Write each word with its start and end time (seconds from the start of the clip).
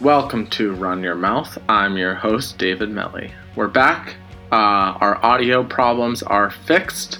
Welcome 0.00 0.46
to 0.52 0.72
Run 0.72 1.02
Your 1.02 1.14
Mouth. 1.14 1.58
I'm 1.68 1.98
your 1.98 2.14
host, 2.14 2.56
David 2.56 2.88
Melly. 2.88 3.34
We're 3.54 3.68
back. 3.68 4.16
Uh, 4.50 4.96
our 4.98 5.22
audio 5.22 5.62
problems 5.62 6.22
are 6.22 6.50
fixed, 6.50 7.18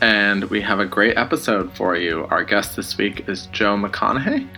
and 0.00 0.44
we 0.44 0.60
have 0.60 0.78
a 0.78 0.86
great 0.86 1.16
episode 1.16 1.76
for 1.76 1.96
you. 1.96 2.28
Our 2.30 2.44
guest 2.44 2.76
this 2.76 2.96
week 2.96 3.28
is 3.28 3.46
Joe 3.46 3.76
McConaughy. 3.76 4.48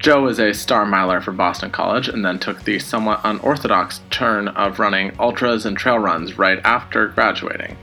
Joe 0.00 0.26
is 0.26 0.40
a 0.40 0.52
star 0.52 0.84
miler 0.84 1.20
for 1.20 1.30
Boston 1.30 1.70
College 1.70 2.08
and 2.08 2.24
then 2.24 2.40
took 2.40 2.64
the 2.64 2.80
somewhat 2.80 3.20
unorthodox 3.22 4.00
turn 4.10 4.48
of 4.48 4.80
running 4.80 5.12
ultras 5.20 5.66
and 5.66 5.76
trail 5.76 6.00
runs 6.00 6.36
right 6.36 6.58
after 6.64 7.06
graduating, 7.06 7.76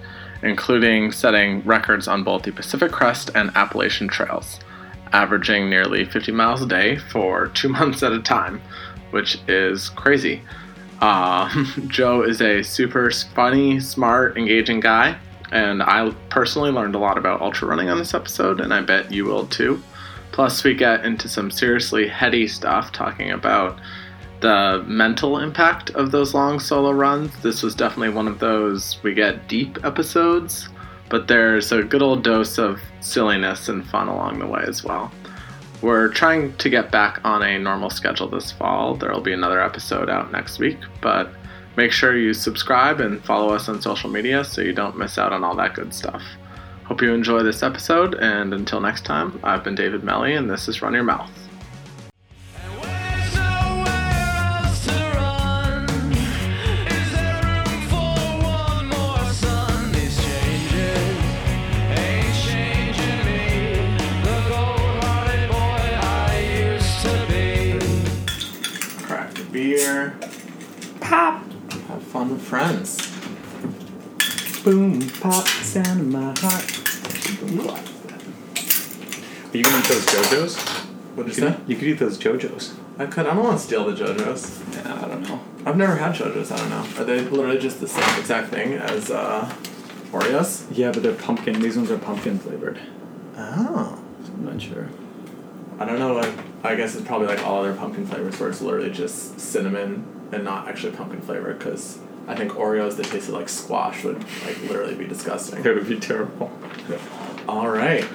including 0.44 1.14
setting 1.14 1.62
records 1.62 2.06
on 2.06 2.26
both 2.26 2.44
the 2.44 2.52
Pacific 2.52 2.92
Crest 2.92 3.32
and 3.34 3.50
Appalachian 3.56 4.10
trails, 4.10 4.60
averaging 5.14 5.70
nearly 5.70 6.04
50 6.04 6.34
miles 6.34 6.62
a 6.62 6.68
day 6.68 6.98
for 6.98 7.48
two 7.48 7.70
months 7.80 8.04
at 8.04 8.12
a 8.12 8.22
time, 8.22 8.62
which 9.12 9.40
is 9.48 9.90
crazy. 9.90 10.42
Uh, 11.00 11.66
Joe 11.88 12.24
is 12.24 12.42
a 12.42 12.62
super 12.64 13.12
funny, 13.12 13.80
smart, 13.80 14.38
engaging 14.38 14.80
guy, 14.80 15.18
and 15.52 15.84
I 15.84 16.12
personally 16.30 16.72
learned 16.72 16.96
a 16.96 17.00
lot 17.00 17.18
about 17.18 17.42
ultra 17.42 17.68
running 17.68 17.90
on 17.90 17.98
this 17.98 18.14
episode, 18.14 18.62
and 18.62 18.74
I 18.74 18.82
bet 18.82 19.12
you 19.12 19.26
will 19.26 19.48
too. 19.48 19.82
Plus, 20.32 20.64
we 20.64 20.74
get 20.74 21.06
into 21.06 21.28
some 21.28 21.52
seriously 21.52 22.08
heady 22.08 22.48
stuff 22.48 22.92
talking 22.92 23.32
about 23.32 23.80
the 24.40 24.84
mental 24.88 25.38
impact 25.38 25.92
of 25.92 26.12
those 26.12 26.34
long 26.34 26.60
solo 26.60 26.92
runs. 26.92 27.36
This 27.42 27.62
was 27.62 27.76
definitely 27.76 28.10
one 28.10 28.28
of 28.28 28.40
those 28.40 28.98
we 29.04 29.14
get 29.14 29.48
deep 29.48 29.84
episodes, 29.84 30.70
but 31.10 31.28
there's 31.28 31.72
a 31.72 31.84
good 31.84 32.02
old 32.02 32.24
dose 32.24 32.58
of 32.58 32.80
silliness 33.02 33.70
and 33.70 33.86
fun 33.88 34.08
along 34.08 34.40
the 34.40 34.48
way 34.48 34.64
as 34.66 34.84
well. 34.84 35.12
We're 35.82 36.10
trying 36.10 36.56
to 36.58 36.70
get 36.70 36.92
back 36.92 37.20
on 37.24 37.42
a 37.42 37.58
normal 37.58 37.90
schedule 37.90 38.28
this 38.28 38.52
fall. 38.52 38.96
There 38.96 39.12
will 39.12 39.22
be 39.22 39.34
another 39.34 39.62
episode 39.62 40.10
out 40.10 40.32
next 40.32 40.60
week, 40.60 40.78
but 41.02 41.32
make 41.76 41.92
sure 41.92 42.16
you 42.16 42.34
subscribe 42.34 43.00
and 43.00 43.24
follow 43.26 43.54
us 43.54 43.68
on 43.68 43.82
social 43.82 44.10
media 44.10 44.44
so 44.44 44.62
you 44.62 44.74
don't 44.74 44.98
miss 44.98 45.18
out 45.18 45.34
on 45.34 45.44
all 45.44 45.56
that 45.56 45.74
good 45.74 45.94
stuff. 45.94 46.22
Hope 46.84 47.02
you 47.02 47.14
enjoy 47.14 47.42
this 47.42 47.64
episode, 47.64 48.16
and 48.16 48.54
until 48.54 48.80
next 48.80 49.06
time, 49.06 49.40
I've 49.44 49.64
been 49.64 49.76
David 49.76 50.04
Melly, 50.04 50.36
and 50.36 50.50
this 50.50 50.68
is 50.68 50.82
Run 50.82 50.94
Your 50.94 51.04
Mouth. 51.04 51.41
Beer, 69.62 70.16
pop, 71.02 71.44
have 71.88 72.02
fun 72.02 72.32
with 72.32 72.42
friends. 72.42 72.98
Boom, 74.64 75.08
pop, 75.20 75.48
sound 75.48 76.00
in 76.00 76.12
my 76.12 76.34
heart. 76.40 76.66
Are 79.54 79.58
you 79.58 79.64
gonna 79.64 79.78
eat 79.78 79.86
those 79.86 80.06
JoJo's? 80.08 80.58
What 81.16 81.28
is 81.28 81.38
You 81.38 81.46
is 81.48 81.54
could, 81.54 81.62
that? 81.62 81.70
you 81.70 81.76
could 81.76 81.88
eat 81.90 82.00
those 82.00 82.18
JoJo's. 82.18 82.74
I 82.98 83.06
could. 83.06 83.28
I 83.28 83.36
don't 83.36 83.44
want 83.44 83.60
to 83.60 83.64
steal 83.64 83.86
the 83.86 83.94
JoJo's. 84.04 84.64
Yeah, 84.74 84.96
I 84.96 85.08
don't 85.08 85.22
know. 85.22 85.40
I've 85.64 85.78
never 85.78 85.96
had 85.96 86.16
JoJo's. 86.16 86.52
I 86.52 86.58
don't 86.58 86.70
know. 86.72 86.86
Are 87.00 87.06
they 87.06 87.22
literally 87.22 87.60
just 87.60 87.80
the 87.80 87.88
same 87.88 88.20
exact 88.20 88.50
thing 88.50 88.74
as 88.74 89.12
uh, 89.12 89.54
Oreos? 90.12 90.66
Yeah, 90.72 90.92
but 90.92 91.04
they're 91.04 91.14
pumpkin. 91.14 91.60
These 91.62 91.78
ones 91.78 91.92
are 91.92 92.00
pumpkin 92.00 92.40
flavored. 92.40 92.80
Oh. 93.38 94.00
I'm 94.26 94.46
not 94.46 94.60
sure. 94.60 94.90
I 95.82 95.86
don't 95.86 95.98
know. 95.98 96.14
Like, 96.14 96.32
I 96.64 96.76
guess 96.76 96.94
it's 96.94 97.08
probably 97.08 97.26
like 97.26 97.44
all 97.44 97.62
other 97.62 97.74
pumpkin 97.74 98.06
flavors, 98.06 98.40
where 98.40 98.50
it's 98.50 98.62
literally 98.62 98.92
just 98.92 99.40
cinnamon 99.40 100.06
and 100.32 100.44
not 100.44 100.68
actually 100.68 100.96
pumpkin 100.96 101.22
flavor. 101.22 101.56
Because 101.56 101.98
I 102.28 102.36
think 102.36 102.52
Oreos 102.52 102.98
that 102.98 103.08
tasted 103.08 103.32
like 103.32 103.50
squash 103.50 104.04
would 104.04 104.24
like 104.46 104.62
literally 104.62 104.94
be 104.94 105.08
disgusting. 105.08 105.66
It 105.66 105.74
would 105.74 105.90
be 105.90 106.00
terrible. 106.00 106.52
All 107.50 107.68
right. 107.68 108.08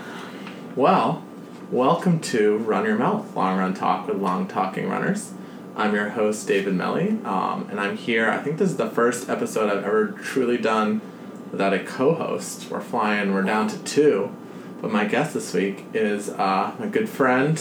Well, 0.76 1.24
welcome 1.72 2.20
to 2.20 2.58
Run 2.58 2.84
Your 2.84 2.98
Mouth, 2.98 3.34
long 3.34 3.58
run 3.58 3.74
talk 3.74 4.06
with 4.06 4.18
long 4.18 4.46
talking 4.46 4.88
runners. 4.88 5.32
I'm 5.74 5.92
your 5.92 6.10
host, 6.10 6.46
David 6.46 6.74
Melly, 6.74 7.18
um, 7.24 7.66
and 7.68 7.80
I'm 7.80 7.96
here. 7.96 8.30
I 8.30 8.38
think 8.38 8.58
this 8.58 8.70
is 8.70 8.76
the 8.76 8.90
first 8.90 9.28
episode 9.28 9.70
I've 9.70 9.82
ever 9.82 10.06
truly 10.06 10.56
done 10.56 11.00
without 11.50 11.74
a 11.74 11.80
co 11.80 12.14
host. 12.14 12.70
We're 12.70 12.80
flying, 12.80 13.34
we're 13.34 13.42
down 13.42 13.66
to 13.70 13.78
two. 13.82 14.32
But 14.80 14.92
my 14.92 15.04
guest 15.04 15.34
this 15.34 15.52
week 15.54 15.84
is 15.94 16.28
uh, 16.28 16.74
my 16.78 16.86
good 16.86 17.08
friend, 17.08 17.60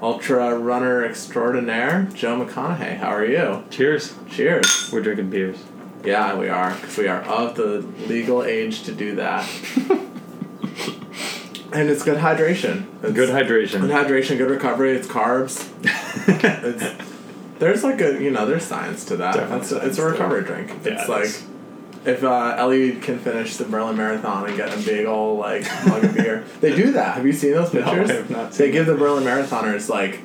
ultra 0.00 0.58
runner 0.58 1.04
extraordinaire, 1.04 2.08
Joe 2.14 2.44
McConaughy. 2.44 2.96
How 2.98 3.08
are 3.08 3.24
you? 3.24 3.64
Cheers. 3.70 4.14
Cheers. 4.30 4.90
We're 4.92 5.02
drinking 5.02 5.30
beers. 5.30 5.58
Yeah, 6.04 6.36
we 6.36 6.48
are, 6.48 6.74
because 6.74 6.96
we 6.98 7.08
are 7.08 7.22
of 7.22 7.54
the 7.56 7.84
legal 8.08 8.42
age 8.44 8.82
to 8.84 8.92
do 8.92 9.14
that. 9.16 9.48
and 11.72 11.88
it's 11.88 12.02
good 12.02 12.18
hydration. 12.18 12.86
It's 13.02 13.12
Good 13.12 13.14
Good 13.14 13.28
hydration. 13.30 13.80
hydration, 13.90 14.36
good 14.38 14.50
recovery. 14.50 14.92
It's 14.96 15.06
carbs. 15.08 15.70
It's, 16.26 16.84
there's 17.58 17.84
like 17.84 18.00
a 18.00 18.20
you 18.22 18.30
know 18.30 18.46
there's 18.46 18.64
science 18.64 19.04
to 19.06 19.16
that. 19.16 19.34
Definitely 19.34 19.60
It's 19.60 19.72
a, 19.72 19.86
it's 19.88 19.98
a 19.98 20.04
recovery 20.06 20.42
drink. 20.42 20.70
It's 20.84 21.02
it 21.04 21.08
like 21.08 21.24
is. 21.26 21.46
If 22.06 22.22
uh, 22.24 22.54
Ellie 22.58 22.96
can 22.96 23.18
finish 23.18 23.56
the 23.56 23.64
Berlin 23.64 23.96
Marathon 23.96 24.46
and 24.46 24.56
get 24.56 24.72
a 24.74 24.78
big 24.84 25.06
old 25.06 25.38
like 25.38 25.62
mug 25.86 26.04
of 26.04 26.14
beer. 26.14 26.44
They 26.60 26.74
do 26.74 26.92
that. 26.92 27.16
Have 27.16 27.26
you 27.26 27.32
seen 27.32 27.52
those 27.52 27.70
pictures? 27.70 28.08
No, 28.08 28.14
I 28.14 28.16
have 28.18 28.30
not 28.30 28.52
They 28.52 28.70
give 28.70 28.86
the 28.86 28.94
Berlin 28.94 29.24
Marathoners 29.24 29.88
like 29.88 30.20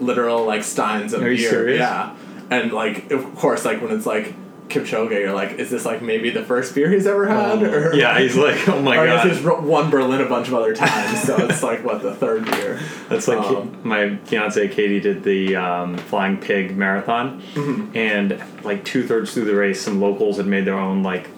literal 0.00 0.44
like 0.46 0.64
steins 0.64 1.12
of 1.12 1.22
Are 1.22 1.30
you 1.30 1.36
beer. 1.38 1.50
serious? 1.50 1.78
Yeah, 1.80 2.14
and 2.50 2.72
like 2.72 3.10
of 3.10 3.34
course 3.36 3.64
like 3.64 3.80
when 3.82 3.92
it's 3.92 4.06
like 4.06 4.34
Kipchoge, 4.72 5.10
you're 5.10 5.32
like, 5.32 5.52
is 5.52 5.70
this 5.70 5.84
like 5.84 6.02
maybe 6.02 6.30
the 6.30 6.42
first 6.42 6.74
beer 6.74 6.90
he's 6.90 7.06
ever 7.06 7.28
had? 7.28 7.62
or 7.62 7.94
yeah, 7.94 8.18
he's 8.18 8.36
like, 8.36 8.68
oh 8.68 8.80
my 8.82 8.96
or 8.98 9.06
god. 9.06 9.28
he's 9.28 9.42
won 9.42 9.90
Berlin 9.90 10.20
a 10.20 10.28
bunch 10.28 10.48
of 10.48 10.54
other 10.54 10.74
times, 10.74 11.22
so 11.22 11.36
it's 11.46 11.62
like 11.62 11.84
what 11.84 12.02
the 12.02 12.14
third 12.14 12.44
beer. 12.50 12.80
That's 13.08 13.28
like 13.28 13.38
Um, 13.38 13.76
my 13.84 14.16
fiance 14.24 14.66
Katie 14.68 15.00
did 15.00 15.22
the 15.24 15.56
um, 15.56 15.96
Flying 15.98 16.38
Pig 16.38 16.76
marathon, 16.76 17.40
Mm-hmm. 17.54 17.96
and 17.96 18.42
like 18.64 18.84
two 18.84 19.06
thirds 19.06 19.32
through 19.34 19.44
the 19.44 19.54
race, 19.54 19.80
some 19.80 20.00
locals 20.00 20.38
had 20.38 20.46
made 20.46 20.64
their 20.64 20.78
own 20.78 21.02
like 21.02 21.28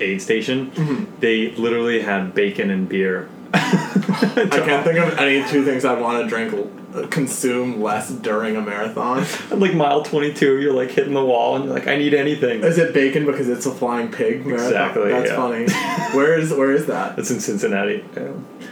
aid 0.00 0.22
station. 0.22 0.70
Mm-hmm. 0.70 1.04
They 1.20 1.50
literally 1.52 2.00
had 2.00 2.34
bacon 2.34 2.70
and 2.70 2.88
beer. 2.88 3.28
I 3.54 4.48
can't 4.64 4.84
think 4.84 4.98
of 4.98 5.18
any 5.18 5.46
two 5.48 5.64
things 5.64 5.84
I'd 5.84 6.00
want 6.00 6.22
to 6.22 6.28
drink, 6.28 6.52
consume 7.10 7.80
less 7.82 8.10
during 8.10 8.56
a 8.56 8.60
marathon. 8.60 9.18
At 9.50 9.58
like 9.58 9.74
mile 9.74 10.02
twenty 10.02 10.32
two, 10.32 10.60
you're 10.60 10.72
like 10.72 10.90
hitting 10.90 11.14
the 11.14 11.24
wall, 11.24 11.56
and 11.56 11.64
you're 11.64 11.74
like, 11.74 11.86
I 11.86 11.96
need 11.96 12.14
anything. 12.14 12.62
Is 12.62 12.78
it 12.78 12.92
bacon 12.94 13.26
because 13.26 13.48
it's 13.48 13.66
a 13.66 13.72
flying 13.72 14.10
pig 14.10 14.44
marathon? 14.46 14.66
Exactly, 14.66 15.08
That's 15.10 15.30
yeah. 15.30 15.36
funny. 15.36 15.66
Where 16.16 16.38
is 16.38 16.52
where 16.52 16.72
is 16.72 16.86
that? 16.86 17.18
It's 17.18 17.30
in 17.30 17.40
Cincinnati. 17.40 18.04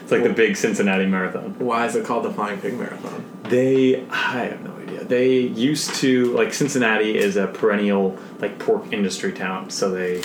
It's 0.02 0.10
like 0.12 0.22
the 0.22 0.32
big 0.32 0.56
Cincinnati 0.56 1.06
marathon. 1.06 1.58
Why 1.58 1.86
is 1.86 1.96
it 1.96 2.04
called 2.04 2.24
the 2.24 2.32
flying 2.32 2.60
pig 2.60 2.74
marathon? 2.78 3.24
They, 3.44 4.04
I 4.08 4.44
have 4.44 4.62
no 4.62 4.74
idea. 4.76 5.04
They 5.04 5.38
used 5.38 5.94
to 5.96 6.32
like 6.34 6.54
Cincinnati 6.54 7.16
is 7.16 7.36
a 7.36 7.46
perennial 7.48 8.16
like 8.38 8.58
pork 8.58 8.92
industry 8.92 9.32
town, 9.32 9.68
so 9.70 9.90
they, 9.90 10.22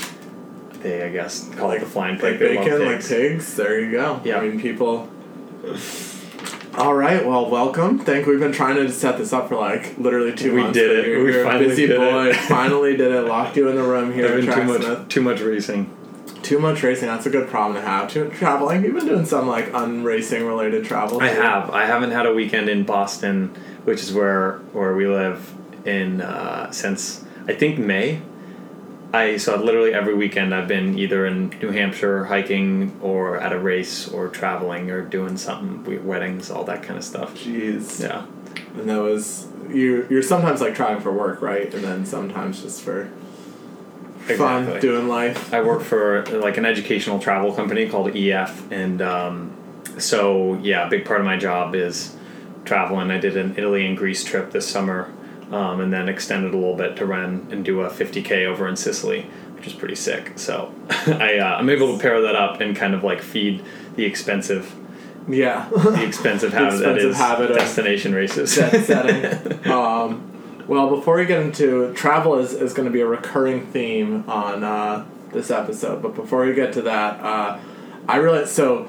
they 0.82 1.04
I 1.04 1.10
guess 1.10 1.50
call 1.56 1.72
it 1.72 1.80
the 1.80 1.86
flying 1.86 2.20
Like 2.20 2.40
pig. 2.40 2.56
Love 2.58 2.66
bacon, 2.66 2.86
like 2.86 2.96
pigs. 2.98 3.10
pigs. 3.10 3.56
There 3.56 3.80
you 3.80 3.92
go. 3.92 4.22
Yeah. 4.24 4.38
I 4.38 4.48
mean, 4.48 4.62
people. 4.62 5.10
All 6.76 6.94
right. 6.94 7.26
Well, 7.26 7.50
welcome. 7.50 8.00
Think 8.00 8.26
we've 8.28 8.40
been 8.40 8.52
trying 8.52 8.76
to 8.76 8.90
set 8.92 9.18
this 9.18 9.34
up 9.34 9.50
for 9.50 9.56
like 9.56 9.98
literally 9.98 10.34
two 10.34 10.54
We 10.56 10.62
months. 10.62 10.78
did 10.78 10.92
it. 11.00 11.08
You're, 11.08 11.24
We 11.24 11.34
you're 11.34 11.44
finally 11.44 11.68
busy 11.68 11.88
did 11.88 11.98
boy. 11.98 12.28
it. 12.30 12.36
finally 12.48 12.96
did 12.96 13.12
it. 13.12 13.22
Locked 13.26 13.58
you 13.58 13.68
in 13.70 13.76
the 13.76 13.84
room 13.84 14.14
here. 14.14 14.28
There's 14.28 14.46
been 14.46 14.56
too 14.56 14.80
much, 14.80 15.10
too 15.10 15.22
much 15.22 15.42
racing. 15.42 15.96
Too 16.44 16.60
much 16.60 16.82
racing. 16.84 17.08
That's 17.08 17.26
a 17.26 17.30
good 17.30 17.50
problem 17.50 17.76
to 17.76 17.82
have. 17.88 18.10
Too 18.10 18.26
much 18.26 18.38
traveling. 18.38 18.84
You've 18.84 18.96
been 18.96 19.08
doing 19.08 19.26
some 19.26 19.48
like 19.48 19.72
unracing 19.74 20.46
related 20.48 20.86
travel. 20.86 21.20
I 21.22 21.30
too. 21.34 21.42
have. 21.42 21.70
I 21.72 21.86
haven't 21.86 22.12
had 22.12 22.26
a 22.26 22.34
weekend 22.34 22.70
in 22.70 22.84
Boston, 22.84 23.50
which 23.84 24.02
is 24.02 24.14
where 24.14 24.60
where 24.72 24.96
we 24.96 25.08
live, 25.08 25.54
in 25.86 26.22
uh, 26.22 26.72
since 26.72 27.26
I 27.48 27.54
think 27.56 27.78
May. 27.80 28.22
I 29.14 29.38
so 29.38 29.56
literally 29.56 29.94
every 29.94 30.14
weekend 30.14 30.54
I've 30.54 30.68
been 30.68 30.98
either 31.00 31.26
in 31.26 31.50
New 31.62 31.72
Hampshire 31.72 32.26
hiking 32.26 32.98
or 33.02 33.38
at 33.38 33.52
a 33.52 33.60
race 33.60 34.08
or 34.08 34.28
traveling 34.28 34.92
or 34.92 35.02
doing 35.02 35.38
something, 35.38 36.06
weddings, 36.06 36.52
all 36.52 36.64
that 36.66 36.84
kind 36.84 36.98
of 36.98 37.04
stuff. 37.04 37.34
Jeez. 37.36 38.02
Yeah. 38.02 38.26
And 38.76 38.90
that 38.90 39.02
was 39.02 39.48
you. 39.70 40.06
You're 40.10 40.22
sometimes 40.22 40.62
like 40.62 40.76
trying 40.76 41.02
for 41.02 41.12
work, 41.12 41.42
right? 41.42 41.74
And 41.74 41.84
then 41.84 42.06
sometimes 42.06 42.62
just 42.62 42.82
for 42.82 43.10
fun, 44.38 44.80
doing 44.80 45.08
life. 45.08 45.54
I 45.54 45.62
work 45.62 45.82
for 45.82 46.26
like 46.26 46.58
an 46.58 46.66
educational 46.66 47.20
travel 47.20 47.54
company 47.54 47.90
called 47.90 48.16
EF, 48.16 48.72
and 48.72 49.02
um, 49.02 49.58
so 49.98 50.56
yeah, 50.56 50.86
a 50.86 50.90
big 50.90 51.06
part 51.06 51.20
of 51.20 51.26
my 51.26 51.38
job 51.38 51.76
is 51.76 52.16
traveling. 52.66 53.12
I 53.12 53.20
did 53.20 53.38
an 53.38 53.56
Italy 53.58 53.86
and 53.86 53.98
Greece 53.98 54.24
trip 54.24 54.52
this 54.52 54.68
summer, 54.68 55.12
um, 55.52 55.80
and 55.82 55.92
then 55.92 56.08
extended 56.10 56.54
a 56.54 56.58
little 56.58 56.76
bit 56.76 56.96
to 56.98 57.06
run 57.06 57.48
and 57.52 57.64
do 57.66 57.82
a 57.82 57.90
50k 57.90 58.46
over 58.46 58.68
in 58.68 58.76
Sicily, 58.76 59.24
which 59.56 59.68
is 59.68 59.74
pretty 59.74 59.96
sick. 59.96 60.34
So 60.38 60.74
I 60.90 61.38
uh, 61.40 61.56
I'm 61.58 61.70
able 61.70 61.96
to 61.96 62.02
pair 62.02 62.22
that 62.22 62.36
up 62.36 62.62
and 62.62 62.76
kind 62.76 62.94
of 62.94 63.04
like 63.04 63.22
feed 63.22 63.64
the 63.96 64.06
expensive 64.06 64.74
Yeah. 65.28 65.68
the 65.70 66.04
expensive 66.06 66.54
habit 66.60 66.80
that 66.80 66.96
expensive 66.96 67.12
is 67.12 67.18
habit 67.18 67.52
of 67.52 67.58
destination 67.58 68.14
races. 68.14 68.52
Set 68.54 68.86
setting. 68.86 69.72
um, 69.72 70.26
Well, 70.68 70.90
before 70.96 71.16
we 71.18 71.26
get 71.26 71.42
into 71.42 71.94
travel, 71.96 72.38
is, 72.38 72.54
is 72.54 72.74
going 72.74 72.88
to 72.88 72.92
be 72.94 73.02
a 73.02 73.08
recurring 73.08 73.66
theme 73.68 74.24
on 74.30 74.64
uh, 74.64 75.04
this 75.34 75.50
episode. 75.50 76.02
But 76.04 76.14
before 76.16 76.46
we 76.46 76.54
get 76.54 76.74
to 76.74 76.84
that, 76.84 77.20
uh, 77.24 77.60
I 78.08 78.18
realized 78.18 78.50
so. 78.50 78.88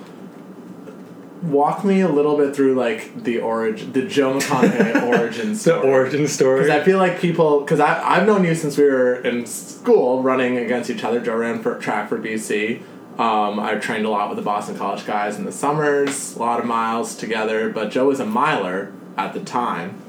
Walk 1.42 1.84
me 1.84 2.02
a 2.02 2.08
little 2.08 2.36
bit 2.36 2.54
through 2.54 2.74
like 2.74 3.24
the 3.24 3.38
origin, 3.38 3.92
the 3.92 4.02
Joe 4.02 4.38
McConaughy 4.38 5.18
origin 5.18 5.54
The 5.54 5.78
origin 5.80 6.28
story. 6.28 6.60
Because 6.60 6.80
I 6.80 6.84
feel 6.84 6.98
like 6.98 7.18
people, 7.18 7.60
because 7.60 7.80
I've 7.80 8.26
known 8.26 8.44
you 8.44 8.54
since 8.54 8.76
we 8.76 8.84
were 8.84 9.16
in 9.22 9.46
school 9.46 10.22
running 10.22 10.58
against 10.58 10.90
each 10.90 11.02
other. 11.02 11.20
Joe 11.20 11.36
ran 11.36 11.62
for 11.62 11.78
track 11.78 12.08
for 12.10 12.18
BC. 12.18 12.82
Um, 13.18 13.60
I 13.60 13.74
trained 13.74 14.06
a 14.06 14.10
lot 14.10 14.28
with 14.28 14.36
the 14.36 14.42
Boston 14.42 14.76
College 14.76 15.04
guys 15.04 15.36
in 15.36 15.44
the 15.44 15.52
summers, 15.52 16.36
a 16.36 16.38
lot 16.38 16.58
of 16.58 16.64
miles 16.64 17.14
together. 17.14 17.68
But 17.68 17.90
Joe 17.90 18.06
was 18.06 18.20
a 18.20 18.24
miler 18.24 18.92
at 19.16 19.34
the 19.34 19.40
time, 19.40 20.00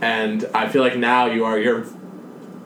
and 0.00 0.44
I 0.54 0.68
feel 0.68 0.82
like 0.82 0.96
now 0.96 1.26
you 1.26 1.44
are 1.44 1.58
you're 1.58 1.86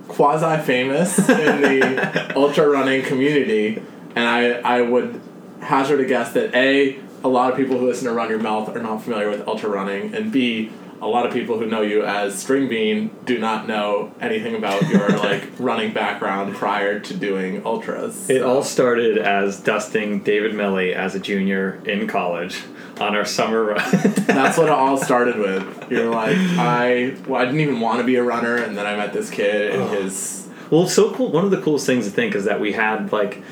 quasi 0.08 0.62
famous 0.62 1.18
in 1.18 1.60
the 1.60 2.32
ultra 2.36 2.68
running 2.68 3.04
community, 3.04 3.82
and 4.14 4.26
I 4.26 4.52
I 4.60 4.80
would 4.80 5.20
hazard 5.60 6.00
a 6.00 6.06
guess 6.06 6.32
that 6.32 6.54
a 6.54 6.98
a 7.24 7.28
lot 7.28 7.50
of 7.50 7.56
people 7.56 7.78
who 7.78 7.86
listen 7.86 8.06
to 8.06 8.12
Run 8.12 8.28
Your 8.30 8.38
Mouth 8.38 8.74
are 8.74 8.82
not 8.82 9.02
familiar 9.02 9.30
with 9.30 9.46
ultra 9.46 9.68
running, 9.68 10.14
and 10.14 10.32
b 10.32 10.70
a 11.02 11.06
lot 11.08 11.26
of 11.26 11.32
people 11.32 11.58
who 11.58 11.66
know 11.66 11.82
you 11.82 12.04
as 12.04 12.38
String 12.38 12.68
Bean 12.68 13.10
do 13.24 13.36
not 13.36 13.66
know 13.66 14.12
anything 14.20 14.54
about 14.54 14.88
your 14.88 15.08
like 15.18 15.48
running 15.58 15.92
background 15.92 16.54
prior 16.54 17.00
to 17.00 17.14
doing 17.14 17.66
ultras. 17.66 18.30
It 18.30 18.38
So- 18.38 18.48
all 18.48 18.62
started 18.62 19.18
as 19.18 19.58
dusting 19.58 20.20
David 20.22 20.54
Melly 20.54 20.94
as 20.94 21.16
a 21.16 21.18
junior 21.18 21.82
in 21.84 22.06
college 22.06 22.62
on 23.00 23.16
our 23.16 23.24
summer 23.24 23.64
run. 23.64 23.90
That's 24.26 24.56
what 24.56 24.68
it 24.68 24.72
all 24.72 24.96
started 25.04 25.38
with. 25.38 25.90
You're 25.90 26.08
like, 26.08 26.36
I, 26.38 27.16
well, 27.26 27.42
I 27.42 27.46
didn't 27.46 27.60
even 27.60 27.80
want 27.80 27.98
to 27.98 28.04
be 28.04 28.14
a 28.14 28.22
runner, 28.22 28.56
and 28.56 28.78
then 28.78 28.86
I 28.86 28.96
met 28.96 29.12
this 29.12 29.28
kid 29.28 29.72
and 29.72 29.82
oh. 29.82 29.88
his. 29.88 30.48
Well, 30.70 30.84
it's 30.84 30.94
so 30.94 31.12
cool. 31.12 31.32
One 31.32 31.44
of 31.44 31.50
the 31.50 31.60
coolest 31.60 31.84
things 31.84 32.04
to 32.04 32.12
think 32.12 32.36
is 32.36 32.44
that 32.44 32.60
we 32.60 32.72
had 32.72 33.12
like 33.12 33.42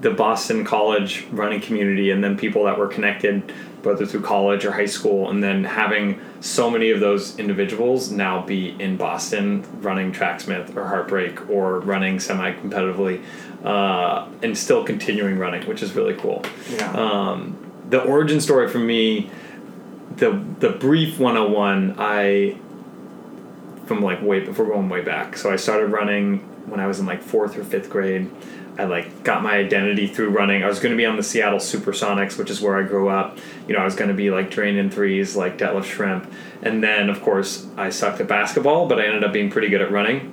the 0.00 0.10
Boston 0.10 0.64
College 0.64 1.26
running 1.30 1.60
community, 1.60 2.10
and 2.10 2.24
then 2.24 2.36
people 2.36 2.64
that 2.64 2.78
were 2.78 2.88
connected, 2.88 3.52
whether 3.82 4.06
through 4.06 4.22
college 4.22 4.64
or 4.64 4.72
high 4.72 4.86
school, 4.86 5.28
and 5.30 5.42
then 5.42 5.64
having 5.64 6.20
so 6.40 6.70
many 6.70 6.90
of 6.90 7.00
those 7.00 7.38
individuals 7.38 8.10
now 8.10 8.42
be 8.42 8.70
in 8.80 8.96
Boston 8.96 9.64
running 9.82 10.12
Tracksmith 10.12 10.74
or 10.76 10.86
Heartbreak 10.86 11.50
or 11.50 11.80
running 11.80 12.18
semi-competitively, 12.18 13.22
uh, 13.64 14.26
and 14.42 14.56
still 14.56 14.84
continuing 14.84 15.38
running, 15.38 15.66
which 15.66 15.82
is 15.82 15.94
really 15.94 16.14
cool. 16.14 16.42
Yeah. 16.70 16.92
Um, 16.92 17.56
the 17.90 18.02
origin 18.02 18.40
story 18.40 18.68
for 18.68 18.78
me, 18.78 19.30
the 20.16 20.42
the 20.60 20.70
brief 20.70 21.18
101, 21.18 21.96
I 21.98 22.56
from 23.86 24.02
like 24.02 24.22
way 24.22 24.38
before 24.38 24.66
going 24.66 24.88
way 24.88 25.02
back. 25.02 25.36
So 25.36 25.50
I 25.50 25.56
started 25.56 25.88
running 25.88 26.38
when 26.70 26.78
I 26.78 26.86
was 26.86 27.00
in 27.00 27.06
like 27.06 27.22
fourth 27.22 27.58
or 27.58 27.64
fifth 27.64 27.90
grade. 27.90 28.30
I 28.80 28.84
like 28.84 29.24
got 29.24 29.42
my 29.42 29.56
identity 29.56 30.06
through 30.06 30.30
running. 30.30 30.64
I 30.64 30.66
was 30.66 30.80
going 30.80 30.92
to 30.92 30.96
be 30.96 31.04
on 31.04 31.16
the 31.16 31.22
Seattle 31.22 31.58
Supersonics, 31.58 32.38
which 32.38 32.48
is 32.48 32.62
where 32.62 32.78
I 32.78 32.82
grew 32.82 33.10
up. 33.10 33.36
You 33.68 33.74
know, 33.74 33.80
I 33.80 33.84
was 33.84 33.94
going 33.94 34.08
to 34.08 34.14
be 34.14 34.30
like 34.30 34.50
draining 34.50 34.88
threes, 34.88 35.36
like 35.36 35.58
Detlef 35.58 35.84
Schrempf, 35.84 36.32
and 36.62 36.82
then 36.82 37.10
of 37.10 37.20
course 37.20 37.66
I 37.76 37.90
sucked 37.90 38.20
at 38.20 38.28
basketball, 38.28 38.88
but 38.88 38.98
I 38.98 39.04
ended 39.04 39.22
up 39.22 39.34
being 39.34 39.50
pretty 39.50 39.68
good 39.68 39.82
at 39.82 39.90
running. 39.90 40.32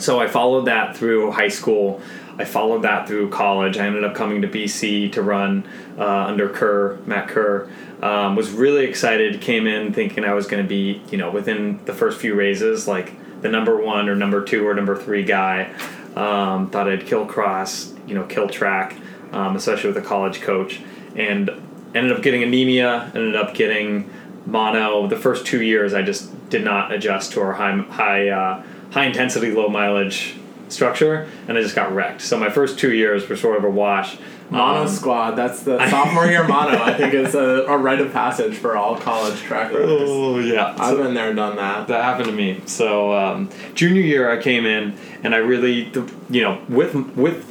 So 0.00 0.18
I 0.18 0.26
followed 0.26 0.64
that 0.64 0.96
through 0.96 1.30
high 1.30 1.48
school. 1.48 2.02
I 2.36 2.44
followed 2.44 2.82
that 2.82 3.06
through 3.06 3.30
college. 3.30 3.78
I 3.78 3.86
ended 3.86 4.02
up 4.02 4.14
coming 4.14 4.42
to 4.42 4.48
BC 4.48 5.12
to 5.12 5.22
run 5.22 5.68
uh, 5.96 6.04
under 6.04 6.48
Kerr, 6.48 6.98
Matt 7.06 7.28
Kerr. 7.28 7.68
Um, 8.02 8.34
was 8.34 8.50
really 8.50 8.86
excited. 8.86 9.40
Came 9.40 9.68
in 9.68 9.92
thinking 9.92 10.24
I 10.24 10.34
was 10.34 10.46
going 10.46 10.62
to 10.62 10.68
be, 10.68 11.00
you 11.10 11.18
know, 11.18 11.30
within 11.30 11.84
the 11.84 11.92
first 11.92 12.20
few 12.20 12.34
raises, 12.34 12.88
like 12.88 13.12
the 13.40 13.48
number 13.48 13.76
one 13.76 14.08
or 14.08 14.16
number 14.16 14.44
two 14.44 14.66
or 14.66 14.74
number 14.74 14.96
three 14.96 15.22
guy. 15.22 15.72
Um, 16.18 16.70
thought 16.70 16.88
I'd 16.88 17.06
kill 17.06 17.26
cross, 17.26 17.94
you 18.06 18.14
know, 18.14 18.24
kill 18.24 18.48
track, 18.48 18.96
um, 19.32 19.54
especially 19.56 19.90
with 19.92 19.98
a 19.98 20.06
college 20.06 20.40
coach, 20.40 20.80
and 21.14 21.48
ended 21.94 22.12
up 22.12 22.22
getting 22.22 22.42
anemia. 22.42 23.10
Ended 23.14 23.36
up 23.36 23.54
getting 23.54 24.10
mono. 24.46 25.06
The 25.06 25.16
first 25.16 25.46
two 25.46 25.62
years, 25.62 25.94
I 25.94 26.02
just 26.02 26.48
did 26.50 26.64
not 26.64 26.92
adjust 26.92 27.32
to 27.32 27.40
our 27.42 27.52
high 27.52 27.76
high 27.76 28.28
uh, 28.28 28.62
high 28.90 29.04
intensity, 29.06 29.50
low 29.52 29.68
mileage 29.68 30.34
structure, 30.68 31.28
and 31.46 31.56
I 31.56 31.62
just 31.62 31.74
got 31.74 31.94
wrecked. 31.94 32.20
So 32.22 32.36
my 32.38 32.50
first 32.50 32.78
two 32.78 32.92
years 32.92 33.28
were 33.28 33.36
sort 33.36 33.56
of 33.56 33.64
a 33.64 33.70
wash. 33.70 34.16
Mono 34.50 34.80
Um, 34.82 34.88
squad. 34.88 35.32
That's 35.32 35.62
the 35.62 35.78
sophomore 35.90 36.26
year 36.26 36.42
mono. 36.48 36.82
I 36.82 36.94
think 36.94 37.12
is 37.12 37.34
a, 37.34 37.64
a 37.68 37.76
rite 37.76 38.00
of 38.00 38.12
passage 38.14 38.54
for 38.56 38.76
all 38.78 38.96
college 38.96 39.38
track 39.40 39.72
runners. 39.72 40.08
Oh 40.10 40.38
yeah, 40.38 40.74
I've 40.78 40.96
been 40.96 41.12
there 41.14 41.28
and 41.28 41.36
done 41.36 41.56
that. 41.56 41.86
that 41.88 42.02
happened 42.02 42.26
to 42.28 42.32
me. 42.32 42.62
So 42.64 43.12
um, 43.14 43.50
junior 43.74 44.00
year, 44.00 44.30
I 44.30 44.42
came 44.42 44.64
in 44.64 44.96
and 45.22 45.34
I 45.34 45.38
really, 45.38 45.90
you 46.30 46.42
know, 46.42 46.60
with 46.68 46.94
with 47.16 47.44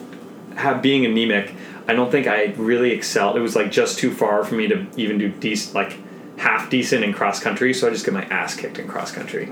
have 0.57 0.81
being 0.81 1.05
anemic, 1.05 1.53
I 1.87 1.93
don't 1.93 2.11
think 2.11 2.27
I 2.27 2.53
really 2.57 2.91
excelled. 2.91 3.37
It 3.37 3.41
was 3.41 3.55
like 3.55 3.71
just 3.71 3.99
too 3.99 4.11
far 4.11 4.43
for 4.43 4.55
me 4.55 4.67
to 4.67 4.85
even 4.97 5.17
do 5.17 5.29
decent, 5.29 5.75
like 5.75 5.97
half 6.37 6.69
decent 6.69 7.03
in 7.03 7.13
cross 7.13 7.39
country. 7.39 7.73
So 7.73 7.87
I 7.87 7.91
just 7.91 8.05
get 8.05 8.13
my 8.13 8.25
ass 8.25 8.55
kicked 8.55 8.79
in 8.79 8.87
cross 8.87 9.11
country. 9.11 9.49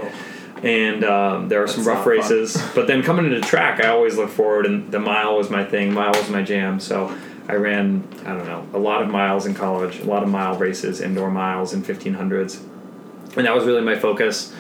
And 0.63 1.03
um, 1.03 1.49
there 1.49 1.59
were 1.59 1.67
some 1.67 1.85
rough 1.85 2.05
races, 2.05 2.61
but 2.75 2.87
then 2.87 3.03
coming 3.03 3.25
into 3.25 3.41
track, 3.41 3.83
I 3.83 3.89
always 3.89 4.17
look 4.17 4.29
forward, 4.29 4.65
and 4.65 4.91
the 4.91 4.99
mile 4.99 5.37
was 5.37 5.49
my 5.49 5.63
thing. 5.63 5.93
Mile 5.93 6.13
was 6.13 6.29
my 6.29 6.41
jam. 6.41 6.79
So 6.79 7.15
I 7.47 7.55
ran, 7.55 8.07
I 8.25 8.33
don't 8.33 8.45
know, 8.45 8.67
a 8.73 8.79
lot 8.79 9.01
of 9.03 9.09
miles 9.09 9.45
in 9.45 9.53
college, 9.53 9.99
a 9.99 10.05
lot 10.05 10.23
of 10.23 10.29
mile 10.29 10.57
races, 10.57 11.01
indoor 11.01 11.29
miles 11.29 11.73
in 11.73 11.83
1500s. 11.83 12.61
And 13.37 13.45
that 13.45 13.53
was 13.53 13.65
really 13.65 13.81
my 13.81 13.95
focus. 13.95 14.53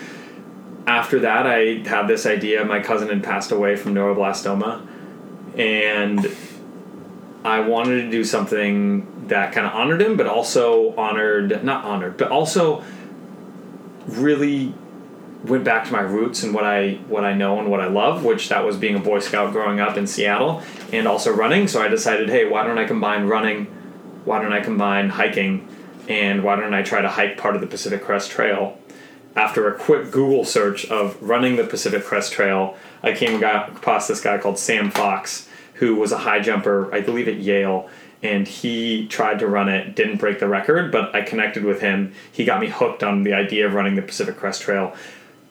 After 0.87 1.19
that, 1.19 1.47
I 1.47 1.79
had 1.87 2.07
this 2.07 2.25
idea. 2.25 2.63
My 2.63 2.79
cousin 2.79 3.09
had 3.09 3.23
passed 3.23 3.51
away 3.51 3.75
from 3.75 3.95
neuroblastoma, 3.95 4.85
and 5.57 6.27
I 7.43 7.61
wanted 7.61 8.03
to 8.03 8.11
do 8.11 8.23
something 8.23 9.27
that 9.27 9.51
kind 9.51 9.65
of 9.65 9.73
honored 9.73 10.01
him, 10.01 10.15
but 10.15 10.27
also 10.27 10.95
honored, 10.95 11.63
not 11.63 11.85
honored, 11.85 12.17
but 12.17 12.29
also 12.29 12.83
really 14.07 14.73
went 15.43 15.63
back 15.63 15.85
to 15.85 15.91
my 15.91 16.01
roots 16.01 16.43
and 16.43 16.53
what 16.53 16.63
I 16.63 16.93
what 17.07 17.23
I 17.23 17.33
know 17.33 17.59
and 17.59 17.69
what 17.69 17.79
I 17.79 17.87
love, 17.87 18.23
which 18.23 18.49
that 18.49 18.65
was 18.65 18.77
being 18.77 18.95
a 18.95 18.99
Boy 18.99 19.19
Scout 19.19 19.51
growing 19.51 19.79
up 19.79 19.97
in 19.97 20.07
Seattle 20.07 20.63
and 20.91 21.07
also 21.07 21.33
running. 21.33 21.67
So 21.67 21.81
I 21.81 21.87
decided, 21.87 22.29
hey, 22.29 22.45
why 22.45 22.63
don't 22.63 22.77
I 22.77 22.85
combine 22.85 23.25
running? 23.25 23.65
Why 24.25 24.41
don't 24.41 24.53
I 24.53 24.61
combine 24.61 25.09
hiking? 25.09 25.67
And 26.07 26.43
why 26.43 26.55
don't 26.55 26.73
I 26.73 26.83
try 26.83 27.01
to 27.01 27.09
hike 27.09 27.37
part 27.37 27.55
of 27.55 27.61
the 27.61 27.67
Pacific 27.67 28.03
Crest 28.03 28.31
Trail? 28.31 28.77
After 29.35 29.67
a 29.67 29.77
quick 29.77 30.11
Google 30.11 30.45
search 30.45 30.85
of 30.85 31.21
running 31.21 31.57
the 31.57 31.65
Pacific 31.65 32.05
Crest 32.05 32.31
Trail, 32.31 32.77
I 33.03 33.11
came 33.11 33.43
across 33.43 34.07
this 34.07 34.21
guy 34.21 34.37
called 34.37 34.57
Sam 34.57 34.91
Fox, 34.91 35.49
who 35.75 35.95
was 35.95 36.13
a 36.13 36.19
high 36.19 36.39
jumper, 36.39 36.93
I 36.93 37.01
believe 37.01 37.27
at 37.27 37.35
Yale, 37.35 37.89
and 38.23 38.47
he 38.47 39.07
tried 39.07 39.39
to 39.39 39.47
run 39.47 39.67
it, 39.67 39.93
didn't 39.93 40.17
break 40.17 40.39
the 40.39 40.47
record, 40.47 40.89
but 40.89 41.13
I 41.13 41.21
connected 41.21 41.65
with 41.65 41.81
him. 41.81 42.13
He 42.31 42.45
got 42.45 42.61
me 42.61 42.69
hooked 42.69 43.03
on 43.03 43.23
the 43.23 43.33
idea 43.33 43.67
of 43.67 43.73
running 43.73 43.95
the 43.95 44.01
Pacific 44.01 44.37
Crest 44.37 44.61
Trail. 44.61 44.95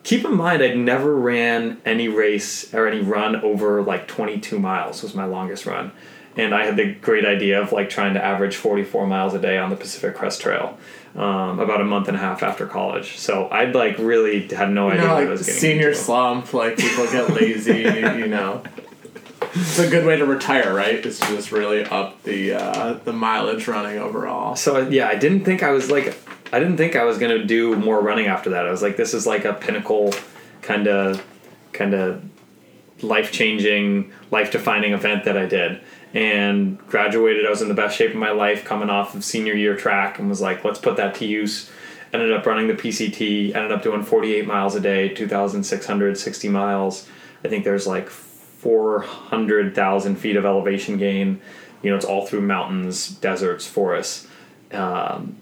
Keep 0.03 0.25
in 0.25 0.35
mind, 0.35 0.63
I'd 0.63 0.79
never 0.79 1.15
ran 1.15 1.81
any 1.85 2.09
race 2.09 2.73
or 2.73 2.87
any 2.87 3.01
run 3.01 3.37
over 3.37 3.83
like 3.83 4.09
22 4.09 4.59
miles 4.59 5.03
was 5.03 5.15
my 5.15 5.25
longest 5.25 5.67
run. 5.67 5.93
And 6.37 6.55
I 6.55 6.65
had 6.67 6.77
the 6.77 6.93
great 6.95 7.25
idea 7.25 7.61
of 7.63 7.71
like 7.73 7.89
trying 7.91 8.15
to 8.15 8.25
average 8.25 8.57
44 8.57 9.07
miles 9.07 9.35
a 9.35 9.39
day 9.39 9.57
on 9.57 9.71
the 9.71 9.77
Pacific 9.77 10.15
Crest 10.17 10.41
Trail 10.41 10.77
um, 11.15 11.61
about 11.61 11.81
a 11.81 11.85
month 11.85 12.09
and 12.09 12.17
a 12.17 12.21
half 12.21 12.43
after 12.43 12.67
college. 12.67 13.19
So 13.19 13.49
I'd 13.51 13.75
like 13.75 13.99
really 13.99 14.49
had 14.49 14.71
no 14.71 14.87
You 14.89 14.95
idea 14.95 15.07
know, 15.07 15.15
what 15.15 15.23
I 15.23 15.31
was 15.31 15.47
getting 15.47 15.61
senior 15.61 15.89
into. 15.91 16.01
slump, 16.01 16.53
like 16.53 16.77
people 16.77 17.05
get 17.07 17.31
lazy, 17.41 17.83
you 17.83 18.27
know. 18.27 18.63
It's 19.57 19.79
a 19.79 19.89
good 19.89 20.05
way 20.05 20.17
to 20.17 20.27
retire, 20.27 20.75
right? 20.75 21.05
Is 21.07 21.21
to 21.21 21.27
just 21.29 21.53
really 21.53 21.85
up 21.85 22.21
the 22.25 22.55
uh, 22.55 22.95
the 23.05 23.13
mileage 23.13 23.69
running 23.69 23.99
overall. 23.99 24.57
So 24.57 24.89
yeah, 24.89 25.07
I 25.07 25.15
didn't 25.15 25.45
think 25.45 25.63
I 25.63 25.71
was 25.71 25.89
like, 25.93 26.19
I 26.53 26.59
didn't 26.59 26.77
think 26.77 26.97
I 26.97 27.05
was 27.05 27.19
gonna 27.19 27.45
do 27.45 27.77
more 27.77 28.01
running 28.01 28.27
after 28.27 28.51
that. 28.51 28.67
I 28.67 28.71
was 28.73 28.83
like, 28.83 28.97
this 28.97 29.15
is 29.15 29.25
like 29.29 29.45
a 29.45 29.53
pinnacle, 29.55 30.13
kind 30.63 30.89
of, 30.89 31.25
kind 31.73 31.95
of, 31.95 32.25
life 33.05 33.31
changing, 33.31 34.11
life 34.31 34.51
defining 34.51 34.93
event 34.93 35.25
that 35.25 35.37
I 35.37 35.47
did. 35.47 35.81
And 36.13 36.79
graduated. 36.87 37.45
I 37.45 37.51
was 37.51 37.61
in 37.61 37.69
the 37.69 37.75
best 37.75 37.97
shape 37.97 38.11
of 38.11 38.17
my 38.17 38.31
life, 38.31 38.65
coming 38.65 38.89
off 38.89 39.15
of 39.15 39.25
senior 39.25 39.55
year 39.55 39.77
track, 39.77 40.19
and 40.19 40.29
was 40.29 40.41
like, 40.41 40.65
let's 40.65 40.79
put 40.79 40.97
that 40.97 41.17
to 41.17 41.27
use. 41.27 41.71
Ended 42.13 42.33
up 42.33 42.47
running 42.47 42.69
the 42.69 42.75
PCT. 42.75 43.55
Ended 43.55 43.73
up 43.73 43.83
doing 43.83 44.03
48 44.03 44.47
miles 44.47 44.77
a 44.77 44.81
day, 44.81 45.09
2,660 45.09 46.49
miles. 46.49 47.09
I 47.45 47.49
think 47.49 47.65
there's 47.65 47.87
like 47.87 48.09
400,000 48.09 50.17
feet 50.17 50.37
of 50.37 50.45
elevation 50.45 50.97
gain. 50.97 51.41
You 51.83 51.91
know, 51.91 51.97
it's 51.97 52.07
all 52.07 52.27
through 52.27 52.43
mountains, 52.43 53.09
deserts, 53.09 53.67
forests, 53.67 54.27
um, 54.73 55.37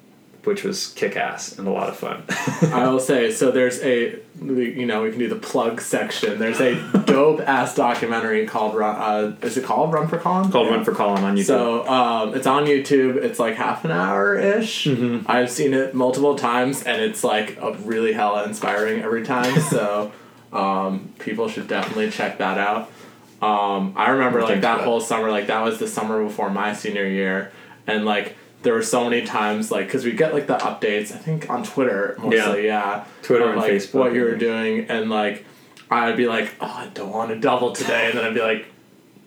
which 0.45 0.65
was 0.65 0.89
kick 0.95 1.17
ass 1.17 1.59
and 1.59 1.69
a 1.69 1.71
lot 1.71 1.89
of 1.89 1.97
fun. 1.97 2.25
I 2.73 2.89
will 2.89 2.99
say, 2.99 3.31
so 3.31 3.53
there's 3.53 3.81
a, 3.83 4.19
you 4.45 4.87
know, 4.87 5.03
we 5.03 5.11
can 5.11 5.19
do 5.19 5.29
the 5.29 5.37
plug 5.37 5.81
section. 5.81 6.39
There's 6.39 6.61
a 6.61 6.75
dope 7.07 7.41
ass 7.41 7.75
documentary 7.75 8.47
called 8.47 8.75
Run. 8.75 8.97
Uh, 8.97 9.37
is 9.43 9.57
it 9.57 9.65
called 9.65 9.93
Run 9.93 10.09
for 10.09 10.19
Colin? 10.19 10.51
Called 10.51 10.67
Yeah. 10.67 10.75
Run 10.75 10.85
for 10.85 10.93
Colin 10.95 11.25
on 11.25 11.37
YouTube. 11.37 11.45
So 11.45 11.89
um, 11.89 12.35
it's 12.35 12.47
on 12.47 12.65
YouTube. 12.67 13.17
It's 13.17 13.39
like 13.39 13.55
half 13.57 13.85
an 13.85 13.91
hour 13.91 14.39
ish. 14.39 14.85
Mm-hmm. 14.87 15.31
I've 15.31 15.51
seen 15.51 15.75
it 15.75 15.95
multiple 15.95 16.37
times, 16.37 16.83
and 16.83 17.01
it's 17.01 17.23
like 17.25 17.57
a 17.61 17.73
really 17.85 18.13
hella 18.13 18.45
inspiring 18.45 19.03
every 19.03 19.25
time. 19.25 19.61
so 19.71 20.13
Um, 20.53 21.11
people 21.19 21.49
should 21.49 21.67
definitely 21.67 22.11
check 22.11 22.39
that 22.39 22.59
out. 22.59 22.91
Um, 23.41 23.95
I 23.97 24.11
remember 24.11 24.41
like 24.41 24.49
Thanks 24.49 24.59
for 24.59 24.69
that 24.69 24.79
that. 24.79 24.85
whole 24.85 25.01
summer, 25.01 25.31
like 25.31 25.47
that 25.49 25.63
was 25.65 25.79
the 25.79 25.89
summer 25.89 26.23
before 26.23 26.51
my 26.51 26.75
senior 26.75 27.07
year, 27.07 27.51
and 27.87 28.05
like 28.05 28.37
there 28.63 28.75
were 28.75 28.83
so 28.83 29.09
many 29.09 29.25
times 29.27 29.71
like 29.71 29.87
because 29.87 30.05
we 30.05 30.13
get 30.13 30.33
like 30.35 30.47
the 30.47 30.57
updates. 30.59 31.13
I 31.13 31.19
think 31.19 31.51
on 31.51 31.65
Twitter 31.65 32.17
mostly, 32.19 32.67
yeah, 32.67 33.05
Twitter 33.23 33.45
of, 33.45 33.51
and 33.51 33.61
like, 33.61 33.73
Facebook, 33.73 33.95
what 33.95 34.15
you 34.15 34.23
were 34.23 34.37
doing, 34.37 34.87
and 34.89 35.11
like 35.11 35.45
I'd 35.91 36.17
be 36.17 36.27
like, 36.27 36.55
oh, 36.61 36.67
I 36.67 36.87
don't 36.95 37.11
want 37.13 37.31
to 37.31 37.39
double 37.39 37.73
today, 37.73 38.09
and 38.11 38.19
then 38.19 38.25
I'd 38.25 38.35
be 38.35 38.41
like. 38.41 38.67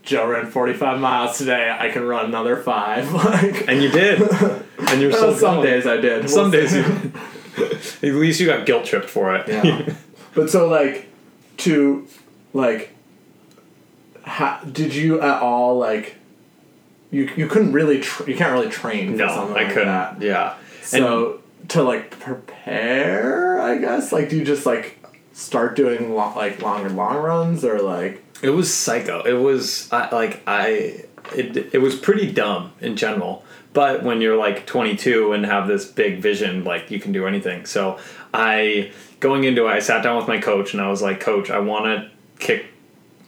Joe 0.03 0.27
ran 0.27 0.45
forty 0.51 0.73
five 0.73 0.99
miles 0.99 1.35
today. 1.39 1.75
I 1.79 1.89
can 1.89 2.03
run 2.03 2.25
another 2.25 2.57
five. 2.57 3.11
Like, 3.13 3.67
And 3.67 3.81
you 3.81 3.89
did. 3.89 4.21
And 4.77 5.01
you're 5.01 5.09
well, 5.09 5.33
still 5.33 5.35
some 5.35 5.55
going. 5.55 5.65
days 5.65 5.87
I 5.87 5.97
did. 5.97 6.29
Some 6.29 6.51
days 6.51 6.75
you. 6.75 6.83
At 7.57 8.13
least 8.15 8.39
you 8.39 8.45
got 8.45 8.67
guilt 8.67 8.85
tripped 8.85 9.09
for 9.09 9.35
it. 9.35 9.47
Yeah. 9.47 9.95
but 10.35 10.51
so 10.51 10.67
like 10.67 11.07
to 11.57 12.07
like 12.53 12.93
ha- 14.25 14.61
did 14.71 14.93
you 14.93 15.19
at 15.21 15.41
all 15.41 15.79
like 15.79 16.17
you 17.15 17.29
you 17.35 17.47
couldn't 17.47 17.71
really 17.73 18.01
tr- 18.01 18.29
you 18.29 18.35
can't 18.35 18.51
really 18.51 18.69
train 18.69 19.11
for 19.13 19.17
no, 19.17 19.27
I 19.27 19.43
like 19.51 19.67
couldn't. 19.69 19.85
that. 19.87 20.21
Yeah. 20.21 20.55
So 20.81 21.41
to 21.69 21.81
like 21.83 22.11
prepare, 22.19 23.59
I 23.61 23.77
guess 23.77 24.11
like 24.11 24.29
do 24.29 24.37
you 24.37 24.45
just 24.45 24.65
like 24.65 24.99
start 25.33 25.75
doing 25.75 26.13
lo- 26.13 26.33
like 26.35 26.61
longer 26.61 26.89
long 26.89 27.17
runs 27.17 27.63
or 27.63 27.79
like 27.79 28.23
It 28.41 28.49
was 28.51 28.73
psycho. 28.73 29.23
It 29.23 29.33
was 29.41 29.91
I, 29.91 30.13
like 30.13 30.41
I 30.47 31.05
it 31.35 31.73
it 31.73 31.81
was 31.81 31.95
pretty 31.95 32.31
dumb 32.31 32.71
in 32.81 32.95
general. 32.97 33.43
But 33.73 34.03
when 34.03 34.21
you're 34.21 34.37
like 34.37 34.65
22 34.65 35.33
and 35.33 35.45
have 35.45 35.67
this 35.67 35.85
big 35.85 36.19
vision, 36.21 36.63
like 36.63 36.91
you 36.91 36.99
can 36.99 37.11
do 37.11 37.27
anything. 37.27 37.65
So 37.65 37.99
I 38.33 38.91
going 39.19 39.43
into 39.43 39.67
it, 39.67 39.71
I 39.71 39.79
sat 39.79 40.03
down 40.03 40.17
with 40.17 40.27
my 40.27 40.39
coach 40.39 40.73
and 40.73 40.81
I 40.81 40.89
was 40.89 41.01
like, 41.01 41.19
"Coach, 41.19 41.49
I 41.49 41.59
want 41.59 41.85
to 41.85 42.09
kick 42.39 42.67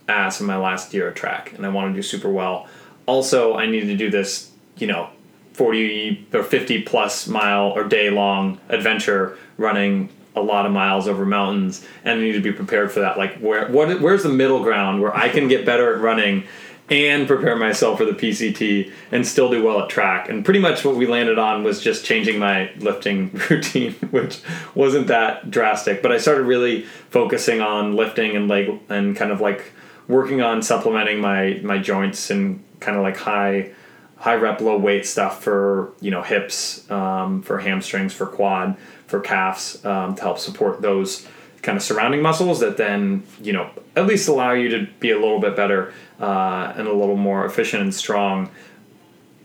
ass 0.07 0.39
in 0.39 0.47
my 0.47 0.57
last 0.57 0.93
year 0.93 1.09
at 1.09 1.15
track 1.15 1.53
and 1.53 1.65
I 1.65 1.69
want 1.69 1.93
to 1.93 1.95
do 1.97 2.01
super 2.01 2.29
well. 2.29 2.67
Also, 3.07 3.55
I 3.55 3.65
need 3.65 3.87
to 3.87 3.97
do 3.97 4.11
this, 4.11 4.51
you 4.77 4.85
know, 4.85 5.09
40 5.53 6.27
or 6.33 6.43
50 6.43 6.83
plus 6.83 7.27
mile 7.27 7.71
or 7.71 7.83
day 7.83 8.11
long 8.11 8.59
adventure 8.69 9.37
running 9.57 10.09
a 10.35 10.41
lot 10.41 10.67
of 10.67 10.71
miles 10.71 11.07
over 11.07 11.25
mountains 11.25 11.83
and 12.03 12.19
I 12.19 12.21
need 12.21 12.33
to 12.33 12.41
be 12.41 12.51
prepared 12.51 12.91
for 12.91 12.99
that. 12.99 13.17
Like 13.17 13.39
where 13.39 13.67
what 13.69 13.99
where's 13.99 14.21
the 14.21 14.29
middle 14.29 14.61
ground 14.61 15.01
where 15.01 15.15
I 15.15 15.29
can 15.29 15.47
get 15.47 15.65
better 15.65 15.95
at 15.95 15.99
running 15.99 16.43
and 16.89 17.27
prepare 17.27 17.55
myself 17.55 17.97
for 17.97 18.05
the 18.05 18.13
PCT 18.13 18.91
and 19.11 19.27
still 19.27 19.49
do 19.49 19.61
well 19.63 19.81
at 19.81 19.89
track. 19.89 20.29
And 20.29 20.45
pretty 20.45 20.59
much 20.59 20.85
what 20.85 20.95
we 20.95 21.05
landed 21.05 21.37
on 21.37 21.63
was 21.63 21.81
just 21.81 22.05
changing 22.05 22.39
my 22.39 22.71
lifting 22.77 23.31
routine, 23.49 23.93
which 24.11 24.39
wasn't 24.73 25.07
that 25.07 25.51
drastic. 25.51 26.01
But 26.01 26.11
I 26.11 26.17
started 26.17 26.43
really 26.43 26.83
focusing 27.09 27.61
on 27.61 27.95
lifting 27.95 28.37
and 28.37 28.47
leg 28.47 28.79
and 28.89 29.15
kind 29.15 29.31
of 29.31 29.41
like 29.41 29.73
working 30.07 30.41
on 30.41 30.61
supplementing 30.61 31.19
my 31.19 31.59
my 31.63 31.77
joints 31.77 32.29
and 32.29 32.63
kind 32.79 32.97
of 32.97 33.03
like 33.03 33.17
high 33.17 33.71
high 34.17 34.35
rep 34.35 34.61
low 34.61 34.77
weight 34.77 35.05
stuff 35.05 35.43
for 35.43 35.93
you 36.01 36.11
know 36.11 36.21
hips 36.21 36.89
um, 36.89 37.41
for 37.41 37.59
hamstrings 37.59 38.13
for 38.13 38.25
quad 38.25 38.75
for 39.05 39.19
calves 39.19 39.83
um, 39.85 40.15
to 40.15 40.21
help 40.21 40.39
support 40.39 40.81
those 40.81 41.27
kind 41.61 41.77
of 41.77 41.83
surrounding 41.83 42.21
muscles 42.21 42.59
that 42.59 42.77
then 42.77 43.23
you 43.41 43.53
know 43.53 43.69
at 43.95 44.05
least 44.05 44.27
allow 44.27 44.51
you 44.51 44.69
to 44.69 44.87
be 44.99 45.11
a 45.11 45.19
little 45.19 45.39
bit 45.39 45.55
better 45.55 45.93
uh, 46.19 46.73
and 46.75 46.87
a 46.87 46.93
little 46.93 47.15
more 47.17 47.45
efficient 47.45 47.83
and 47.83 47.93
strong 47.93 48.49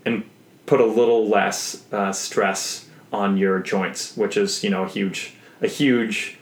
and 0.05 0.23
put 0.65 0.79
a 0.79 0.85
little 0.85 1.27
less 1.27 1.83
uh, 1.91 2.11
stress 2.11 2.89
on 3.11 3.37
your 3.37 3.59
joints 3.59 4.17
which 4.17 4.37
is 4.37 4.63
you 4.63 4.69
know 4.69 4.83
a 4.83 4.89
huge 4.89 5.33
a 5.61 5.67
huge 5.67 6.37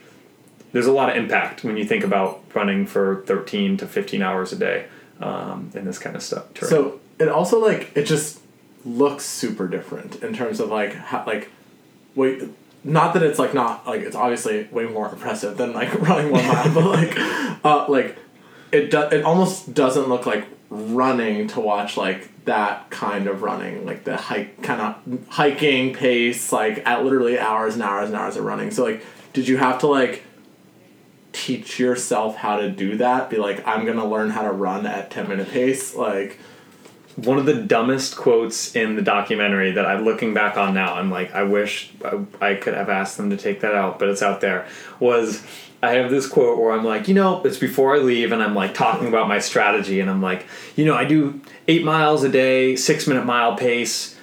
there's 0.72 0.86
a 0.86 0.92
lot 0.92 1.10
of 1.10 1.16
impact 1.16 1.64
when 1.64 1.76
you 1.76 1.84
think 1.84 2.02
about 2.02 2.42
running 2.54 2.86
for 2.86 3.22
13 3.26 3.76
to 3.76 3.86
15 3.86 4.22
hours 4.22 4.52
a 4.52 4.56
day 4.56 4.86
um, 5.22 5.70
in 5.74 5.84
this 5.84 5.98
kind 5.98 6.16
of 6.16 6.22
stuff 6.22 6.52
terrain. 6.54 6.70
so 6.70 7.00
it 7.18 7.28
also 7.28 7.58
like 7.58 7.92
it 7.94 8.04
just 8.04 8.40
looks 8.84 9.24
super 9.24 9.68
different 9.68 10.16
in 10.22 10.34
terms 10.34 10.60
of 10.60 10.68
like 10.68 10.94
how, 10.94 11.24
like 11.26 11.50
wait 12.14 12.42
not 12.84 13.14
that 13.14 13.22
it's 13.22 13.38
like 13.38 13.54
not 13.54 13.86
like 13.86 14.00
it's 14.00 14.16
obviously 14.16 14.64
way 14.72 14.84
more 14.86 15.08
impressive 15.08 15.56
than 15.56 15.72
like 15.72 15.92
running 16.00 16.30
one 16.32 16.46
mile 16.46 16.74
but 16.74 16.84
like 16.84 17.16
uh 17.64 17.86
like 17.88 18.18
it 18.72 18.90
do, 18.90 19.00
it 19.02 19.24
almost 19.24 19.72
doesn't 19.72 20.08
look 20.08 20.26
like 20.26 20.46
running 20.70 21.46
to 21.46 21.60
watch 21.60 21.96
like 21.96 22.28
that 22.44 22.90
kind 22.90 23.28
of 23.28 23.42
running 23.42 23.86
like 23.86 24.02
the 24.04 24.16
hike 24.16 24.60
kind 24.62 24.80
of 24.80 25.28
hiking 25.28 25.94
pace 25.94 26.50
like 26.50 26.84
at 26.86 27.04
literally 27.04 27.38
hours 27.38 27.74
and 27.74 27.82
hours 27.82 28.08
and 28.08 28.16
hours 28.18 28.36
of 28.36 28.44
running 28.44 28.70
so 28.70 28.82
like 28.82 29.04
did 29.32 29.46
you 29.46 29.56
have 29.56 29.78
to 29.78 29.86
like 29.86 30.24
teach 31.32 31.78
yourself 31.78 32.36
how 32.36 32.56
to 32.56 32.70
do 32.70 32.96
that 32.96 33.30
be 33.30 33.36
like 33.36 33.66
i'm 33.66 33.86
gonna 33.86 34.06
learn 34.06 34.30
how 34.30 34.42
to 34.42 34.50
run 34.50 34.86
at 34.86 35.10
10 35.10 35.28
minute 35.28 35.48
pace 35.48 35.94
like 35.94 36.38
one 37.16 37.38
of 37.38 37.46
the 37.46 37.54
dumbest 37.54 38.16
quotes 38.16 38.74
in 38.74 38.96
the 38.96 39.02
documentary 39.02 39.72
that 39.72 39.84
I'm 39.84 40.04
looking 40.04 40.32
back 40.32 40.56
on 40.56 40.74
now, 40.74 40.94
I'm 40.94 41.10
like, 41.10 41.34
I 41.34 41.42
wish 41.42 41.92
I, 42.04 42.24
I 42.40 42.54
could 42.54 42.74
have 42.74 42.88
asked 42.88 43.16
them 43.16 43.30
to 43.30 43.36
take 43.36 43.60
that 43.60 43.74
out, 43.74 43.98
but 43.98 44.08
it's 44.08 44.22
out 44.22 44.40
there. 44.40 44.66
Was 44.98 45.44
I 45.82 45.92
have 45.92 46.10
this 46.10 46.26
quote 46.26 46.58
where 46.58 46.72
I'm 46.72 46.84
like, 46.84 47.08
you 47.08 47.14
know, 47.14 47.42
it's 47.44 47.58
before 47.58 47.94
I 47.94 47.98
leave, 47.98 48.32
and 48.32 48.42
I'm 48.42 48.54
like 48.54 48.72
talking 48.72 49.08
about 49.08 49.28
my 49.28 49.40
strategy, 49.40 50.00
and 50.00 50.08
I'm 50.08 50.22
like, 50.22 50.46
you 50.76 50.84
know, 50.84 50.94
I 50.94 51.04
do 51.04 51.40
eight 51.68 51.84
miles 51.84 52.24
a 52.24 52.28
day, 52.28 52.76
six 52.76 53.06
minute 53.06 53.26
mile 53.26 53.56
pace. 53.56 54.16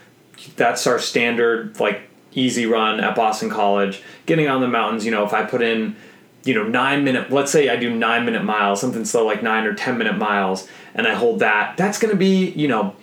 That's 0.55 0.87
our 0.87 0.99
standard, 0.99 1.79
like, 1.79 2.01
easy 2.31 2.65
run 2.65 3.01
at 3.01 3.15
Boston 3.15 3.49
College. 3.49 4.01
Getting 4.25 4.47
on 4.47 4.61
the 4.61 4.67
mountains, 4.67 5.05
you 5.05 5.11
know, 5.11 5.25
if 5.25 5.33
I 5.33 5.43
put 5.43 5.61
in 5.61 5.95
you 6.43 6.53
know 6.53 6.63
nine 6.63 7.03
minute 7.03 7.31
let's 7.31 7.51
say 7.51 7.69
i 7.69 7.75
do 7.75 7.93
nine 7.93 8.25
minute 8.25 8.43
miles 8.43 8.79
something 8.79 9.03
slow 9.05 9.25
like 9.25 9.43
nine 9.43 9.65
or 9.65 9.73
ten 9.73 9.97
minute 9.97 10.17
miles 10.17 10.67
and 10.95 11.07
i 11.07 11.13
hold 11.13 11.39
that 11.39 11.75
that's 11.77 11.99
going 11.99 12.11
to 12.11 12.17
be 12.17 12.49
you 12.51 12.67
know 12.67 12.95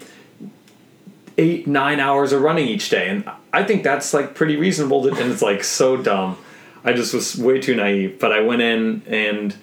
eight 1.39 1.67
nine 1.67 2.01
hours 2.01 2.33
of 2.33 2.41
running 2.41 2.67
each 2.67 2.89
day. 2.89 3.09
And 3.09 3.29
i 3.53 3.63
think 3.63 3.83
that's 3.83 4.15
like 4.15 4.35
pretty 4.35 4.57
reasonable 4.57 5.03
to, 5.03 5.11
and 5.11 5.31
it's 5.31 5.43
like 5.43 5.65
so 5.65 5.97
dumb. 5.97 6.39
I 6.85 6.93
just 6.93 7.13
was 7.13 7.37
way 7.37 7.61
too 7.61 7.75
naive 7.75 8.19
but 8.19 8.33
i 8.33 8.41
went 8.41 8.63
in 8.63 9.03
and 9.07 9.57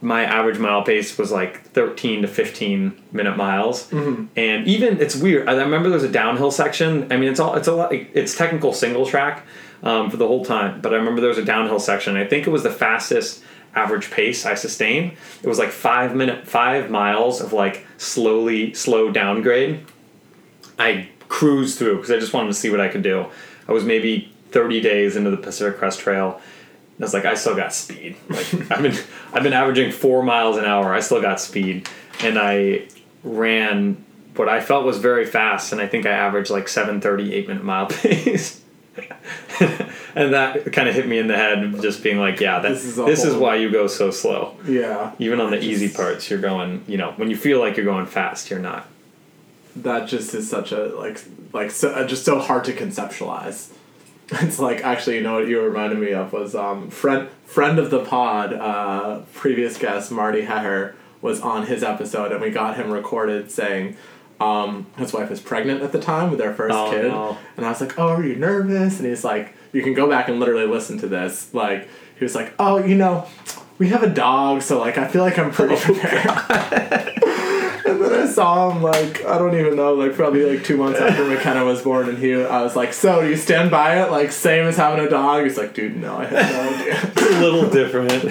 my 0.00 0.22
average 0.24 0.60
mile 0.60 0.84
pace 0.84 1.18
was 1.18 1.32
like 1.32 1.62
13 1.70 2.22
to 2.22 2.28
15 2.28 3.02
minute 3.10 3.36
miles. 3.36 3.90
Mm-hmm. 3.90 4.26
And 4.36 4.66
even 4.66 5.00
it's 5.00 5.16
weird 5.16 5.48
i 5.48 5.54
remember 5.54 5.90
there's 5.90 6.04
a 6.04 6.08
downhill 6.08 6.50
section. 6.50 7.12
I 7.12 7.16
mean 7.16 7.28
it's 7.28 7.40
all 7.40 7.54
it's 7.54 7.68
a 7.68 7.74
lot 7.74 7.92
it's 7.92 8.34
technical 8.36 8.72
single 8.72 9.04
track 9.04 9.44
um, 9.82 10.10
for 10.10 10.16
the 10.16 10.26
whole 10.26 10.44
time 10.44 10.80
but 10.80 10.92
i 10.92 10.96
remember 10.96 11.20
there 11.20 11.28
was 11.28 11.38
a 11.38 11.44
downhill 11.44 11.80
section 11.80 12.16
i 12.16 12.26
think 12.26 12.46
it 12.46 12.50
was 12.50 12.62
the 12.62 12.70
fastest 12.70 13.42
average 13.74 14.10
pace 14.10 14.44
i 14.46 14.54
sustained 14.54 15.12
it 15.42 15.48
was 15.48 15.58
like 15.58 15.70
five 15.70 16.14
minute 16.16 16.46
five 16.46 16.90
miles 16.90 17.40
of 17.40 17.52
like 17.52 17.86
slowly 17.96 18.72
slow 18.74 19.10
downgrade 19.10 19.84
I 20.78 21.08
cruised 21.28 21.78
through 21.78 21.96
because 21.96 22.10
I 22.10 22.18
just 22.18 22.32
wanted 22.32 22.48
to 22.48 22.54
see 22.54 22.70
what 22.70 22.80
I 22.80 22.88
could 22.88 23.02
do. 23.02 23.26
I 23.66 23.72
was 23.72 23.84
maybe 23.84 24.32
30 24.52 24.80
days 24.80 25.16
into 25.16 25.30
the 25.30 25.36
Pacific 25.36 25.78
Crest 25.78 26.00
Trail. 26.00 26.40
And 26.96 27.04
I 27.04 27.06
was 27.06 27.14
like, 27.14 27.24
I 27.24 27.34
still 27.34 27.56
got 27.56 27.74
speed. 27.74 28.16
Like 28.28 28.70
I've 28.70 28.82
been 28.82 28.96
I've 29.32 29.42
been 29.42 29.52
averaging 29.52 29.92
four 29.92 30.22
miles 30.22 30.56
an 30.56 30.64
hour. 30.64 30.94
I 30.94 31.00
still 31.00 31.20
got 31.20 31.40
speed, 31.40 31.88
and 32.20 32.38
I 32.38 32.88
ran 33.22 34.04
what 34.36 34.48
I 34.48 34.60
felt 34.60 34.84
was 34.84 34.98
very 34.98 35.26
fast. 35.26 35.72
And 35.72 35.80
I 35.80 35.86
think 35.86 36.06
I 36.06 36.10
averaged 36.10 36.50
like 36.50 36.66
7:30 36.66 37.32
eight 37.32 37.48
minute 37.48 37.64
mile 37.64 37.86
pace. 37.88 38.62
and 40.14 40.32
that 40.34 40.72
kind 40.72 40.88
of 40.88 40.94
hit 40.94 41.06
me 41.06 41.18
in 41.18 41.26
the 41.28 41.36
head, 41.36 41.80
just 41.80 42.02
being 42.02 42.18
like, 42.18 42.40
yeah, 42.40 42.58
that, 42.60 42.68
This 42.70 42.96
this 42.96 43.20
is 43.24 43.32
is, 43.32 43.36
why 43.36 43.56
you 43.56 43.70
go 43.70 43.86
so 43.86 44.10
slow. 44.10 44.56
yeah 44.66 45.12
Even 45.18 45.40
on 45.40 45.50
the 45.50 45.56
Just- 45.56 45.68
easy 45.68 45.88
parts, 45.88 46.30
you're 46.30 46.40
going, 46.40 46.84
you 46.86 46.96
know, 46.98 47.12
when 47.16 47.30
you 47.30 47.36
feel 47.36 47.58
like 47.60 47.76
you're 47.76 47.86
going 47.86 48.06
fast, 48.06 48.50
you're 48.50 48.58
not. 48.60 48.86
that 49.76 50.08
just 50.08 50.34
is 50.34 50.48
such 50.50 50.72
a 50.72 50.86
like 50.96 51.20
like 51.52 51.70
so, 51.70 51.90
uh, 51.90 52.06
just 52.06 52.24
so 52.24 52.38
hard 52.38 52.64
to 52.64 52.72
conceptualize. 52.72 53.72
It's 54.30 54.58
like 54.58 54.84
actually, 54.84 55.16
you 55.16 55.22
know 55.22 55.36
what 55.36 55.48
you 55.48 55.58
reminded 55.62 55.98
me 55.98 56.12
of 56.12 56.32
was 56.34 56.54
um 56.54 56.90
friend 56.90 57.28
friend 57.46 57.78
of 57.78 57.88
the 57.90 58.04
pod, 58.04 58.52
uh, 58.52 59.20
previous 59.32 59.78
guest 59.78 60.10
Marty 60.12 60.42
Heher 60.42 60.94
was 61.22 61.40
on 61.40 61.66
his 61.66 61.82
episode, 61.82 62.30
and 62.32 62.40
we 62.42 62.50
got 62.50 62.76
him 62.76 62.90
recorded 62.90 63.50
saying. 63.50 63.96
Um, 64.40 64.86
his 64.96 65.12
wife 65.12 65.30
was 65.30 65.40
pregnant 65.40 65.82
at 65.82 65.90
the 65.92 66.00
time 66.00 66.30
with 66.30 66.38
their 66.38 66.54
first 66.54 66.74
Oh, 66.74 66.90
kid, 66.90 67.06
no. 67.08 67.36
and 67.56 67.66
I 67.66 67.70
was 67.70 67.80
like, 67.80 67.98
"Oh, 67.98 68.08
are 68.08 68.24
you 68.24 68.36
nervous?" 68.36 68.98
And 69.00 69.08
he's 69.08 69.24
like, 69.24 69.54
"You 69.72 69.82
can 69.82 69.94
go 69.94 70.08
back 70.08 70.28
and 70.28 70.38
literally 70.38 70.66
listen 70.66 70.98
to 71.00 71.08
this." 71.08 71.52
Like, 71.52 71.88
he 72.18 72.24
was 72.24 72.34
like, 72.36 72.54
"Oh, 72.58 72.78
you 72.84 72.94
know, 72.94 73.26
we 73.78 73.88
have 73.88 74.02
a 74.04 74.08
dog, 74.08 74.62
so 74.62 74.78
like 74.78 74.96
I 74.96 75.08
feel 75.08 75.22
like 75.22 75.38
I'm 75.38 75.50
pretty 75.50 75.76
prepared." 75.80 77.14
And 77.88 78.02
then 78.02 78.12
I 78.12 78.26
saw 78.30 78.70
him 78.70 78.82
like 78.82 79.24
I 79.24 79.38
don't 79.38 79.58
even 79.58 79.74
know, 79.74 79.94
like 79.94 80.14
probably 80.14 80.44
like 80.44 80.62
two 80.62 80.76
months 80.76 81.00
after 81.00 81.24
McKenna 81.24 81.64
was 81.64 81.80
born, 81.80 82.08
and 82.10 82.18
he 82.18 82.34
I 82.34 82.60
was 82.62 82.76
like, 82.76 82.92
"So 82.92 83.22
do 83.22 83.28
you 83.30 83.36
stand 83.36 83.70
by 83.70 84.02
it? 84.04 84.10
Like 84.10 84.30
same 84.30 84.66
as 84.66 84.76
having 84.76 85.02
a 85.04 85.08
dog?" 85.08 85.44
He's 85.44 85.56
like, 85.56 85.72
"Dude, 85.72 85.96
no, 85.96 86.18
I 86.18 86.26
have 86.26 86.52
no 86.52 86.80
idea." 86.80 87.00
It's 87.02 87.22
a 87.36 87.40
little 87.40 87.70
different. 87.70 88.24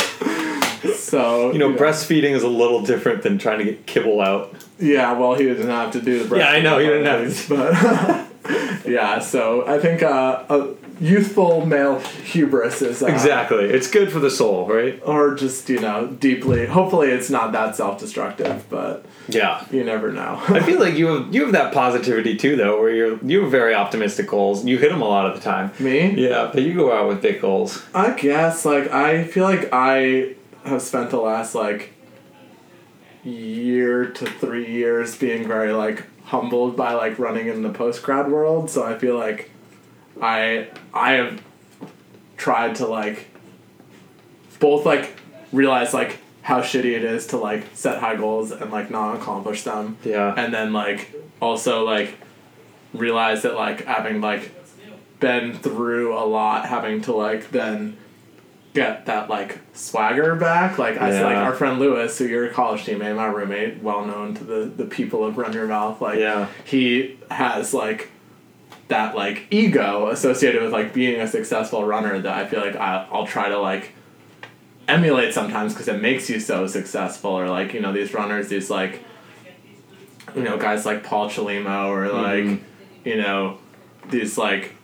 So 0.96 1.52
You 1.52 1.60
know, 1.60 1.70
yeah. 1.70 1.78
breastfeeding 1.78 2.32
is 2.32 2.44
a 2.44 2.48
little 2.50 2.82
different 2.82 3.24
than 3.24 3.38
trying 3.38 3.60
to 3.60 3.66
get 3.66 3.86
kibble 3.86 4.22
out. 4.22 4.54
Yeah, 4.80 5.14
well, 5.14 5.36
he 5.36 5.44
didn't 5.46 5.70
have 5.70 5.92
to 5.94 6.02
do 6.02 6.20
the 6.24 6.30
breast. 6.30 6.44
Yeah, 6.46 6.52
I 6.52 6.62
know, 6.62 6.78
he 6.80 6.86
didn't 6.88 7.06
have 7.06 7.48
to. 7.48 8.28
but 8.46 8.86
yeah. 8.88 9.20
So 9.20 9.68
I 9.68 9.80
think 9.80 10.04
uh, 10.04 10.44
uh, 10.50 10.68
youthful 11.00 11.66
male 11.66 12.00
hubris 12.00 12.82
is 12.82 13.02
uh, 13.02 13.08
Exactly. 13.08 13.66
It's 13.66 13.90
good 13.90 14.12
for 14.12 14.20
the 14.20 14.30
soul, 14.30 14.68
right? 14.68 15.02
or 15.06 15.34
just 15.36 15.68
you 15.70 15.80
know 15.80 16.08
deeply. 16.08 16.66
Hopefully, 16.68 17.10
it's 17.10 17.30
not 17.30 17.52
that 17.54 17.76
self-destructive, 17.76 18.66
but 18.70 19.06
Yeah. 19.28 19.66
you 19.72 19.84
never 19.84 20.12
know. 20.12 20.40
I 20.48 20.60
feel 20.62 20.80
like 20.80 20.94
you 20.96 21.08
have 21.08 21.34
you 21.34 21.42
have 21.44 21.54
that 21.54 21.74
positivity 21.74 22.38
too, 22.38 22.56
though, 22.56 22.80
where 22.80 22.92
you're 22.94 23.18
you 23.26 23.42
have 23.42 23.52
very 23.52 23.74
optimistic 23.74 24.28
goals. 24.28 24.64
You 24.64 24.78
hit 24.78 24.92
them 24.92 25.02
a 25.02 25.08
lot 25.08 25.26
of 25.26 25.34
the 25.36 25.42
time. 25.42 25.72
Me? 25.80 26.12
Yeah, 26.12 26.52
but 26.54 26.62
you 26.62 26.74
go 26.76 26.94
out 26.96 27.08
with 27.08 27.22
big 27.22 27.42
goals. 27.42 27.84
I 27.96 28.12
guess 28.12 28.64
like 28.64 28.92
I 28.92 29.24
feel 29.24 29.44
like 29.44 29.70
I 29.74 30.36
have 30.68 30.82
spent 30.82 31.10
the 31.10 31.18
last 31.18 31.56
like 31.56 31.94
year 33.24 34.06
to 34.06 34.26
three 34.26 34.72
years 34.72 35.18
being 35.18 35.48
very 35.48 35.74
like 35.74 36.06
humbled 36.26 36.76
by 36.76 36.94
like 36.94 37.18
running 37.20 37.48
in 37.48 37.62
the 37.62 37.70
post 37.70 38.04
grad 38.04 38.30
world. 38.32 38.70
So 38.70 38.84
I 38.84 38.98
feel 38.98 39.18
like 39.18 39.52
I 40.22 40.68
I 40.94 41.14
have 41.14 41.42
tried 42.38 42.76
to 42.76 42.88
like 42.88 43.28
both 44.60 44.86
like 44.86 45.20
realize 45.52 45.94
like 45.94 46.20
how 46.42 46.62
shitty 46.62 46.96
it 46.96 47.04
is 47.04 47.28
to 47.28 47.38
like 47.38 47.64
set 47.74 48.00
high 48.00 48.16
goals 48.16 48.52
and 48.52 48.72
like 48.72 48.90
not 48.90 49.16
accomplish 49.16 49.64
them 49.64 49.98
Yeah. 50.04 50.34
and 50.38 50.54
then 50.54 50.72
like 50.74 51.14
also 51.42 51.84
like 51.84 52.18
realize 52.94 53.42
that 53.44 53.56
like 53.56 53.84
having 53.86 54.22
like 54.22 54.52
been 55.20 55.54
through 55.58 56.18
a 56.18 56.24
lot 56.26 56.66
having 56.68 57.02
to 57.02 57.12
like 57.12 57.50
then 57.52 57.98
get 58.78 59.06
that 59.08 59.30
like 59.30 59.60
swagger 59.74 60.36
back 60.36 60.78
like 60.78 60.98
i 60.98 61.10
said 61.12 61.24
like 61.26 61.36
our 61.38 61.54
friend 61.54 61.80
lewis 61.80 62.18
who 62.18 62.26
you're 62.26 62.46
a 62.46 62.54
college 62.54 62.86
teammate 62.86 63.16
my 63.16 63.26
roommate 63.26 63.82
well 63.82 64.06
known 64.06 64.34
to 64.34 64.44
the 64.44 64.60
the 64.82 64.86
people 64.86 65.26
of 65.26 65.38
run 65.38 65.52
your 65.54 65.68
mouth 65.68 66.00
like 66.02 66.20
Yeah. 66.20 66.48
he 66.64 67.18
has 67.32 67.74
like 67.74 68.10
that 68.88 69.16
like 69.16 69.46
ego 69.52 70.10
associated 70.10 70.62
with 70.62 70.72
like 70.72 70.94
being 70.94 71.20
a 71.20 71.28
successful 71.28 71.84
runner 71.86 72.20
that 72.20 72.34
i 72.38 72.48
feel 72.48 72.62
like 72.62 72.76
I, 72.76 73.08
i'll 73.12 73.28
try 73.28 73.50
to 73.50 73.60
like 73.60 73.94
emulate 74.88 75.34
sometimes 75.34 75.74
because 75.74 75.88
it 75.90 76.02
makes 76.02 76.30
you 76.30 76.40
so 76.40 76.66
successful 76.68 77.32
or 77.32 77.50
like 77.50 77.74
you 77.74 77.82
know 77.82 77.92
these 77.92 78.14
runners 78.14 78.48
these 78.48 78.70
like 78.70 79.04
you 80.36 80.44
know 80.44 80.58
guys 80.58 80.86
like 80.86 81.04
paul 81.04 81.30
chelimo 81.30 81.88
or 81.90 82.08
like 82.10 82.44
Mhm. 82.46 82.60
you 83.04 83.18
know 83.18 83.58
these 84.10 84.38
like 84.38 84.76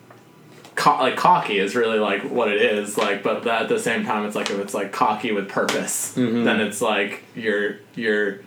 co- 0.76 0.98
like 1.00 1.16
cocky 1.16 1.58
is 1.60 1.76
really 1.76 2.00
like 2.00 2.22
what 2.24 2.48
it 2.50 2.62
is 2.62 2.98
like 2.98 3.24
but 3.24 3.46
at 3.48 3.70
the 3.70 3.80
same 3.80 4.06
time 4.06 4.26
it's 4.26 4.36
like 4.36 4.50
if 4.50 4.60
it's 4.60 4.74
like 4.74 4.92
cocky 4.92 5.32
with 5.32 5.50
purpose 5.50 6.14
Mhm. 6.18 6.44
then 6.46 6.60
it's 6.62 6.82
like 6.82 7.24
you're 7.36 7.78
you're 7.96 8.40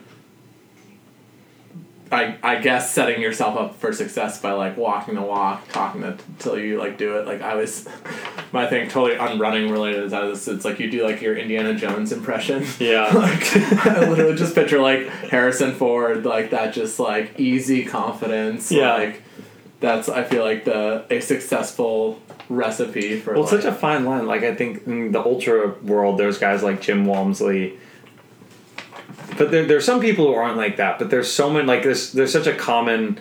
I, 2.12 2.36
I 2.40 2.60
guess 2.60 2.92
setting 2.92 3.20
yourself 3.20 3.56
up 3.58 3.80
for 3.80 3.92
success 3.92 4.40
by 4.40 4.52
like 4.52 4.76
walking 4.76 5.16
the 5.16 5.22
walk, 5.22 5.66
talking 5.72 6.02
the 6.02 6.16
till 6.38 6.56
you 6.56 6.78
like 6.78 6.98
do 6.98 7.16
it. 7.18 7.26
Like 7.26 7.42
I 7.42 7.56
was, 7.56 7.88
my 8.52 8.68
thing 8.68 8.88
totally 8.88 9.16
unrunning 9.18 9.72
related 9.72 10.04
is 10.04 10.12
that 10.12 10.22
is 10.22 10.46
it's 10.46 10.64
like 10.64 10.78
you 10.78 10.88
do 10.88 11.02
like 11.04 11.20
your 11.20 11.36
Indiana 11.36 11.74
Jones 11.74 12.12
impression. 12.12 12.64
Yeah. 12.78 13.10
like 13.12 13.56
I 13.84 14.08
literally 14.08 14.36
just 14.36 14.54
picture 14.54 14.78
like 14.80 15.08
Harrison 15.08 15.74
Ford 15.74 16.24
like 16.24 16.50
that 16.50 16.72
just 16.74 17.00
like 17.00 17.40
easy 17.40 17.84
confidence. 17.84 18.70
Yeah. 18.70 18.94
Like 18.94 19.22
that's 19.86 20.08
I 20.08 20.24
feel 20.24 20.42
like 20.42 20.64
the 20.64 21.04
a 21.10 21.20
successful 21.20 22.20
recipe 22.48 23.20
for 23.20 23.34
Well, 23.34 23.42
like, 23.42 23.50
such 23.50 23.64
a 23.64 23.72
fine 23.72 24.04
line. 24.04 24.26
Like 24.26 24.42
I 24.42 24.54
think 24.54 24.86
in 24.86 25.12
the 25.12 25.20
ultra 25.20 25.70
world, 25.82 26.18
there's 26.18 26.38
guys 26.38 26.62
like 26.62 26.80
Jim 26.80 27.06
Walmsley. 27.06 27.78
But 29.38 29.50
there, 29.50 29.64
there's 29.64 29.84
some 29.84 30.00
people 30.00 30.26
who 30.26 30.34
aren't 30.34 30.56
like 30.56 30.76
that. 30.78 30.98
But 30.98 31.10
there's 31.10 31.32
so 31.32 31.50
many 31.50 31.66
like 31.66 31.82
there's 31.82 32.12
there's 32.12 32.32
such 32.32 32.46
a 32.46 32.54
common, 32.54 33.20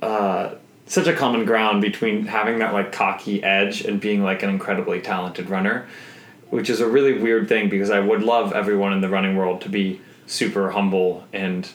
uh, 0.00 0.54
such 0.86 1.08
a 1.08 1.14
common 1.14 1.44
ground 1.44 1.82
between 1.82 2.26
having 2.26 2.60
that 2.60 2.72
like 2.72 2.92
cocky 2.92 3.42
edge 3.42 3.82
and 3.82 4.00
being 4.00 4.22
like 4.22 4.42
an 4.42 4.50
incredibly 4.50 5.00
talented 5.00 5.50
runner, 5.50 5.88
which 6.50 6.70
is 6.70 6.80
a 6.80 6.86
really 6.86 7.18
weird 7.18 7.48
thing 7.48 7.68
because 7.68 7.90
I 7.90 8.00
would 8.00 8.22
love 8.22 8.52
everyone 8.52 8.92
in 8.92 9.00
the 9.00 9.08
running 9.08 9.36
world 9.36 9.60
to 9.62 9.68
be 9.68 10.00
super 10.26 10.70
humble 10.70 11.24
and 11.32 11.68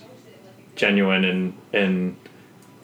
genuine 0.75 1.25
and 1.25 1.57
and 1.73 2.15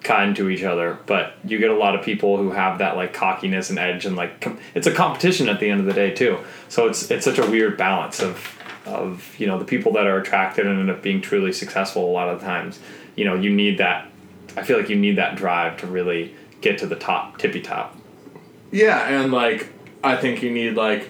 kind 0.03 0.35
to 0.35 0.49
each 0.49 0.63
other 0.63 0.97
but 1.05 1.33
you 1.45 1.59
get 1.59 1.69
a 1.69 1.75
lot 1.75 1.95
of 1.95 2.03
people 2.03 2.37
who 2.37 2.51
have 2.51 2.79
that 2.79 2.95
like 2.95 3.13
cockiness 3.13 3.69
and 3.69 3.77
edge 3.77 4.05
and 4.05 4.15
like 4.15 4.41
com- 4.41 4.57
it's 4.73 4.87
a 4.87 4.91
competition 4.91 5.47
at 5.47 5.59
the 5.59 5.69
end 5.69 5.79
of 5.79 5.85
the 5.85 5.93
day 5.93 6.11
too 6.11 6.39
so 6.69 6.87
it's 6.87 7.11
it's 7.11 7.23
such 7.23 7.37
a 7.37 7.45
weird 7.49 7.77
balance 7.77 8.19
of 8.19 8.57
of 8.85 9.33
you 9.39 9.45
know 9.45 9.59
the 9.59 9.65
people 9.65 9.91
that 9.93 10.07
are 10.07 10.17
attracted 10.17 10.65
and 10.65 10.79
end 10.79 10.89
up 10.89 11.03
being 11.03 11.21
truly 11.21 11.53
successful 11.53 12.09
a 12.09 12.11
lot 12.11 12.29
of 12.29 12.41
times 12.41 12.79
you 13.15 13.23
know 13.23 13.35
you 13.35 13.51
need 13.51 13.77
that 13.77 14.09
i 14.57 14.63
feel 14.63 14.77
like 14.77 14.89
you 14.89 14.95
need 14.95 15.17
that 15.17 15.35
drive 15.35 15.77
to 15.77 15.85
really 15.85 16.33
get 16.61 16.79
to 16.79 16.87
the 16.87 16.95
top 16.95 17.37
tippy 17.37 17.61
top 17.61 17.95
Yeah, 18.71 19.07
and 19.07 19.31
like 19.31 19.67
I 20.03 20.15
think 20.15 20.41
you 20.41 20.49
need 20.49 20.75
like 20.75 21.09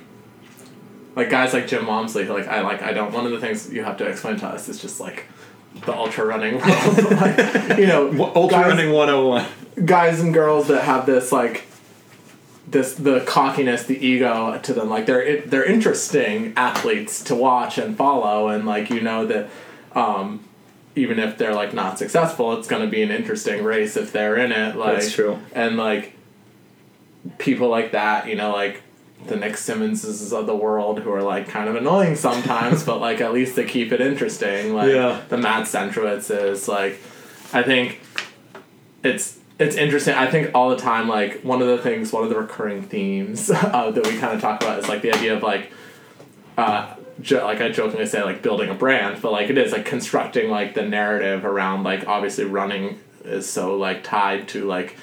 like 1.16 1.30
guys 1.30 1.54
like 1.54 1.68
Jim 1.68 1.86
Walmsley. 1.86 2.26
Like 2.26 2.48
I 2.48 2.62
like 2.62 2.82
I 2.82 2.92
don't. 2.94 3.14
One 3.14 3.26
of 3.26 3.32
the 3.32 3.40
things 3.40 3.72
you 3.72 3.84
have 3.84 3.98
to 3.98 4.06
explain 4.06 4.38
to 4.38 4.48
us 4.48 4.68
is 4.68 4.82
just 4.82 5.00
like 5.00 5.26
the 5.86 5.96
ultra 5.96 6.26
running 6.26 6.56
world. 6.60 7.12
like 7.14 7.78
you 7.78 7.88
know, 7.88 8.32
ultra 8.36 8.76
guys, 8.76 8.92
101 8.92 9.46
guys 9.86 10.20
and 10.20 10.34
girls 10.34 10.68
that 10.68 10.84
have 10.84 11.06
this 11.06 11.32
like 11.32 11.66
this 12.68 12.94
the 12.94 13.22
cockiness, 13.22 13.84
the 13.84 14.06
ego 14.06 14.60
to 14.64 14.74
them. 14.74 14.90
Like 14.90 15.06
they're 15.06 15.42
they're 15.42 15.66
interesting 15.66 16.54
athletes 16.56 17.24
to 17.26 17.36
watch 17.36 17.78
and 17.78 17.98
follow, 17.98 18.50
and 18.50 18.66
like 18.66 18.90
you 18.90 19.02
know 19.02 19.26
that. 19.26 19.50
um 19.96 20.46
even 20.96 21.20
if 21.20 21.38
they're 21.38 21.56
like 21.56 21.74
not 21.74 21.98
successful, 21.98 22.58
it's 22.58 22.68
going 22.68 22.82
to 22.82 22.88
be 22.90 23.02
an 23.02 23.12
interesting 23.12 23.64
race 23.64 23.96
if 23.96 24.12
they're 24.12 24.36
in 24.36 24.52
it. 24.52 24.76
Like, 24.76 24.96
That's 24.96 25.14
true. 25.14 25.40
And 25.54 25.78
like 25.78 26.14
people 27.38 27.70
like 27.70 27.92
that, 27.94 28.28
you 28.28 28.36
know, 28.36 28.52
like 28.52 28.82
the 29.28 29.36
Nick 29.36 29.54
Symmondses 29.54 30.32
of 30.38 30.46
the 30.46 30.56
world 30.56 31.00
who 31.00 31.12
are 31.12 31.22
like 31.24 31.48
kind 31.48 31.70
of 31.70 31.76
annoying 31.76 32.16
sometimes, 32.16 32.84
but 32.84 33.00
like 33.00 33.22
at 33.22 33.34
least 33.34 33.56
they 33.56 33.66
keep 33.66 33.92
it 33.92 34.02
interesting. 34.02 34.74
Like 34.74 34.92
Yeah. 34.92 35.22
the 35.30 35.38
Matt 35.38 35.64
Centrowitzes, 35.68 36.68
like 36.68 37.00
I 37.54 37.64
think 37.64 38.02
it's 39.04 39.38
it's 39.60 39.76
interesting. 39.76 40.16
I 40.16 40.26
think 40.30 40.52
all 40.56 40.70
the 40.72 40.76
time, 40.76 41.08
like 41.08 41.42
one 41.42 41.62
of 41.62 41.68
the 41.68 41.78
things, 41.78 42.12
one 42.12 42.24
of 42.24 42.30
the 42.30 42.36
recurring 42.38 42.82
themes 42.82 43.50
uh, 43.52 43.92
that 43.92 44.08
we 44.08 44.18
kind 44.18 44.34
of 44.34 44.42
talk 44.42 44.62
about 44.64 44.80
is 44.80 44.90
like 44.90 45.02
the 45.04 45.14
idea 45.14 45.36
of 45.36 45.44
like, 45.44 45.72
uh, 46.58 46.96
jo- 47.22 47.44
like 47.46 47.62
I 47.62 47.70
jokingly 47.70 48.08
say 48.08 48.24
like 48.24 48.42
building 48.42 48.70
a 48.70 48.74
brand, 48.74 49.22
but 49.22 49.32
like 49.32 49.50
it 49.52 49.58
is 49.60 49.72
like 49.72 49.86
constructing 49.86 50.50
like 50.50 50.74
the 50.74 50.82
narrative 50.84 51.46
around 51.46 51.84
like 51.84 52.08
obviously 52.08 52.46
running 52.46 53.00
is 53.24 53.48
so 53.48 53.78
like 53.78 54.04
tied 54.04 54.48
to 54.50 54.66
like 54.66 54.98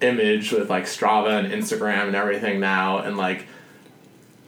image 0.00 0.52
with 0.52 0.70
like 0.70 0.84
Strava 0.84 1.36
and 1.42 1.52
Instagram 1.52 2.06
and 2.06 2.14
everything 2.14 2.60
now, 2.60 2.98
and 2.98 3.16
like 3.16 3.48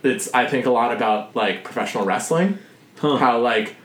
it's 0.02 0.32
I 0.35 0.46
think 0.46 0.66
a 0.66 0.70
lot 0.70 0.94
about 0.94 1.35
like 1.37 1.64
professional 1.64 2.04
wrestling, 2.04 2.59
Huh. 2.98 3.16
how 3.16 3.40
like 3.40 3.76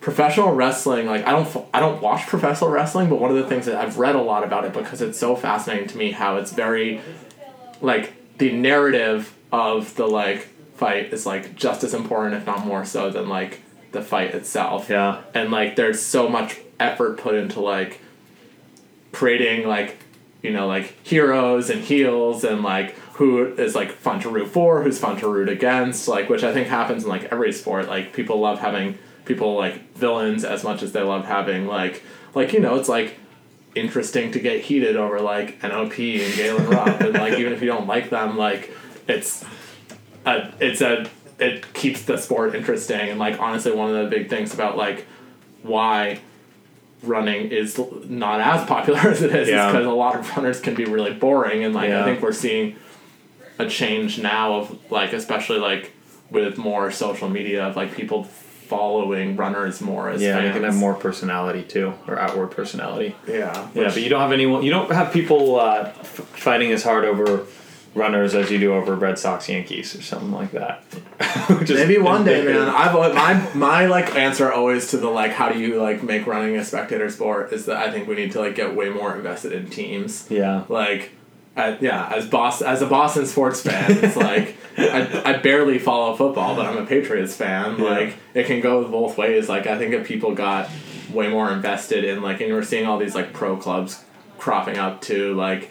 professional 0.00 0.52
wrestling 0.54 1.06
like 1.06 1.26
I 1.26 1.32
don't 1.32 1.66
I 1.74 1.80
don't 1.80 2.00
watch 2.02 2.26
professional 2.26 2.70
wrestling, 2.70 3.08
but 3.08 3.18
one 3.20 3.30
of 3.30 3.36
the 3.36 3.46
things 3.46 3.66
that 3.66 3.76
I've 3.76 3.98
read 3.98 4.14
a 4.14 4.22
lot 4.22 4.44
about 4.44 4.64
it 4.64 4.72
because 4.72 5.00
it's 5.02 5.18
so 5.18 5.34
fascinating 5.36 5.88
to 5.88 5.96
me 5.96 6.12
how 6.12 6.36
it's 6.36 6.52
very 6.52 7.00
like 7.80 8.12
the 8.38 8.52
narrative 8.52 9.34
of 9.52 9.94
the 9.96 10.06
like 10.06 10.48
fight 10.76 11.12
is 11.12 11.26
like 11.26 11.56
just 11.56 11.82
as 11.82 11.94
important 11.94 12.34
if 12.34 12.46
not 12.46 12.64
more 12.66 12.84
so 12.84 13.10
than 13.10 13.28
like 13.28 13.60
the 13.92 14.02
fight 14.02 14.34
itself. 14.34 14.88
Yeah. 14.90 15.22
And 15.34 15.50
like 15.50 15.76
there's 15.76 16.00
so 16.00 16.28
much 16.28 16.58
effort 16.78 17.18
put 17.18 17.34
into 17.34 17.60
like 17.60 18.00
creating 19.12 19.66
like 19.66 19.96
you 20.42 20.52
know 20.52 20.66
like 20.66 20.94
heroes 21.04 21.70
and 21.70 21.82
heels 21.82 22.44
and 22.44 22.62
like 22.62 22.94
who 23.18 23.44
is 23.54 23.74
like 23.74 23.92
fun 23.92 24.20
to 24.20 24.28
root 24.28 24.48
for 24.48 24.82
who's 24.82 24.98
fun 24.98 25.16
to 25.18 25.28
root 25.28 25.48
against 25.48 26.08
like 26.08 26.28
which 26.28 26.42
i 26.44 26.52
think 26.52 26.66
happens 26.68 27.02
in 27.04 27.08
like 27.08 27.24
every 27.32 27.52
sport 27.52 27.86
like 27.88 28.12
people 28.12 28.38
love 28.40 28.58
having 28.60 28.96
people 29.24 29.54
like 29.56 29.94
villains 29.94 30.44
as 30.44 30.62
much 30.64 30.82
as 30.82 30.92
they 30.92 31.02
love 31.02 31.24
having 31.26 31.66
like 31.66 32.02
like 32.34 32.52
you 32.52 32.60
know 32.60 32.76
it's 32.76 32.88
like 32.88 33.18
interesting 33.74 34.32
to 34.32 34.40
get 34.40 34.60
heated 34.62 34.96
over 34.96 35.20
like 35.20 35.62
NOP 35.62 35.98
and 35.98 36.34
Galen 36.34 36.66
Rupp 36.70 37.00
and 37.00 37.12
like 37.14 37.38
even 37.38 37.52
if 37.52 37.60
you 37.60 37.68
don't 37.68 37.86
like 37.86 38.08
them 38.10 38.36
like 38.38 38.72
it's 39.06 39.44
a 40.24 40.52
it's 40.58 40.80
a 40.80 41.08
it 41.38 41.72
keeps 41.74 42.02
the 42.02 42.16
sport 42.16 42.54
interesting 42.54 42.98
and 43.10 43.18
like 43.18 43.38
honestly 43.38 43.72
one 43.72 43.94
of 43.94 44.02
the 44.02 44.10
big 44.16 44.28
things 44.30 44.54
about 44.54 44.76
like 44.76 45.06
why 45.62 46.18
running 47.02 47.50
is 47.50 47.80
not 48.08 48.40
as 48.40 48.66
popular 48.66 48.98
as 49.10 49.22
it 49.22 49.34
is 49.34 49.48
Yeah. 49.48 49.70
because 49.70 49.86
a 49.86 49.90
lot 49.90 50.16
of 50.16 50.28
runners 50.36 50.60
can 50.60 50.74
be 50.74 50.84
really 50.84 51.12
boring 51.12 51.62
and 51.64 51.74
like 51.74 51.90
Yeah. 51.90 52.00
I 52.02 52.04
think 52.04 52.22
we're 52.22 52.32
seeing 52.32 52.76
a 53.58 53.68
change 53.68 54.18
now 54.18 54.54
of 54.60 54.90
like 54.90 55.12
especially 55.12 55.58
like 55.58 55.92
with 56.30 56.58
more 56.58 56.90
social 56.90 57.28
media 57.28 57.64
of 57.66 57.76
like 57.76 57.94
people 57.94 58.24
following 58.24 59.34
runners 59.36 59.80
more 59.80 60.10
as 60.10 60.20
yeah 60.20 60.34
fans. 60.34 60.46
you 60.46 60.52
can 60.52 60.62
have 60.64 60.74
more 60.76 60.94
personality 60.94 61.62
too 61.62 61.94
or 62.06 62.18
outward 62.18 62.48
personality 62.50 63.16
yeah 63.26 63.66
Yeah, 63.74 63.84
but 63.84 64.02
you 64.02 64.10
don't 64.10 64.20
have 64.20 64.32
anyone. 64.32 64.62
You 64.62 64.70
don't 64.70 64.90
have 64.92 65.12
people 65.12 65.58
uh, 65.58 65.84
f- 66.00 66.04
fighting 66.04 66.70
as 66.72 66.82
hard 66.82 67.04
over 67.06 67.46
runners 67.94 68.34
as 68.34 68.50
you 68.50 68.58
do 68.58 68.74
over 68.74 68.94
Red 68.94 69.18
Sox 69.18 69.48
Yankees 69.48 69.96
or 69.96 70.02
something 70.02 70.30
like 70.30 70.52
that. 70.52 70.84
Maybe 71.68 71.96
one 71.98 72.24
day, 72.24 72.44
man. 72.44 72.68
I've 72.68 72.94
always, 72.94 73.14
my 73.14 73.54
my 73.54 73.86
like 73.86 74.14
answer 74.14 74.52
always 74.52 74.88
to 74.90 74.98
the 74.98 75.08
like 75.08 75.32
how 75.32 75.48
do 75.48 75.58
you 75.58 75.80
like 75.80 76.02
make 76.02 76.26
running 76.26 76.56
a 76.56 76.64
spectator 76.64 77.10
sport 77.10 77.52
is 77.54 77.64
that 77.66 77.78
I 77.78 77.90
think 77.90 78.06
we 78.06 78.14
need 78.16 78.32
to 78.32 78.40
like 78.40 78.54
get 78.54 78.76
way 78.76 78.90
more 78.90 79.16
invested 79.16 79.52
in 79.52 79.70
teams. 79.70 80.26
Yeah. 80.30 80.64
Like, 80.68 81.12
I, 81.58 81.78
yeah, 81.80 82.08
as 82.14 82.26
boss 82.28 82.62
as 82.62 82.80
a 82.82 82.86
Boston 82.86 83.26
sports 83.26 83.60
fan, 83.62 83.90
it's 84.04 84.16
like 84.30 84.56
I, 84.76 85.22
I 85.24 85.36
barely 85.38 85.78
follow 85.78 86.14
football, 86.16 86.54
but 86.56 86.66
I'm 86.66 86.78
a 86.78 86.86
Patriots 86.86 87.34
fan. 87.36 87.78
Yeah. 87.78 87.84
Like 87.84 88.14
it 88.34 88.46
can 88.46 88.60
go 88.60 88.86
both 88.88 89.18
ways. 89.18 89.48
Like 89.48 89.66
I 89.66 89.76
think 89.78 89.92
if 89.94 90.06
people 90.06 90.34
got 90.34 90.70
way 91.12 91.28
more 91.28 91.50
invested 91.50 92.04
in 92.04 92.22
like, 92.22 92.40
and 92.40 92.52
we're 92.52 92.62
seeing 92.62 92.86
all 92.86 92.98
these 92.98 93.14
like 93.14 93.32
pro 93.32 93.56
clubs 93.56 94.04
cropping 94.38 94.78
up 94.78 95.00
too. 95.00 95.34
Like 95.34 95.70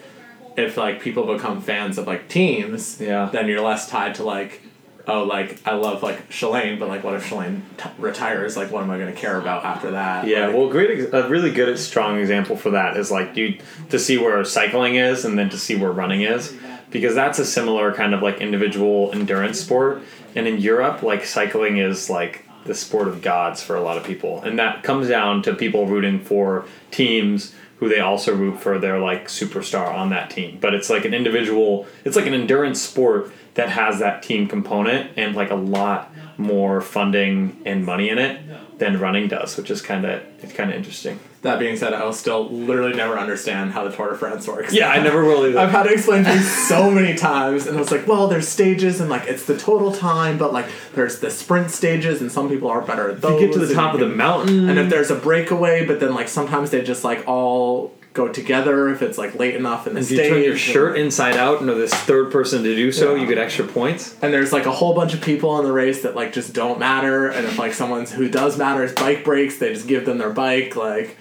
if 0.56 0.76
like 0.76 1.00
people 1.00 1.32
become 1.32 1.60
fans 1.62 1.98
of 1.98 2.06
like 2.06 2.28
teams, 2.28 3.00
Yeah. 3.00 3.30
then 3.32 3.46
you're 3.48 3.60
less 3.62 3.88
tied 3.88 4.14
to 4.16 4.24
like. 4.24 4.60
Oh, 5.08 5.24
like 5.24 5.66
I 5.66 5.72
love 5.74 6.02
like 6.02 6.28
Shalane, 6.28 6.78
but 6.78 6.88
like, 6.88 7.02
what 7.02 7.14
if 7.14 7.28
Shalane 7.28 7.62
t- 7.78 7.88
retires? 7.98 8.56
Like, 8.56 8.70
what 8.70 8.82
am 8.82 8.90
I 8.90 8.98
going 8.98 9.12
to 9.12 9.18
care 9.18 9.40
about 9.40 9.64
after 9.64 9.90
that? 9.92 10.26
Yeah, 10.26 10.48
Like, 10.48 10.56
well, 10.56 10.68
great, 10.68 11.00
ex- 11.00 11.12
a 11.12 11.28
really 11.28 11.50
good, 11.50 11.78
strong 11.78 12.18
example 12.18 12.56
for 12.56 12.70
that 12.70 12.96
is 12.96 13.10
like 13.10 13.34
you 13.34 13.58
to 13.88 13.98
see 13.98 14.18
where 14.18 14.44
cycling 14.44 14.96
is 14.96 15.24
and 15.24 15.38
then 15.38 15.48
to 15.50 15.56
see 15.58 15.76
where 15.76 15.90
running 15.90 16.22
is, 16.22 16.54
because 16.90 17.14
that's 17.14 17.38
a 17.38 17.46
similar 17.46 17.92
kind 17.94 18.12
of 18.14 18.22
like 18.22 18.40
individual 18.42 19.10
endurance 19.12 19.58
sport. 19.58 20.02
And 20.34 20.46
in 20.46 20.58
Europe, 20.58 21.02
like 21.02 21.24
cycling 21.24 21.78
is 21.78 22.10
like 22.10 22.44
the 22.66 22.74
sport 22.74 23.08
of 23.08 23.22
gods 23.22 23.62
for 23.62 23.76
a 23.76 23.80
lot 23.80 23.96
of 23.96 24.04
people, 24.04 24.42
and 24.42 24.58
that 24.58 24.82
comes 24.82 25.08
down 25.08 25.42
to 25.44 25.54
people 25.54 25.86
rooting 25.86 26.22
for 26.22 26.66
teams 26.90 27.54
who 27.78 27.88
they 27.88 28.00
also 28.00 28.34
root 28.34 28.60
for 28.60 28.78
their 28.78 28.98
like 28.98 29.28
superstar 29.28 29.88
on 29.88 30.10
that 30.10 30.28
team. 30.30 30.58
But 30.60 30.74
it's 30.74 30.90
like 30.90 31.04
an 31.04 31.14
individual, 31.14 31.86
it's 32.04 32.16
like 32.16 32.26
an 32.26 32.34
endurance 32.34 32.82
sport 32.82 33.32
that 33.58 33.70
has 33.70 33.98
that 33.98 34.22
team 34.22 34.46
component 34.46 35.10
and 35.16 35.34
like 35.34 35.50
a 35.50 35.56
lot 35.56 36.14
more 36.38 36.80
funding 36.80 37.60
and 37.66 37.84
money 37.84 38.08
in 38.08 38.16
it 38.16 38.40
than 38.78 39.00
running 39.00 39.26
does, 39.26 39.56
which 39.56 39.68
is 39.68 39.82
kind 39.82 40.04
of 40.06 40.22
it's 40.40 40.52
kind 40.52 40.70
of 40.70 40.76
interesting. 40.76 41.18
That 41.42 41.58
being 41.58 41.76
said, 41.76 41.92
I 41.92 42.04
will 42.04 42.12
still 42.12 42.48
literally 42.48 42.94
never 42.94 43.18
understand 43.18 43.72
how 43.72 43.82
the 43.82 43.90
Tour 43.90 44.10
de 44.10 44.16
France 44.16 44.46
works. 44.46 44.72
Yeah, 44.72 44.88
I 44.90 45.02
never 45.02 45.24
will 45.24 45.44
either. 45.44 45.58
I've 45.58 45.70
had 45.72 45.84
to 45.84 45.92
explain 45.92 46.22
to 46.22 46.32
you 46.32 46.40
so 46.40 46.88
many 46.88 47.16
times, 47.16 47.66
and 47.66 47.78
it's 47.80 47.90
like, 47.90 48.06
well, 48.06 48.28
there's 48.28 48.46
stages, 48.46 49.00
and 49.00 49.10
like 49.10 49.26
it's 49.26 49.44
the 49.44 49.58
total 49.58 49.90
time, 49.90 50.38
but 50.38 50.52
like 50.52 50.66
there's 50.94 51.18
the 51.18 51.30
sprint 51.30 51.72
stages, 51.72 52.20
and 52.20 52.30
some 52.30 52.48
people 52.48 52.68
are 52.68 52.80
better 52.80 53.10
at 53.10 53.20
those. 53.20 53.40
you 53.40 53.48
get 53.48 53.54
to 53.54 53.66
the 53.66 53.74
top 53.74 53.94
of 53.94 53.98
the 53.98 54.08
mountain, 54.08 54.68
and 54.70 54.78
if 54.78 54.88
there's 54.88 55.10
a 55.10 55.16
breakaway, 55.16 55.84
but 55.84 55.98
then 55.98 56.14
like 56.14 56.28
sometimes 56.28 56.70
they 56.70 56.80
just 56.82 57.02
like 57.02 57.26
all 57.26 57.92
go 58.18 58.28
together 58.28 58.88
if 58.90 59.00
it's 59.00 59.16
like 59.16 59.34
late 59.36 59.54
enough 59.54 59.86
in 59.86 59.94
the 59.94 60.00
if 60.00 60.10
you 60.10 60.16
turn 60.28 60.42
your 60.42 60.50
and- 60.52 60.60
shirt 60.60 60.98
inside 60.98 61.36
out 61.36 61.60
and 61.62 61.70
are 61.70 61.74
this 61.74 61.94
third 61.94 62.30
person 62.30 62.62
to 62.64 62.74
do 62.74 62.92
so, 62.92 63.14
Yeah. 63.14 63.22
you 63.22 63.26
get 63.28 63.38
extra 63.38 63.64
points. 63.66 64.14
and 64.20 64.32
there's 64.34 64.52
like 64.52 64.66
a 64.66 64.72
whole 64.72 64.94
bunch 64.94 65.14
of 65.14 65.20
people 65.22 65.58
in 65.58 65.64
the 65.64 65.72
race 65.72 66.02
that 66.02 66.14
like 66.14 66.32
just 66.32 66.52
don't 66.52 66.78
matter 66.78 67.28
and 67.28 67.46
if 67.46 67.58
like 67.58 67.72
someone's 67.72 68.12
who 68.12 68.28
does 68.28 68.58
matter 68.58 68.82
is 68.84 68.92
bike 68.92 69.24
breaks 69.24 69.58
they 69.58 69.72
just 69.72 69.86
give 69.86 70.04
them 70.04 70.18
their 70.18 70.30
bike 70.30 70.76
like 70.76 71.16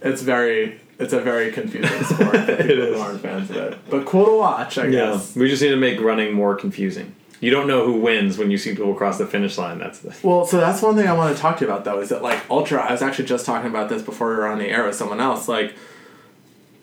it's 0.00 0.22
very 0.22 0.80
it's 0.98 1.12
a 1.12 1.20
very 1.20 1.52
confusing 1.52 2.04
sport 2.04 2.34
it 2.34 2.70
is. 2.70 2.94
who 2.96 3.00
aren't 3.02 3.20
fans 3.20 3.50
of 3.50 3.56
it 3.56 3.78
but 3.90 4.06
cool 4.06 4.24
to 4.26 4.36
watch 4.38 4.78
i 4.78 4.88
guess 4.88 5.34
we 5.36 5.48
just 5.48 5.60
need 5.62 5.70
to 5.70 5.76
make 5.76 6.00
running 6.00 6.32
more 6.32 6.54
confusing. 6.56 7.14
You 7.40 7.52
don't 7.52 7.68
know 7.68 7.86
who 7.86 8.00
wins 8.00 8.36
when 8.36 8.50
you 8.50 8.58
see 8.58 8.70
people 8.72 8.94
cross 8.94 9.16
the 9.18 9.24
finish 9.24 9.56
line. 9.58 9.78
That's 9.78 10.00
the 10.00 10.12
well 10.24 10.44
so 10.44 10.58
that's 10.58 10.82
one 10.82 10.96
thing 10.96 11.06
i 11.06 11.12
want 11.12 11.36
to 11.36 11.40
talk 11.40 11.58
to 11.58 11.64
you 11.64 11.70
about 11.70 11.84
though 11.84 12.00
is 12.00 12.08
that 12.08 12.20
like 12.22 12.40
ultra 12.50 12.80
i 12.80 12.90
was 12.90 13.00
actually 13.00 13.26
just 13.26 13.46
talking 13.46 13.70
about 13.70 13.88
this 13.88 14.02
before 14.02 14.30
we 14.30 14.34
were 14.36 14.48
on 14.48 14.58
the 14.58 14.66
air 14.68 14.84
with 14.84 14.96
someone 14.96 15.20
else 15.20 15.46
like 15.46 15.72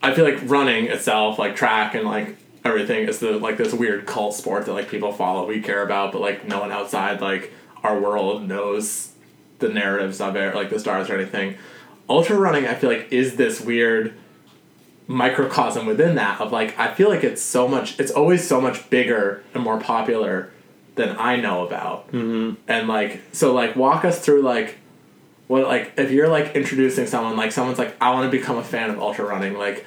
i 0.05 0.13
feel 0.13 0.23
like 0.23 0.39
running 0.43 0.85
itself 0.85 1.39
like 1.39 1.55
track 1.55 1.95
and 1.95 2.05
like 2.05 2.37
everything 2.63 3.07
is 3.07 3.19
the 3.19 3.31
like 3.31 3.57
this 3.57 3.73
weird 3.73 4.05
cult 4.05 4.33
sport 4.33 4.65
that 4.65 4.73
like 4.73 4.89
people 4.89 5.11
follow 5.11 5.45
we 5.45 5.61
care 5.61 5.83
about 5.83 6.11
but 6.11 6.21
like 6.21 6.47
no 6.47 6.59
one 6.59 6.71
outside 6.71 7.21
like 7.21 7.51
our 7.83 7.99
world 7.99 8.47
knows 8.47 9.11
the 9.59 9.69
narratives 9.69 10.19
of 10.21 10.35
it 10.35 10.39
or, 10.39 10.55
like 10.55 10.69
the 10.69 10.79
stars 10.79 11.09
or 11.09 11.15
anything 11.15 11.55
ultra 12.09 12.37
running 12.37 12.65
i 12.67 12.73
feel 12.73 12.89
like 12.89 13.11
is 13.11 13.35
this 13.35 13.61
weird 13.61 14.13
microcosm 15.07 15.85
within 15.85 16.15
that 16.15 16.39
of 16.41 16.51
like 16.51 16.77
i 16.79 16.91
feel 16.93 17.09
like 17.09 17.23
it's 17.23 17.41
so 17.41 17.67
much 17.67 17.99
it's 17.99 18.11
always 18.11 18.45
so 18.47 18.59
much 18.59 18.89
bigger 18.89 19.43
and 19.53 19.63
more 19.63 19.79
popular 19.79 20.51
than 20.95 21.15
i 21.19 21.35
know 21.35 21.65
about 21.65 22.07
mm-hmm. 22.11 22.55
and 22.67 22.87
like 22.87 23.21
so 23.31 23.53
like 23.53 23.75
walk 23.75 24.03
us 24.03 24.19
through 24.23 24.41
like 24.41 24.77
what 25.47 25.67
like 25.67 25.93
if 25.97 26.09
you're 26.09 26.27
like 26.27 26.55
introducing 26.55 27.05
someone 27.05 27.35
like 27.35 27.51
someone's 27.51 27.77
like 27.77 27.95
i 28.01 28.11
want 28.11 28.29
to 28.29 28.35
become 28.35 28.57
a 28.57 28.63
fan 28.63 28.89
of 28.89 28.99
ultra 28.99 29.25
running 29.25 29.53
like 29.53 29.85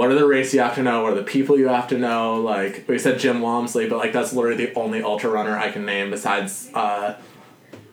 what 0.00 0.10
are 0.10 0.14
the 0.14 0.26
races 0.26 0.54
you 0.54 0.60
have 0.60 0.74
to 0.74 0.82
know 0.82 1.02
what 1.02 1.12
are 1.12 1.16
the 1.16 1.22
people 1.36 1.58
you 1.58 1.68
have 1.68 1.86
to 1.88 1.98
know 1.98 2.40
like 2.40 2.84
we 2.88 2.98
said 2.98 3.18
jim 3.18 3.40
walmsley 3.40 3.88
but 3.88 3.98
like 3.98 4.12
that's 4.12 4.32
literally 4.32 4.64
the 4.64 4.72
only 4.74 5.02
ultra 5.02 5.28
runner 5.30 5.56
i 5.58 5.70
can 5.70 5.84
name 5.84 6.10
besides 6.10 6.70
uh 6.74 7.14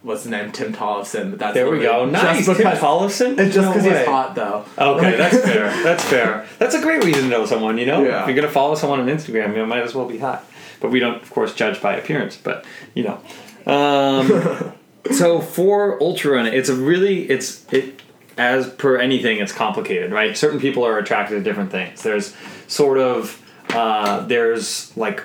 what's 0.04 0.24
his 0.24 0.32
name 0.32 0.52
tim 0.52 0.72
tollefson 0.74 1.32
but 1.32 1.40
that's 1.40 1.54
there 1.54 1.70
we 1.70 1.80
go. 1.82 2.06
Nice, 2.06 2.46
just 2.46 2.60
Tim 2.62 2.72
Tollefson. 2.72 3.38
it's 3.40 3.54
just 3.54 3.68
because 3.74 3.84
way. 3.86 3.98
he's 3.98 4.08
hot 4.08 4.36
though 4.36 4.64
Okay, 4.78 5.10
Like- 5.10 5.18
that's 5.18 5.38
fair. 5.52 5.84
That's 5.84 6.04
fair. 6.06 6.48
That's 6.60 6.76
a 6.76 6.82
great 6.82 7.04
reason 7.04 7.24
to 7.24 7.30
know 7.30 7.46
someone. 7.46 7.78
You 7.78 7.88
know, 7.88 8.04
Yeah. 8.04 8.22
if 8.22 8.28
you're 8.28 8.36
gonna 8.36 8.48
follow 8.62 8.76
someone 8.76 9.00
on 9.02 9.08
Instagram, 9.08 9.56
you 9.58 9.66
might 9.66 9.82
as 9.84 9.94
well 9.96 10.08
be 10.08 10.20
hot. 10.20 10.46
But 10.80 10.92
we 10.92 11.00
don't, 11.00 11.22
of 11.22 11.30
course, 11.32 11.54
judge 11.56 11.82
by 11.82 11.96
appearance. 11.98 12.38
But 12.38 12.64
you 12.94 13.04
know, 13.04 13.18
um, 13.76 14.74
so 15.12 15.42
for 15.42 16.02
ultra 16.02 16.32
running, 16.34 16.54
it's 16.54 16.70
a 16.70 16.76
really 16.76 17.24
it's 17.30 17.66
it 17.74 18.02
as 18.38 18.70
per 18.70 18.98
anything, 18.98 19.40
it's 19.40 19.52
complicated, 19.52 20.12
right? 20.12 20.38
Certain 20.38 20.60
people 20.60 20.86
are 20.86 20.98
attracted 20.98 21.36
to 21.36 21.42
different 21.42 21.72
things. 21.72 22.04
There's 22.04 22.36
sort 22.68 22.98
of 22.98 23.42
uh, 23.70 24.26
there's 24.26 24.96
like 24.96 25.24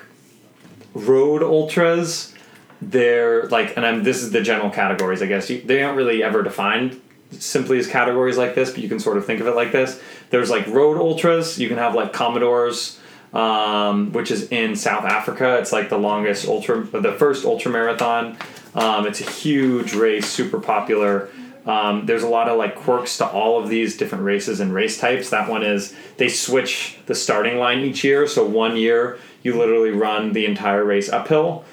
road 0.93 1.43
ultras. 1.43 2.33
They're 2.81 3.47
like 3.47 3.77
and 3.77 3.85
I'm 3.85 4.03
this 4.03 4.21
is 4.21 4.31
the 4.31 4.41
general 4.41 4.69
categories 4.69 5.21
I 5.21 5.27
guess. 5.27 5.49
You, 5.49 5.61
they 5.61 5.83
aren't 5.83 5.97
really 5.97 6.21
ever 6.21 6.43
defined 6.43 6.99
simply 7.31 7.79
as 7.79 7.87
categories 7.87 8.37
like 8.37 8.53
this 8.53 8.69
but 8.69 8.79
you 8.79 8.89
can 8.89 8.99
sort 8.99 9.17
of 9.17 9.25
think 9.25 9.39
of 9.39 9.47
it 9.47 9.55
like 9.55 9.71
this. 9.71 10.01
There's 10.29 10.49
like 10.49 10.67
road 10.67 10.97
ultras. 10.97 11.57
You 11.59 11.67
can 11.67 11.77
have 11.77 11.95
like 11.95 12.13
Comrades 12.13 12.99
um, 13.33 14.11
which 14.11 14.29
is 14.29 14.49
in 14.51 14.75
South 14.75 15.05
Africa. 15.05 15.57
It's 15.57 15.71
like 15.71 15.89
the 15.89 15.97
longest 15.97 16.47
ultra 16.47 16.81
the 16.81 17.13
first 17.13 17.45
ultra 17.45 17.71
marathon 17.71 18.37
um, 18.75 19.05
it's 19.05 19.21
a 19.21 19.29
huge 19.29 19.93
race 19.93 20.27
super 20.27 20.59
popular 20.59 21.29
um, 21.65 22.05
there's 22.05 22.23
a 22.23 22.27
lot 22.27 22.49
of 22.49 22.57
like 22.57 22.75
quirks 22.75 23.17
to 23.17 23.27
all 23.27 23.61
of 23.61 23.69
these 23.69 23.97
different 23.97 24.23
races 24.23 24.59
and 24.59 24.73
race 24.73 24.99
types 24.99 25.29
that 25.29 25.49
one 25.49 25.63
is 25.63 25.95
they 26.17 26.29
switch 26.29 26.97
the 27.05 27.15
starting 27.15 27.57
line 27.57 27.79
each 27.79 28.03
year 28.03 28.27
so 28.27 28.45
one 28.45 28.75
year 28.75 29.17
you 29.43 29.57
literally 29.57 29.91
run 29.91 30.33
the 30.33 30.45
entire 30.45 30.83
race 30.83 31.09
uphill 31.09 31.63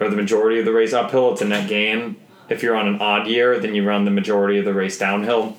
or 0.00 0.08
the 0.08 0.16
majority 0.16 0.58
of 0.58 0.64
the 0.64 0.72
race 0.72 0.92
uphill, 0.92 1.32
it's 1.32 1.42
a 1.42 1.44
net 1.44 1.68
gain. 1.68 2.16
If 2.48 2.62
you're 2.62 2.74
on 2.74 2.88
an 2.88 3.00
odd 3.00 3.28
year, 3.28 3.60
then 3.60 3.74
you 3.74 3.86
run 3.86 4.04
the 4.04 4.10
majority 4.10 4.58
of 4.58 4.64
the 4.64 4.74
race 4.74 4.98
downhill. 4.98 5.56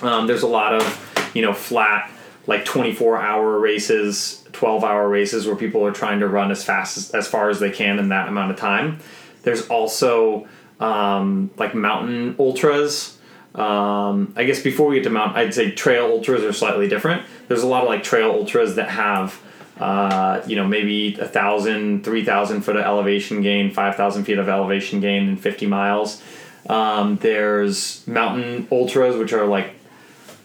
Um, 0.00 0.26
there's 0.26 0.42
a 0.42 0.48
lot 0.48 0.74
of, 0.74 1.30
you 1.34 1.42
know, 1.42 1.52
flat, 1.52 2.10
like 2.46 2.64
24 2.64 3.20
hour 3.20 3.58
races, 3.58 4.44
12 4.52 4.84
hour 4.84 5.08
races 5.08 5.46
where 5.46 5.56
people 5.56 5.84
are 5.84 5.92
trying 5.92 6.20
to 6.20 6.28
run 6.28 6.50
as 6.50 6.64
fast 6.64 6.96
as, 6.96 7.10
as 7.10 7.26
far 7.26 7.50
as 7.50 7.58
they 7.58 7.70
can 7.70 7.98
in 7.98 8.08
that 8.08 8.28
amount 8.28 8.52
of 8.52 8.56
time. 8.56 9.00
There's 9.42 9.68
also 9.68 10.46
um, 10.84 11.50
like 11.56 11.74
mountain 11.74 12.36
ultras. 12.38 13.18
Um, 13.54 14.34
I 14.36 14.44
guess 14.44 14.60
before 14.60 14.88
we 14.88 14.96
get 14.96 15.04
to 15.04 15.10
mountain, 15.10 15.36
I'd 15.36 15.54
say 15.54 15.70
trail 15.70 16.06
ultras 16.06 16.42
are 16.42 16.52
slightly 16.52 16.88
different. 16.88 17.22
There's 17.48 17.62
a 17.62 17.66
lot 17.66 17.82
of 17.82 17.88
like 17.88 18.02
trail 18.02 18.30
ultras 18.30 18.74
that 18.74 18.90
have 18.90 19.40
uh, 19.78 20.40
you 20.46 20.54
know, 20.54 20.66
maybe 20.66 21.16
a 21.18 21.26
thousand, 21.26 22.04
three 22.04 22.24
thousand 22.24 22.62
foot 22.62 22.76
of 22.76 22.82
elevation 22.82 23.42
gain, 23.42 23.72
five 23.72 23.96
thousand 23.96 24.24
feet 24.24 24.38
of 24.38 24.48
elevation 24.48 25.00
gain 25.00 25.28
in 25.28 25.36
fifty 25.36 25.66
miles. 25.66 26.22
Um, 26.68 27.16
there's 27.16 28.06
mountain 28.06 28.68
ultras, 28.70 29.16
which 29.16 29.32
are 29.32 29.46
like 29.46 29.74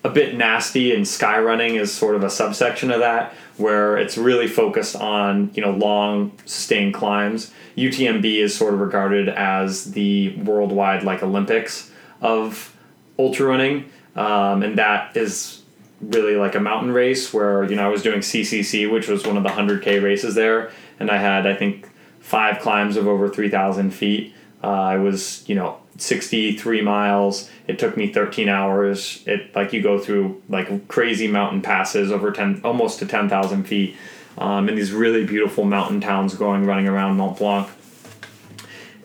a 0.04 0.10
bit 0.10 0.36
nasty, 0.36 0.94
and 0.94 1.08
sky 1.08 1.40
running 1.40 1.76
is 1.76 1.94
sort 1.94 2.16
of 2.16 2.24
a 2.24 2.30
subsection 2.30 2.92
of 2.92 3.00
that, 3.00 3.34
where 3.58 3.98
it's 3.98 4.18
really 4.18 4.48
focused 4.48 4.96
on 4.96 5.52
you 5.54 5.62
know 5.62 5.72
long 5.72 6.32
sustained 6.46 6.94
climbs. 6.94 7.52
UTMB 7.78 8.26
is 8.26 8.56
sort 8.56 8.74
of 8.74 8.80
regarded 8.80 9.30
as 9.30 9.92
the 9.92 10.36
worldwide 10.38 11.04
like 11.04 11.24
Olympics 11.24 11.92
of 12.22 12.76
ultra 13.18 13.48
running, 13.48 13.90
um, 14.16 14.64
and 14.64 14.78
that 14.78 15.16
is 15.16 15.62
really 16.02 16.36
like 16.36 16.56
a 16.56 16.60
mountain 16.60 16.92
race 16.92 17.34
where 17.34 17.64
you 17.64 17.76
know 17.76 17.86
I 17.86 17.90
was 17.90 18.02
doing 18.02 18.20
CCC, 18.20 18.92
which 18.92 19.08
was 19.08 19.26
one 19.26 19.38
of 19.38 19.44
the 19.44 19.50
hundred 19.50 19.84
k 19.84 20.00
races 20.00 20.36
there, 20.36 20.72
and 21.00 21.12
I 21.12 21.18
had 21.18 21.46
I 21.46 21.56
think 21.56 21.90
five 22.20 22.60
climbs 22.60 22.96
of 22.96 23.08
over 23.08 23.30
three 23.30 23.50
thousand 23.50 23.92
feet. 23.92 24.34
Uh, 24.64 24.68
I 24.68 24.96
was 24.98 25.44
you 25.48 25.56
know 25.56 25.78
sixty 25.98 26.56
three 26.56 26.82
miles. 26.82 27.50
It 27.70 27.78
took 27.78 27.96
me 27.96 28.12
thirteen 28.12 28.50
hours. 28.50 29.24
It 29.28 29.56
like 29.56 29.74
you 29.74 29.82
go 29.82 30.00
through 30.00 30.42
like 30.50 30.88
crazy 30.88 31.28
mountain 31.28 31.62
passes 31.62 32.12
over 32.12 32.32
ten 32.32 32.62
almost 32.64 32.98
to 33.00 33.06
ten 33.06 33.30
thousand 33.30 33.66
feet, 33.66 33.96
um, 34.40 34.68
and 34.68 34.78
these 34.78 34.92
really 34.92 35.24
beautiful 35.24 35.66
mountain 35.66 36.02
towns 36.02 36.34
going 36.34 36.66
running 36.66 36.88
around 36.88 37.18
Mont 37.18 37.38
Blanc. 37.38 37.70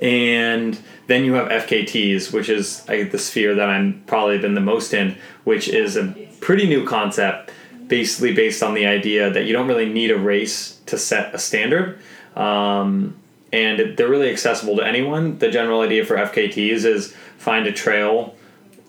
And 0.01 0.79
then 1.07 1.25
you 1.25 1.35
have 1.35 1.49
FKTs, 1.49 2.33
which 2.33 2.49
is 2.49 2.87
like, 2.89 3.11
the 3.11 3.19
sphere 3.19 3.55
that 3.55 3.69
I'm 3.69 4.03
probably 4.07 4.39
been 4.39 4.55
the 4.55 4.61
most 4.61 4.95
in, 4.95 5.17
which 5.45 5.69
is 5.69 5.97
a 5.97 6.15
pretty 6.41 6.67
new 6.67 6.87
concept, 6.87 7.51
basically 7.87 8.33
based 8.33 8.63
on 8.63 8.75
the 8.75 8.87
idea 8.87 9.31
that 9.31 9.45
you 9.45 9.53
don't 9.53 9.69
really 9.69 9.89
need 9.89 10.11
a 10.11 10.19
race 10.19 10.81
to 10.87 10.99
set 10.99 11.35
a 11.35 11.39
standard. 11.39 11.99
Um, 12.35 13.17
and 13.53 13.97
they're 13.97 14.09
really 14.09 14.31
accessible 14.31 14.77
to 14.77 14.87
anyone. 14.87 15.39
The 15.39 15.51
general 15.51 15.83
idea 15.83 16.05
for 16.05 16.17
FKTs 16.17 16.85
is 16.85 17.15
find 17.39 17.67
a 17.67 17.73
trail, 17.73 18.35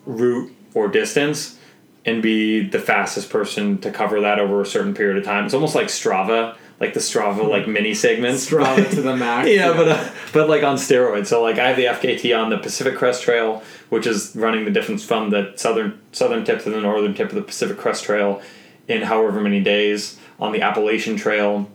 route, 0.05 0.55
or 0.73 0.87
distance 0.87 1.57
and 2.05 2.21
be 2.21 2.61
the 2.61 2.79
fastest 2.79 3.29
person 3.29 3.79
to 3.79 3.91
cover 3.91 4.21
that 4.21 4.39
over 4.39 4.61
a 4.61 4.65
certain 4.65 4.93
period 4.93 5.17
of 5.17 5.23
time. 5.23 5.45
It's 5.45 5.55
almost 5.55 5.73
like 5.73 5.87
Strava, 5.87 6.55
like 6.79 6.93
the 6.93 6.99
Strava 6.99 7.47
like 7.49 7.67
mini 7.67 7.93
segments. 7.95 8.47
Strava 8.47 8.87
to 8.91 9.01
the 9.01 9.15
max. 9.15 9.49
yeah, 9.49 9.73
but 9.73 9.87
uh, 9.87 10.11
but 10.31 10.47
like 10.47 10.63
on 10.63 10.75
steroids. 10.75 11.27
So 11.27 11.41
like 11.41 11.57
I 11.57 11.69
have 11.69 11.77
the 11.77 11.85
FKT 11.85 12.37
on 12.37 12.51
the 12.51 12.57
Pacific 12.59 12.95
Crest 12.95 13.23
Trail, 13.23 13.63
which 13.89 14.05
is 14.05 14.35
running 14.35 14.65
the 14.65 14.71
difference 14.71 15.03
from 15.03 15.31
the 15.31 15.53
southern 15.55 15.99
southern 16.11 16.45
tip 16.45 16.61
to 16.63 16.69
the 16.69 16.79
northern 16.79 17.15
tip 17.15 17.29
of 17.29 17.35
the 17.35 17.41
Pacific 17.41 17.77
Crest 17.77 18.03
Trail 18.03 18.41
in 18.87 19.01
however 19.01 19.41
many 19.41 19.61
days. 19.61 20.19
On 20.37 20.51
the 20.51 20.61
Appalachian 20.61 21.15
Trail, 21.15 21.69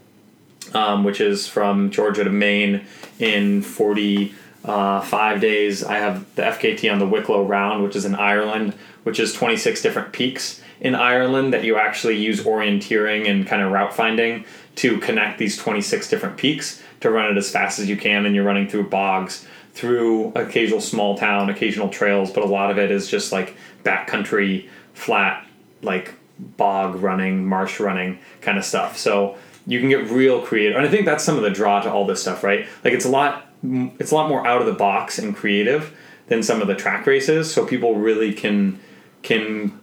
um, 0.74 1.02
which 1.02 1.18
is 1.18 1.48
from 1.48 1.90
Georgia 1.90 2.24
to 2.24 2.30
Maine 2.30 2.84
in 3.18 3.62
forty 3.62 4.34
uh, 4.64 5.00
five 5.00 5.40
days. 5.40 5.82
I 5.82 5.98
have 5.98 6.34
the 6.34 6.42
FKT 6.42 6.92
on 6.92 6.98
the 6.98 7.06
Wicklow 7.06 7.44
Round, 7.44 7.82
which 7.82 7.96
is 7.96 8.04
in 8.04 8.14
Ireland, 8.14 8.74
which 9.02 9.18
is 9.18 9.32
twenty 9.32 9.56
six 9.56 9.82
different 9.82 10.12
peaks 10.12 10.60
in 10.80 10.94
Ireland 10.94 11.52
that 11.52 11.64
you 11.64 11.76
actually 11.76 12.16
use 12.16 12.42
orienteering 12.42 13.28
and 13.28 13.46
kind 13.46 13.62
of 13.62 13.70
route 13.70 13.92
finding 13.94 14.44
to 14.76 14.98
connect 14.98 15.38
these 15.38 15.56
26 15.58 16.08
different 16.08 16.36
peaks 16.36 16.82
to 17.00 17.10
run 17.10 17.30
it 17.30 17.36
as 17.36 17.50
fast 17.50 17.78
as 17.78 17.88
you 17.88 17.96
can 17.96 18.24
and 18.24 18.34
you're 18.34 18.44
running 18.44 18.68
through 18.68 18.88
bogs 18.88 19.46
through 19.72 20.32
occasional 20.34 20.80
small 20.80 21.16
town 21.16 21.50
occasional 21.50 21.88
trails 21.88 22.30
but 22.30 22.42
a 22.42 22.46
lot 22.46 22.70
of 22.70 22.78
it 22.78 22.90
is 22.90 23.08
just 23.08 23.30
like 23.32 23.56
backcountry 23.84 24.68
flat 24.94 25.46
like 25.82 26.14
bog 26.38 26.96
running 26.96 27.44
marsh 27.44 27.78
running 27.78 28.18
kind 28.40 28.58
of 28.58 28.64
stuff 28.64 28.96
so 28.96 29.36
you 29.66 29.78
can 29.80 29.88
get 29.90 30.10
real 30.10 30.40
creative 30.40 30.76
and 30.76 30.86
i 30.86 30.88
think 30.88 31.04
that's 31.04 31.22
some 31.22 31.36
of 31.36 31.42
the 31.42 31.50
draw 31.50 31.80
to 31.80 31.90
all 31.90 32.06
this 32.06 32.22
stuff 32.22 32.42
right 32.42 32.66
like 32.84 32.94
it's 32.94 33.04
a 33.04 33.10
lot 33.10 33.49
it's 33.62 34.10
a 34.10 34.14
lot 34.14 34.28
more 34.28 34.46
out 34.46 34.60
of 34.60 34.66
the 34.66 34.72
box 34.72 35.18
and 35.18 35.36
creative 35.36 35.96
than 36.28 36.42
some 36.42 36.62
of 36.62 36.68
the 36.68 36.74
track 36.74 37.06
races 37.06 37.52
so 37.52 37.66
people 37.66 37.96
really 37.96 38.32
can 38.32 38.78
can 39.22 39.78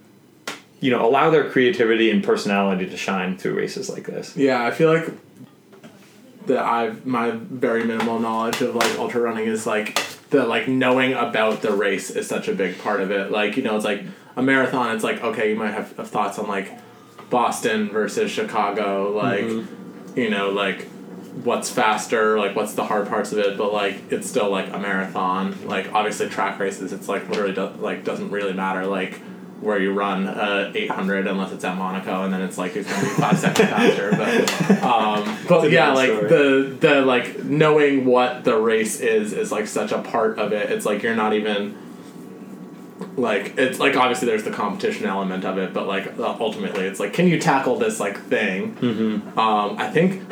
you 0.80 0.92
know 0.92 1.08
allow 1.08 1.30
their 1.30 1.50
creativity 1.50 2.10
and 2.10 2.24
personality 2.24 2.88
to 2.88 2.98
shine 2.98 3.38
through 3.38 3.56
races 3.56 3.90
like 3.90 4.06
this 4.06 4.36
Yeah, 4.36 4.66
I 4.66 4.72
feel 4.72 4.94
like 4.94 5.10
that 6.48 6.60
I've 6.60 7.06
my 7.06 7.32
very 7.32 7.84
minimal 7.84 8.20
knowledge 8.20 8.62
of 8.62 8.76
like 8.76 8.98
ultra 8.98 9.22
running 9.22 9.48
is 9.48 9.68
like 9.68 10.00
the 10.30 10.46
like 10.46 10.68
knowing 10.68 11.14
about 11.14 11.62
the 11.62 11.72
race 11.72 12.10
is 12.10 12.28
such 12.28 12.48
a 12.48 12.54
big 12.54 12.80
part 12.80 13.02
of 13.02 13.12
it. 13.12 13.32
Like 13.32 13.58
you 13.58 13.64
know, 13.64 13.76
it's 13.76 13.86
like 13.86 14.04
a 14.36 14.42
marathon. 14.42 14.96
It's 14.96 15.04
like 15.04 15.24
okay, 15.24 15.52
you 15.52 15.56
might 15.56 15.72
have, 15.72 15.96
have 15.98 16.10
thoughts 16.10 16.40
on 16.40 16.48
like 16.48 16.72
Boston 17.30 17.90
versus 17.90 18.32
Chicago. 18.32 19.12
Like 19.12 19.46
mm-hmm. 19.46 20.20
you 20.20 20.30
know, 20.30 20.50
like 20.50 20.88
what's 21.44 21.70
faster, 21.70 22.38
like 22.38 22.56
what's 22.56 22.74
the 22.74 22.86
hard 22.86 23.08
parts 23.08 23.32
of 23.32 23.40
it. 23.40 23.58
But 23.58 23.74
like 23.74 24.12
it's 24.12 24.30
still 24.30 24.50
like 24.50 24.72
a 24.74 24.80
marathon. 24.80 25.68
Like 25.68 25.94
obviously 25.94 26.30
track 26.30 26.60
races, 26.60 26.94
it's 26.94 27.08
like 27.08 27.28
literally 27.30 27.54
do, 27.54 27.68
like 27.80 28.04
doesn't 28.04 28.32
really 28.32 28.54
matter. 28.54 28.86
Like 28.86 29.20
where 29.62 29.80
you 29.80 29.92
run 29.92 30.28
uh, 30.28 30.72
800 30.74 31.28
unless 31.28 31.52
it's 31.52 31.64
at 31.64 31.76
Monaco 31.76 32.24
and 32.24 32.34
then 32.34 32.42
it's 32.42 32.58
like 32.58 32.76
it's 32.76 32.88
gonna 32.88 33.04
be 33.04 33.10
five 33.10 33.38
seconds 33.40 33.70
faster 33.70 34.12
but 34.12 34.84
um, 34.84 35.38
but 35.48 35.72
yeah 35.72 35.92
like 35.94 36.12
story. 36.12 36.28
the 36.28 36.78
the 36.80 37.02
like 37.02 37.44
knowing 37.44 38.06
what 38.06 38.44
the 38.44 38.56
race 38.56 39.00
is 39.00 39.34
is 39.34 39.52
like 39.52 39.68
such 39.68 39.92
a 39.92 40.00
part 40.00 40.38
of 40.38 40.54
it 40.54 40.72
it's 40.72 40.86
like 40.86 41.02
you're 41.02 41.16
not 41.16 41.34
even 41.34 41.76
like 43.18 43.58
it's 43.58 43.80
like 43.80 43.96
obviously 43.96 44.28
there's 44.28 44.44
the 44.44 44.52
competition 44.52 45.06
element 45.08 45.44
of 45.44 45.58
it 45.58 45.74
but 45.74 45.88
like 45.88 46.18
uh, 46.20 46.38
ultimately 46.40 46.86
it's 46.86 47.00
like 47.00 47.14
can 47.14 47.28
you 47.28 47.40
tackle 47.40 47.76
this 47.78 48.00
like 48.00 48.18
thing 48.26 48.76
mm-hmm. 48.76 49.40
um, 49.40 49.76
i 49.80 49.90
think 49.90 50.22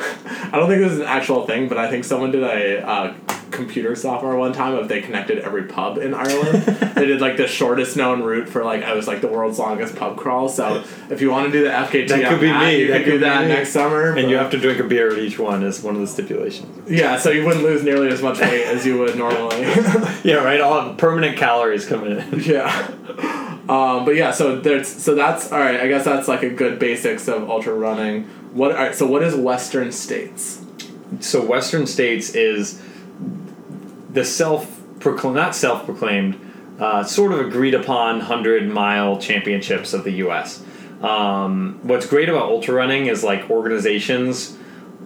i 0.52 0.56
don't 0.56 0.68
think 0.68 0.80
this 0.80 0.92
is 0.92 1.00
an 1.00 1.06
actual 1.06 1.44
thing 1.46 1.68
but 1.68 1.78
i 1.78 1.90
think 1.90 2.04
someone 2.04 2.30
did 2.30 2.44
a 2.44 2.86
uh, 2.86 3.12
computer 3.50 3.94
software 3.96 4.36
one 4.36 4.52
time 4.52 4.74
of 4.74 4.88
they 4.88 5.00
connected 5.00 5.38
every 5.38 5.64
pub 5.64 5.98
in 5.98 6.14
ireland 6.14 6.62
they 6.94 7.06
did 7.06 7.20
like 7.20 7.36
the 7.36 7.46
shortest 7.46 7.96
known 7.96 8.22
route 8.22 8.48
for 8.48 8.62
like 8.64 8.82
it 8.82 8.94
was 8.94 9.06
like 9.08 9.20
the 9.20 9.28
world's 9.28 9.58
longest 9.58 9.96
pub 9.96 10.16
crawl 10.16 10.48
so 10.48 10.84
if 11.10 11.20
you 11.20 11.30
want 11.30 11.46
to 11.46 11.52
do 11.52 11.64
the 11.64 11.70
fkt 11.70 12.08
That 12.08 12.28
could 12.28 12.40
be 12.40 12.52
me. 12.52 12.80
you 12.82 12.88
That 12.92 13.04
could 13.04 13.12
do 13.12 13.18
that 13.20 13.42
me. 13.42 13.48
next 13.48 13.70
summer 13.70 14.14
and 14.14 14.28
you 14.30 14.36
have 14.36 14.50
to 14.50 14.58
drink 14.58 14.78
a 14.78 14.84
beer 14.84 15.10
at 15.12 15.18
each 15.18 15.38
one 15.38 15.62
is 15.62 15.82
one 15.82 15.94
of 15.94 16.00
the 16.00 16.06
stipulations 16.06 16.88
yeah 16.90 17.16
so 17.18 17.30
you 17.30 17.44
wouldn't 17.44 17.64
lose 17.64 17.82
nearly 17.82 18.08
as 18.08 18.20
much 18.22 18.38
weight 18.40 18.64
as 18.64 18.84
you 18.86 18.98
would 18.98 19.16
normally 19.16 19.60
yeah 20.24 20.36
right 20.36 20.60
all 20.60 20.94
permanent 20.94 21.36
calories 21.36 21.86
coming 21.86 22.18
in 22.18 22.40
Yeah. 22.40 22.75
Um, 23.66 24.04
but 24.04 24.14
yeah, 24.14 24.30
so 24.30 24.60
there's 24.60 24.86
so 24.86 25.16
that's 25.16 25.50
all 25.50 25.58
right. 25.58 25.80
I 25.80 25.88
guess 25.88 26.04
that's 26.04 26.28
like 26.28 26.44
a 26.44 26.50
good 26.50 26.78
basics 26.78 27.26
of 27.26 27.50
ultra 27.50 27.74
running. 27.74 28.22
What? 28.52 28.70
All 28.70 28.78
right. 28.78 28.94
So 28.94 29.06
what 29.06 29.24
is 29.24 29.34
Western 29.34 29.90
States? 29.90 30.64
so 31.20 31.44
western 31.44 31.86
states 31.86 32.34
is 32.34 32.82
the 34.10 34.24
self 34.24 34.80
proclaimed 35.00 35.36
not 35.36 35.54
self-proclaimed 35.54 36.40
uh, 36.78 37.02
sort 37.04 37.32
of 37.32 37.40
agreed 37.40 37.74
upon 37.74 38.18
100 38.18 38.68
mile 38.68 39.18
championships 39.18 39.92
of 39.92 40.04
the 40.04 40.12
us 40.12 40.62
um, 41.02 41.78
what's 41.82 42.06
great 42.06 42.28
about 42.28 42.42
ultra 42.42 42.74
running 42.74 43.06
is 43.06 43.22
like 43.22 43.48
organizations 43.50 44.56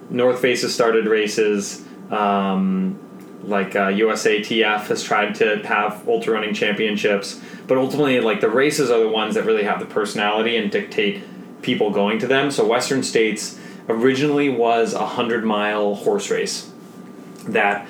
north 0.08 0.40
face 0.40 0.62
has 0.62 0.74
started 0.74 1.06
races 1.06 1.84
um, 2.10 2.98
like 3.44 3.74
uh, 3.74 3.88
usatf 3.88 4.86
has 4.86 5.02
tried 5.02 5.34
to 5.34 5.56
have 5.66 6.06
ultra 6.08 6.34
running 6.34 6.54
championships 6.54 7.40
but 7.66 7.78
ultimately 7.78 8.20
like 8.20 8.40
the 8.40 8.48
races 8.48 8.90
are 8.90 9.00
the 9.00 9.08
ones 9.08 9.34
that 9.34 9.44
really 9.44 9.64
have 9.64 9.80
the 9.80 9.86
personality 9.86 10.56
and 10.56 10.70
dictate 10.70 11.22
people 11.62 11.90
going 11.90 12.18
to 12.18 12.26
them 12.26 12.50
so 12.50 12.66
western 12.66 13.02
states 13.02 13.58
originally 13.88 14.48
was 14.48 14.92
a 14.92 14.98
100 14.98 15.44
mile 15.44 15.94
horse 15.94 16.30
race 16.30 16.70
that 17.48 17.86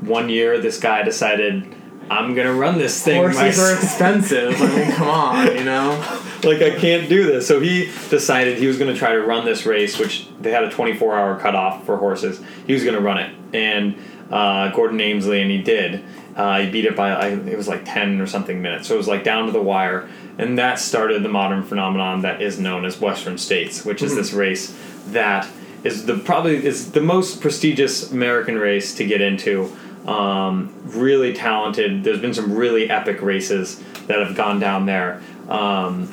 one 0.00 0.28
year 0.28 0.60
this 0.60 0.78
guy 0.78 1.02
decided 1.02 1.74
i'm 2.10 2.34
gonna 2.34 2.52
run 2.52 2.78
this 2.78 3.02
thing 3.02 3.16
Horses 3.16 3.40
myself." 3.40 3.68
are 3.68 3.82
expensive. 3.82 4.60
I 4.60 4.76
mean, 4.76 4.92
come 4.92 5.08
on, 5.08 5.56
you 5.56 5.64
know. 5.64 6.18
like 6.44 6.62
I 6.62 6.70
can't 6.70 7.08
do 7.08 7.26
this. 7.26 7.46
So 7.46 7.60
he 7.60 7.90
decided 8.10 8.58
he 8.58 8.66
was 8.66 8.78
going 8.78 8.92
to 8.92 8.98
try 8.98 9.12
to 9.12 9.20
run 9.20 9.44
this 9.44 9.66
race, 9.66 9.98
which 9.98 10.28
they 10.40 10.50
had 10.50 10.64
a 10.64 10.70
24 10.70 11.18
hour 11.18 11.38
cutoff 11.38 11.84
for 11.84 11.96
horses. 11.96 12.40
He 12.66 12.72
was 12.72 12.84
going 12.84 12.94
to 12.94 13.00
run 13.00 13.18
it, 13.18 13.34
and 13.52 13.96
uh, 14.30 14.70
Gordon 14.72 15.00
Ainsleigh, 15.00 15.42
and 15.42 15.50
he 15.50 15.58
did. 15.58 16.04
Uh, 16.36 16.60
he 16.60 16.70
beat 16.70 16.84
it 16.84 16.94
by 16.94 17.10
I, 17.10 17.28
it 17.30 17.56
was 17.56 17.66
like 17.66 17.84
10 17.84 18.20
or 18.20 18.26
something 18.26 18.62
minutes. 18.62 18.88
So 18.88 18.94
it 18.94 18.98
was 18.98 19.08
like 19.08 19.24
down 19.24 19.46
to 19.46 19.52
the 19.52 19.62
wire, 19.62 20.08
and 20.38 20.58
that 20.58 20.78
started 20.78 21.22
the 21.22 21.28
modern 21.28 21.64
phenomenon 21.64 22.22
that 22.22 22.40
is 22.40 22.58
known 22.58 22.84
as 22.84 23.00
Western 23.00 23.38
States, 23.38 23.84
which 23.84 24.02
is 24.02 24.14
this 24.14 24.32
race 24.32 24.76
that 25.08 25.48
is 25.84 26.06
the 26.06 26.18
probably 26.18 26.64
is 26.64 26.92
the 26.92 27.00
most 27.00 27.40
prestigious 27.40 28.10
American 28.12 28.56
race 28.56 28.94
to 28.96 29.04
get 29.04 29.20
into. 29.20 29.74
Um, 30.06 30.72
really 30.84 31.34
talented. 31.34 32.02
There's 32.02 32.20
been 32.20 32.32
some 32.32 32.54
really 32.54 32.88
epic 32.88 33.20
races 33.20 33.82
that 34.06 34.20
have 34.20 34.34
gone 34.34 34.58
down 34.58 34.86
there. 34.86 35.20
Um, 35.48 36.10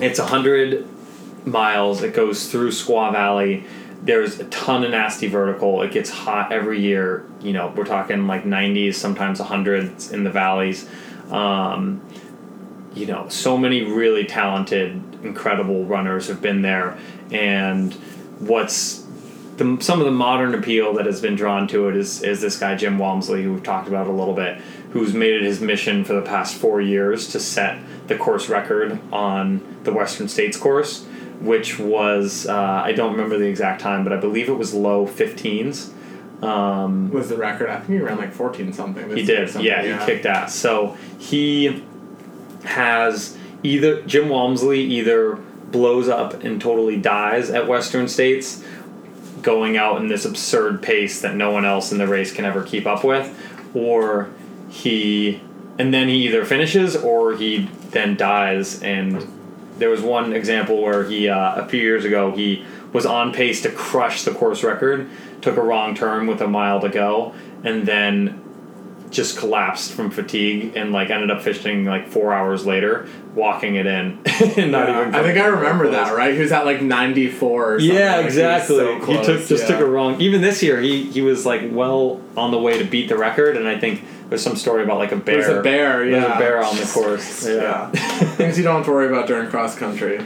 it's 0.00 0.20
100 0.20 0.86
miles. 1.46 2.02
It 2.02 2.14
goes 2.14 2.50
through 2.50 2.70
Squaw 2.70 3.10
Valley. 3.12 3.64
There's 4.02 4.38
a 4.38 4.44
ton 4.44 4.84
of 4.84 4.90
nasty 4.92 5.26
vertical. 5.26 5.82
It 5.82 5.92
gets 5.92 6.10
hot 6.10 6.52
every 6.52 6.80
year. 6.80 7.26
You 7.40 7.52
know, 7.52 7.72
we're 7.74 7.84
talking 7.84 8.26
like 8.26 8.44
90s, 8.44 8.94
sometimes 8.94 9.40
100s 9.40 10.12
in 10.12 10.24
the 10.24 10.30
valleys. 10.30 10.88
Um, 11.30 12.00
you 12.94 13.06
know, 13.06 13.28
so 13.28 13.58
many 13.58 13.82
really 13.82 14.24
talented, 14.24 15.02
incredible 15.22 15.84
runners 15.84 16.28
have 16.28 16.40
been 16.40 16.62
there. 16.62 16.98
And 17.30 17.92
what's 18.38 19.04
the, 19.58 19.76
some 19.80 19.98
of 19.98 20.06
the 20.06 20.12
modern 20.12 20.54
appeal 20.54 20.94
that 20.94 21.06
has 21.06 21.20
been 21.20 21.34
drawn 21.34 21.66
to 21.68 21.88
it 21.88 21.96
is, 21.96 22.22
is 22.22 22.40
this 22.40 22.58
guy, 22.58 22.76
Jim 22.76 22.98
Walmsley, 22.98 23.42
who 23.42 23.54
we've 23.54 23.62
talked 23.62 23.88
about 23.88 24.06
a 24.06 24.12
little 24.12 24.34
bit, 24.34 24.58
who's 24.92 25.12
made 25.12 25.34
it 25.34 25.42
his 25.42 25.60
mission 25.60 26.04
for 26.04 26.14
the 26.14 26.22
past 26.22 26.56
four 26.56 26.80
years 26.80 27.28
to 27.28 27.40
set 27.40 27.78
the 28.06 28.16
course 28.16 28.48
record 28.48 28.98
on 29.12 29.80
the 29.82 29.92
Western 29.92 30.28
States 30.28 30.56
course, 30.56 31.06
which 31.40 31.78
was, 31.78 32.46
uh, 32.46 32.82
I 32.84 32.92
don't 32.92 33.12
remember 33.12 33.38
the 33.38 33.46
exact 33.46 33.80
time, 33.80 34.04
but 34.04 34.12
I 34.12 34.16
believe 34.16 34.48
it 34.48 34.54
was 34.58 34.74
low 34.74 35.06
15s. 35.06 35.92
Um, 36.42 37.10
Was 37.10 37.28
the 37.28 37.36
record? 37.36 37.68
I 37.68 37.76
think 37.78 37.88
he 37.88 37.98
ran 37.98 38.16
like 38.16 38.32
fourteen 38.32 38.72
something. 38.72 39.10
he 39.16 39.24
did, 39.24 39.50
something, 39.50 39.66
yeah, 39.66 39.98
he 39.98 40.06
kicked 40.06 40.24
ass. 40.24 40.54
So 40.54 40.96
he 41.18 41.82
has 42.64 43.36
either 43.64 44.02
Jim 44.02 44.28
Walmsley 44.28 44.80
either 44.82 45.34
blows 45.34 46.08
up 46.08 46.44
and 46.44 46.60
totally 46.60 46.96
dies 46.96 47.50
at 47.50 47.66
Western 47.66 48.06
States, 48.06 48.62
going 49.42 49.76
out 49.76 50.00
in 50.00 50.06
this 50.06 50.24
absurd 50.24 50.80
pace 50.80 51.20
that 51.22 51.34
no 51.34 51.50
one 51.50 51.64
else 51.64 51.90
in 51.90 51.98
the 51.98 52.06
race 52.06 52.32
can 52.32 52.44
ever 52.44 52.62
keep 52.62 52.86
up 52.86 53.02
with, 53.02 53.36
or 53.74 54.30
he 54.70 55.40
and 55.76 55.92
then 55.92 56.06
he 56.08 56.26
either 56.28 56.44
finishes 56.44 56.94
or 56.94 57.34
he 57.34 57.68
then 57.90 58.16
dies. 58.16 58.80
And 58.80 59.26
there 59.78 59.90
was 59.90 60.02
one 60.02 60.32
example 60.32 60.80
where 60.82 61.04
he 61.04 61.28
uh, 61.28 61.62
a 61.62 61.68
few 61.68 61.80
years 61.80 62.04
ago 62.04 62.30
he 62.32 62.64
was 62.92 63.06
on 63.06 63.32
pace 63.32 63.62
to 63.62 63.70
crush 63.70 64.22
the 64.24 64.32
course 64.32 64.62
record, 64.64 65.08
took 65.42 65.56
a 65.56 65.62
wrong 65.62 65.94
turn 65.94 66.26
with 66.26 66.40
a 66.40 66.48
mile 66.48 66.80
to 66.80 66.88
go, 66.88 67.34
and 67.64 67.86
then 67.86 68.44
just 69.10 69.38
collapsed 69.38 69.92
from 69.92 70.10
fatigue 70.10 70.76
and 70.76 70.92
like 70.92 71.08
ended 71.08 71.30
up 71.30 71.40
finishing 71.40 71.84
like 71.84 72.08
four 72.08 72.32
hours 72.34 72.66
later, 72.66 73.08
walking 73.34 73.76
it 73.76 73.86
in, 73.86 74.20
and 74.56 74.72
not 74.72 74.88
Yeah, 74.88 75.00
even. 75.02 75.14
I 75.14 75.22
think 75.22 75.38
I 75.38 75.46
remember 75.46 75.90
that. 75.90 76.14
Right? 76.14 76.34
He 76.34 76.40
was 76.40 76.52
at 76.52 76.64
like 76.66 76.82
ninety 76.82 77.30
four. 77.30 77.74
or 77.74 77.80
something. 77.80 77.96
Yeah, 77.96 78.12
Like, 78.12 78.18
he 78.20 78.24
was 78.26 78.36
exactly. 78.36 78.76
so 78.76 79.00
he 79.06 79.14
took 79.24 79.46
just 79.46 79.62
yeah. 79.62 79.66
took 79.66 79.80
a 79.80 79.86
wrong. 79.86 80.20
Even 80.20 80.40
this 80.40 80.62
year, 80.62 80.80
he 80.80 81.04
he 81.10 81.22
was 81.22 81.46
like 81.46 81.62
well 81.70 82.20
on 82.36 82.50
the 82.50 82.58
way 82.58 82.78
to 82.78 82.84
beat 82.84 83.08
the 83.08 83.16
record, 83.16 83.56
and 83.56 83.66
I 83.68 83.78
think 83.78 84.02
there's 84.28 84.42
some 84.42 84.56
story 84.56 84.82
about 84.84 84.98
like 84.98 85.12
a 85.12 85.16
bear. 85.16 85.42
There's 85.42 85.58
a 85.58 85.62
bear. 85.62 86.04
Yeah. 86.04 86.20
There's 86.20 86.34
a 86.34 86.38
bear 86.38 86.64
on 86.64 86.76
the 86.76 86.84
course. 86.86 87.46
Yeah, 87.48 87.90
things 87.90 88.58
you 88.58 88.64
don't 88.64 88.76
have 88.76 88.84
to 88.86 88.90
worry 88.90 89.08
about 89.08 89.26
during 89.26 89.48
cross 89.48 89.76
country. 89.76 90.18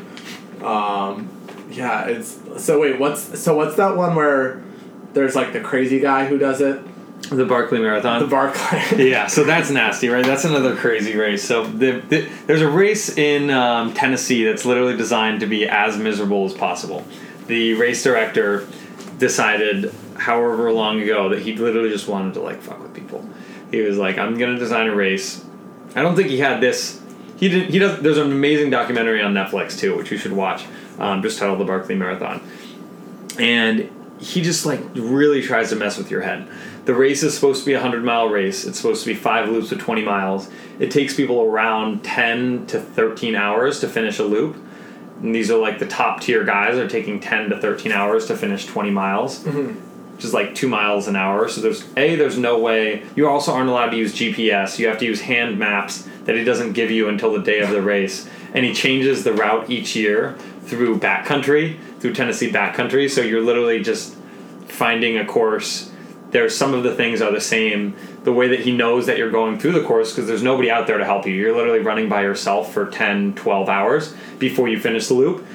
Um, 0.63 1.29
yeah, 1.71 2.07
it's 2.07 2.39
so 2.59 2.81
wait, 2.81 2.99
what's 2.99 3.41
so 3.41 3.55
what's 3.55 3.77
that 3.77 3.97
one 3.97 4.15
where 4.15 4.63
there's 5.13 5.35
like 5.37 5.53
the 5.53 5.61
crazy 5.61 6.01
guy 6.01 6.27
who 6.27 6.39
does 6.39 6.61
it? 6.61 6.81
The 7.31 7.47
Barkley 7.47 7.79
Marathon. 7.79 8.21
The 8.21 8.27
Barkley. 8.27 9.11
yeah, 9.11 9.27
so 9.27 9.45
that's 9.45 9.71
nasty, 9.71 10.09
right? 10.09 10.25
That's 10.25 10.45
another 10.45 10.77
crazy 10.77 11.17
race. 11.17 11.45
So 11.45 11.65
the, 11.65 12.01
the, 12.01 12.29
there's 12.47 12.61
a 12.61 12.69
race 12.69 13.17
in 13.17 13.49
um, 13.51 13.95
Tennessee 13.95 14.45
that's 14.45 14.65
literally 14.65 14.97
designed 14.97 15.41
to 15.41 15.47
be 15.47 15.67
as 15.67 15.97
miserable 15.97 16.45
as 16.45 16.53
possible. 16.53 17.07
The 17.47 17.75
race 17.75 18.03
director 18.03 18.67
decided, 19.19 19.95
however 20.17 20.73
long 20.73 21.01
ago, 21.01 21.29
that 21.31 21.41
he 21.41 21.57
literally 21.57 21.91
just 21.91 22.09
wanted 22.09 22.35
to 22.35 22.41
like 22.41 22.61
fuck 22.61 22.83
with. 22.83 22.92
He 23.73 23.81
was 23.81 23.99
like, 23.99 24.19
"I'm 24.19 24.39
gonna 24.39 24.59
design 24.59 24.87
a 24.87 24.95
race." 24.95 25.45
I 25.97 26.03
don't 26.03 26.15
think 26.15 26.29
he 26.29 26.39
had 26.39 26.61
this. 26.61 27.01
He 27.39 27.49
didn't. 27.49 27.71
He 27.71 27.81
does. 27.81 28.01
There's 28.01 28.19
an 28.19 28.31
amazing 28.31 28.71
documentary 28.71 29.21
on 29.21 29.35
Netflix 29.35 29.77
too, 29.79 29.97
which 29.97 30.13
you 30.13 30.19
should 30.19 30.33
watch. 30.33 30.65
Um, 31.01 31.23
just 31.23 31.39
titled 31.39 31.59
"The 31.59 31.65
Barkley 31.65 31.97
Marathon," 31.97 32.41
and 33.39 33.91
he 34.21 34.41
just 34.41 34.65
like 34.65 34.81
really 34.95 35.43
tries 35.43 35.71
to 35.71 35.77
mess 35.77 35.99
with 35.99 36.11
your 36.11 36.21
head. 36.23 36.47
The 36.85 36.95
race 36.95 37.23
is 37.23 37.35
supposed 37.35 37.61
to 37.61 37.67
be 37.67 37.73
a 37.75 37.79
100 37.81 38.05
mile 38.05 38.29
race. 38.29 38.65
It's 38.65 38.77
supposed 38.77 39.03
to 39.05 39.09
be 39.09 39.15
five 39.15 39.49
loops 39.49 39.73
of 39.73 39.81
20 39.81 40.03
miles. 40.03 40.49
It 40.79 40.91
takes 40.91 41.15
people 41.15 41.41
around 41.43 42.03
10 42.05 42.67
to 42.67 42.81
13 42.81 43.35
hours 43.37 43.81
to 43.81 43.89
finish 43.89 44.19
a 44.19 44.25
loop. 44.25 44.57
And 45.23 45.35
these 45.35 45.51
are 45.51 45.59
like 45.59 45.79
the 45.79 45.87
top 45.87 46.21
tier 46.21 46.45
guys 46.45 46.77
are 46.77 46.89
taking 46.89 47.21
10 47.21 47.51
to 47.51 47.61
13 47.61 47.93
hours 47.93 48.27
to 48.27 48.37
finish 48.37 48.67
20 48.67 48.91
miles, 48.91 49.45
which 49.45 49.77
is 50.25 50.35
like 50.35 50.55
two 50.55 50.69
miles 50.69 51.09
an 51.09 51.17
hour. 51.17 51.49
So 51.49 51.61
there's 51.61 51.85
A, 51.97 52.17
there's 52.17 52.39
no 52.39 52.59
way. 52.59 53.05
You 53.17 53.29
also 53.29 53.53
aren't 53.53 53.69
allowed 53.69 53.91
to 53.91 53.97
use 53.97 54.15
GPS. 54.15 54.79
You 54.79 54.89
have 54.89 54.99
to 54.99 55.05
use 55.05 55.23
hand 55.23 55.59
maps 55.59 56.09
that 56.25 56.37
he 56.37 56.45
doesn't 56.45 56.73
give 56.73 56.91
you 56.91 57.09
until 57.09 57.33
the 57.33 57.43
day 57.43 57.61
of 57.61 57.71
the 57.71 57.83
race. 57.83 58.29
And 58.55 58.65
he 58.65 58.75
changes 58.75 59.25
the 59.25 59.33
route 59.33 59.71
each 59.71 59.97
year 59.97 60.37
through 60.63 60.99
backcountry, 60.99 61.79
through 62.01 62.15
Tennessee 62.15 62.51
backcountry. 62.51 63.11
So 63.11 63.21
you're 63.21 63.43
literally 63.43 63.83
just 63.83 64.15
finding 64.67 65.19
a 65.19 65.25
course 65.25 65.93
there's 66.33 66.57
some 66.57 66.73
of 66.75 66.83
the 66.83 66.95
things 66.95 67.23
are 67.23 67.31
the 67.31 67.41
same 67.41 67.95
the 68.25 68.33
way 68.33 68.49
that 68.49 68.61
he 68.61 68.73
knows 68.73 69.07
that 69.07 69.19
you're 69.19 69.31
going 69.31 69.59
through 69.59 69.73
the 69.73 69.85
course 69.85 70.13
because 70.13 70.27
there's 70.27 70.43
nobody 70.43 70.71
out 70.71 70.87
there 70.87 70.99
to 70.99 71.05
help 71.05 71.27
you 71.27 71.33
you're 71.33 71.55
literally 71.55 71.79
running 71.79 72.09
by 72.09 72.23
yourself 72.23 72.73
for 72.73 72.87
10 72.87 73.35
12 73.35 73.69
hours 73.69 74.15
before 74.39 74.67
you 74.69 74.81
finish 74.81 75.07
the 75.07 75.15
loop 75.15 75.47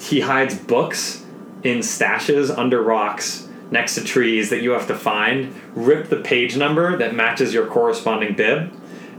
he 0.00 0.20
hides 0.20 0.56
books 0.56 1.24
in 1.62 1.78
stashes 1.78 2.56
under 2.56 2.82
rocks 2.82 3.41
next 3.72 3.94
to 3.94 4.04
trees 4.04 4.50
that 4.50 4.62
you 4.62 4.70
have 4.70 4.86
to 4.86 4.94
find 4.94 5.54
rip 5.74 6.08
the 6.08 6.16
page 6.16 6.56
number 6.56 6.96
that 6.98 7.14
matches 7.14 7.52
your 7.54 7.66
corresponding 7.66 8.34
bib 8.34 8.72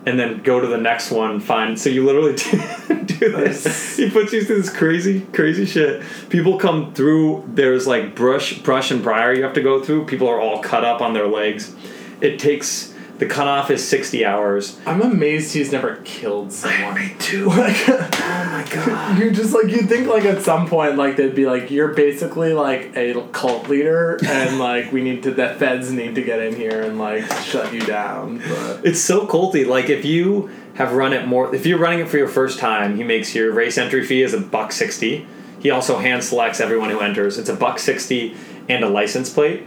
and 0.05 0.19
then 0.19 0.41
go 0.43 0.59
to 0.59 0.67
the 0.67 0.77
next 0.77 1.11
one 1.11 1.39
find 1.39 1.79
so 1.79 1.89
you 1.89 2.05
literally 2.05 2.35
do 3.05 3.31
this. 3.31 3.97
He 3.97 4.09
puts 4.09 4.33
you 4.33 4.43
through 4.43 4.61
this 4.61 4.69
crazy 4.69 5.21
crazy 5.33 5.65
shit. 5.65 6.03
People 6.29 6.57
come 6.59 6.93
through 6.93 7.43
there's 7.47 7.87
like 7.87 8.15
brush 8.15 8.59
brush 8.59 8.91
and 8.91 9.01
briar 9.01 9.33
you 9.33 9.43
have 9.43 9.53
to 9.53 9.61
go 9.61 9.83
through. 9.83 10.05
People 10.05 10.27
are 10.27 10.39
all 10.39 10.61
cut 10.61 10.83
up 10.85 11.01
on 11.01 11.13
their 11.13 11.27
legs. 11.27 11.75
It 12.21 12.39
takes 12.39 12.92
the 13.23 13.29
cutoff 13.33 13.69
is 13.71 13.87
60 13.87 14.25
hours 14.25 14.77
I'm 14.85 15.01
amazed 15.01 15.53
he's 15.53 15.71
never 15.71 15.97
killed 16.03 16.51
someone. 16.51 16.95
Me 16.95 17.15
too 17.19 17.45
Like, 17.63 17.75
oh 17.87 18.09
my 18.09 18.67
god 18.73 19.19
you 19.19 19.31
just 19.31 19.53
like 19.53 19.67
you 19.67 19.83
think 19.83 20.07
like 20.07 20.25
at 20.25 20.41
some 20.41 20.67
point 20.67 20.97
like 20.97 21.15
they'd 21.15 21.35
be 21.35 21.45
like 21.45 21.71
you're 21.71 21.93
basically 21.93 22.53
like 22.53 22.95
a 22.97 23.13
cult 23.31 23.69
leader 23.69 24.19
and 24.25 24.59
like 24.69 24.91
we 24.91 25.01
need 25.01 25.23
to 25.23 25.31
the 25.31 25.55
feds 25.57 25.91
need 25.91 26.15
to 26.15 26.21
get 26.21 26.39
in 26.39 26.55
here 26.55 26.81
and 26.81 26.97
like 26.97 27.25
shut 27.43 27.73
you 27.73 27.81
down. 27.81 28.39
But 28.39 28.85
It's 28.85 28.99
so 28.99 29.25
culty. 29.25 29.65
Like 29.65 29.89
if 29.89 30.03
you 30.03 30.49
have 30.75 30.93
run 30.93 31.13
it 31.13 31.27
more, 31.27 31.53
if 31.55 31.65
you're 31.65 31.77
running 31.77 31.99
it 31.99 32.09
for 32.09 32.17
your 32.17 32.27
first 32.27 32.59
time, 32.59 32.97
he 32.97 33.03
makes 33.03 33.35
your 33.35 33.51
race 33.51 33.77
entry 33.77 34.03
fee 34.03 34.21
is 34.23 34.33
a 34.33 34.39
buck 34.39 34.71
sixty. 34.71 35.25
He 35.59 35.69
also 35.69 35.97
hand 35.99 36.23
selects 36.23 36.59
everyone 36.59 36.89
who 36.89 36.99
enters. 36.99 37.37
It's 37.37 37.49
a 37.49 37.55
buck 37.55 37.79
sixty 37.79 38.35
and 38.67 38.83
a 38.83 38.89
license 38.89 39.29
plate. 39.31 39.65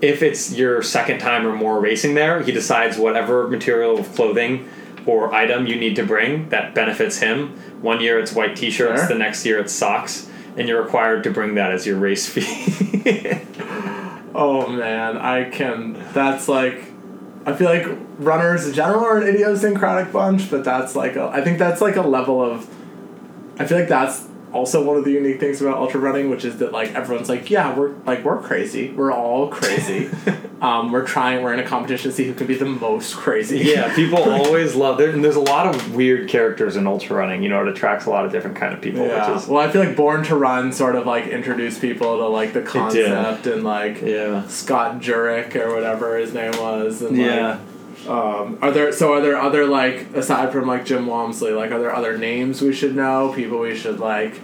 If 0.00 0.22
it's 0.22 0.52
your 0.54 0.82
second 0.82 1.18
time 1.18 1.46
or 1.46 1.54
more 1.54 1.80
racing 1.80 2.14
there, 2.14 2.42
he 2.42 2.52
decides 2.52 2.96
whatever 2.98 3.48
material 3.48 3.98
of 3.98 4.14
clothing 4.14 4.68
or 5.06 5.34
item 5.34 5.66
you 5.66 5.74
need 5.76 5.96
to 5.96 6.04
bring 6.04 6.48
that 6.50 6.74
benefits 6.74 7.18
him. 7.18 7.48
One 7.82 8.00
year 8.00 8.18
it's 8.20 8.32
white 8.32 8.54
t-shirts, 8.56 9.00
Sure. 9.00 9.08
the 9.08 9.14
next 9.16 9.44
year 9.46 9.58
it's 9.58 9.72
socks, 9.72 10.28
and 10.56 10.68
you're 10.68 10.82
required 10.82 11.24
to 11.24 11.30
bring 11.30 11.54
that 11.56 11.72
as 11.72 11.86
your 11.86 11.96
race 11.96 12.28
fee. 12.28 12.44
oh 14.34 14.66
man, 14.68 15.16
I 15.18 15.48
can. 15.50 15.94
That's 16.12 16.48
like. 16.48 16.84
I 17.46 17.54
feel 17.54 17.68
like 17.68 17.86
runners 18.18 18.66
in 18.66 18.74
general 18.74 19.00
are 19.04 19.16
an 19.18 19.26
idiosyncratic 19.26 20.12
bunch, 20.12 20.50
but 20.50 20.64
that's 20.64 20.94
like 20.94 21.16
a. 21.16 21.24
I 21.28 21.40
think 21.42 21.58
that's 21.58 21.80
like 21.80 21.96
a 21.96 22.02
level 22.02 22.42
of. 22.42 22.68
I 23.58 23.64
feel 23.66 23.78
like 23.78 23.88
that's 23.88 24.27
also 24.52 24.82
one 24.82 24.96
of 24.96 25.04
the 25.04 25.12
unique 25.12 25.40
things 25.40 25.60
about 25.60 25.78
ultra 25.78 26.00
running, 26.00 26.30
which 26.30 26.44
is 26.44 26.58
that 26.58 26.72
like 26.72 26.94
everyone's 26.94 27.28
like, 27.28 27.50
yeah, 27.50 27.76
we're 27.76 27.94
like 28.06 28.24
we're 28.24 28.40
crazy, 28.40 28.90
we're 28.90 29.12
all 29.12 29.48
crazy. 29.48 30.10
um, 30.60 30.90
we're 30.90 31.06
trying, 31.06 31.42
we're 31.42 31.52
in 31.52 31.60
a 31.60 31.66
competition 31.66 32.10
to 32.10 32.16
see 32.16 32.24
who 32.24 32.34
can 32.34 32.46
be 32.46 32.54
the 32.54 32.64
most 32.64 33.16
crazy. 33.16 33.58
Yeah, 33.58 33.94
people 33.94 34.18
always 34.30 34.74
love 34.74 34.98
there, 34.98 35.10
and 35.10 35.24
there's 35.24 35.36
a 35.36 35.40
lot 35.40 35.72
of 35.72 35.94
weird 35.94 36.28
characters 36.28 36.76
in 36.76 36.86
ultra 36.86 37.16
running. 37.16 37.42
You 37.42 37.48
know, 37.48 37.62
it 37.62 37.68
attracts 37.68 38.06
a 38.06 38.10
lot 38.10 38.24
of 38.24 38.32
different 38.32 38.56
kind 38.56 38.74
of 38.74 38.80
people. 38.80 39.06
Yeah. 39.06 39.30
Which 39.30 39.42
is, 39.42 39.48
Well, 39.48 39.66
I 39.66 39.70
feel 39.70 39.84
like 39.84 39.96
Born 39.96 40.24
to 40.24 40.36
Run 40.36 40.72
sort 40.72 40.96
of 40.96 41.06
like 41.06 41.26
introduced 41.26 41.80
people 41.80 42.18
to 42.18 42.26
like 42.26 42.52
the 42.52 42.62
concept 42.62 43.46
and 43.46 43.64
like 43.64 44.02
yeah, 44.02 44.46
Scott 44.48 45.00
Jurek 45.00 45.54
or 45.56 45.74
whatever 45.74 46.16
his 46.16 46.32
name 46.32 46.52
was. 46.52 47.02
And, 47.02 47.16
yeah. 47.16 47.48
Like, 47.48 47.60
um, 48.08 48.58
are 48.62 48.70
there 48.70 48.92
so 48.92 49.12
are 49.12 49.20
there 49.20 49.36
other 49.36 49.66
like 49.66 50.14
aside 50.14 50.52
from 50.52 50.66
like 50.66 50.84
Jim 50.84 51.06
Walmsley 51.06 51.52
like 51.52 51.70
are 51.70 51.78
there 51.78 51.94
other 51.94 52.16
names 52.16 52.62
we 52.62 52.72
should 52.72 52.96
know 52.96 53.32
people 53.34 53.58
we 53.58 53.76
should 53.76 54.00
like 54.00 54.40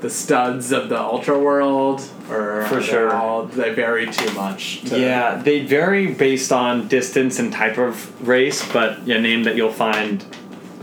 the 0.00 0.10
studs 0.10 0.72
of 0.72 0.88
the 0.88 1.00
ultra 1.00 1.38
world 1.38 2.00
or 2.30 2.64
For 2.66 2.82
sure. 2.82 3.14
all, 3.14 3.46
they 3.46 3.72
vary 3.72 4.06
too 4.10 4.30
much 4.34 4.82
to, 4.82 5.00
Yeah, 5.00 5.40
they 5.40 5.64
vary 5.64 6.12
based 6.12 6.52
on 6.52 6.88
distance 6.88 7.38
and 7.38 7.52
type 7.52 7.78
of 7.78 8.26
race, 8.26 8.66
but 8.72 8.98
a 8.98 9.20
name 9.20 9.44
that 9.44 9.56
you'll 9.56 9.72
find 9.72 10.24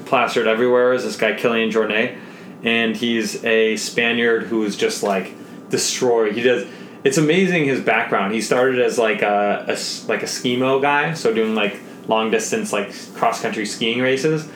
plastered 0.05 0.47
everywhere 0.47 0.93
is 0.93 1.03
this 1.03 1.15
guy 1.15 1.33
Kilian 1.33 1.71
Jornet, 1.71 2.17
and 2.63 2.95
he's 2.95 3.43
a 3.45 3.77
Spaniard 3.77 4.43
who's 4.43 4.75
just 4.75 5.03
like 5.03 5.33
destroyed. 5.69 6.33
He 6.33 6.41
does. 6.41 6.67
It's 7.03 7.17
amazing 7.17 7.65
his 7.65 7.81
background. 7.81 8.33
He 8.33 8.41
started 8.41 8.79
as 8.81 8.97
like 8.97 9.21
a, 9.21 9.65
a 9.67 9.75
like 10.07 10.23
a 10.23 10.27
skimo 10.27 10.81
guy, 10.81 11.13
so 11.13 11.33
doing 11.33 11.55
like 11.55 11.79
long 12.07 12.31
distance 12.31 12.73
like 12.73 12.93
cross 13.13 13.41
country 13.41 13.65
skiing 13.65 14.01
races, 14.01 14.49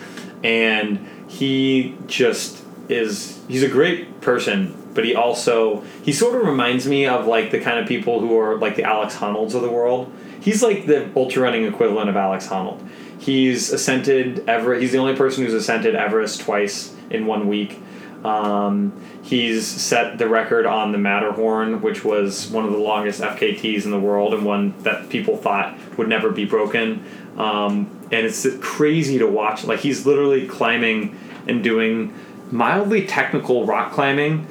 and 0.44 1.08
he 1.28 1.96
just 2.08 2.64
is. 2.90 3.40
He's 3.48 3.64
a 3.64 3.70
great 3.70 4.22
person, 4.22 4.90
but 4.94 5.06
he 5.06 5.16
also 5.16 5.84
he 6.04 6.12
sort 6.12 6.36
of 6.36 6.48
reminds 6.48 6.88
me 6.88 7.06
of 7.06 7.28
like 7.28 7.52
the 7.52 7.60
kind 7.60 7.80
of 7.80 7.88
people 7.88 8.20
who 8.20 8.38
are 8.40 8.56
like 8.58 8.76
the 8.76 8.84
Alex 8.84 9.16
Honnolds 9.16 9.56
of 9.56 9.62
the 9.62 9.72
world. 9.72 10.12
He's 10.40 10.64
like 10.64 10.86
the 10.86 11.10
ultra 11.16 11.44
running 11.44 11.66
equivalent 11.66 12.10
of 12.10 12.16
Alex 12.16 12.48
Honnold. 12.48 12.88
He's 13.20 13.72
ascended 13.72 14.48
Everest. 14.48 14.82
He's 14.82 14.92
the 14.92 15.00
only 15.00 15.16
person 15.16 15.44
who's 15.44 15.54
ascended 15.54 15.96
Everest 15.96 16.42
twice 16.42 16.94
in 17.10 17.26
one 17.26 17.48
week. 17.48 17.80
Um, 18.24 18.94
he's 19.28 19.68
set 19.68 20.18
the 20.18 20.28
record 20.28 20.66
on 20.66 20.94
the 20.94 20.98
Matterhorn, 20.98 21.82
which 21.82 22.06
was 22.06 22.48
one 22.48 22.64
of 22.64 22.72
the 22.72 22.78
longest 22.78 23.22
FKTs 23.22 23.84
in 23.84 23.92
the 23.92 24.00
world 24.00 24.34
and 24.34 24.46
one 24.46 24.74
that 24.84 25.10
people 25.10 25.36
thought 25.36 25.78
would 25.98 26.08
never 26.08 26.32
be 26.32 26.46
broken. 26.46 27.04
Um, 27.38 27.92
and 28.12 28.26
it's 28.26 28.48
crazy 28.62 29.20
to 29.20 29.28
watch. 29.28 29.66
Like 29.66 29.82
he's 29.82 30.06
literally 30.06 30.48
climbing 30.48 31.20
and 31.46 31.62
doing 31.62 32.14
mildly 32.52 33.06
technical 33.06 33.66
rock 33.66 33.92
climbing 33.92 34.46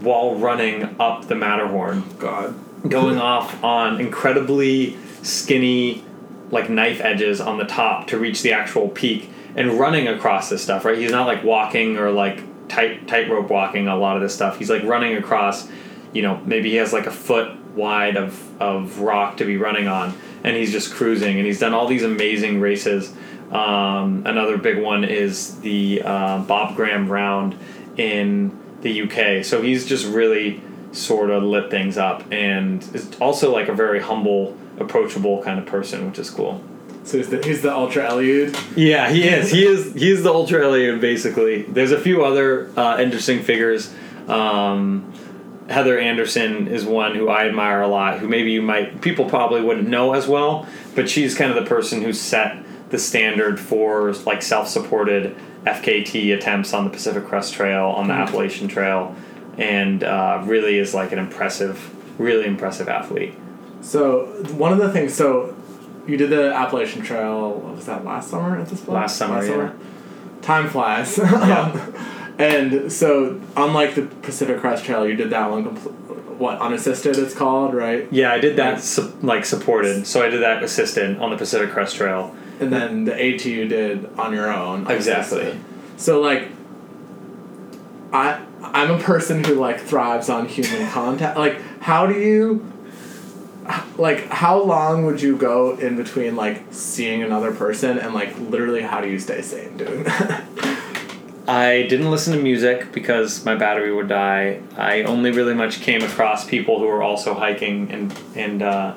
while 0.00 0.36
running 0.36 0.94
up 1.00 1.26
the 1.26 1.34
Matterhorn 1.34 2.04
God 2.18 2.54
going 2.88 3.18
off 3.18 3.62
on 3.64 4.00
incredibly 4.00 4.96
skinny 5.22 6.04
like 6.50 6.68
knife 6.68 7.00
edges 7.00 7.40
on 7.40 7.58
the 7.58 7.64
top 7.64 8.06
to 8.08 8.18
reach 8.18 8.42
the 8.42 8.52
actual 8.52 8.88
peak 8.88 9.30
and 9.56 9.72
running 9.78 10.06
across 10.06 10.50
this 10.50 10.62
stuff 10.62 10.84
right 10.84 10.98
he's 10.98 11.10
not 11.10 11.26
like 11.26 11.42
walking 11.42 11.96
or 11.96 12.10
like 12.10 12.42
tight 12.74 13.06
tightrope 13.06 13.48
walking 13.48 13.88
a 13.88 13.96
lot 13.96 14.16
of 14.16 14.22
this 14.22 14.34
stuff. 14.34 14.58
He's 14.58 14.70
like 14.70 14.82
running 14.82 15.16
across 15.16 15.68
you 16.12 16.22
know 16.22 16.40
maybe 16.44 16.70
he 16.70 16.76
has 16.76 16.92
like 16.92 17.06
a 17.06 17.10
foot 17.10 17.56
wide 17.74 18.16
of 18.16 18.60
of 18.60 19.00
rock 19.00 19.36
to 19.38 19.44
be 19.44 19.56
running 19.56 19.88
on 19.88 20.14
and 20.44 20.56
he's 20.56 20.70
just 20.72 20.92
cruising 20.94 21.36
and 21.38 21.46
he's 21.46 21.60
done 21.60 21.74
all 21.74 21.86
these 21.86 22.02
amazing 22.02 22.60
races. 22.60 23.12
Um, 23.50 24.22
another 24.26 24.56
big 24.56 24.82
one 24.82 25.04
is 25.04 25.60
the 25.60 26.02
uh, 26.04 26.38
bob 26.38 26.76
graham 26.76 27.10
round 27.10 27.56
in 27.96 28.58
the 28.80 29.02
uk 29.02 29.44
so 29.44 29.62
he's 29.62 29.86
just 29.86 30.06
really 30.06 30.60
sort 30.92 31.30
of 31.30 31.42
lit 31.42 31.70
things 31.70 31.96
up 31.96 32.24
and 32.32 32.82
is 32.94 33.14
also 33.20 33.52
like 33.52 33.68
a 33.68 33.74
very 33.74 34.00
humble 34.00 34.56
approachable 34.78 35.42
kind 35.42 35.58
of 35.60 35.66
person 35.66 36.06
which 36.06 36.18
is 36.18 36.30
cool 36.30 36.62
so 37.04 37.18
he's 37.18 37.28
the, 37.28 37.42
he's 37.44 37.62
the 37.62 37.72
ultra 37.72 38.02
Eliud 38.08 38.56
yeah 38.76 39.10
he 39.10 39.28
is 39.28 39.50
he 39.50 39.64
is 39.66 39.92
he 39.94 40.10
is 40.10 40.22
the 40.22 40.32
Ultra 40.32 40.60
Eliud. 40.62 41.00
basically 41.00 41.62
there's 41.62 41.92
a 41.92 42.00
few 42.00 42.24
other 42.24 42.70
uh, 42.78 42.98
interesting 42.98 43.42
figures 43.42 43.92
um, 44.28 45.12
heather 45.68 45.98
anderson 45.98 46.66
is 46.68 46.84
one 46.84 47.14
who 47.14 47.28
i 47.28 47.46
admire 47.46 47.80
a 47.82 47.88
lot 47.88 48.18
who 48.18 48.28
maybe 48.28 48.50
you 48.52 48.60
might 48.62 49.00
people 49.00 49.24
probably 49.28 49.60
wouldn't 49.62 49.88
know 49.88 50.12
as 50.14 50.26
well 50.26 50.66
but 50.94 51.08
she's 51.08 51.34
kind 51.36 51.50
of 51.50 51.56
the 51.62 51.68
person 51.68 52.02
who 52.02 52.12
set 52.12 52.62
the 52.90 52.98
standard 52.98 53.58
for 53.58 54.12
like 54.26 54.42
self-supported 54.42 55.34
FKT 55.64 56.34
attempts 56.36 56.74
on 56.74 56.84
the 56.84 56.90
Pacific 56.90 57.24
Crest 57.24 57.54
Trail, 57.54 57.86
on 57.86 58.06
the 58.06 58.12
Mhm. 58.12 58.26
Appalachian 58.26 58.68
Trail, 58.68 59.16
and 59.56 60.04
uh, 60.04 60.42
really 60.44 60.78
is 60.78 60.92
like 60.92 61.10
an 61.10 61.18
impressive, 61.18 61.90
really 62.20 62.44
impressive 62.46 62.86
athlete. 62.86 63.32
So 63.80 64.26
one 64.58 64.72
of 64.74 64.78
the 64.78 64.92
things, 64.92 65.14
so 65.14 65.54
you 66.06 66.16
did 66.16 66.30
the 66.30 66.52
Appalachian 66.54 67.02
Trail. 67.02 67.52
What 67.52 67.76
was 67.76 67.86
that 67.86 68.04
last 68.04 68.30
summer 68.30 68.58
at 68.58 68.68
this 68.68 68.80
point? 68.80 68.92
Last 68.94 69.16
summer, 69.16 69.44
yeah. 69.44 69.72
Time 70.42 70.68
flies. 70.68 71.18
Yeah. 71.22 71.70
Um, 71.72 71.94
and 72.36 72.92
so, 72.92 73.40
unlike 73.56 73.94
the 73.94 74.02
Pacific 74.02 74.58
Crest 74.58 74.84
Trail, 74.84 75.06
you 75.06 75.14
did 75.14 75.30
that 75.30 75.50
one. 75.50 75.64
Compl- 75.64 75.92
what 76.36 76.60
unassisted? 76.60 77.16
It's 77.16 77.32
called 77.32 77.74
right. 77.74 78.08
Yeah, 78.10 78.32
I 78.32 78.40
did 78.40 78.56
that 78.56 78.80
su- 78.80 79.16
like 79.22 79.44
supported, 79.44 80.04
so 80.04 80.20
I 80.20 80.28
did 80.28 80.42
that 80.42 80.62
assisted 80.64 81.16
on 81.18 81.30
the 81.30 81.36
Pacific 81.36 81.70
Crest 81.70 81.94
Trail. 81.94 82.34
And 82.58 82.72
then 82.72 83.04
the 83.04 83.14
AT 83.14 83.44
you 83.44 83.68
did 83.68 84.06
on 84.18 84.32
your 84.32 84.52
own. 84.52 84.90
Exactly. 84.90 85.56
So 85.96 86.20
like, 86.20 86.48
I 88.12 88.44
I'm 88.62 88.90
a 88.90 88.98
person 88.98 89.44
who 89.44 89.54
like 89.54 89.80
thrives 89.80 90.28
on 90.28 90.48
human 90.48 90.88
contact. 90.90 91.38
Like, 91.38 91.60
how 91.82 92.06
do 92.06 92.14
you? 92.18 92.68
Like, 93.96 94.28
how 94.28 94.62
long 94.62 95.06
would 95.06 95.22
you 95.22 95.36
go 95.36 95.76
in 95.76 95.96
between 95.96 96.36
like 96.36 96.62
seeing 96.70 97.22
another 97.22 97.52
person 97.52 97.98
and 97.98 98.12
like 98.12 98.38
literally 98.38 98.82
how 98.82 99.00
do 99.00 99.08
you 99.08 99.18
stay 99.18 99.40
sane 99.40 99.76
doing 99.76 100.04
that? 100.04 100.44
I 101.46 101.86
didn't 101.88 102.10
listen 102.10 102.34
to 102.34 102.42
music 102.42 102.92
because 102.92 103.44
my 103.44 103.54
battery 103.54 103.92
would 103.92 104.08
die. 104.08 104.60
I 104.76 105.02
only 105.02 105.30
really 105.30 105.54
much 105.54 105.80
came 105.80 106.02
across 106.02 106.46
people 106.46 106.78
who 106.78 106.86
were 106.86 107.02
also 107.02 107.34
hiking 107.34 107.90
and 107.90 108.18
and 108.34 108.62
uh, 108.62 108.94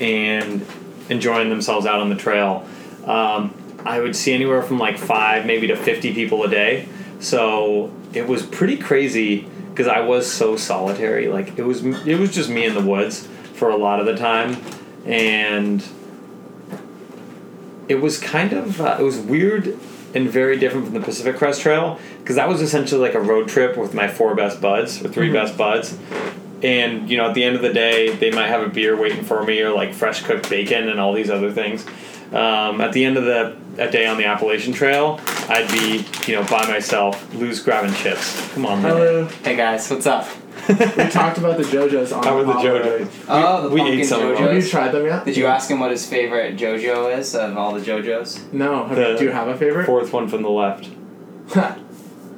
and 0.00 0.66
enjoying 1.08 1.48
themselves 1.48 1.86
out 1.86 2.00
on 2.00 2.08
the 2.08 2.16
trail. 2.16 2.66
Um, 3.06 3.54
I 3.84 4.00
would 4.00 4.16
see 4.16 4.32
anywhere 4.32 4.62
from 4.62 4.78
like 4.78 4.98
five, 4.98 5.46
maybe 5.46 5.68
to 5.68 5.76
fifty 5.76 6.12
people 6.12 6.42
a 6.42 6.48
day. 6.48 6.88
So 7.20 7.92
it 8.12 8.26
was 8.26 8.44
pretty 8.44 8.76
crazy 8.76 9.48
because 9.70 9.86
I 9.86 10.00
was 10.00 10.30
so 10.30 10.56
solitary. 10.56 11.28
Like 11.28 11.58
it 11.58 11.62
was, 11.64 11.84
it 11.84 12.18
was 12.18 12.34
just 12.34 12.50
me 12.50 12.64
in 12.64 12.74
the 12.74 12.82
woods 12.82 13.28
for 13.58 13.68
a 13.70 13.76
lot 13.76 14.00
of 14.00 14.06
the 14.06 14.16
time, 14.16 14.56
and 15.04 15.84
it 17.88 17.96
was 17.96 18.18
kind 18.18 18.52
of 18.52 18.80
uh, 18.80 18.96
it 18.98 19.02
was 19.02 19.18
weird 19.18 19.76
and 20.14 20.28
very 20.28 20.58
different 20.58 20.86
from 20.86 20.94
the 20.94 21.00
Pacific 21.00 21.36
Crest 21.36 21.60
Trail 21.60 21.98
because 22.20 22.36
that 22.36 22.48
was 22.48 22.62
essentially 22.62 23.00
like 23.00 23.14
a 23.14 23.20
road 23.20 23.48
trip 23.48 23.76
with 23.76 23.92
my 23.94 24.08
four 24.08 24.34
best 24.34 24.60
buds 24.60 25.04
or 25.04 25.08
3 25.08 25.28
Mhm. 25.28 25.32
best 25.34 25.56
buds. 25.58 25.98
And 26.62 27.08
you 27.10 27.16
know, 27.16 27.28
at 27.28 27.34
the 27.34 27.44
end 27.44 27.56
of 27.56 27.62
the 27.62 27.72
day, 27.72 28.10
they 28.10 28.30
might 28.30 28.48
have 28.48 28.62
a 28.62 28.68
beer 28.68 28.96
waiting 28.96 29.22
for 29.24 29.42
me, 29.44 29.60
or 29.60 29.70
like 29.70 29.92
fresh 29.94 30.22
cooked 30.22 30.48
bacon 30.50 30.88
and 30.88 30.98
all 31.00 31.12
these 31.12 31.30
other 31.30 31.50
things. 31.52 31.84
Um, 32.32 32.80
at 32.80 32.92
the 32.92 33.04
end 33.04 33.16
of 33.16 33.24
the 33.24 33.56
a 33.78 33.90
day 33.90 34.06
on 34.06 34.16
the 34.18 34.24
Appalachian 34.24 34.72
Trail, 34.72 35.20
I'd 35.48 35.70
be 35.70 36.04
you 36.26 36.34
know 36.36 36.44
by 36.44 36.66
myself, 36.68 37.32
loose 37.34 37.60
grabbing 37.60 37.94
chips. 37.94 38.52
Come 38.54 38.66
on, 38.66 38.82
man. 38.82 38.90
Hello. 38.92 39.24
Hey 39.44 39.56
guys, 39.56 39.88
what's 39.90 40.06
up? 40.06 40.26
We 40.68 40.74
talked 41.10 41.38
about 41.38 41.56
the 41.56 41.62
JoJo's 41.64 42.12
on 42.12 42.22
How 42.24 42.36
were 42.36 42.44
the 42.44 42.50
Apollo 42.52 42.80
JoJo? 42.98 43.24
Oh, 43.28 43.62
the 43.62 43.68
we 43.70 43.80
pumpkin 43.80 44.00
ate 44.00 44.04
some 44.04 44.22
of. 44.30 44.38
Have 44.38 44.52
you 44.52 44.58
JoJo's. 44.60 44.70
tried 44.70 44.92
them 44.92 45.06
yet? 45.06 45.24
Did 45.24 45.36
you 45.36 45.46
ask 45.46 45.70
him 45.70 45.80
what 45.80 45.90
his 45.90 46.06
favorite 46.06 46.56
JoJo 46.56 47.16
is 47.18 47.34
of 47.34 47.56
all 47.56 47.72
the 47.72 47.80
JoJos? 47.80 48.52
No. 48.52 48.84
Have 48.86 48.96
The 48.96 49.16
do 49.18 49.24
you 49.24 49.30
have 49.30 49.48
a 49.48 49.56
favorite? 49.56 49.86
Fourth 49.86 50.12
one 50.12 50.28
from 50.28 50.42
the 50.42 50.50
left. 50.50 50.88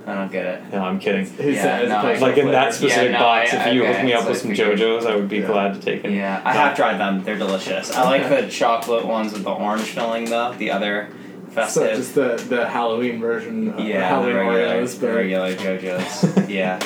I 0.07 0.15
don't 0.15 0.33
get 0.33 0.45
it. 0.47 0.73
No, 0.73 0.83
I'm 0.83 0.99
kidding. 0.99 1.27
He 1.27 1.53
Yeah, 1.55 1.63
said 1.63 1.83
it's 1.83 1.89
no, 1.91 2.01
personal 2.01 2.29
Like 2.31 2.39
in 2.39 2.51
that 2.53 2.75
flavor. 2.75 2.89
specific 2.91 3.13
no, 3.13 3.19
box, 3.19 3.53
I- 3.55 3.69
if 3.69 3.75
you 3.75 3.83
okay, 3.85 3.93
hook 3.95 4.05
me 4.05 4.13
up 4.15 4.23
so 4.23 4.29
with 4.31 4.37
I 4.39 4.41
some 4.41 4.51
figured. 4.51 4.79
JoJos, 4.79 5.07
I 5.07 5.15
would 5.17 5.29
be 5.29 5.39
Yeah. 5.39 5.47
glad 5.47 5.75
to 5.75 5.81
take 5.81 6.05
it. 6.05 6.11
Yeah, 6.13 6.41
I 6.45 6.53
have 6.53 6.75
tried 6.77 6.97
them. 6.99 7.23
They're 7.23 7.37
delicious. 7.39 7.93
I 7.95 8.05
like 8.05 8.29
the 8.29 8.49
chocolate 8.49 9.05
ones 9.07 9.33
with 9.33 9.45
the 9.45 9.51
orange 9.51 9.83
filling 9.83 10.25
though. 10.25 10.53
The 10.55 10.71
other 10.71 11.09
So 11.49 11.53
festive. 11.55 11.97
just 11.97 12.15
the, 12.15 12.43
the 12.49 12.67
Halloween 12.69 13.21
version 13.21 13.73
of 13.73 13.81
yeah, 13.81 13.99
the 14.01 14.07
Halloween 14.07 14.37
regular, 14.37 14.83
Oreos, 14.83 14.99
the 14.99 15.07
but 15.07 15.15
regular 15.17 15.55
JoJos. 15.55 16.49
yeah. 16.49 16.81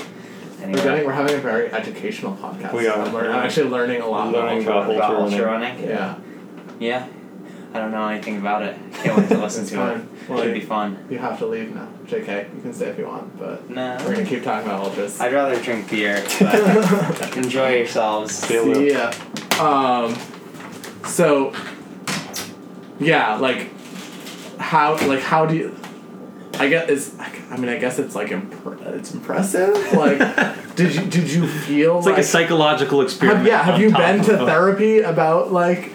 We're, 0.72 0.82
getting, 0.82 1.04
we're 1.06 1.12
having 1.12 1.34
a 1.36 1.40
very 1.40 1.70
educational 1.72 2.34
podcast. 2.36 2.72
We 2.72 2.86
are. 2.88 2.98
I'm, 3.00 3.12
learning, 3.12 3.32
I'm 3.32 3.44
actually 3.46 3.68
learning 3.70 4.00
a 4.02 4.06
lot 4.06 4.32
Learning 4.32 4.62
about 4.66 4.84
about 4.84 4.90
ultra 4.90 4.96
about 4.96 5.10
ultra 5.22 5.24
ultra 5.38 5.46
running. 5.46 5.74
running. 5.74 5.88
Yeah, 5.88 6.14
Yeah. 6.78 7.06
I 7.74 7.78
don't 7.78 7.90
know 7.90 8.06
anything 8.06 8.36
about 8.38 8.62
it. 8.62 8.76
Can't 9.02 9.18
wait 9.18 9.28
to 9.30 9.38
listen 9.38 9.66
to 9.66 9.74
fine. 9.74 9.98
it. 9.98 10.30
Well, 10.30 10.38
Should 10.38 10.48
you- 10.54 10.60
be 10.60 10.66
fun. 10.66 11.06
you 11.10 11.18
have 11.18 11.38
to 11.40 11.46
leave 11.46 11.74
now. 11.74 11.88
JK, 12.06 12.54
you 12.54 12.62
can 12.62 12.72
stay 12.72 12.86
if 12.86 12.98
you 12.98 13.06
want, 13.06 13.36
but 13.36 13.68
No. 13.68 13.96
we're 14.06 14.12
gonna 14.14 14.24
keep 14.24 14.44
talking 14.44 14.68
about 14.70 14.84
ultras. 14.84 15.20
I'd 15.20 15.32
rather 15.32 15.60
drink 15.60 15.90
beer, 15.90 16.22
but 16.40 17.36
enjoy 17.36 17.74
yourselves. 17.78 18.32
See 18.36 18.54
you 18.54 18.62
later. 18.74 18.92
Yeah. 18.92 19.60
Um. 19.60 20.14
So. 21.04 21.52
Yeah, 23.00 23.36
like, 23.36 23.70
how 24.58 24.96
like 25.08 25.20
how 25.20 25.44
do 25.46 25.56
you? 25.56 25.76
I 26.60 26.68
guess 26.68 26.88
it's. 26.88 27.18
I 27.50 27.56
mean, 27.56 27.68
I 27.68 27.78
guess 27.78 27.98
it's 27.98 28.14
like 28.14 28.28
impr- 28.28 28.80
it's 28.94 29.12
impressive. 29.14 29.74
Like, 29.92 30.18
did 30.76 30.94
you 30.94 31.04
did 31.06 31.30
you 31.30 31.46
feel 31.46 31.98
It's 31.98 32.06
like, 32.06 32.18
a 32.18 32.22
psychological 32.22 33.00
experiment. 33.02 33.40
have, 33.40 33.46
yeah? 33.46 33.62
Have 33.62 33.80
you 33.80 33.90
been 33.92 34.22
to 34.24 34.38
therapy 34.46 35.00
about 35.00 35.52
like 35.52 35.92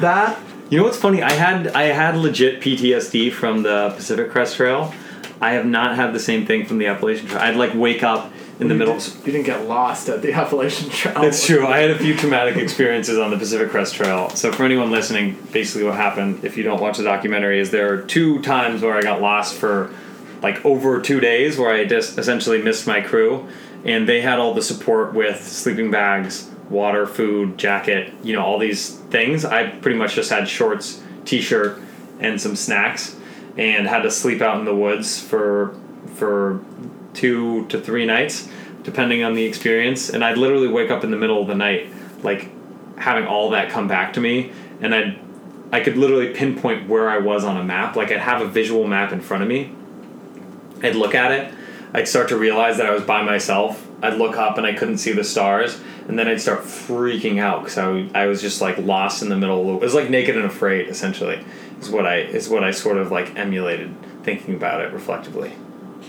that? 0.00 0.38
You 0.70 0.78
know 0.78 0.84
what's 0.84 0.98
funny? 0.98 1.22
I 1.22 1.32
had 1.32 1.68
I 1.68 1.84
had 1.84 2.16
legit 2.16 2.60
PTSD 2.60 3.32
from 3.32 3.62
the 3.62 3.92
Pacific 3.96 4.30
Crest 4.30 4.56
Trail. 4.56 4.92
I 5.40 5.52
have 5.52 5.66
not 5.66 5.96
had 5.96 6.12
the 6.12 6.20
same 6.20 6.46
thing 6.46 6.66
from 6.66 6.78
the 6.78 6.86
Appalachian 6.86 7.26
Trail. 7.26 7.40
I'd 7.40 7.56
like 7.56 7.72
wake 7.74 8.02
up 8.02 8.32
in 8.60 8.68
the 8.68 8.74
you 8.74 8.78
middle. 8.78 8.98
Did, 8.98 9.14
you 9.26 9.32
didn't 9.32 9.46
get 9.46 9.66
lost 9.66 10.08
at 10.08 10.22
the 10.22 10.32
Appalachian 10.32 10.90
Trail. 10.90 11.22
It's 11.22 11.46
true. 11.46 11.66
I 11.66 11.78
had 11.78 11.90
a 11.90 11.98
few 11.98 12.16
traumatic 12.16 12.56
experiences 12.56 13.18
on 13.18 13.30
the 13.30 13.38
Pacific 13.38 13.70
Crest 13.70 13.94
Trail. 13.94 14.30
So 14.30 14.52
for 14.52 14.64
anyone 14.64 14.90
listening, 14.90 15.38
basically 15.52 15.84
what 15.84 15.94
happened, 15.94 16.44
if 16.44 16.56
you 16.56 16.64
don't 16.64 16.80
watch 16.80 16.96
the 16.96 17.04
documentary, 17.04 17.60
is 17.60 17.70
there 17.70 17.92
are 17.92 18.02
two 18.02 18.42
times 18.42 18.82
where 18.82 18.96
I 18.96 19.02
got 19.02 19.20
lost 19.20 19.54
for 19.54 19.94
like 20.42 20.64
over 20.64 21.00
two 21.00 21.20
days, 21.20 21.58
where 21.58 21.72
I 21.72 21.84
just 21.84 22.18
essentially 22.18 22.62
missed 22.62 22.86
my 22.86 23.00
crew, 23.00 23.48
and 23.84 24.08
they 24.08 24.20
had 24.20 24.38
all 24.38 24.54
the 24.54 24.62
support 24.62 25.14
with 25.14 25.46
sleeping 25.46 25.90
bags, 25.90 26.48
water, 26.70 27.06
food, 27.06 27.58
jacket, 27.58 28.12
you 28.22 28.34
know, 28.34 28.44
all 28.44 28.58
these 28.58 28.96
things. 29.10 29.44
I 29.44 29.68
pretty 29.68 29.98
much 29.98 30.14
just 30.14 30.30
had 30.30 30.48
shorts, 30.48 31.02
t-shirt, 31.24 31.80
and 32.20 32.40
some 32.40 32.56
snacks, 32.56 33.16
and 33.56 33.86
had 33.86 34.02
to 34.02 34.10
sleep 34.10 34.40
out 34.40 34.58
in 34.58 34.64
the 34.64 34.74
woods 34.74 35.20
for 35.20 35.74
for 36.14 36.60
two 37.14 37.66
to 37.66 37.80
three 37.80 38.06
nights, 38.06 38.48
depending 38.82 39.22
on 39.22 39.34
the 39.34 39.44
experience. 39.44 40.10
And 40.10 40.24
I'd 40.24 40.38
literally 40.38 40.68
wake 40.68 40.90
up 40.90 41.04
in 41.04 41.10
the 41.10 41.16
middle 41.16 41.40
of 41.40 41.48
the 41.48 41.54
night, 41.54 41.92
like 42.22 42.50
having 42.98 43.26
all 43.26 43.50
that 43.50 43.70
come 43.70 43.88
back 43.88 44.12
to 44.14 44.20
me, 44.20 44.52
and 44.80 44.94
I'd 44.94 45.18
I 45.70 45.80
could 45.80 45.98
literally 45.98 46.32
pinpoint 46.32 46.88
where 46.88 47.10
I 47.10 47.18
was 47.18 47.44
on 47.44 47.56
a 47.56 47.64
map. 47.64 47.94
Like 47.94 48.10
I'd 48.10 48.20
have 48.20 48.40
a 48.40 48.46
visual 48.46 48.86
map 48.86 49.12
in 49.12 49.20
front 49.20 49.42
of 49.42 49.48
me. 49.48 49.74
I'd 50.82 50.94
look 50.94 51.14
at 51.14 51.32
it. 51.32 51.54
I'd 51.92 52.08
start 52.08 52.28
to 52.28 52.36
realize 52.36 52.76
that 52.78 52.86
I 52.86 52.90
was 52.90 53.02
by 53.02 53.22
myself. 53.22 53.86
I'd 54.02 54.14
look 54.14 54.36
up 54.36 54.58
and 54.58 54.66
I 54.66 54.74
couldn't 54.74 54.98
see 54.98 55.12
the 55.12 55.24
stars, 55.24 55.80
and 56.06 56.18
then 56.18 56.28
I'd 56.28 56.40
start 56.40 56.60
freaking 56.60 57.40
out 57.40 57.64
because 57.64 57.78
I, 57.78 58.08
I 58.14 58.26
was 58.26 58.40
just 58.40 58.60
like 58.60 58.78
lost 58.78 59.22
in 59.22 59.28
the 59.28 59.36
middle. 59.36 59.68
Of 59.68 59.76
it 59.76 59.84
was 59.84 59.94
like 59.94 60.08
naked 60.08 60.36
and 60.36 60.44
afraid, 60.44 60.88
essentially. 60.88 61.44
Is 61.80 61.90
what 61.90 62.06
I 62.06 62.18
is 62.18 62.48
what 62.48 62.64
I 62.64 62.70
sort 62.70 62.96
of 62.96 63.10
like 63.10 63.36
emulated 63.36 63.94
thinking 64.22 64.54
about 64.54 64.80
it 64.80 64.92
reflectively. 64.92 65.52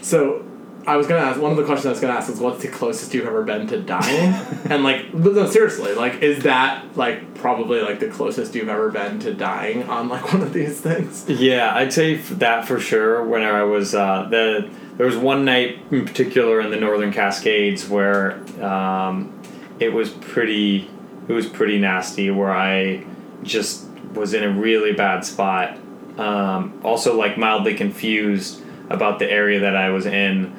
So, 0.02 0.46
I 0.88 0.98
was 0.98 1.08
gonna 1.08 1.22
ask. 1.22 1.40
One 1.40 1.52
of 1.52 1.58
the 1.58 1.66
questions 1.66 1.88
I 1.88 1.90
was 1.92 2.00
gonna 2.00 2.14
ask 2.14 2.30
is, 2.30 2.40
what's 2.40 2.62
the 2.62 2.68
closest 2.68 3.14
you've 3.14 3.26
ever 3.26 3.44
been 3.44 3.68
to 3.68 3.82
dying? 3.82 4.34
and 4.70 4.84
like, 4.84 5.14
no, 5.14 5.46
seriously, 5.48 5.94
like, 5.94 6.22
is 6.22 6.44
that 6.44 6.98
like 6.98 7.36
probably 7.36 7.82
like 7.82 8.00
the 8.00 8.10
closest 8.10 8.56
you've 8.56 8.70
ever 8.70 8.90
been 8.90 9.20
to 9.20 9.34
dying 9.34 9.84
on 9.84 10.10
like 10.10 10.32
one 10.34 10.42
of 10.42 10.54
these 10.54 10.80
things? 10.80 11.30
Yeah, 11.30 11.74
I'd 11.76 11.94
say 11.94 12.16
that 12.16 12.68
for 12.68 12.80
sure. 12.80 13.24
When 13.26 13.44
I 13.44 13.64
was 13.64 13.94
uh, 13.94 14.28
the 14.30 14.70
there 14.98 15.06
was 15.06 15.18
one 15.18 15.46
night 15.46 15.80
in 15.92 16.06
particular 16.06 16.60
in 16.60 16.72
the 16.72 16.80
Northern 16.80 17.14
Cascades 17.14 17.88
where 17.88 18.34
um, 18.64 19.34
it 19.80 19.94
was 19.94 20.10
pretty 20.10 20.90
it 21.28 21.34
was 21.34 21.46
pretty 21.46 21.80
nasty. 21.80 22.32
Where 22.32 22.52
I 22.52 23.06
just 23.44 23.88
was 24.14 24.34
in 24.34 24.44
a 24.44 24.50
really 24.50 24.94
bad 24.94 25.26
spot. 25.26 25.78
Um, 26.18 26.82
also, 26.84 27.18
like 27.18 27.38
mildly 27.38 27.76
confused 27.76 28.62
about 28.90 29.20
the 29.20 29.32
area 29.32 29.62
that 29.62 29.76
I 29.76 29.90
was 29.92 30.06
in, 30.06 30.54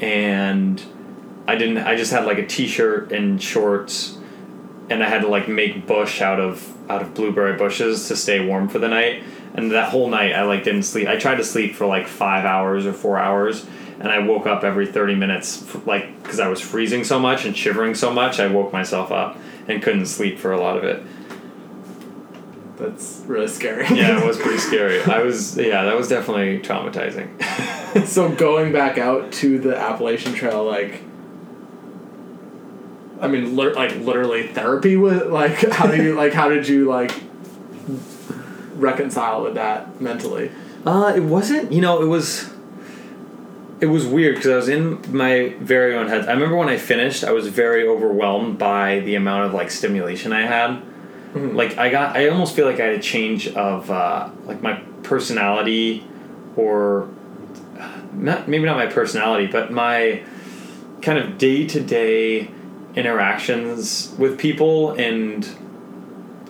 and 0.00 0.82
I 1.46 1.56
didn't. 1.56 1.78
I 1.78 1.96
just 1.96 2.12
had 2.12 2.24
like 2.24 2.38
a 2.38 2.46
t-shirt 2.46 3.12
and 3.12 3.42
shorts, 3.42 4.18
and 4.90 5.02
I 5.02 5.08
had 5.08 5.22
to 5.22 5.28
like 5.28 5.48
make 5.48 5.86
bush 5.86 6.20
out 6.20 6.40
of 6.40 6.72
out 6.90 7.02
of 7.02 7.14
blueberry 7.14 7.56
bushes 7.56 8.08
to 8.08 8.16
stay 8.16 8.44
warm 8.44 8.68
for 8.68 8.78
the 8.78 8.88
night. 8.88 9.22
And 9.54 9.70
that 9.72 9.90
whole 9.90 10.08
night, 10.08 10.34
I 10.34 10.42
like 10.42 10.64
didn't 10.64 10.82
sleep. 10.82 11.08
I 11.08 11.16
tried 11.16 11.36
to 11.36 11.44
sleep 11.44 11.74
for 11.74 11.86
like 11.86 12.06
five 12.06 12.44
hours 12.44 12.84
or 12.84 12.92
four 12.92 13.18
hours, 13.18 13.64
and 13.98 14.08
I 14.08 14.18
woke 14.18 14.46
up 14.46 14.64
every 14.64 14.86
thirty 14.86 15.14
minutes, 15.14 15.74
like 15.86 16.22
because 16.22 16.40
I 16.40 16.48
was 16.48 16.60
freezing 16.60 17.04
so 17.04 17.18
much 17.18 17.44
and 17.44 17.56
shivering 17.56 17.94
so 17.94 18.12
much. 18.12 18.38
I 18.38 18.48
woke 18.48 18.72
myself 18.72 19.10
up 19.10 19.38
and 19.68 19.82
couldn't 19.82 20.06
sleep 20.06 20.38
for 20.38 20.52
a 20.52 20.60
lot 20.60 20.76
of 20.76 20.84
it. 20.84 21.02
That's 22.76 23.22
really 23.26 23.48
scary. 23.48 23.86
Yeah, 23.96 24.20
it 24.20 24.26
was 24.26 24.36
pretty 24.36 24.58
scary. 24.70 25.02
I 25.02 25.22
was 25.22 25.56
yeah, 25.56 25.84
that 25.84 25.96
was 25.96 26.08
definitely 26.08 26.60
traumatizing. 26.60 27.42
so 28.06 28.28
going 28.30 28.72
back 28.72 28.98
out 28.98 29.32
to 29.32 29.58
the 29.58 29.76
Appalachian 29.76 30.34
Trail, 30.34 30.64
like, 30.64 31.02
I 33.20 33.28
mean, 33.28 33.56
lit- 33.56 33.74
like 33.74 33.96
literally 33.96 34.48
therapy 34.48 34.96
with 34.96 35.28
like, 35.28 35.70
how 35.70 35.86
do 35.86 36.02
you 36.02 36.14
like, 36.14 36.32
how 36.32 36.48
did 36.48 36.68
you 36.68 36.86
like, 36.86 37.12
reconcile 38.74 39.42
with 39.42 39.54
that 39.54 40.00
mentally? 40.00 40.50
Uh, 40.84 41.12
it 41.16 41.22
wasn't. 41.22 41.72
You 41.72 41.80
know, 41.80 42.02
it 42.02 42.06
was. 42.06 42.50
It 43.78 43.86
was 43.86 44.06
weird 44.06 44.36
because 44.36 44.50
I 44.50 44.56
was 44.56 44.68
in 44.70 45.14
my 45.14 45.54
very 45.60 45.94
own 45.94 46.08
head. 46.08 46.26
I 46.26 46.32
remember 46.32 46.56
when 46.56 46.70
I 46.70 46.78
finished, 46.78 47.22
I 47.22 47.32
was 47.32 47.48
very 47.48 47.86
overwhelmed 47.86 48.58
by 48.58 49.00
the 49.00 49.16
amount 49.16 49.44
of 49.44 49.52
like 49.52 49.70
stimulation 49.70 50.32
I 50.32 50.46
had. 50.46 50.82
Like 51.36 51.76
I 51.76 51.90
got, 51.90 52.16
I 52.16 52.28
almost 52.28 52.56
feel 52.56 52.66
like 52.66 52.80
I 52.80 52.86
had 52.86 52.94
a 52.94 53.02
change 53.02 53.48
of 53.48 53.90
uh, 53.90 54.30
like 54.46 54.62
my 54.62 54.80
personality, 55.02 56.06
or 56.56 57.08
not 58.12 58.48
maybe 58.48 58.64
not 58.64 58.76
my 58.76 58.86
personality, 58.86 59.46
but 59.46 59.70
my 59.70 60.22
kind 61.02 61.18
of 61.18 61.36
day 61.36 61.66
to 61.66 61.80
day 61.80 62.50
interactions 62.94 64.14
with 64.18 64.38
people 64.38 64.92
and 64.92 65.46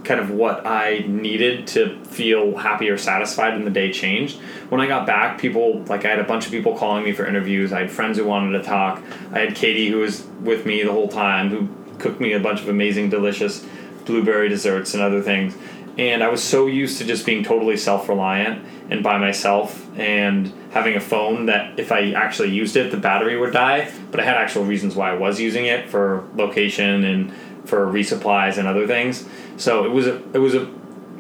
kind 0.05 0.21
of 0.21 0.31
what 0.31 0.65
I 0.65 1.05
needed 1.09 1.67
to 1.69 2.03
feel 2.05 2.57
happy 2.57 2.89
or 2.89 2.97
satisfied 2.97 3.55
in 3.55 3.65
the 3.65 3.73
day 3.73 3.91
changed. 3.91 4.39
When 4.69 4.81
I 4.81 4.87
got 4.87 5.05
back, 5.05 5.41
people 5.41 5.83
like 5.85 6.05
I 6.05 6.11
had 6.11 6.21
a 6.21 6.25
bunch 6.25 6.47
of 6.47 6.53
people 6.53 6.79
calling 6.79 7.03
me 7.03 7.13
for 7.13 7.27
interviews. 7.27 7.73
I 7.73 7.81
had 7.81 7.91
friends 7.91 8.19
who 8.19 8.25
wanted 8.25 8.57
to 8.57 8.63
talk. 8.63 9.03
I 9.33 9.41
had 9.41 9.57
Katie 9.57 9.89
who 9.89 9.99
was 9.99 10.25
with 10.43 10.65
me 10.65 10.85
the 10.85 10.93
whole 10.93 11.09
time 11.09 11.51
who 11.51 11.69
cooked 11.99 12.21
me 12.21 12.35
a 12.35 12.41
bunch 12.41 12.61
of 12.61 12.69
amazing 12.69 13.11
delicious 13.11 13.67
blueberry 14.07 14.49
desserts 14.49 14.95
and 14.95 15.03
other 15.03 15.21
things. 15.21 15.57
And 15.99 16.23
I 16.23 16.29
was 16.29 16.43
so 16.43 16.67
used 16.67 16.99
to 16.99 17.05
just 17.05 17.25
being 17.25 17.43
totally 17.43 17.77
self-reliant 17.77 18.65
and 18.91 19.03
by 19.03 19.19
myself 19.19 19.87
and 19.99 20.53
having 20.71 20.95
a 20.95 21.01
phone 21.01 21.47
that 21.47 21.79
if 21.79 21.91
I 21.91 22.13
actually 22.13 22.51
used 22.51 22.77
it 22.77 22.91
the 22.91 22.99
battery 22.99 23.39
would 23.39 23.53
die, 23.53 23.91
but 24.11 24.21
I 24.21 24.25
had 24.25 24.37
actual 24.37 24.65
reasons 24.65 24.95
why 24.95 25.11
I 25.11 25.15
was 25.15 25.41
using 25.41 25.65
it 25.65 25.89
for 25.89 26.25
location 26.35 27.05
and 27.05 27.33
for 27.65 27.87
resupplies 27.87 28.59
and 28.59 28.69
other 28.69 28.87
things. 28.87 29.27
So 29.57 29.85
it 29.85 29.91
was 29.91 30.07
a 30.07 30.17
it 30.33 30.39
was 30.39 30.55
a 30.55 30.67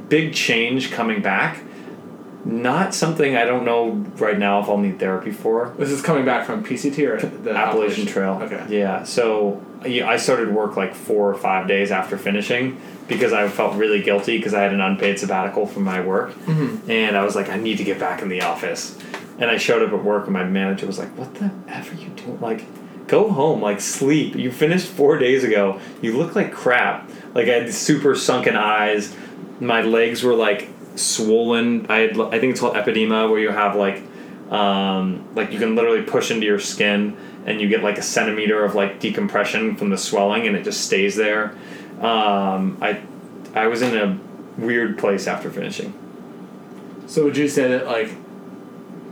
big 0.09 0.34
change 0.34 0.93
coming 0.93 1.22
back. 1.22 1.62
Not 2.45 2.95
something 2.95 3.37
I 3.37 3.45
don't 3.45 3.64
know 3.64 3.91
right 4.18 4.39
now 4.39 4.61
if 4.61 4.68
I'll 4.68 4.78
need 4.78 5.01
therapy 5.01 5.32
for. 5.32 5.74
This 5.78 5.91
is 5.91 6.01
coming 6.01 6.24
back 6.24 6.47
from 6.47 6.62
PCT 6.62 6.99
or 7.09 7.26
the 7.26 7.51
Appalachian 7.51 8.07
Trail. 8.07 8.39
Okay. 8.43 8.64
Yeah. 8.68 9.03
So 9.03 9.61
I 9.87 10.16
started 10.16 10.53
work 10.53 10.76
like 10.76 10.95
four 10.95 11.30
or 11.30 11.34
five 11.34 11.66
days 11.68 11.91
after 11.91 12.16
finishing 12.18 12.80
because 13.09 13.32
I 13.32 13.49
felt 13.49 13.76
really 13.76 14.03
guilty 14.03 14.37
because 14.37 14.53
I 14.55 14.62
had 14.62 14.72
an 14.74 14.80
unpaid 14.80 15.18
sabbatical 15.18 15.66
from 15.66 15.84
my 15.84 16.01
work, 16.01 16.30
Mm-hmm. 16.47 16.91
and 16.91 17.16
I 17.16 17.24
was 17.24 17.34
like, 17.37 17.49
I 17.49 17.57
need 17.57 17.78
to 17.78 17.84
get 17.84 17.99
back 18.01 18.20
in 18.22 18.28
the 18.28 18.43
office. 18.43 18.99
And 19.39 19.51
I 19.51 19.59
showed 19.59 19.82
up 19.82 19.93
at 19.93 20.03
work, 20.03 20.24
and 20.24 20.32
my 20.32 20.45
manager 20.45 20.87
was 20.87 20.99
like, 20.99 21.16
"What 21.18 21.34
the 21.34 21.51
f 21.68 21.93
are 21.93 21.97
you 21.97 22.09
doing? 22.11 22.41
Like, 22.41 22.64
go 23.07 23.30
home, 23.30 23.61
like 23.62 23.80
sleep. 23.80 24.34
You 24.34 24.51
finished 24.51 24.89
four 24.89 25.18
days 25.18 25.45
ago. 25.45 25.78
You 26.03 26.16
look 26.16 26.34
like 26.34 26.53
crap. 26.53 27.09
Like 27.34 27.47
I 27.49 27.53
had 27.61 27.72
super 27.74 28.14
sunken 28.16 28.57
eyes. 28.57 29.14
My 29.61 29.82
legs 29.82 30.22
were 30.22 30.34
like 30.34 30.68
swollen. 30.97 31.87
I 31.89 31.99
had, 31.99 32.18
I 32.20 32.39
think 32.41 32.53
it's 32.53 32.61
called 32.61 32.74
epidema, 32.76 33.30
where 33.30 33.39
you 33.39 33.51
have 33.51 33.76
like, 33.76 34.03
um, 34.51 35.26
like 35.34 35.53
you 35.53 35.59
can 35.59 35.74
literally 35.74 36.03
push 36.03 36.30
into 36.30 36.47
your 36.47 36.59
skin 36.59 37.16
and 37.47 37.61
you 37.61 37.68
get 37.68 37.82
like 37.82 37.97
a 37.97 38.03
centimeter 38.03 38.64
of 38.64 38.74
like 38.74 39.01
decompression 39.01 39.76
from 39.76 39.90
the 39.90 39.97
swelling, 39.97 40.47
and 40.47 40.57
it 40.57 40.64
just 40.64 40.84
stays 40.84 41.16
there. 41.16 41.57
Um, 42.01 42.76
I, 42.82 43.01
I 43.55 43.68
was 43.68 43.80
in 43.80 43.97
a 43.97 44.18
weird 44.61 44.99
place 44.99 45.26
after 45.26 45.51
finishing. 45.51 45.94
So 47.07 47.24
would 47.24 47.36
you 47.36 47.49
say 47.49 47.68
that 47.68 47.86
like 47.86 48.11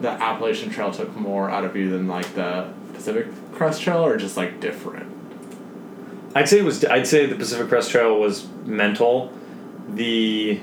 the 0.01 0.11
Appalachian 0.11 0.71
Trail 0.71 0.91
took 0.93 1.15
more 1.17 1.49
out 1.49 1.65
of 1.65 1.77
you 1.77 1.89
than 1.89 2.09
like 2.09 2.35
the 2.35 2.71
Pacific 2.93 3.29
Crest 3.53 3.81
Trail, 3.81 4.05
or 4.05 4.17
just 4.17 4.37
like 4.37 4.61
different? 4.61 5.11
I'd 6.35 6.49
say 6.49 6.59
it 6.59 6.65
was. 6.65 6.85
I'd 6.85 7.07
say 7.07 7.27
the 7.27 7.37
Pacific 7.37 7.69
Crest 7.69 7.93
Trail 7.93 8.19
was 8.19 8.49
mental. 8.65 9.33
The 9.89 10.61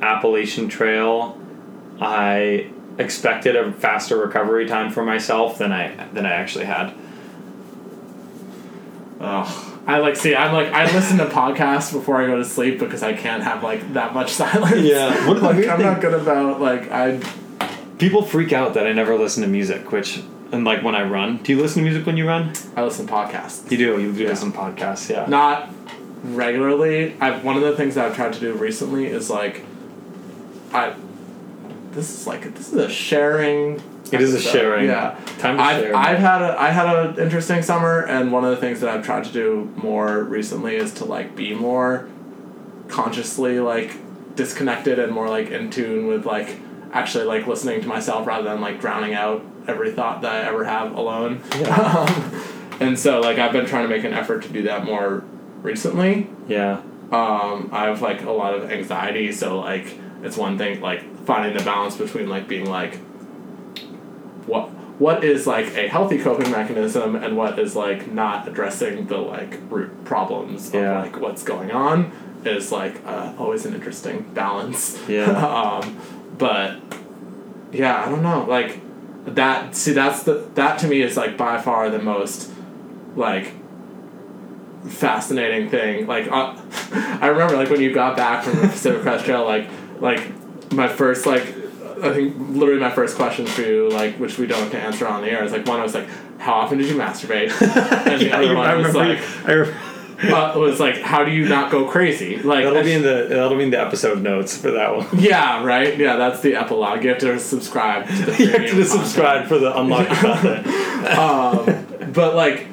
Appalachian 0.00 0.68
Trail, 0.68 1.38
I 2.00 2.70
expected 2.98 3.56
a 3.56 3.72
faster 3.72 4.16
recovery 4.16 4.66
time 4.66 4.90
for 4.90 5.04
myself 5.04 5.58
than 5.58 5.72
I 5.72 6.06
than 6.12 6.26
I 6.26 6.30
actually 6.32 6.66
had. 6.66 6.92
Ugh. 9.20 9.70
I 9.86 9.98
like 9.98 10.16
see. 10.16 10.34
I'm 10.34 10.52
like 10.52 10.72
I 10.72 10.84
listen 10.94 11.18
to 11.18 11.26
podcasts 11.26 11.92
before 11.92 12.20
I 12.20 12.26
go 12.26 12.36
to 12.36 12.44
sleep 12.44 12.78
because 12.78 13.02
I 13.02 13.12
can't 13.12 13.42
have 13.42 13.62
like 13.62 13.92
that 13.94 14.14
much 14.14 14.32
silence. 14.32 14.80
Yeah. 14.82 15.28
What- 15.28 15.42
like 15.42 15.56
I'm 15.68 15.76
thing- 15.76 15.86
not 15.86 16.00
good 16.00 16.14
about 16.14 16.60
like 16.60 16.90
I. 16.90 17.20
People 17.98 18.22
freak 18.22 18.52
out 18.52 18.74
that 18.74 18.86
I 18.86 18.92
never 18.92 19.16
listen 19.16 19.42
to 19.44 19.48
music, 19.48 19.92
which 19.92 20.22
and 20.52 20.64
like 20.64 20.82
when 20.82 20.94
I 20.94 21.02
run. 21.08 21.38
Do 21.38 21.52
you 21.52 21.60
listen 21.60 21.82
to 21.84 21.88
music 21.90 22.06
when 22.06 22.16
you 22.16 22.26
run? 22.26 22.52
I 22.76 22.82
listen 22.82 23.06
to 23.06 23.12
podcasts. 23.12 23.70
You 23.70 23.76
do. 23.78 24.00
You 24.00 24.12
do 24.12 24.22
Yeah. 24.24 24.30
listen 24.30 24.52
to 24.52 24.58
podcasts. 24.58 25.08
Yeah. 25.10 25.26
Not 25.28 25.70
regularly. 26.24 27.14
I've 27.20 27.44
one 27.44 27.56
of 27.56 27.62
the 27.62 27.76
things 27.76 27.94
that 27.94 28.06
I've 28.06 28.16
tried 28.16 28.32
to 28.34 28.40
do 28.40 28.54
recently 28.54 29.06
is 29.06 29.30
like, 29.30 29.62
I. 30.72 30.94
This 31.94 32.10
is 32.20 32.26
like 32.26 32.54
this 32.54 32.68
is 32.68 32.74
a 32.74 32.88
sharing. 32.90 33.82
It 34.12 34.20
is 34.20 34.34
a 34.34 34.36
episode. 34.36 34.50
sharing. 34.50 34.86
Yeah. 34.86 35.18
Time 35.38 35.56
to 35.56 35.62
I've, 35.62 35.82
share. 35.82 35.96
I've 35.96 36.18
had 36.18 36.42
a 36.42 36.60
I 36.60 36.70
had 36.70 36.86
an 37.06 37.18
interesting 37.18 37.62
summer, 37.62 38.00
and 38.00 38.32
one 38.32 38.44
of 38.44 38.50
the 38.50 38.56
things 38.58 38.80
that 38.80 38.90
I've 38.90 39.04
tried 39.04 39.24
to 39.24 39.32
do 39.32 39.72
more 39.76 40.22
recently 40.22 40.76
is 40.76 40.92
to 40.94 41.04
like 41.04 41.34
be 41.34 41.54
more 41.54 42.08
consciously 42.88 43.60
like 43.60 43.96
disconnected 44.36 44.98
and 44.98 45.12
more 45.12 45.28
like 45.28 45.50
in 45.50 45.70
tune 45.70 46.06
with 46.06 46.26
like 46.26 46.58
actually 46.92 47.24
like 47.24 47.46
listening 47.46 47.80
to 47.80 47.88
myself 47.88 48.26
rather 48.26 48.44
than 48.44 48.60
like 48.60 48.80
drowning 48.80 49.14
out 49.14 49.44
every 49.66 49.90
thought 49.92 50.20
that 50.22 50.32
I 50.32 50.48
ever 50.48 50.64
have 50.64 50.92
alone. 50.96 51.42
Um, 51.70 52.42
and 52.80 52.98
so 52.98 53.20
like 53.20 53.38
I've 53.38 53.52
been 53.52 53.66
trying 53.66 53.84
to 53.84 53.88
make 53.88 54.04
an 54.04 54.12
effort 54.12 54.42
to 54.42 54.48
do 54.48 54.62
that 54.62 54.84
more 54.84 55.22
recently. 55.62 56.28
yeah. 56.48 56.82
Um, 57.12 57.68
I 57.72 57.84
have 57.84 58.02
like 58.02 58.22
a 58.22 58.30
lot 58.32 58.54
of 58.54 58.70
anxiety, 58.72 59.30
so 59.30 59.60
like 59.60 59.96
it's 60.24 60.36
one 60.36 60.58
thing 60.58 60.80
like 60.80 61.02
finding 61.26 61.56
the 61.56 61.62
balance 61.64 61.96
between 61.96 62.28
like 62.28 62.48
being 62.48 62.66
like 62.68 62.96
what 64.46 64.68
what 64.98 65.24
is 65.24 65.46
like 65.46 65.66
a 65.76 65.88
healthy 65.88 66.18
coping 66.18 66.50
mechanism 66.50 67.16
and 67.16 67.36
what 67.36 67.58
is 67.58 67.74
like 67.74 68.10
not 68.12 68.46
addressing 68.46 69.06
the 69.08 69.16
like 69.18 69.58
root 69.68 70.04
problems 70.04 70.72
Yeah. 70.72 70.98
of 71.04 71.12
like 71.12 71.20
what's 71.20 71.42
going 71.42 71.70
on 71.72 72.12
is 72.44 72.70
like 72.70 73.04
uh, 73.06 73.32
always 73.38 73.64
an 73.66 73.74
interesting 73.74 74.22
balance. 74.34 74.98
Yeah. 75.08 75.24
um, 75.82 75.98
but 76.38 76.76
yeah, 77.72 78.04
I 78.04 78.08
don't 78.08 78.22
know. 78.22 78.44
Like 78.44 78.80
that. 79.24 79.74
See, 79.74 79.92
that's 79.92 80.22
the 80.24 80.46
that 80.54 80.78
to 80.80 80.86
me 80.86 81.00
is 81.02 81.16
like 81.16 81.36
by 81.36 81.60
far 81.60 81.88
the 81.90 81.98
most 81.98 82.52
like 83.16 83.52
fascinating 84.88 85.70
thing. 85.70 86.06
Like 86.06 86.28
uh, 86.30 86.54
I 87.20 87.26
remember 87.28 87.56
like 87.56 87.70
when 87.70 87.80
you 87.80 87.92
got 87.92 88.16
back 88.16 88.44
from 88.44 88.60
the 88.60 88.68
Pacific 88.68 89.02
Crest 89.02 89.24
Trail, 89.24 89.44
like 89.44 89.68
like 90.00 90.22
my 90.72 90.88
first 90.88 91.26
like 91.26 91.42
I 92.02 92.12
think 92.12 92.36
literally 92.50 92.80
my 92.80 92.90
first 92.90 93.16
question 93.16 93.46
for 93.46 93.62
you, 93.62 93.88
like 93.90 94.16
which 94.16 94.38
we 94.38 94.46
don't 94.46 94.58
have 94.60 94.72
to 94.72 94.78
answer 94.80 95.06
on 95.06 95.22
the 95.22 95.30
air, 95.30 95.44
is 95.44 95.52
like 95.52 95.66
one 95.66 95.80
was 95.82 95.94
like, 95.94 96.08
how 96.38 96.54
often 96.54 96.78
did 96.78 96.88
you 96.88 96.96
masturbate? 96.96 97.50
And 98.10 98.20
the 98.20 98.26
Yeah, 98.26 98.36
other 98.38 98.54
one 98.56 98.66
I 98.66 98.74
was 98.74 98.94
like, 98.94 99.18
I 99.46 99.52
re- 99.52 99.74
uh, 100.32 100.58
was 100.58 100.80
like, 100.80 101.00
how 101.00 101.24
do 101.24 101.30
you 101.30 101.48
not 101.48 101.70
go 101.70 101.86
crazy? 101.88 102.38
Like 102.38 102.64
that'll 102.64 102.82
be 102.82 102.92
in 102.92 103.02
the 103.02 103.26
that'll 103.28 103.56
be 103.56 103.64
in 103.64 103.70
the 103.70 103.80
episode 103.80 104.20
notes 104.22 104.56
for 104.56 104.70
that 104.72 104.94
one. 104.96 105.06
yeah, 105.18 105.62
right. 105.64 105.96
Yeah, 105.96 106.16
that's 106.16 106.40
the 106.40 106.56
epilogue. 106.56 107.02
You 107.04 107.10
have 107.10 107.18
to 107.20 107.38
subscribe 107.38 108.06
to 108.08 108.12
the 108.12 108.36
you 108.38 108.48
have 108.50 108.70
to 108.70 108.84
subscribe 108.84 109.46
for 109.46 109.58
the 109.58 109.76
unlocked 109.78 110.10
content. 110.10 110.66
um, 111.18 112.12
but 112.12 112.34
like 112.34 112.66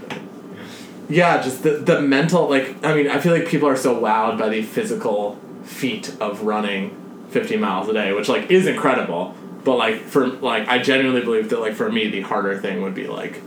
yeah 1.09 1.41
just 1.41 1.63
the, 1.63 1.71
the 1.71 1.99
mental 2.01 2.47
like 2.49 2.81
i 2.85 2.93
mean 2.95 3.09
i 3.09 3.19
feel 3.19 3.33
like 3.33 3.45
people 3.45 3.67
are 3.67 3.75
so 3.75 3.99
wowed 3.99 4.37
by 4.39 4.47
the 4.47 4.61
physical 4.61 5.37
feat 5.65 6.15
of 6.21 6.43
running 6.43 6.95
50 7.31 7.57
miles 7.57 7.87
a 7.89 7.93
day 7.93 8.13
which 8.13 8.29
like 8.29 8.51
is 8.51 8.67
incredible 8.67 9.35
but 9.63 9.75
like 9.77 10.01
for 10.01 10.27
like 10.27 10.67
i 10.67 10.77
genuinely 10.77 11.21
believe 11.21 11.49
that 11.49 11.59
like 11.59 11.73
for 11.73 11.91
me 11.91 12.07
the 12.09 12.21
harder 12.21 12.57
thing 12.57 12.81
would 12.81 12.93
be 12.95 13.07
like 13.07 13.41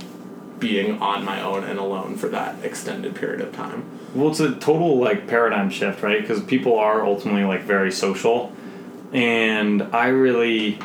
being 0.58 1.00
on 1.02 1.24
my 1.24 1.42
own 1.42 1.64
and 1.64 1.78
alone 1.78 2.16
for 2.16 2.28
that 2.28 2.64
extended 2.64 3.14
period 3.14 3.40
of 3.40 3.52
time 3.54 3.84
Well, 4.14 4.30
it's 4.30 4.40
a 4.40 4.54
total 4.54 4.98
like 4.98 5.26
paradigm 5.26 5.68
shift, 5.68 6.02
right? 6.02 6.20
Because 6.20 6.40
people 6.42 6.78
are 6.78 7.04
ultimately 7.04 7.42
like 7.44 7.62
very 7.62 7.90
social, 7.90 8.52
and 9.12 9.82
I 9.92 10.06
really, 10.08 10.78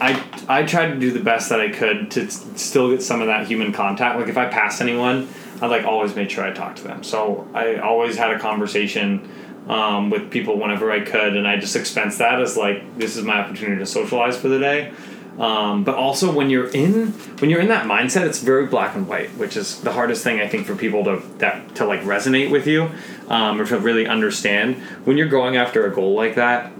I 0.00 0.22
I 0.48 0.62
tried 0.62 0.88
to 0.94 0.98
do 0.98 1.10
the 1.10 1.20
best 1.20 1.48
that 1.50 1.60
I 1.60 1.70
could 1.70 2.10
to 2.12 2.22
s- 2.22 2.46
still 2.54 2.90
get 2.92 3.02
some 3.02 3.20
of 3.20 3.26
that 3.26 3.46
human 3.48 3.72
contact. 3.72 4.18
Like 4.18 4.28
if 4.28 4.38
I 4.38 4.46
passed 4.46 4.80
anyone, 4.80 5.28
I 5.60 5.66
like 5.66 5.84
always 5.84 6.14
made 6.14 6.30
sure 6.30 6.44
I 6.44 6.52
talked 6.52 6.78
to 6.78 6.84
them. 6.84 7.02
So 7.02 7.46
I 7.52 7.76
always 7.76 8.16
had 8.16 8.30
a 8.30 8.38
conversation 8.38 9.28
um, 9.68 10.10
with 10.10 10.30
people 10.30 10.58
whenever 10.58 10.90
I 10.90 11.00
could, 11.00 11.36
and 11.36 11.46
I 11.46 11.56
just 11.56 11.76
expense 11.76 12.18
that 12.18 12.40
as 12.40 12.56
like 12.56 12.98
this 12.98 13.16
is 13.16 13.24
my 13.24 13.38
opportunity 13.38 13.78
to 13.78 13.86
socialize 13.86 14.36
for 14.36 14.48
the 14.48 14.58
day. 14.58 14.92
Um, 15.38 15.84
but 15.84 15.96
also 15.96 16.32
when 16.32 16.48
you're 16.48 16.68
in 16.68 17.08
when 17.40 17.50
you're 17.50 17.60
in 17.60 17.68
that 17.68 17.86
mindset, 17.86 18.26
it's 18.26 18.40
very 18.40 18.66
black 18.66 18.94
and 18.94 19.06
white, 19.06 19.30
which 19.36 19.56
is 19.56 19.80
the 19.82 19.92
hardest 19.92 20.24
thing 20.24 20.40
I 20.40 20.48
think 20.48 20.66
for 20.66 20.74
people 20.74 21.04
to 21.04 21.22
that 21.38 21.74
to 21.76 21.84
like 21.84 22.00
resonate 22.02 22.50
with 22.50 22.66
you 22.66 22.90
um, 23.28 23.60
or 23.60 23.66
to 23.66 23.78
really 23.78 24.06
understand. 24.06 24.76
When 25.04 25.18
you're 25.18 25.28
going 25.28 25.56
after 25.56 25.86
a 25.86 25.94
goal 25.94 26.14
like 26.14 26.36
that, 26.36 26.72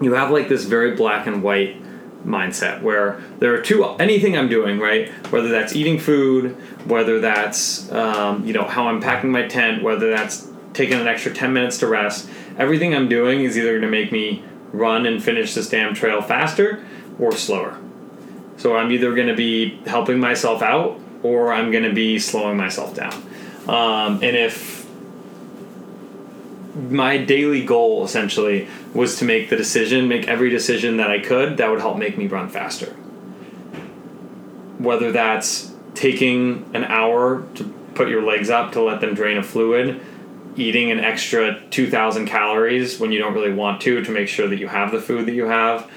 you 0.00 0.14
have 0.14 0.30
like 0.30 0.48
this 0.48 0.64
very 0.64 0.96
black 0.96 1.26
and 1.26 1.42
white 1.42 1.80
mindset 2.24 2.82
where 2.82 3.22
there 3.38 3.54
are 3.54 3.60
two 3.60 3.84
anything 4.00 4.36
I'm 4.36 4.48
doing 4.48 4.80
right, 4.80 5.08
whether 5.30 5.48
that's 5.48 5.76
eating 5.76 6.00
food, 6.00 6.56
whether 6.86 7.20
that's 7.20 7.92
um, 7.92 8.44
you 8.44 8.52
know 8.52 8.64
how 8.64 8.88
I'm 8.88 9.00
packing 9.00 9.30
my 9.30 9.46
tent, 9.46 9.84
whether 9.84 10.10
that's 10.10 10.48
taking 10.74 11.00
an 11.00 11.08
extra 11.08 11.32
ten 11.32 11.52
minutes 11.52 11.78
to 11.78 11.86
rest. 11.86 12.28
Everything 12.58 12.94
I'm 12.94 13.08
doing 13.08 13.40
is 13.40 13.56
either 13.56 13.70
going 13.70 13.82
to 13.82 13.88
make 13.88 14.12
me 14.12 14.44
run 14.72 15.06
and 15.06 15.22
finish 15.22 15.54
this 15.54 15.68
damn 15.68 15.94
trail 15.94 16.20
faster 16.20 16.84
or 17.18 17.32
slower. 17.32 17.78
So 18.56 18.76
I'm 18.76 18.92
either 18.92 19.14
going 19.14 19.28
to 19.28 19.34
be 19.36 19.76
helping 19.86 20.20
myself 20.20 20.62
out 20.62 21.00
or 21.22 21.52
I'm 21.52 21.70
going 21.70 21.84
to 21.84 21.94
be 21.94 22.18
slowing 22.18 22.56
myself 22.56 22.94
down. 22.94 23.14
Um, 23.66 24.22
and 24.22 24.36
if 24.36 24.84
my 26.90 27.18
daily 27.18 27.64
goal 27.64 28.04
essentially 28.04 28.68
was 28.92 29.16
to 29.18 29.24
make 29.24 29.48
the 29.48 29.56
decision, 29.56 30.08
make 30.08 30.28
every 30.28 30.50
decision 30.50 30.96
that 30.96 31.10
I 31.10 31.20
could 31.20 31.56
that 31.56 31.70
would 31.70 31.80
help 31.80 31.96
make 31.98 32.18
me 32.18 32.26
run 32.26 32.48
faster. 32.48 32.92
Whether 34.78 35.12
that's 35.12 35.72
taking 35.94 36.68
an 36.74 36.84
hour 36.84 37.46
to 37.54 37.64
put 37.94 38.08
your 38.08 38.22
legs 38.22 38.50
up 38.50 38.72
to 38.72 38.82
let 38.82 39.00
them 39.00 39.14
drain 39.14 39.38
a 39.38 39.42
fluid, 39.42 40.00
eating 40.56 40.90
an 40.90 41.00
extra 41.00 41.60
2,000 41.70 42.26
calories 42.26 42.98
when 42.98 43.12
you 43.12 43.18
don't 43.18 43.34
really 43.34 43.52
want 43.52 43.80
to 43.82 44.02
to 44.02 44.10
make 44.10 44.28
sure 44.28 44.48
that 44.48 44.58
you 44.58 44.68
have 44.68 44.92
the 44.92 45.00
food 45.00 45.26
that 45.26 45.34
you 45.34 45.46
have, 45.46 45.90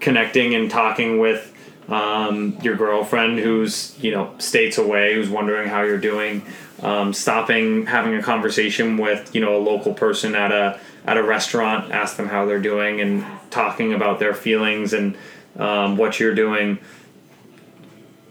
connecting 0.00 0.54
and 0.54 0.70
talking 0.70 1.18
with 1.18 1.54
um, 1.88 2.58
your 2.60 2.76
girlfriend 2.76 3.38
who's 3.38 3.96
you 3.98 4.10
know 4.10 4.34
states 4.38 4.78
away 4.78 5.14
who's 5.14 5.30
wondering 5.30 5.68
how 5.68 5.82
you're 5.82 5.98
doing. 5.98 6.44
Um, 6.82 7.12
stopping 7.12 7.86
having 7.86 8.14
a 8.14 8.22
conversation 8.22 8.98
with 8.98 9.34
you 9.34 9.40
know 9.40 9.56
a 9.56 9.58
local 9.58 9.94
person 9.94 10.34
at 10.34 10.52
a 10.52 10.78
at 11.06 11.16
a 11.16 11.22
restaurant 11.22 11.90
ask 11.90 12.16
them 12.16 12.28
how 12.28 12.44
they're 12.46 12.60
doing 12.60 13.00
and 13.00 13.24
talking 13.50 13.94
about 13.94 14.18
their 14.18 14.34
feelings 14.34 14.92
and 14.92 15.16
um, 15.56 15.96
what 15.96 16.20
you're 16.20 16.34
doing. 16.34 16.78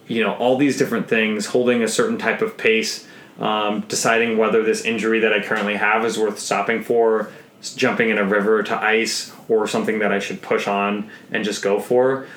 You 0.08 0.24
know 0.24 0.36
all 0.36 0.58
these 0.58 0.78
different 0.78 1.10
things 1.10 1.48
holding 1.48 1.82
a 1.82 1.88
certain 1.88 2.18
type 2.18 2.42
of 2.42 2.58
pace 2.58 3.08
um, 3.40 3.82
deciding 3.82 4.38
whether 4.38 4.64
this 4.64 4.84
injury 4.84 5.20
that 5.20 5.34
i 5.34 5.42
currently 5.42 5.76
have 5.76 6.06
is 6.06 6.18
worth 6.18 6.40
stopping 6.40 6.84
for 6.84 7.32
jumping 7.76 8.10
in 8.10 8.18
a 8.18 8.24
river 8.24 8.62
to 8.64 8.76
ice 8.78 9.34
or 9.48 9.68
something 9.68 10.00
that 10.00 10.12
i 10.12 10.20
should 10.20 10.42
push 10.42 10.68
on 10.68 11.10
and 11.32 11.44
just 11.44 11.64
go 11.64 11.80
for. 11.80 12.28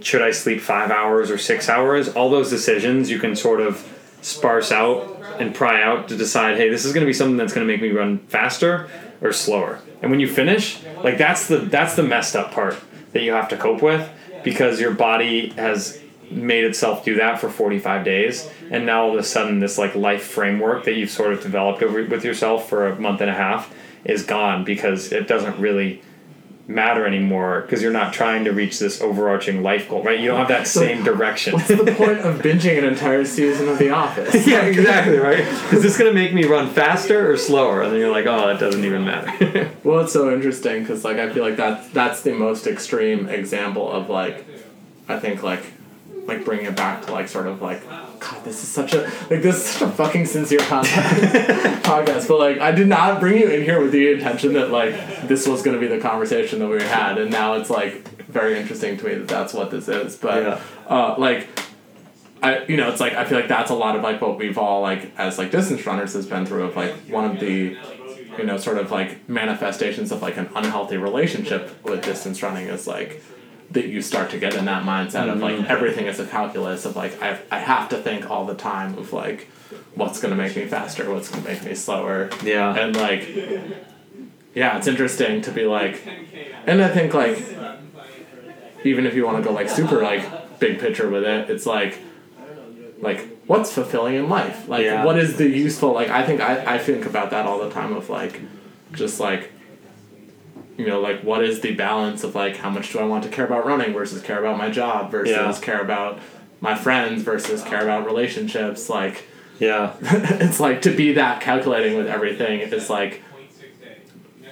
Should 0.00 0.22
i 0.22 0.30
sleep 0.32 0.60
five 0.60 0.90
hours 0.90 1.30
or 1.30 1.38
six 1.38 1.68
hours? 1.68 2.08
All 2.08 2.28
those 2.30 2.50
decisions 2.50 3.10
you 3.10 3.18
can 3.18 3.36
sort 3.36 3.60
of 3.60 3.88
sparse 4.20 4.70
out 4.70 5.20
and 5.40 5.54
pry 5.54 5.82
out 5.82 6.08
to 6.08 6.16
decide 6.16 6.56
hey 6.56 6.68
this 6.68 6.84
is 6.84 6.92
going 6.92 7.02
to 7.02 7.06
be 7.06 7.12
something 7.12 7.36
that's 7.36 7.52
going 7.52 7.66
to 7.66 7.72
make 7.72 7.82
me 7.82 7.90
run 7.90 8.18
faster 8.18 8.88
or 9.20 9.32
slower. 9.32 9.80
And 10.00 10.10
when 10.10 10.20
you 10.20 10.28
finish 10.28 10.82
like 11.02 11.18
that's 11.18 11.46
the 11.46 11.58
that's 11.58 11.94
the 11.94 12.02
messed 12.02 12.36
up 12.36 12.52
part 12.52 12.76
that 13.12 13.22
you 13.22 13.32
have 13.32 13.48
to 13.48 13.56
cope 13.56 13.82
with 13.82 14.08
because 14.42 14.80
your 14.80 14.92
body 14.92 15.50
has 15.50 16.01
made 16.34 16.64
itself 16.64 17.04
do 17.04 17.16
that 17.16 17.40
for 17.40 17.48
45 17.48 18.04
days. 18.04 18.48
And 18.70 18.86
now 18.86 19.04
all 19.04 19.12
of 19.12 19.18
a 19.18 19.22
sudden 19.22 19.60
this 19.60 19.78
like 19.78 19.94
life 19.94 20.24
framework 20.24 20.84
that 20.84 20.94
you've 20.94 21.10
sort 21.10 21.32
of 21.32 21.42
developed 21.42 21.82
over 21.82 22.04
with 22.04 22.24
yourself 22.24 22.68
for 22.68 22.88
a 22.88 22.98
month 22.98 23.20
and 23.20 23.30
a 23.30 23.34
half 23.34 23.72
is 24.04 24.24
gone 24.24 24.64
because 24.64 25.12
it 25.12 25.28
doesn't 25.28 25.58
really 25.58 26.02
matter 26.68 27.06
anymore 27.06 27.62
because 27.62 27.82
you're 27.82 27.92
not 27.92 28.12
trying 28.12 28.44
to 28.44 28.52
reach 28.52 28.78
this 28.78 29.00
overarching 29.00 29.62
life 29.62 29.88
goal 29.88 30.02
right? 30.02 30.20
You 30.20 30.28
don't 30.28 30.38
have 30.38 30.48
that 30.48 30.66
same 30.66 31.02
direction. 31.02 31.54
What's 31.54 31.68
the 31.68 31.76
point 31.76 32.20
of 32.20 32.40
binging 32.40 32.78
an 32.78 32.84
entire 32.84 33.24
season 33.24 33.68
of 33.68 33.78
The 33.78 33.90
Office? 33.90 34.46
yeah 34.46 34.62
exactly 34.62 35.18
right? 35.18 35.40
Is 35.72 35.82
this 35.82 35.98
going 35.98 36.10
to 36.10 36.14
make 36.14 36.32
me 36.32 36.44
run 36.44 36.70
faster 36.70 37.30
or 37.30 37.36
slower 37.36 37.82
and 37.82 37.92
then 37.92 37.98
you're 37.98 38.12
like 38.12 38.26
oh 38.26 38.48
it 38.48 38.58
doesn't 38.58 38.84
even 38.84 39.04
matter. 39.04 39.70
Well, 39.84 40.00
it's 40.00 40.12
so 40.12 40.32
interesting 40.32 40.82
because 40.82 41.04
like 41.04 41.16
I 41.16 41.32
feel 41.32 41.42
like 41.42 41.56
that's 41.56 41.88
that's 41.90 42.22
the 42.22 42.32
most 42.32 42.66
extreme 42.68 43.28
example 43.28 43.90
of 43.90 44.08
like, 44.08 44.46
I 45.08 45.18
think 45.18 45.42
like, 45.42 45.64
like 46.26 46.44
bringing 46.44 46.66
it 46.66 46.76
back 46.76 47.04
to 47.06 47.12
like 47.12 47.28
sort 47.28 47.46
of 47.46 47.60
like, 47.62 47.86
God, 47.88 48.44
this 48.44 48.62
is 48.62 48.68
such 48.68 48.94
a 48.94 49.02
like 49.30 49.42
this 49.42 49.56
is 49.56 49.62
such 49.64 49.88
a 49.88 49.90
fucking 49.92 50.26
sincere 50.26 50.60
con- 50.60 50.84
podcast. 51.82 52.28
But 52.28 52.38
like, 52.38 52.58
I 52.58 52.70
did 52.72 52.86
not 52.88 53.20
bring 53.20 53.38
you 53.38 53.48
in 53.48 53.62
here 53.62 53.80
with 53.80 53.92
the 53.92 54.12
intention 54.12 54.52
that 54.54 54.70
like 54.70 54.94
this 55.28 55.46
was 55.46 55.62
going 55.62 55.78
to 55.78 55.80
be 55.80 55.92
the 55.92 56.00
conversation 56.00 56.58
that 56.60 56.68
we 56.68 56.82
had, 56.82 57.18
and 57.18 57.30
now 57.30 57.54
it's 57.54 57.70
like 57.70 58.08
very 58.26 58.58
interesting 58.58 58.96
to 58.98 59.04
me 59.04 59.14
that 59.14 59.28
that's 59.28 59.52
what 59.52 59.70
this 59.70 59.88
is. 59.88 60.16
But 60.16 60.42
Yeah. 60.42 60.60
uh, 60.88 61.14
like. 61.18 61.48
I, 62.44 62.64
you 62.64 62.76
know, 62.76 62.90
it's 62.90 62.98
like 62.98 63.12
I 63.12 63.24
feel 63.24 63.38
like 63.38 63.46
that's 63.46 63.70
a 63.70 63.74
lot 63.76 63.94
of 63.94 64.02
like 64.02 64.20
what 64.20 64.36
we've 64.36 64.58
all 64.58 64.80
like 64.80 65.16
as 65.16 65.38
like 65.38 65.52
distance 65.52 65.86
runners 65.86 66.12
has 66.14 66.26
been 66.26 66.44
through 66.44 66.64
of 66.64 66.74
like 66.74 66.92
one 67.08 67.24
of 67.30 67.38
the 67.38 67.76
you 68.36 68.42
know, 68.44 68.56
sort 68.56 68.78
of 68.78 68.90
like 68.90 69.28
manifestations 69.28 70.10
of 70.10 70.22
like 70.22 70.36
an 70.36 70.48
unhealthy 70.56 70.96
relationship 70.96 71.70
with 71.84 72.02
distance 72.02 72.42
running 72.42 72.66
is 72.66 72.88
like 72.88 73.22
that 73.72 73.86
you 73.86 74.02
start 74.02 74.30
to 74.30 74.38
get 74.38 74.54
in 74.54 74.64
that 74.66 74.84
mindset 74.84 75.32
of 75.32 75.40
like 75.40 75.56
mm-hmm. 75.56 75.70
everything 75.70 76.06
is 76.06 76.20
a 76.20 76.26
calculus 76.26 76.84
of 76.84 76.96
like 76.96 77.20
I, 77.22 77.38
I 77.50 77.58
have 77.58 77.88
to 77.90 77.98
think 77.98 78.30
all 78.30 78.44
the 78.44 78.54
time 78.54 78.96
of 78.98 79.12
like 79.12 79.48
what's 79.94 80.20
gonna 80.20 80.36
make 80.36 80.56
me 80.56 80.66
faster, 80.66 81.12
what's 81.12 81.28
gonna 81.28 81.44
make 81.44 81.64
me 81.64 81.74
slower. 81.74 82.30
Yeah. 82.42 82.74
And 82.74 82.96
like 82.96 83.28
yeah, 84.54 84.76
it's 84.76 84.86
interesting 84.86 85.40
to 85.42 85.50
be 85.50 85.64
like 85.64 86.06
and 86.66 86.82
I 86.82 86.88
think 86.88 87.14
like 87.14 87.38
even 88.84 89.06
if 89.06 89.14
you 89.14 89.24
wanna 89.24 89.42
go 89.42 89.52
like 89.52 89.68
super 89.68 90.02
like 90.02 90.58
big 90.58 90.78
picture 90.78 91.08
with 91.08 91.24
it, 91.24 91.50
it's 91.50 91.66
like 91.66 91.98
like 93.00 93.28
what's 93.46 93.72
fulfilling 93.72 94.14
in 94.14 94.28
life 94.28 94.68
like 94.68 94.84
Yeah. 94.84 95.04
what 95.04 95.18
is 95.18 95.36
the 95.36 95.48
useful 95.48 95.92
like 95.92 96.08
i 96.08 96.24
think 96.24 96.40
I, 96.40 96.76
I 96.76 96.78
think 96.78 97.04
about 97.04 97.30
that 97.30 97.44
all 97.44 97.58
the 97.58 97.70
time 97.70 97.92
of 97.92 98.08
like 98.08 98.40
just 98.92 99.18
like 99.20 99.51
you 100.76 100.86
know 100.86 101.00
like 101.00 101.20
what 101.22 101.44
is 101.44 101.60
the 101.60 101.74
balance 101.74 102.24
of 102.24 102.34
like 102.34 102.56
how 102.56 102.70
much 102.70 102.92
do 102.92 102.98
i 102.98 103.04
want 103.04 103.22
to 103.24 103.28
care 103.30 103.44
about 103.44 103.66
running 103.66 103.92
versus 103.92 104.22
care 104.22 104.38
about 104.38 104.56
my 104.56 104.70
job 104.70 105.10
versus 105.10 105.34
Yeah. 105.34 105.54
care 105.60 105.80
about 105.80 106.18
my 106.60 106.74
friends 106.74 107.22
versus 107.22 107.62
care 107.62 107.82
about 107.82 108.06
relationships 108.06 108.88
like 108.88 109.24
yeah 109.58 109.94
it's 110.00 110.58
like 110.60 110.82
to 110.82 110.90
be 110.96 111.12
that 111.14 111.40
calculating 111.40 111.96
with 111.96 112.06
everything 112.06 112.60
is 112.60 112.88
like 112.88 113.22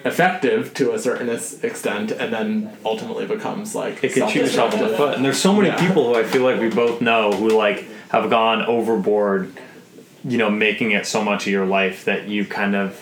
effective 0.05 0.73
to 0.75 0.93
a 0.93 0.99
certain 0.99 1.29
extent 1.29 2.11
and 2.11 2.33
then 2.33 2.75
ultimately 2.85 3.27
becomes 3.27 3.75
like 3.75 4.03
it 4.03 4.13
could 4.13 4.29
shoot 4.31 4.41
yourself 4.43 4.73
in 4.73 4.81
the 4.81 4.89
foot. 4.97 5.15
And 5.15 5.25
there's 5.25 5.41
so 5.41 5.53
many 5.53 5.69
Yeah. 5.69 5.87
people 5.89 6.07
who 6.15 6.19
I 6.19 6.25
feel 6.25 6.43
like 6.43 6.59
we 6.59 6.71
both 6.71 7.03
know 7.03 7.33
who 7.33 7.51
like 7.51 7.85
have 8.09 8.31
gone 8.31 8.63
overboard, 8.63 9.53
you 10.25 10.39
know, 10.39 10.49
making 10.51 10.93
it 10.93 11.07
so 11.07 11.23
much 11.23 11.47
of 11.47 11.53
your 11.53 11.67
life 11.67 12.07
that 12.07 12.29
you 12.29 12.47
kind 12.47 12.75
of, 12.75 12.99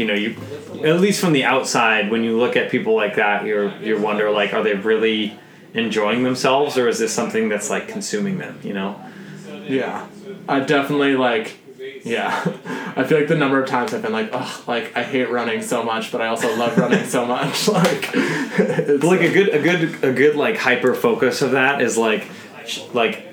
you 0.00 0.06
know, 0.06 0.14
you 0.14 0.34
at 0.82 0.98
least 0.98 1.20
from 1.20 1.34
the 1.34 1.44
outside 1.44 2.10
when 2.10 2.24
you 2.24 2.38
look 2.38 2.56
at 2.56 2.70
people 2.70 2.96
like 2.96 3.16
that, 3.16 3.44
you're 3.44 3.76
you 3.78 4.00
wonder 4.00 4.30
like, 4.30 4.54
are 4.54 4.62
they 4.62 4.74
really 4.74 5.38
enjoying 5.74 6.24
themselves 6.24 6.76
or 6.78 6.88
is 6.88 6.98
this 6.98 7.12
something 7.12 7.50
that's 7.50 7.68
like 7.68 7.86
consuming 7.86 8.38
them? 8.38 8.58
You 8.64 8.72
know? 8.72 9.00
Yeah, 9.68 10.06
I 10.48 10.60
definitely 10.60 11.14
like. 11.14 11.58
Yeah, 12.02 12.30
I 12.96 13.04
feel 13.04 13.18
like 13.18 13.28
the 13.28 13.36
number 13.36 13.62
of 13.62 13.68
times 13.68 13.92
I've 13.92 14.00
been 14.00 14.12
like, 14.12 14.30
oh, 14.32 14.64
like 14.66 14.96
I 14.96 15.02
hate 15.02 15.30
running 15.30 15.60
so 15.60 15.82
much, 15.82 16.10
but 16.10 16.22
I 16.22 16.28
also 16.28 16.54
love 16.56 16.76
running 16.78 17.04
so 17.04 17.26
much. 17.26 17.68
Like, 17.68 18.10
it's 18.14 19.00
But 19.00 19.06
like 19.06 19.20
a 19.20 19.32
good 19.32 19.48
a 19.50 19.58
good 19.62 20.04
a 20.04 20.12
good 20.12 20.34
like 20.34 20.56
hyper 20.56 20.94
focus 20.94 21.42
of 21.42 21.52
that 21.52 21.82
is 21.82 21.98
like 21.98 22.26
like 22.94 23.26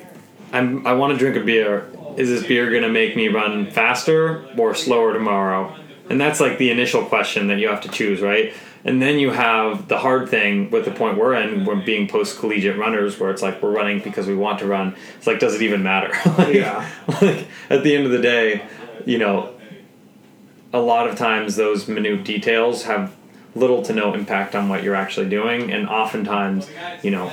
I'm 0.51 0.85
I 0.85 0.93
want 0.93 1.13
to 1.13 1.17
drink 1.17 1.37
a 1.37 1.45
beer. 1.45 1.89
Is 2.17 2.29
this 2.29 2.45
beer 2.45 2.69
gonna 2.71 2.91
make 2.91 3.15
me 3.15 3.29
run 3.29 3.71
faster 3.71 4.49
or 4.57 4.75
slower 4.75 5.13
tomorrow? 5.13 5.75
And 6.09 6.19
that's 6.19 6.39
like 6.39 6.57
the 6.57 6.71
initial 6.71 7.03
question 7.05 7.47
that 7.47 7.59
you 7.59 7.67
have 7.67 7.81
to 7.81 7.89
choose, 7.89 8.21
right? 8.21 8.53
And 8.85 9.01
then 9.01 9.19
you 9.19 9.31
have 9.31 9.87
the 9.89 9.97
hard 9.97 10.29
thing 10.29 10.71
with 10.71 10.85
the 10.85 10.91
point 10.91 11.17
we're 11.17 11.33
in, 11.35 11.65
we're 11.65 11.75
being 11.75 12.07
post 12.07 12.39
collegiate 12.39 12.77
runners, 12.77 13.19
where 13.19 13.29
it's 13.31 13.41
like 13.41 13.61
we're 13.61 13.71
running 13.71 13.99
because 13.99 14.27
we 14.27 14.35
want 14.35 14.59
to 14.59 14.65
run. 14.65 14.95
It's 15.17 15.27
like, 15.27 15.39
does 15.39 15.55
it 15.55 15.61
even 15.61 15.83
matter? 15.83 16.13
like, 16.37 16.53
Yeah. 16.53 16.89
Like 17.21 17.47
at 17.69 17.83
the 17.83 17.95
end 17.95 18.05
of 18.05 18.11
the 18.11 18.21
day, 18.21 18.65
you 19.05 19.17
know, 19.17 19.53
a 20.73 20.79
lot 20.79 21.07
of 21.07 21.17
times 21.17 21.55
those 21.55 21.87
minute 21.87 22.23
details 22.23 22.83
have 22.83 23.13
little 23.55 23.81
to 23.81 23.93
no 23.93 24.13
impact 24.13 24.55
on 24.55 24.69
what 24.69 24.83
you're 24.83 24.95
actually 24.95 25.27
doing, 25.29 25.71
and 25.71 25.89
oftentimes, 25.89 26.69
you 27.03 27.11
know, 27.11 27.31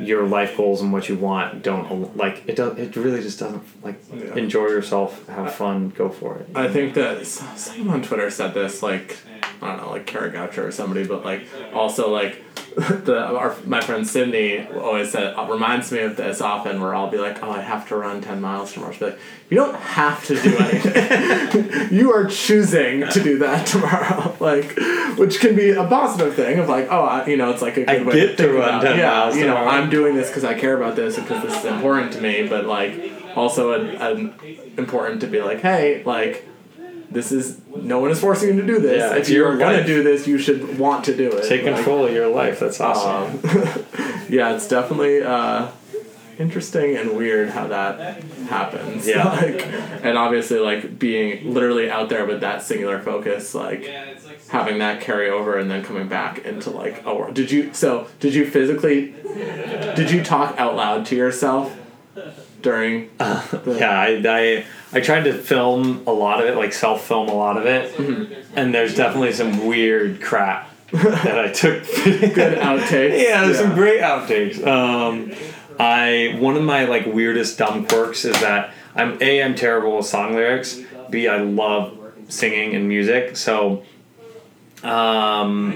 your 0.00 0.26
life 0.26 0.56
goals 0.56 0.80
and 0.82 0.92
what 0.92 1.08
you 1.08 1.16
want 1.16 1.62
don't 1.62 2.16
like 2.16 2.42
it. 2.46 2.56
Does 2.56 2.78
it 2.78 2.94
really 2.96 3.20
just 3.22 3.38
doesn't 3.40 3.62
like 3.82 4.00
Yeah. 4.14 4.34
enjoy 4.36 4.66
yourself, 4.68 5.26
have 5.28 5.54
fun, 5.54 5.90
go 5.90 6.08
for 6.08 6.36
it. 6.38 6.48
I 6.54 6.68
think 6.68 6.94
that 6.94 7.26
someone 7.26 7.94
on 7.96 8.02
Twitter 8.02 8.30
said 8.30 8.54
this, 8.54 8.82
like 8.82 9.16
I 9.60 9.68
don't 9.68 9.78
know, 9.78 9.90
like 9.90 10.06
Kara 10.06 10.30
Goucher 10.30 10.64
or 10.68 10.72
somebody, 10.72 11.04
but 11.06 11.24
like 11.24 11.46
also 11.74 12.10
like 12.10 12.42
the 13.04 13.18
our 13.18 13.56
my 13.64 13.80
friend 13.80 14.06
Sydney 14.06 14.64
always 14.68 15.10
said 15.10 15.34
uh, 15.34 15.48
reminds 15.50 15.90
me 15.90 15.98
of 16.00 16.16
this 16.16 16.40
often, 16.40 16.80
where 16.80 16.94
I'll 16.94 17.10
be 17.10 17.18
like, 17.18 17.42
oh, 17.42 17.50
I 17.50 17.60
have 17.60 17.88
to 17.88 17.96
run 17.96 18.20
ten 18.20 18.40
miles 18.40 18.72
tomorrow. 18.72 18.92
She'll 18.92 19.08
be 19.08 19.12
like, 19.14 19.20
you 19.50 19.56
don't 19.56 19.74
have 19.74 20.24
to 20.26 20.40
do 20.40 20.56
anything. 20.58 21.88
you 21.98 22.12
are 22.12 22.26
choosing 22.26 23.08
to 23.08 23.20
do 23.20 23.38
that 23.38 23.66
tomorrow, 23.66 24.36
like, 24.40 24.78
which 25.16 25.40
can 25.40 25.56
be 25.56 25.70
a 25.70 25.84
positive 25.88 26.36
thing 26.36 26.60
of 26.60 26.68
like, 26.68 26.86
oh, 26.88 27.02
I, 27.02 27.26
you 27.26 27.36
know, 27.36 27.50
it's 27.50 27.62
like 27.62 27.78
a 27.78 27.84
good 27.84 27.88
I 27.88 28.02
way 28.02 28.14
get 28.14 28.36
to 28.36 28.44
think 28.44 28.52
run 28.52 28.68
about, 28.68 28.82
10 28.82 28.98
yeah, 28.98 29.10
miles 29.10 29.34
you 29.36 29.40
know, 29.40 29.54
tomorrow. 29.54 29.70
I'm 29.70 29.90
doing 29.90 30.14
this 30.14 30.28
because 30.28 30.44
I 30.44 30.54
care 30.54 30.76
about 30.76 30.94
this 30.94 31.18
and 31.18 31.26
because 31.26 31.42
this 31.42 31.58
is 31.58 31.64
important 31.64 32.12
to 32.12 32.20
me, 32.20 32.46
but 32.46 32.66
like 32.66 33.12
also 33.36 33.72
an, 33.72 33.96
an 33.96 34.34
important 34.76 35.22
to 35.22 35.26
be 35.26 35.42
like, 35.42 35.60
hey, 35.60 36.04
like 36.04 36.46
this 37.10 37.32
is 37.32 37.60
no 37.76 37.98
one 38.00 38.10
is 38.10 38.20
forcing 38.20 38.54
you 38.54 38.60
to 38.60 38.66
do 38.66 38.78
this. 38.80 38.98
Yeah, 38.98 39.16
if 39.16 39.28
you're 39.28 39.56
gonna 39.56 39.78
life. 39.78 39.86
do 39.86 40.02
this, 40.02 40.26
you 40.26 40.38
should 40.38 40.78
want 40.78 41.04
to 41.06 41.16
do 41.16 41.30
it. 41.32 41.48
Take 41.48 41.64
Like, 41.64 41.76
control 41.76 42.06
of 42.06 42.12
your 42.12 42.28
life. 42.28 42.60
That's 42.60 42.80
awesome. 42.80 43.40
um, 43.44 43.86
yeah, 44.28 44.54
it's 44.54 44.68
definitely 44.68 45.22
uh, 45.22 45.68
interesting 46.38 46.96
and 46.96 47.16
weird 47.16 47.48
how 47.50 47.66
that 47.68 48.22
happens. 48.48 49.06
Yeah. 49.06 49.28
Like, 49.38 49.66
and 50.04 50.16
obviously, 50.18 50.58
like 50.58 50.98
being 50.98 51.52
literally 51.54 51.90
out 51.90 52.08
there 52.08 52.24
with 52.26 52.40
that 52.42 52.62
singular 52.62 52.98
focus, 53.00 53.54
like 53.54 53.84
having 54.50 54.78
that 54.78 55.00
carry 55.00 55.28
over 55.30 55.56
and 55.58 55.70
then 55.70 55.82
coming 55.84 56.08
back 56.08 56.40
into 56.44 56.70
like 56.70 57.02
a 57.06 57.14
world. 57.14 57.34
Did 57.34 57.50
you? 57.50 57.72
So 57.72 58.06
did 58.20 58.34
you 58.34 58.46
physically? 58.48 59.14
Did 59.96 60.10
you 60.10 60.22
talk 60.22 60.56
out 60.58 60.76
loud 60.76 61.06
to 61.06 61.16
yourself 61.16 61.74
during? 62.62 63.10
the, 63.18 63.76
Yeah, 63.78 63.90
I, 64.00 64.22
I 64.26 64.64
I 64.90 65.00
tried 65.00 65.24
to 65.24 65.34
film 65.34 66.02
a 66.06 66.12
lot 66.12 66.40
of 66.40 66.46
it, 66.46 66.56
like 66.56 66.72
self 66.72 67.06
film 67.06 67.28
a 67.28 67.34
lot 67.34 67.56
of 67.56 67.66
it, 67.66 67.94
Mm-hmm. 67.96 68.58
and 68.58 68.74
there's 68.74 68.94
definitely 68.94 69.32
some 69.32 69.66
weird 69.66 70.20
crap 70.22 70.70
that 70.92 71.38
I 71.38 71.48
took. 71.52 71.84
Good 72.04 72.58
outtakes. 72.58 73.22
Yeah, 73.22 73.44
there's 73.44 73.58
some 73.58 73.74
great 73.74 74.00
outtakes. 74.00 74.66
Um, 74.66 75.32
I 75.78 76.36
one 76.40 76.56
of 76.56 76.62
my 76.62 76.86
like 76.86 77.04
weirdest 77.06 77.58
dumb 77.58 77.86
quirks 77.86 78.24
is 78.24 78.40
that 78.40 78.72
I'm 78.94 79.18
a 79.22 79.42
I'm 79.42 79.54
terrible 79.54 79.98
with 79.98 80.06
song 80.06 80.32
lyrics. 80.34 80.80
B 81.10 81.28
I 81.28 81.38
love 81.38 81.96
singing 82.28 82.74
and 82.74 82.88
music. 82.88 83.36
So, 83.36 83.82
um, 84.82 85.74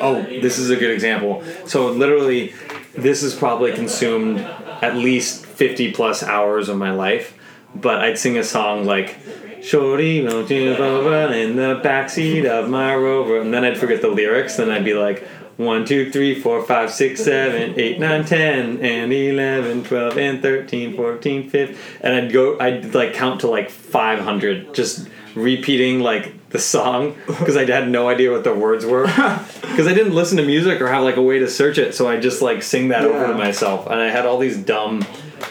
oh, 0.00 0.22
this 0.22 0.58
is 0.58 0.70
a 0.70 0.76
good 0.76 0.90
example. 0.90 1.42
So 1.66 1.90
literally, 1.90 2.54
this 2.94 3.22
has 3.22 3.34
probably 3.34 3.72
consumed 3.72 4.38
at 4.40 4.96
least 4.96 5.41
fifty 5.52 5.92
plus 5.92 6.22
hours 6.22 6.68
of 6.68 6.76
my 6.76 6.92
life. 6.92 7.38
But 7.74 8.00
I'd 8.00 8.18
sing 8.18 8.36
a 8.38 8.44
song 8.44 8.84
like. 8.84 9.18
Shorty, 9.62 10.24
won't 10.24 10.50
you 10.50 10.76
run 10.76 11.32
in 11.32 11.54
the 11.54 11.80
backseat 11.84 12.46
of 12.46 12.68
my 12.68 12.96
rover? 12.96 13.40
And 13.40 13.54
then 13.54 13.64
I'd 13.64 13.78
forget 13.78 14.02
the 14.02 14.08
lyrics, 14.08 14.56
then 14.56 14.72
I'd 14.72 14.84
be 14.84 14.94
like, 14.94 15.24
1, 15.56 15.84
2, 15.84 16.10
3, 16.10 16.40
4, 16.40 16.62
5, 16.64 16.90
6, 16.90 17.24
7, 17.24 17.78
8, 17.78 18.00
9, 18.00 18.24
10, 18.24 18.78
and 18.80 19.12
11, 19.12 19.84
12, 19.84 20.18
and 20.18 20.42
13, 20.42 20.96
14, 20.96 21.50
15. 21.50 21.78
And 22.00 22.14
I'd 22.14 22.32
go, 22.32 22.58
I'd 22.58 22.94
like 22.94 23.14
count 23.14 23.40
to 23.42 23.48
like 23.48 23.70
500, 23.70 24.74
just 24.74 25.08
repeating 25.34 26.00
like 26.00 26.50
the 26.50 26.58
song 26.58 27.16
because 27.26 27.56
I 27.56 27.64
had 27.64 27.88
no 27.88 28.08
idea 28.08 28.30
what 28.30 28.44
the 28.44 28.54
words 28.54 28.84
were. 28.84 29.06
Because 29.72 29.86
I 29.86 29.94
didn't 29.94 30.14
listen 30.14 30.36
to 30.36 30.44
music 30.44 30.82
or 30.82 30.88
have 30.88 31.02
like 31.02 31.16
a 31.16 31.22
way 31.22 31.38
to 31.38 31.48
search 31.48 31.78
it. 31.78 31.94
So 31.94 32.06
I 32.06 32.20
just 32.20 32.42
like 32.42 32.62
sing 32.62 32.88
that 32.88 33.06
over 33.06 33.28
to 33.28 33.34
myself. 33.34 33.86
And 33.86 33.94
I 33.94 34.10
had 34.10 34.26
all 34.26 34.36
these 34.36 34.58
dumb, 34.58 35.02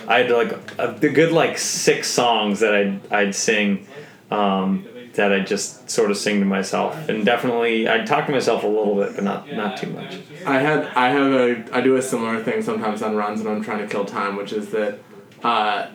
I 0.07 0.19
had 0.19 0.31
like 0.31 0.51
a, 0.79 0.95
the 0.99 1.09
good 1.09 1.31
like 1.31 1.57
six 1.57 2.07
songs 2.09 2.59
that 2.59 2.73
I'd, 2.73 3.11
I'd 3.11 3.35
sing. 3.35 3.87
Um, 4.29 4.87
that 5.13 5.33
I 5.33 5.41
just 5.41 5.89
sort 5.89 6.09
of 6.09 6.15
sing 6.15 6.39
to 6.39 6.45
myself, 6.45 7.09
and 7.09 7.25
definitely 7.25 7.89
I 7.89 8.05
talk 8.05 8.27
to 8.27 8.31
myself 8.31 8.63
a 8.63 8.67
little 8.67 8.95
bit, 8.95 9.15
but 9.15 9.25
not 9.25 9.51
not 9.51 9.77
too 9.77 9.87
much. 9.87 10.19
I 10.45 10.59
had 10.59 10.85
I 10.95 11.09
have 11.09 11.33
a 11.33 11.75
I 11.75 11.81
do 11.81 11.97
a 11.97 12.01
similar 12.01 12.41
thing 12.41 12.61
sometimes 12.61 13.01
on 13.01 13.15
runs 13.15 13.43
when 13.43 13.53
I'm 13.53 13.61
trying 13.61 13.79
to 13.79 13.87
kill 13.87 14.05
time, 14.05 14.37
which 14.37 14.53
is 14.53 14.69
that 14.69 14.99
uh, 15.43 15.87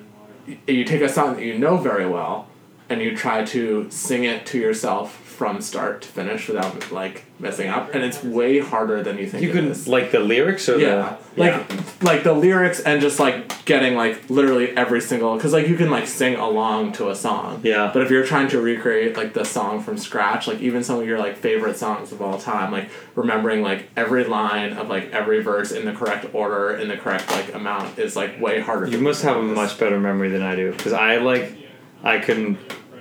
you 0.66 0.84
take 0.84 1.00
a 1.00 1.08
song 1.08 1.36
that 1.36 1.44
you 1.44 1.58
know 1.58 1.78
very 1.78 2.06
well 2.06 2.48
and 2.88 3.00
you 3.00 3.16
try 3.16 3.44
to 3.44 3.90
sing 3.90 4.24
it 4.24 4.46
to 4.46 4.58
yourself 4.58 5.22
from 5.36 5.60
start 5.60 6.00
to 6.00 6.08
finish 6.08 6.48
without 6.48 6.90
like 6.90 7.24
messing 7.38 7.68
up, 7.68 7.94
and 7.94 8.02
it's 8.02 8.22
way 8.24 8.58
harder 8.58 9.02
than 9.02 9.18
you 9.18 9.28
think. 9.28 9.42
You 9.42 9.52
can 9.52 9.66
is. 9.66 9.86
like 9.86 10.10
the 10.10 10.20
lyrics 10.20 10.66
or 10.68 10.78
yeah, 10.78 11.18
the 11.34 11.40
like 11.42 11.70
yeah. 11.70 11.82
like 12.00 12.22
the 12.24 12.32
lyrics 12.32 12.80
and 12.80 13.02
just 13.02 13.20
like 13.20 13.64
getting 13.66 13.94
like 13.94 14.30
literally 14.30 14.70
every 14.70 15.00
single 15.02 15.36
because 15.36 15.52
like 15.52 15.68
you 15.68 15.76
can 15.76 15.90
like 15.90 16.06
sing 16.06 16.36
along 16.36 16.92
to 16.92 17.10
a 17.10 17.14
song. 17.14 17.60
Yeah. 17.62 17.90
But 17.92 18.02
if 18.02 18.10
you're 18.10 18.24
trying 18.24 18.48
to 18.48 18.60
recreate 18.60 19.16
like 19.16 19.34
the 19.34 19.44
song 19.44 19.82
from 19.82 19.98
scratch, 19.98 20.46
like 20.46 20.60
even 20.60 20.82
some 20.82 21.00
of 21.00 21.06
your 21.06 21.18
like 21.18 21.36
favorite 21.36 21.76
songs 21.76 22.12
of 22.12 22.22
all 22.22 22.38
time, 22.38 22.72
like 22.72 22.88
remembering 23.14 23.60
like 23.60 23.90
every 23.94 24.24
line 24.24 24.72
of 24.72 24.88
like 24.88 25.10
every 25.10 25.42
verse 25.42 25.70
in 25.70 25.84
the 25.84 25.92
correct 25.92 26.26
order 26.32 26.76
in 26.76 26.88
the 26.88 26.96
correct 26.96 27.30
like 27.30 27.54
amount 27.54 27.98
is 27.98 28.16
like 28.16 28.40
way 28.40 28.60
harder. 28.60 28.86
You 28.86 28.98
must 28.98 29.22
have 29.22 29.36
a 29.36 29.42
much 29.42 29.78
better 29.78 30.00
memory 30.00 30.30
than 30.30 30.42
I 30.42 30.56
do 30.56 30.72
because 30.72 30.94
I 30.94 31.18
like 31.18 31.55
I 32.04 32.18
couldn't. 32.18 32.58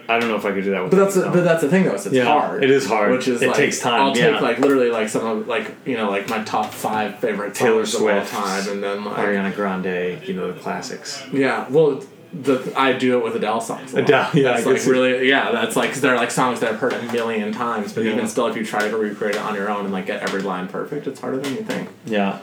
I 0.08 0.20
don't 0.20 0.30
know 0.30 0.36
if 0.36 0.46
I 0.46 0.52
could 0.52 0.64
do 0.64 0.70
that 0.72 0.84
with. 0.84 0.92
But 0.92 0.98
that's 0.98 1.16
myself. 1.16 1.34
but 1.34 1.44
that's 1.44 1.62
the 1.62 1.70
thing 1.70 1.84
though. 1.86 1.96
Is 1.96 2.06
it's 2.06 2.14
Yeah, 2.16 2.26
hard. 2.26 2.64
it 2.64 2.70
is 2.70 2.86
hard. 2.86 3.12
Which 3.12 3.28
is 3.28 3.42
It 3.42 3.48
like, 3.48 3.58
takes 3.58 3.80
time, 3.80 4.00
I'll 4.02 4.16
yeah. 4.16 4.34
take 4.34 4.42
like 4.42 4.60
literally 4.60 4.92
like 4.92 5.10
some 5.10 5.26
of 5.26 5.48
like 5.48 5.72
you 5.86 5.98
know 5.98 6.12
like 6.12 6.30
my 6.30 6.44
top 6.44 6.72
five 6.72 7.18
favorite 7.20 7.56
Taylor 7.56 7.86
songs 7.88 7.96
of 7.96 8.02
all 8.10 8.26
Swift, 8.26 8.32
time, 8.32 8.70
and 8.70 8.84
then 8.84 9.04
like 9.04 9.18
Ariana 9.18 9.56
Grande, 9.56 10.28
you 10.28 10.36
know 10.36 10.52
the 10.52 10.60
classics. 10.60 11.24
Yeah, 11.34 11.68
well, 11.70 12.04
the 12.34 12.72
I 12.78 12.94
do 12.94 13.18
it 13.18 13.24
with 13.24 13.36
Adele 13.36 13.62
songs. 13.62 13.96
Adele, 13.96 14.30
yeah, 14.36 14.52
I 14.52 14.62
that's 14.62 14.66
like 14.68 14.86
really, 14.86 15.28
yeah, 15.28 15.52
that's 15.52 15.76
like 15.76 15.90
because 15.90 16.02
they're 16.02 16.18
like 16.18 16.30
songs 16.30 16.60
that 16.60 16.70
I've 16.74 16.80
heard 16.80 16.94
a 16.94 17.02
million 17.12 17.52
times, 17.52 17.92
but 17.94 18.04
Yeah. 18.04 18.12
even 18.14 18.28
still, 18.28 18.46
if 18.46 18.56
you 18.56 18.64
try 18.64 18.88
to 18.88 18.96
recreate 18.98 19.36
it 19.36 19.42
on 19.42 19.56
your 19.56 19.72
own 19.72 19.86
and 19.86 19.92
like 19.94 20.06
get 20.06 20.22
every 20.22 20.44
line 20.44 20.68
perfect, 20.68 21.08
it's 21.08 21.20
harder 21.20 21.38
than 21.40 21.54
you 21.56 21.64
think. 21.64 21.90
Yeah. 22.06 22.38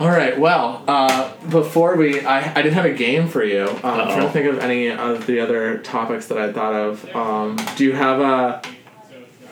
All 0.00 0.08
right, 0.08 0.40
well, 0.40 0.82
uh, 0.88 1.30
before 1.50 1.94
we, 1.94 2.24
I, 2.24 2.54
I 2.54 2.62
did 2.62 2.72
have 2.72 2.86
a 2.86 2.92
game 2.94 3.28
for 3.28 3.44
you. 3.44 3.68
Um, 3.68 3.80
I'm 3.84 4.06
trying 4.06 4.20
to 4.22 4.30
think 4.30 4.46
of 4.46 4.58
any 4.60 4.90
of 4.90 5.26
the 5.26 5.40
other 5.40 5.76
topics 5.76 6.28
that 6.28 6.38
I 6.38 6.50
thought 6.50 6.72
of. 6.72 7.14
Um, 7.14 7.58
do 7.76 7.84
you 7.84 7.92
have 7.92 8.18
a 8.18 8.62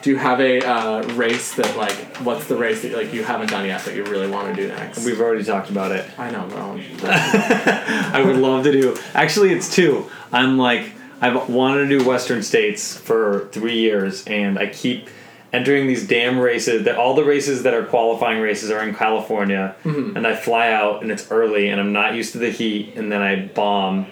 do 0.01 0.09
you 0.09 0.17
have 0.17 0.41
a 0.41 0.67
uh, 0.67 1.03
race 1.17 1.55
that 1.57 1.77
like 1.77 1.93
what's 2.25 2.47
the 2.47 2.57
race 2.57 2.81
that 2.81 2.93
like 2.93 3.13
you 3.13 3.25
haven't 3.25 3.51
done 3.51 3.67
yet 3.67 3.85
that 3.85 3.95
you 3.95 4.05
really 4.05 4.31
want 4.31 4.57
to 4.57 4.63
do 4.63 4.69
next? 4.69 5.05
We've 5.05 5.21
already 5.21 5.45
talked 5.45 5.69
about 5.69 5.93
it. 5.93 6.09
I 6.19 6.31
know, 6.31 6.47
bro. 6.47 6.81
I 7.03 8.23
would 8.25 8.37
love 8.37 8.65
to 8.65 8.73
do. 8.73 8.97
Actually, 9.13 9.53
it's 9.53 9.75
two. 9.75 10.11
I'm 10.33 10.57
like 10.57 10.93
I've 11.21 11.51
wanted 11.51 11.89
to 11.89 11.99
do 11.99 12.09
Western 12.09 12.43
States 12.43 12.97
for 12.97 13.51
three 13.53 13.81
years, 13.81 14.25
and 14.27 14.59
I 14.59 14.69
keep 14.69 15.11
entering 15.53 15.87
these 15.87 16.07
damn 16.07 16.39
races. 16.39 16.85
That 16.85 16.97
all 16.97 17.15
the 17.15 17.25
races 17.25 17.63
that 17.63 17.75
are 17.75 17.85
qualifying 17.85 18.41
races 18.41 18.71
are 18.71 18.83
in 18.83 18.95
California, 18.95 19.75
and 19.85 20.27
I 20.27 20.37
fly 20.37 20.71
out, 20.73 21.03
and 21.03 21.11
it's 21.11 21.31
early, 21.31 21.69
and 21.69 21.81
I'm 21.81 21.93
not 21.93 22.15
used 22.15 22.33
to 22.33 22.39
the 22.39 22.51
heat, 22.51 22.95
and 22.97 23.11
then 23.11 23.23
I 23.23 23.47
bomb, 23.47 24.07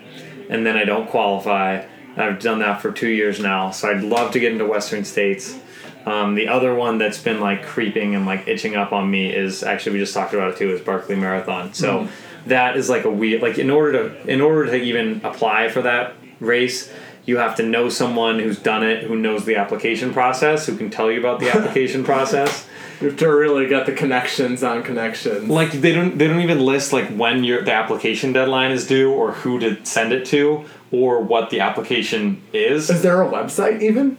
and 0.49 0.64
then 0.66 0.76
I 0.76 0.84
don't 0.84 1.09
qualify. 1.09 1.84
I've 2.16 2.41
done 2.41 2.61
that 2.61 2.80
for 2.80 2.93
two 2.93 3.09
years 3.09 3.39
now, 3.41 3.70
so 3.70 3.91
I'd 3.91 4.03
love 4.03 4.32
to 4.32 4.41
get 4.41 4.53
into 4.53 4.64
Western 4.64 5.05
States. 5.05 5.59
Um, 6.07 6.34
the 6.37 6.49
other 6.49 6.74
one 6.74 6.99
that's 6.99 7.18
been 7.20 7.41
like 7.41 7.64
creeping 7.64 8.14
and 8.14 8.24
like 8.26 8.47
itching 8.47 8.76
up 8.76 8.93
on 8.93 9.11
me 9.11 9.34
is 9.34 9.62
actually 9.64 9.95
we 9.95 9.99
just 9.99 10.14
talked 10.14 10.32
about 10.34 10.53
it 10.53 10.57
too 10.57 10.70
is 10.70 10.80
Barkley 10.80 11.16
Marathon. 11.16 11.74
So 11.74 12.09
that 12.47 12.76
is 12.76 12.89
like 12.89 13.05
a 13.05 13.11
weird 13.11 13.43
like 13.43 13.59
in 13.59 13.70
order 13.70 14.09
to 14.09 14.30
in 14.30 14.41
order 14.41 14.66
to 14.66 14.76
even 14.76 15.20
apply 15.24 15.68
for 15.68 15.82
that 15.82 16.14
race, 16.39 16.93
you 17.27 17.39
have 17.39 17.57
to 17.57 17.62
know 17.64 17.89
someone 17.89 18.39
who's 18.39 18.59
done 18.59 18.85
it, 18.85 19.05
who 19.05 19.16
knows 19.16 19.45
the 19.45 19.57
application 19.57 20.12
process, 20.12 20.66
who 20.66 20.77
can 20.77 20.91
tell 20.91 21.11
you 21.11 21.18
about 21.18 21.41
the 21.41 21.51
application 21.55 22.05
process. 22.05 22.66
You 23.01 23.09
have 23.09 23.18
to 23.18 23.27
really 23.29 23.68
get 23.68 23.85
the 23.85 23.93
connections 23.93 24.62
on 24.62 24.83
connections. 24.83 25.51
Like 25.51 25.72
they 25.72 25.93
don't 25.93 26.16
they 26.16 26.27
don't 26.29 26.41
even 26.41 26.61
list 26.61 26.95
like 26.95 27.09
when 27.11 27.45
your 27.45 27.62
the 27.62 27.72
application 27.72 28.33
deadline 28.33 28.70
is 28.70 28.87
due 28.87 29.12
or 29.12 29.33
who 29.33 29.59
to 29.59 29.85
send 29.85 30.12
it 30.12 30.24
to 30.27 30.64
or 30.91 31.20
what 31.20 31.51
the 31.51 31.61
application 31.61 32.43
is. 32.55 32.89
Is 32.89 33.03
there 33.03 33.20
a 33.20 33.31
website 33.31 33.83
even? 33.83 34.16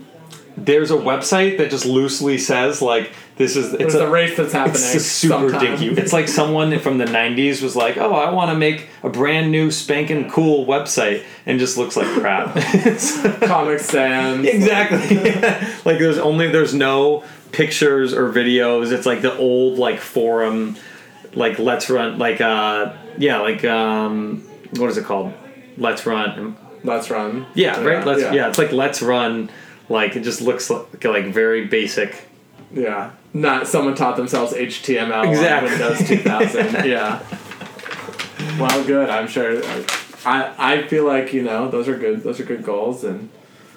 There's 0.57 0.89
a 0.89 0.95
website 0.95 1.59
that 1.59 1.69
just 1.69 1.85
loosely 1.85 2.39
says 2.39 2.81
like 2.81 3.11
this 3.37 3.55
is 3.55 3.73
it's 3.75 3.93
a, 3.93 4.07
a 4.07 4.09
race 4.09 4.35
that's 4.35 4.53
happening. 4.53 4.81
It's 4.81 4.95
a 4.95 4.99
super 4.99 5.51
sometime. 5.51 5.77
dinky. 5.77 6.01
It's 6.01 6.11
like 6.11 6.27
someone 6.27 6.77
from 6.79 6.97
the 6.97 7.05
'90s 7.05 7.61
was 7.61 7.75
like, 7.75 7.97
"Oh, 7.97 8.13
I 8.13 8.31
want 8.31 8.49
to 8.49 8.57
make 8.57 8.87
a 9.03 9.09
brand 9.09 9.51
new 9.51 9.69
spanking 9.69 10.29
cool 10.31 10.65
website," 10.65 11.23
and 11.45 11.59
just 11.59 11.77
looks 11.77 11.95
like 11.95 12.07
crap. 12.19 12.55
Comic 13.41 13.79
Sans. 13.79 14.45
exactly. 14.45 15.17
like 15.85 15.99
there's 15.99 16.17
only 16.17 16.47
there's 16.47 16.73
no 16.73 17.23
pictures 17.51 18.11
or 18.11 18.31
videos. 18.31 18.91
It's 18.91 19.05
like 19.05 19.21
the 19.21 19.37
old 19.37 19.77
like 19.77 19.99
forum, 19.99 20.75
like 21.33 21.59
let's 21.59 21.91
run 21.91 22.17
like 22.17 22.41
uh 22.41 22.93
yeah 23.19 23.37
like 23.39 23.63
um 23.63 24.41
what 24.77 24.89
is 24.89 24.97
it 24.97 25.05
called? 25.05 25.33
Let's 25.77 26.07
run. 26.07 26.57
Let's 26.83 27.11
run. 27.11 27.45
Yeah, 27.53 27.79
right. 27.83 28.05
Let's 28.05 28.21
yeah. 28.21 28.33
yeah. 28.33 28.49
It's 28.49 28.57
like 28.57 28.71
let's 28.71 29.03
run. 29.03 29.51
Like 29.89 30.15
it 30.15 30.21
just 30.21 30.41
looks 30.41 30.69
like, 30.69 31.03
like 31.03 31.25
very 31.27 31.65
basic. 31.65 32.27
Yeah. 32.73 33.11
Not 33.33 33.67
someone 33.67 33.95
taught 33.95 34.17
themselves 34.17 34.53
HTML 34.53 35.29
Exactly. 35.29 35.69
on 35.71 35.79
Windows 35.79 36.07
2000. 36.07 36.85
yeah. 36.85 37.23
Well, 38.59 38.83
good. 38.85 39.09
I'm 39.09 39.27
sure. 39.27 39.61
I 40.25 40.53
I 40.57 40.87
feel 40.87 41.05
like 41.05 41.33
you 41.33 41.43
know 41.43 41.69
those 41.69 41.87
are 41.87 41.97
good. 41.97 42.23
Those 42.23 42.39
are 42.39 42.43
good 42.45 42.63
goals, 42.63 43.03
and 43.03 43.29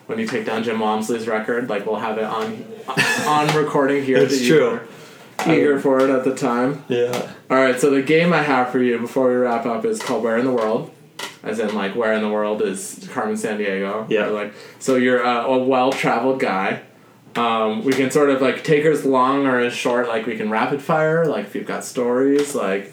when 0.07 0.19
you 0.19 0.27
take 0.27 0.47
down 0.47 0.63
Jim 0.65 0.81
Walmsley's 0.81 1.27
record, 1.29 1.69
like 1.69 1.87
we'll 1.87 1.97
have 2.01 2.19
it 2.19 2.25
on 2.25 2.65
on 3.27 3.55
recording 3.57 4.05
here. 4.05 4.19
It's 4.19 4.45
true. 4.47 4.81
Eager 5.47 5.81
for 5.81 6.01
it 6.01 6.11
at 6.11 6.25
the 6.25 6.35
time. 6.35 6.85
Yeah. 6.89 7.33
All 7.51 7.57
right. 7.57 7.81
So 7.81 7.91
the 7.91 8.03
game 8.03 8.33
I 8.33 8.43
have 8.43 8.71
for 8.71 8.83
you 8.83 8.99
before 8.99 9.29
we 9.29 9.35
wrap 9.37 9.65
up 9.67 9.85
is 9.85 10.01
called 10.03 10.23
Where 10.23 10.37
in 10.37 10.45
the 10.45 10.53
World. 10.53 10.91
As 11.43 11.59
in, 11.59 11.75
like, 11.75 11.97
where 11.97 12.13
in 12.13 12.23
the 12.23 12.29
world 12.29 12.61
is 12.63 13.09
Carmen 13.13 13.37
Sandiego? 13.37 14.09
Yeah. 14.11 14.27
Like, 14.27 14.53
so 14.79 14.97
you're 14.97 15.23
a, 15.23 15.45
a 15.45 15.59
well-traveled 15.59 16.41
guy. 16.41 16.83
Um, 17.37 17.85
we 17.85 17.93
can 17.93 18.11
sort 18.11 18.31
of 18.31 18.43
like 18.43 18.65
take 18.65 18.85
as 18.85 19.05
long 19.05 19.47
or 19.47 19.61
as 19.61 19.73
short. 19.73 20.09
Like 20.09 20.27
we 20.27 20.37
can 20.37 20.51
rapid 20.51 20.83
fire. 20.83 21.27
Like 21.27 21.47
if 21.47 21.55
you've 21.55 21.67
got 21.67 21.85
stories, 21.85 22.55
like 22.55 22.93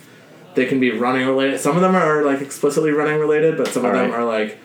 they 0.56 0.66
can 0.66 0.80
be 0.80 0.92
running 0.92 1.26
related. 1.26 1.60
Some 1.60 1.76
of 1.76 1.82
them 1.82 1.96
are 1.96 2.24
like 2.24 2.42
explicitly 2.42 2.92
running 2.92 3.20
related, 3.20 3.58
but 3.58 3.68
some 3.68 3.84
of 3.86 3.94
them 3.94 4.12
are 4.12 4.26
like 4.26 4.60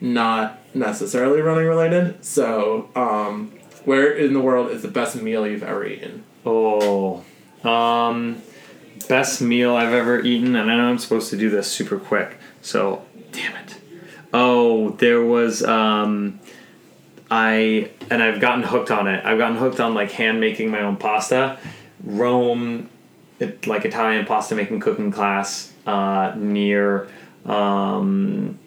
not 0.00 0.58
necessarily 0.74 1.40
running 1.40 1.66
related. 1.66 2.24
So, 2.24 2.90
um, 2.96 3.52
where 3.84 4.12
in 4.12 4.32
the 4.32 4.40
world 4.40 4.70
is 4.70 4.82
the 4.82 4.88
best 4.88 5.16
meal 5.16 5.46
you've 5.46 5.62
ever 5.62 5.86
eaten? 5.86 6.24
Oh, 6.44 7.24
um, 7.64 8.42
best 9.08 9.40
meal 9.40 9.76
I've 9.76 9.92
ever 9.92 10.20
eaten, 10.20 10.56
and 10.56 10.70
I 10.70 10.76
know 10.76 10.84
I'm 10.84 10.98
supposed 10.98 11.30
to 11.30 11.36
do 11.36 11.50
this 11.50 11.70
super 11.70 11.98
quick, 11.98 12.38
so 12.60 13.04
damn 13.32 13.56
it. 13.56 13.76
Oh, 14.32 14.90
there 14.90 15.22
was 15.22 15.62
um, 15.64 16.40
I 17.30 17.90
and 18.10 18.22
I've 18.22 18.40
gotten 18.40 18.62
hooked 18.62 18.90
on 18.90 19.08
it. 19.08 19.24
I've 19.24 19.38
gotten 19.38 19.56
hooked 19.56 19.80
on 19.80 19.94
like 19.94 20.12
hand 20.12 20.40
making 20.40 20.70
my 20.70 20.82
own 20.82 20.96
pasta. 20.96 21.58
Rome, 22.04 22.88
it, 23.38 23.66
like 23.66 23.84
Italian 23.84 24.24
pasta 24.26 24.54
making 24.54 24.80
cooking 24.80 25.10
class 25.10 25.72
uh, 25.86 26.34
near 26.36 27.08
um, 27.44 28.58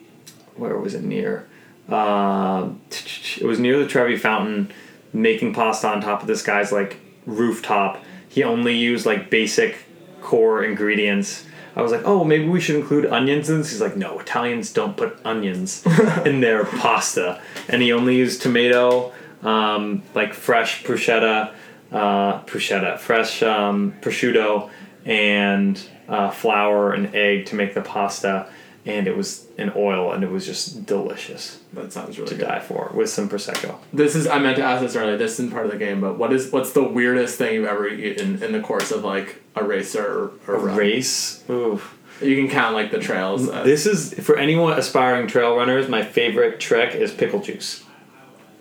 where 0.55 0.77
was 0.77 0.93
it 0.93 1.03
near? 1.03 1.47
Uh, 1.87 2.69
it 2.89 3.43
was 3.43 3.59
near 3.59 3.79
the 3.79 3.87
Trevi 3.87 4.17
Fountain, 4.17 4.71
making 5.13 5.53
pasta 5.53 5.87
on 5.87 6.01
top 6.01 6.21
of 6.21 6.27
this 6.27 6.41
guy's 6.41 6.71
like 6.71 6.97
rooftop. 7.25 8.03
He 8.27 8.43
only 8.43 8.75
used 8.75 9.05
like 9.05 9.29
basic 9.29 9.77
core 10.21 10.63
ingredients. 10.63 11.45
I 11.75 11.81
was 11.81 11.91
like, 11.91 12.03
oh, 12.05 12.23
maybe 12.23 12.47
we 12.47 12.61
should 12.61 12.77
include 12.77 13.05
onions 13.07 13.49
in 13.49 13.57
this. 13.57 13.71
He's 13.71 13.81
like, 13.81 13.97
no, 13.97 14.19
Italians 14.19 14.71
don't 14.71 14.95
put 14.95 15.19
onions 15.25 15.85
in 16.25 16.39
their 16.39 16.63
pasta. 16.63 17.41
And 17.67 17.81
he 17.81 17.91
only 17.91 18.15
used 18.15 18.41
tomato, 18.41 19.11
um, 19.43 20.01
like 20.13 20.33
fresh 20.33 20.83
bruschetta, 20.83 21.53
uh, 21.91 22.41
bruschetta, 22.43 22.97
fresh 22.97 23.43
um, 23.43 23.93
prosciutto, 24.01 24.69
and 25.05 25.81
uh, 26.07 26.31
flour 26.31 26.93
and 26.93 27.13
egg 27.13 27.47
to 27.47 27.55
make 27.55 27.73
the 27.73 27.81
pasta. 27.81 28.47
And 28.87 29.07
it 29.07 29.17
was 29.17 29.47
in 29.57 29.71
oil, 29.75 30.11
and 30.11 30.23
it 30.23 30.29
was 30.29 30.45
just 30.45 30.85
delicious 30.85 31.59
That 31.73 31.91
sounds 31.91 32.17
really 32.19 32.29
to 32.29 32.35
good. 32.35 32.45
die 32.45 32.59
for 32.59 32.91
with 32.93 33.09
some 33.09 33.27
prosecco. 33.27 33.77
This 33.91 34.15
is 34.15 34.27
I 34.27 34.37
meant 34.39 34.57
to 34.57 34.63
ask 34.63 34.81
this 34.83 34.95
earlier. 34.95 35.17
This 35.17 35.33
isn't 35.33 35.51
part 35.51 35.65
of 35.65 35.71
the 35.71 35.77
game, 35.77 36.01
but 36.01 36.17
what 36.19 36.31
is 36.31 36.51
what's 36.51 36.71
the 36.73 36.83
weirdest 36.83 37.37
thing 37.37 37.53
you've 37.55 37.65
ever 37.67 37.87
eaten 37.87 38.43
in 38.43 38.51
the 38.51 38.59
course 38.59 38.91
of 38.91 39.03
like 39.03 39.41
a 39.55 39.63
race 39.63 39.95
or, 39.95 40.31
or 40.47 40.55
A 40.55 40.59
run? 40.59 40.75
race, 40.77 41.43
ooh. 41.49 41.81
You 42.21 42.35
can 42.35 42.49
count 42.49 42.75
like 42.75 42.91
the 42.91 42.99
trails. 42.99 43.47
This 43.63 43.85
is 43.85 44.13
for 44.23 44.37
anyone 44.37 44.77
aspiring 44.77 45.27
trail 45.27 45.55
runners. 45.57 45.89
My 45.89 46.03
favorite 46.03 46.59
trek 46.59 46.95
is 46.95 47.11
pickle 47.11 47.39
juice. 47.41 47.83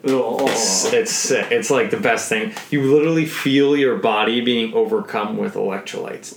Oh, 0.07 0.46
It's, 0.48 0.92
it's 0.92 1.12
sick. 1.12 1.50
It's 1.50 1.70
like 1.70 1.90
the 1.90 1.96
best 1.98 2.28
thing. 2.28 2.52
You 2.70 2.82
literally 2.82 3.26
feel 3.26 3.76
your 3.76 3.96
body 3.96 4.40
being 4.40 4.74
overcome 4.74 5.36
with 5.36 5.55
electrolytes. 5.55 6.34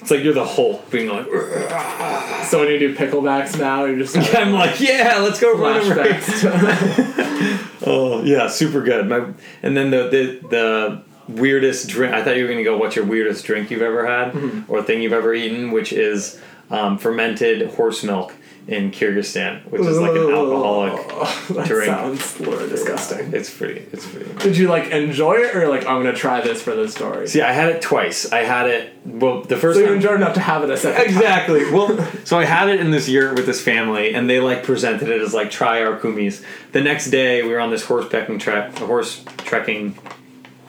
It's 0.00 0.10
like, 0.10 0.20
you're 0.24 0.34
the 0.34 0.46
Hulk 0.46 0.90
being 0.90 1.08
like. 1.08 1.26
so 2.46 2.60
when 2.60 2.70
you 2.70 2.78
do 2.78 2.94
picklebacks 2.94 3.58
now, 3.58 3.84
you're 3.84 3.98
just 3.98 4.16
Like, 4.16 4.34
I'm 4.34 4.52
like, 4.52 4.80
yeah, 4.80 5.18
let's 5.18 5.40
go 5.40 5.56
run 5.56 5.90
a 5.90 5.94
race. 5.94 6.44
Oh 7.86 8.22
yeah, 8.22 8.48
super 8.48 8.80
good. 8.82 9.08
My 9.08 9.26
and 9.62 9.76
then 9.76 9.90
the 9.90 10.08
the 10.08 10.48
the 10.48 11.02
weirdest 11.28 11.88
drink. 11.88 12.14
I 12.14 12.24
thought 12.24 12.36
you 12.36 12.44
were 12.44 12.50
gonna 12.50 12.64
go. 12.64 12.78
What's 12.78 12.96
your 12.96 13.04
weirdest 13.04 13.44
drink 13.44 13.70
you've 13.70 13.82
ever 13.82 14.06
had 14.06 14.64
or 14.68 14.82
thing 14.82 15.02
you've 15.02 15.12
ever 15.12 15.34
eaten? 15.34 15.70
Which 15.70 15.92
is 15.92 16.40
um, 16.70 16.96
fermented 16.96 17.72
horse 17.72 18.02
milk 18.02 18.34
in 18.66 18.90
Kyrgyzstan, 18.90 19.64
which 19.70 19.82
is 19.82 19.98
like 19.98 20.12
an 20.12 20.30
alcoholic. 20.32 21.06
that 21.48 21.66
drink. 21.66 21.86
sounds 21.86 22.38
disgusting. 22.38 23.32
It's 23.34 23.54
pretty. 23.54 23.86
It's 23.92 24.06
pretty. 24.06 24.32
Did 24.38 24.56
you 24.56 24.68
like 24.68 24.90
enjoy 24.90 25.34
it 25.34 25.54
or 25.54 25.68
like 25.68 25.82
I'm 25.86 26.02
gonna 26.02 26.14
try 26.14 26.40
this 26.40 26.62
for 26.62 26.74
the 26.74 26.88
story? 26.88 27.28
See, 27.28 27.42
I 27.42 27.52
had 27.52 27.70
it 27.70 27.82
twice. 27.82 28.32
I 28.32 28.38
had 28.44 28.68
it. 28.68 28.94
Well, 29.04 29.42
the 29.42 29.56
first 29.56 29.76
So 29.76 29.80
you 29.80 29.86
time. 29.88 29.96
enjoyed 29.96 30.16
enough 30.16 30.34
to 30.34 30.40
have 30.40 30.62
it 30.64 30.70
a 30.70 30.76
second. 30.76 31.04
time. 31.04 31.14
Exactly. 31.14 31.64
Well, 31.74 31.98
so 32.24 32.38
I 32.38 32.44
had 32.44 32.68
it 32.68 32.78
in 32.80 32.90
this 32.90 33.08
yurt 33.08 33.34
with 33.36 33.46
this 33.46 33.60
family, 33.60 34.14
and 34.14 34.30
they 34.30 34.38
like 34.38 34.62
presented 34.62 35.08
it 35.08 35.20
as 35.20 35.34
like 35.34 35.50
try 35.50 35.82
our 35.84 35.98
kumis. 35.98 36.42
The 36.72 36.80
next 36.80 37.10
day, 37.10 37.42
we 37.42 37.48
were 37.48 37.58
on 37.60 37.70
this 37.70 37.84
horse 37.84 38.06
horsebacking 38.06 38.40
trek, 38.40 38.80
a 38.80 38.86
horse 38.86 39.24
trekking, 39.38 39.98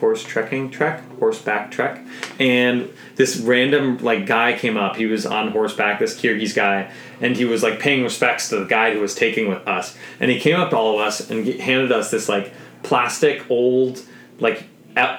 horse 0.00 0.22
trekking 0.22 0.70
trek, 0.70 1.02
horseback 1.18 1.70
trek, 1.70 2.04
and 2.38 2.90
this 3.16 3.36
random 3.38 3.98
like 3.98 4.26
guy 4.26 4.56
came 4.58 4.76
up. 4.76 4.96
He 4.96 5.06
was 5.06 5.24
on 5.26 5.52
horseback, 5.52 5.98
this 6.00 6.20
Kyrgyz 6.20 6.54
guy, 6.54 6.92
and 7.20 7.36
he 7.36 7.44
was 7.44 7.62
like 7.62 7.80
paying 7.80 8.02
respects 8.02 8.48
to 8.50 8.56
the 8.58 8.64
guy 8.66 8.92
who 8.92 9.00
was 9.00 9.14
taking 9.14 9.48
with 9.48 9.66
us. 9.66 9.96
And 10.20 10.30
he 10.30 10.38
came 10.38 10.56
up 10.56 10.70
to 10.70 10.76
all 10.76 10.94
of 10.94 11.06
us 11.06 11.30
and 11.30 11.46
handed 11.46 11.92
us 11.92 12.10
this 12.10 12.28
like 12.28 12.52
plastic 12.82 13.50
old 13.50 14.02
like 14.38 14.64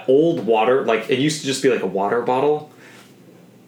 old 0.07 0.45
water 0.45 0.85
like 0.85 1.09
it 1.09 1.19
used 1.19 1.41
to 1.41 1.45
just 1.47 1.61
be 1.61 1.69
like 1.69 1.81
a 1.83 1.87
water 1.87 2.21
bottle 2.21 2.71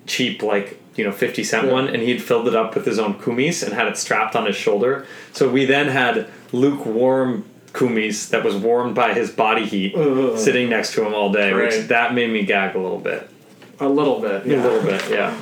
cheap 0.05 0.41
like 0.41 0.79
you 0.95 1.03
know 1.03 1.11
50 1.11 1.43
cent 1.43 1.67
Yeah. 1.67 1.73
one 1.73 1.87
and 1.87 2.01
he'd 2.01 2.21
filled 2.21 2.47
it 2.47 2.55
up 2.55 2.75
with 2.75 2.85
his 2.85 2.97
own 2.99 3.15
kumis 3.15 3.63
and 3.63 3.73
had 3.73 3.87
it 3.87 3.97
strapped 3.97 4.35
on 4.35 4.45
his 4.45 4.55
shoulder 4.55 5.05
so 5.33 5.49
we 5.49 5.65
then 5.65 5.87
had 5.87 6.27
lukewarm 6.51 7.45
kumis 7.73 8.29
that 8.29 8.43
was 8.43 8.55
warmed 8.55 8.95
by 8.95 9.13
his 9.13 9.29
body 9.31 9.65
heat 9.65 9.95
Ugh. 9.95 10.37
sitting 10.37 10.69
next 10.69 10.93
to 10.93 11.05
him 11.05 11.13
all 11.13 11.31
day 11.31 11.53
which 11.53 11.87
that 11.87 12.13
made 12.13 12.31
me 12.31 12.43
gag 12.45 12.75
a 12.75 12.79
little 12.79 12.99
bit 12.99 13.29
A 13.79 13.87
little 13.87 14.19
bit. 14.19 14.45
a 14.45 14.49
Yeah. 14.49 14.63
little 14.63 14.81
bit 14.81 15.09
yeah 15.09 15.39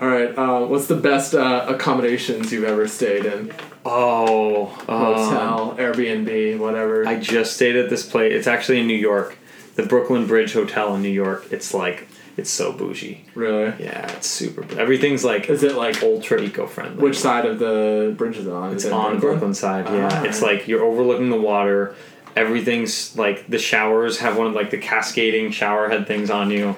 All 0.00 0.08
right. 0.08 0.36
Uh, 0.36 0.66
what's 0.66 0.86
the 0.88 0.96
best 0.96 1.32
uh, 1.34 1.64
accommodations 1.68 2.52
you've 2.52 2.64
ever 2.64 2.88
stayed 2.88 3.24
in? 3.24 3.52
oh 3.84 4.66
um, 4.88 5.14
Hotel, 5.14 5.74
Airbnb, 5.78 6.58
whatever. 6.58 7.06
i 7.06 7.18
just 7.18 7.54
stayed 7.54 7.76
at 7.76 7.90
this 7.90 8.04
place 8.08 8.32
it's 8.32 8.46
actually 8.46 8.80
in 8.80 8.86
new 8.86 8.94
york 8.96 9.36
the 9.74 9.82
brooklyn 9.82 10.26
bridge 10.26 10.52
hotel 10.52 10.94
in 10.94 11.02
new 11.02 11.08
york 11.08 11.46
it's 11.50 11.72
like 11.74 12.06
it's 12.36 12.50
so 12.50 12.72
bougie 12.72 13.24
really? 13.34 13.74
yeah 13.78 14.10
it's 14.12 14.26
super 14.26 14.62
everything's 14.78 15.24
like 15.24 15.48
Is 15.50 15.62
it 15.62 15.74
like 15.74 16.02
ultra 16.02 16.40
eco-friendly 16.40 17.02
which 17.02 17.18
side 17.18 17.44
of 17.44 17.58
the 17.58 18.14
bridge 18.16 18.38
is 18.38 18.46
it 18.46 18.52
on? 18.52 18.72
It's 18.72 18.84
is 18.84 18.90
it 18.90 18.94
on 18.94 19.18
Brooklyn 19.20 19.54
side, 19.54 19.86
yeah. 19.86 20.08
Ah. 20.10 20.22
It's 20.24 20.40
like 20.42 20.66
you're 20.66 20.82
overlooking 20.82 21.30
the 21.30 21.40
water. 21.40 21.94
Everything's 22.34 23.16
like 23.16 23.46
the 23.48 23.58
showers 23.58 24.18
have 24.20 24.38
one 24.38 24.46
of 24.46 24.54
like 24.54 24.70
the 24.70 24.78
cascading 24.78 25.50
shower 25.50 25.88
head 25.88 26.06
things 26.06 26.30
on 26.30 26.50
you. 26.50 26.74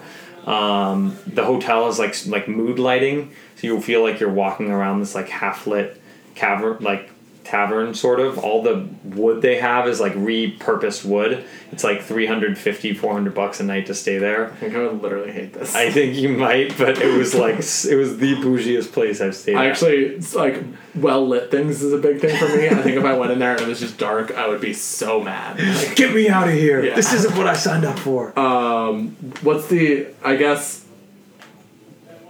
Um, 0.46 1.16
the 1.26 1.44
hotel 1.44 1.88
is 1.88 1.98
like 1.98 2.14
like 2.26 2.48
mood 2.48 2.78
lighting, 2.78 3.32
so 3.56 3.66
you'll 3.68 3.80
feel 3.80 4.02
like 4.02 4.18
you're 4.20 4.32
walking 4.32 4.70
around 4.70 5.00
this 5.00 5.14
like 5.14 5.28
half 5.28 5.66
lit 5.66 6.00
cavern 6.34 6.78
like 6.80 7.10
tavern 7.44 7.94
sort 7.94 8.20
of. 8.20 8.38
All 8.38 8.62
the 8.62 8.88
wood 9.04 9.42
they 9.42 9.56
have 9.56 9.86
is 9.86 10.00
like 10.00 10.14
repurposed 10.14 11.04
wood. 11.04 11.44
It's 11.70 11.84
like 11.84 12.02
350 12.02 12.94
400 12.94 13.34
bucks 13.34 13.60
a 13.60 13.64
night 13.64 13.86
to 13.86 13.94
stay 13.94 14.18
there. 14.18 14.46
I 14.52 14.56
think 14.56 14.74
I 14.74 14.78
would 14.86 15.02
literally 15.02 15.32
hate 15.32 15.52
this. 15.52 15.74
I 15.74 15.90
think 15.90 16.16
you 16.16 16.30
might, 16.30 16.76
but 16.78 16.98
it 16.98 17.16
was 17.16 17.34
like 17.34 17.56
it 17.56 17.96
was 17.96 18.16
the 18.18 18.34
bougiest 18.36 18.92
place 18.92 19.20
I've 19.20 19.36
stayed. 19.36 19.56
I 19.56 19.66
at. 19.66 19.70
actually 19.72 20.04
it's 20.06 20.34
like 20.34 20.62
well 20.94 21.26
lit 21.26 21.50
things 21.50 21.82
is 21.82 21.92
a 21.92 21.98
big 21.98 22.20
thing 22.20 22.36
for 22.38 22.48
me. 22.56 22.68
I 22.68 22.82
think 22.82 22.96
if 22.96 23.04
I 23.04 23.16
went 23.16 23.32
in 23.32 23.38
there 23.38 23.52
and 23.52 23.60
it 23.60 23.68
was 23.68 23.80
just 23.80 23.98
dark, 23.98 24.32
I 24.32 24.48
would 24.48 24.60
be 24.60 24.72
so 24.72 25.20
mad. 25.20 25.60
Like, 25.60 25.96
Get 25.96 26.14
me 26.14 26.28
out 26.28 26.48
of 26.48 26.54
here! 26.54 26.84
Yeah. 26.84 26.94
This 26.96 27.12
isn't 27.12 27.36
what 27.36 27.46
I 27.46 27.54
signed 27.54 27.84
up 27.84 27.98
for. 27.98 28.36
um, 28.38 29.10
what's 29.42 29.66
the? 29.68 30.06
I 30.24 30.36
guess. 30.36 30.82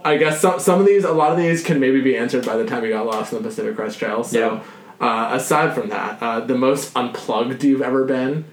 I 0.03 0.17
guess 0.17 0.39
some 0.39 0.59
some 0.59 0.79
of 0.79 0.85
these, 0.85 1.03
a 1.03 1.11
lot 1.11 1.31
of 1.31 1.37
these 1.39 1.63
can 1.63 1.79
maybe 1.79 1.99
be 1.99 2.15
answered 2.15 2.45
by 2.45 2.57
the 2.57 2.65
time 2.65 2.83
you 2.83 2.91
got 2.91 3.07
lost 3.07 3.33
in 3.33 3.41
the 3.41 3.49
Pacific 3.49 3.75
Crest 3.75 3.97
Trail. 3.97 4.23
So, 4.23 4.61
uh, 4.99 5.29
aside 5.33 5.73
from 5.73 5.89
that, 5.89 6.21
uh, 6.21 6.39
the 6.39 6.57
most 6.57 6.95
unplugged 6.95 7.63
you've 7.63 7.81
ever 7.81 8.05
been, 8.05 8.45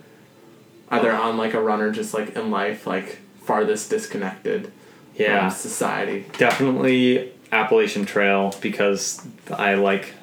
either 0.90 1.12
on 1.12 1.36
like 1.36 1.54
a 1.54 1.60
run 1.60 1.80
or 1.80 1.90
just 1.90 2.14
like 2.14 2.36
in 2.36 2.50
life, 2.50 2.86
like 2.86 3.18
farthest 3.42 3.90
disconnected 3.90 4.72
yeah, 5.16 5.48
from 5.48 5.58
society. 5.58 6.26
definitely 6.38 7.32
Appalachian 7.50 8.06
Trail 8.06 8.54
because 8.60 9.24
I 9.52 9.74
like. 9.74 10.14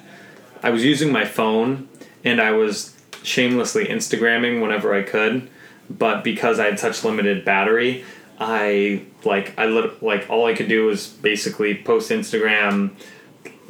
I 0.62 0.70
was 0.70 0.84
using 0.84 1.10
my 1.10 1.24
phone 1.24 1.88
and 2.22 2.38
I 2.38 2.50
was 2.50 2.94
shamelessly 3.22 3.86
Instagramming 3.86 4.60
whenever 4.60 4.94
I 4.94 5.02
could, 5.02 5.48
but 5.88 6.22
because 6.22 6.58
I 6.58 6.66
had 6.66 6.78
such 6.78 7.02
limited 7.02 7.44
battery, 7.44 8.04
I 8.38 9.02
like 9.24 9.58
I 9.58 9.66
lit, 9.66 10.02
like 10.02 10.28
all 10.28 10.46
I 10.46 10.54
could 10.54 10.68
do 10.68 10.86
was 10.86 11.06
basically 11.06 11.74
post 11.74 12.10
Instagram, 12.10 12.90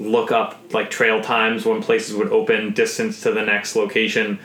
look 0.00 0.32
up 0.32 0.58
like 0.72 0.90
trail 0.90 1.20
times 1.22 1.64
when 1.66 1.82
places 1.82 2.16
would 2.16 2.28
open, 2.32 2.72
distance 2.72 3.20
to 3.22 3.30
the 3.32 3.42
next 3.42 3.76
location, 3.76 4.38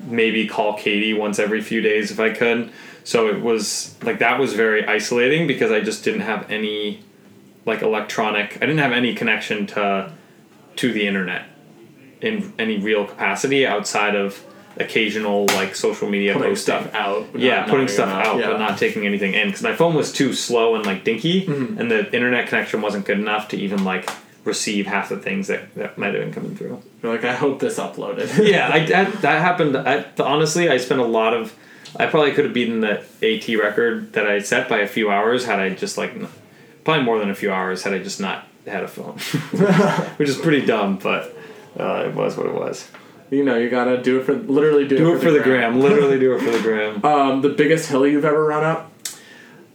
maybe 0.00 0.48
call 0.48 0.76
Katie 0.78 1.12
once 1.12 1.38
every 1.38 1.60
few 1.60 1.80
days 1.82 2.10
if 2.10 2.18
I 2.18 2.30
could. 2.30 2.70
So 3.04 3.28
it 3.28 3.40
was 3.42 3.94
like 4.02 4.18
that 4.20 4.40
was 4.40 4.54
very 4.54 4.86
isolating 4.86 5.46
because 5.46 5.70
I 5.70 5.80
just 5.80 6.02
didn't 6.02 6.22
have 6.22 6.50
any 6.50 7.02
like 7.66 7.82
electronic. 7.82 8.56
I 8.56 8.60
didn't 8.60 8.78
have 8.78 8.92
any 8.92 9.14
connection 9.14 9.66
to 9.68 10.12
to 10.76 10.92
the 10.92 11.06
internet 11.06 11.44
in 12.22 12.52
any 12.58 12.78
real 12.78 13.04
capacity 13.04 13.66
outside 13.66 14.14
of 14.14 14.42
occasional 14.78 15.44
like 15.48 15.74
social 15.74 16.08
media 16.08 16.32
Putting 16.32 16.50
posting. 16.52 16.74
stuff 16.80 16.94
out. 16.94 17.26
Yeah, 17.36 17.66
putting 17.66 17.88
stuff 17.88 18.08
out, 18.08 18.38
yeah. 18.38 18.46
but 18.52 18.58
not 18.58 18.78
taking 18.78 19.04
anything 19.06 19.34
in 19.34 19.48
because 19.48 19.62
my 19.62 19.74
phone 19.74 19.94
was 19.94 20.10
too 20.12 20.32
slow 20.32 20.74
and 20.76 20.86
like 20.86 21.04
dinky, 21.04 21.44
Mm-hmm. 21.46 21.78
and 21.78 21.90
the 21.90 22.10
internet 22.14 22.48
connection 22.48 22.80
wasn't 22.80 23.04
good 23.04 23.18
enough 23.18 23.48
to 23.48 23.56
even 23.58 23.84
like 23.84 24.08
receive 24.44 24.86
half 24.86 25.08
the 25.08 25.16
things 25.18 25.46
that, 25.48 25.74
that 25.74 25.96
might 25.96 26.14
have 26.14 26.22
been 26.22 26.32
coming 26.32 26.56
through. 26.56 26.82
You're 27.02 27.12
like, 27.12 27.24
I 27.24 27.34
hope 27.34 27.60
this 27.60 27.78
uploaded. 27.78 28.46
yeah, 28.50 28.68
I, 28.72 28.84
that, 28.86 29.22
that 29.22 29.40
happened. 29.42 29.76
I, 29.76 30.04
honestly, 30.18 30.68
I 30.68 30.78
spent 30.78 31.00
a 31.00 31.04
lot 31.06 31.34
of. 31.34 31.54
I 31.96 32.06
probably 32.06 32.32
could 32.32 32.46
have 32.46 32.54
beaten 32.54 32.80
the 32.80 33.04
AT 33.22 33.46
record 33.58 34.14
that 34.14 34.26
I 34.26 34.40
set 34.40 34.66
by 34.68 34.78
a 34.78 34.88
few 34.88 35.10
hours 35.10 35.44
had 35.44 35.60
I 35.60 35.70
just 35.70 35.98
like, 35.98 36.14
probably 36.84 37.04
more 37.04 37.18
than 37.18 37.28
a 37.28 37.34
few 37.34 37.52
hours 37.52 37.82
had 37.82 37.92
I 37.92 37.98
just 37.98 38.18
not 38.18 38.46
had 38.66 38.82
a 38.82 38.88
phone, 38.88 39.18
which 40.16 40.28
is 40.28 40.38
pretty 40.38 40.64
dumb, 40.64 40.96
but 40.96 41.36
uh, 41.78 42.04
it 42.06 42.14
was 42.14 42.36
what 42.38 42.46
it 42.46 42.54
was. 42.54 42.88
you 43.30 43.44
know, 43.44 43.58
you 43.58 43.68
gotta 43.68 44.02
do 44.02 44.20
it 44.20 44.24
for 44.24 44.32
literally 44.32 44.88
do, 44.88 44.96
Do 44.96 45.14
it 45.14 45.20
for 45.20 45.30
the 45.30 45.40
gram. 45.40 45.80
Literally 45.80 46.18
do 46.18 46.34
it 46.34 46.40
for 46.40 46.50
the 46.50 46.60
gram. 46.60 47.04
Um, 47.04 47.42
the 47.42 47.50
biggest 47.50 47.90
hill 47.90 48.06
you've 48.06 48.24
ever 48.24 48.42
run 48.42 48.64
up? 48.64 48.90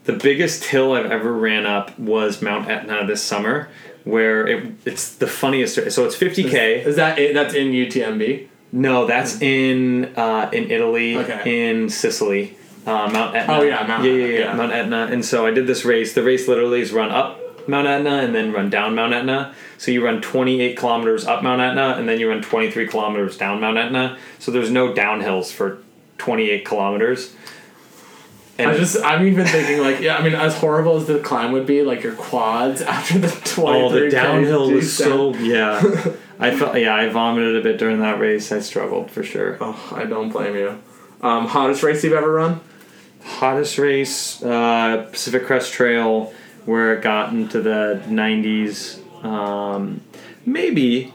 the 0.05 0.13
biggest 0.13 0.63
hill 0.63 0.93
I've 0.93 1.11
ever 1.11 1.33
ran 1.33 1.65
up 1.65 1.99
was 1.99 2.41
Mount 2.41 2.69
Etna 2.69 3.05
this 3.05 3.21
summer, 3.21 3.67
where 4.07 4.47
it, 4.47 4.73
it's 4.85 5.15
the 5.15 5.27
funniest. 5.27 5.75
So 5.91 6.05
it's 6.05 6.15
50k. 6.15 6.85
Is 6.85 6.95
that 6.95 7.19
it? 7.19 7.33
That's 7.33 7.53
in 7.53 7.71
UTMB? 7.71 8.47
No, 8.71 9.05
that's 9.05 9.41
in 9.41 10.13
uh, 10.15 10.49
in 10.51 10.69
Italy, 10.71 11.17
Okay. 11.17 11.69
in 11.69 11.89
Sicily, 11.89 12.57
uh, 12.85 13.09
Mount 13.11 13.35
Etna. 13.35 13.53
Oh, 13.53 13.61
yeah, 13.61 13.87
Mount 13.87 14.03
yeah, 14.03 14.11
yeah, 14.11 14.25
yeah, 14.25 14.39
yeah. 14.39 14.53
Mount 14.55 14.71
Etna. 14.73 15.07
And 15.11 15.23
so 15.23 15.45
I 15.45 15.51
did 15.51 15.67
this 15.67 15.85
race. 15.85 16.13
The 16.13 16.23
race 16.23 16.47
literally 16.47 16.81
is 16.81 16.91
run 16.91 17.09
up 17.09 17.39
Mount 17.67 17.87
Etna 17.87 18.17
and 18.19 18.35
then 18.35 18.51
run 18.51 18.69
down 18.69 18.95
Mount 18.95 19.13
Etna. 19.13 19.53
So 19.77 19.91
you 19.91 20.03
run 20.03 20.21
28 20.21 20.75
kilometers 20.77 21.25
up 21.25 21.43
Mount 21.43 21.61
Etna 21.61 21.95
and 21.97 22.09
then 22.09 22.19
you 22.19 22.29
run 22.29 22.41
23 22.41 22.87
kilometers 22.87 23.37
down 23.37 23.61
Mount 23.61 23.77
Etna. 23.77 24.17
So 24.39 24.51
there's 24.51 24.71
no 24.71 24.91
downhills 24.93 25.51
for 25.51 25.79
28 26.17 26.65
kilometers. 26.65 27.35
And 28.59 28.71
I 28.71 28.77
just 28.77 29.03
I'm 29.03 29.25
even 29.27 29.45
thinking 29.45 29.79
like 29.81 29.99
yeah 29.99 30.17
I 30.17 30.23
mean 30.23 30.33
as 30.33 30.55
horrible 30.57 30.97
as 30.97 31.05
the 31.05 31.19
climb 31.19 31.51
would 31.51 31.65
be 31.65 31.83
like 31.83 32.03
your 32.03 32.15
quads 32.15 32.81
after 32.97 33.19
the 33.19 33.29
twenty 33.29 33.81
oh, 33.81 33.89
the 33.89 34.09
downhill 34.09 34.71
was 34.71 34.95
so 34.95 35.33
yeah. 35.35 35.79
I 36.39 36.55
felt 36.55 36.77
yeah. 36.77 36.95
I 36.95 37.09
vomited 37.09 37.55
a 37.55 37.61
bit 37.61 37.77
during 37.77 37.99
that 37.99 38.19
race. 38.19 38.51
I 38.51 38.59
struggled 38.59 39.11
for 39.11 39.23
sure. 39.23 39.57
Oh, 39.59 39.93
I 39.95 40.05
don't 40.05 40.29
blame 40.29 40.55
you. 40.55 40.79
Um, 41.21 41.47
hottest 41.47 41.81
race 41.81 42.03
you've 42.03 42.13
ever 42.13 42.31
run? 42.31 42.61
hottest 43.27 43.77
race 43.77 44.41
uh, 44.43 45.07
pacific 45.11 45.45
crest 45.45 45.73
trail 45.73 46.33
where 46.65 46.93
it 46.93 47.01
got 47.01 47.33
into 47.33 47.61
the 47.61 48.01
90s 48.05 49.03
um, 49.23 50.01
maybe 50.45 51.13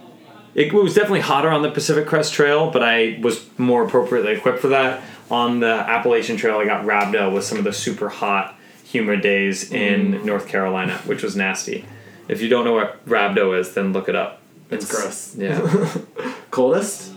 it 0.55 0.73
was 0.73 0.95
definitely 0.95 1.21
hotter 1.21 1.49
on 1.49 1.63
the 1.63 1.71
pacific 1.71 2.07
crest 2.07 2.33
trail 2.35 2.71
but 2.71 2.83
i 2.83 3.19
was 3.23 3.47
more 3.59 3.85
appropriately 3.85 4.33
equipped 4.33 4.59
for 4.59 4.69
that 4.69 5.03
on 5.33 5.59
the 5.61 5.67
appalachian 5.67 6.37
trail 6.37 6.59
i 6.59 6.65
got 6.65 6.85
rhabdo 6.85 7.33
with 7.35 7.43
some 7.43 7.59
of 7.59 7.65
the 7.65 7.73
super 7.73 8.09
hot 8.09 8.57
humid 8.85 9.21
days 9.23 9.73
in 9.73 10.25
north 10.25 10.47
carolina 10.47 10.99
which 11.07 11.23
was 11.23 11.35
nasty 11.35 11.85
if 12.29 12.41
you 12.43 12.49
don't 12.49 12.65
know 12.65 12.75
what 12.75 13.05
rhabdo 13.07 13.59
is 13.59 13.73
then 13.75 13.93
look 13.93 14.09
it 14.09 14.15
up 14.15 14.41
It's 14.71 14.89
gross. 14.91 15.35
yeah 15.37 15.59
Coldest? 16.51 17.15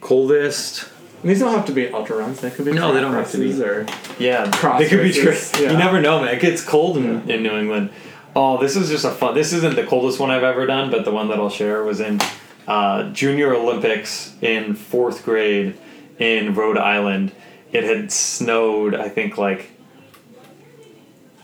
coldest 0.00 0.88
These 1.24 1.40
don't 1.40 1.52
have 1.54 1.64
to 1.66 1.72
be 1.72 1.88
ultra 1.88 2.16
runs. 2.18 2.40
They 2.40 2.50
could 2.50 2.66
be 2.66 2.72
No, 2.72 2.92
they 2.92 3.00
don't 3.00 3.14
have 3.14 3.30
to 3.32 3.38
be. 3.38 3.50
Or 3.62 3.86
Yeah, 4.18 4.50
Cross 4.52 4.80
they 4.80 4.88
could 4.88 4.98
be 5.02 5.04
races, 5.22 5.50
tri- 5.52 5.62
yeah. 5.62 5.72
You 5.72 5.78
never 5.78 6.00
know, 6.00 6.20
man. 6.20 6.34
It 6.34 6.40
gets 6.40 6.62
cold 6.62 6.98
in, 6.98 7.28
in 7.28 7.42
New 7.42 7.56
England. 7.56 7.90
Oh, 8.36 8.58
this 8.60 8.76
is 8.76 8.90
just 8.90 9.04
a 9.06 9.10
fun. 9.10 9.34
This 9.34 9.52
isn't 9.54 9.74
the 9.76 9.84
coldest 9.86 10.20
one 10.20 10.30
I've 10.30 10.42
ever 10.44 10.66
done, 10.66 10.90
but 10.90 11.04
the 11.06 11.10
one 11.10 11.28
that 11.28 11.38
I'll 11.38 11.48
share 11.50 11.82
was 11.82 12.00
in 12.00 12.20
uh, 12.68 13.10
Junior 13.12 13.54
Olympics 13.54 14.34
in 14.42 14.74
fourth 14.74 15.24
grade 15.24 15.74
in 16.18 16.54
Rhode 16.54 16.76
Island. 16.78 17.32
It 17.72 17.84
had 17.84 18.10
snowed, 18.12 18.94
I 18.94 19.08
think, 19.08 19.36
like 19.38 19.70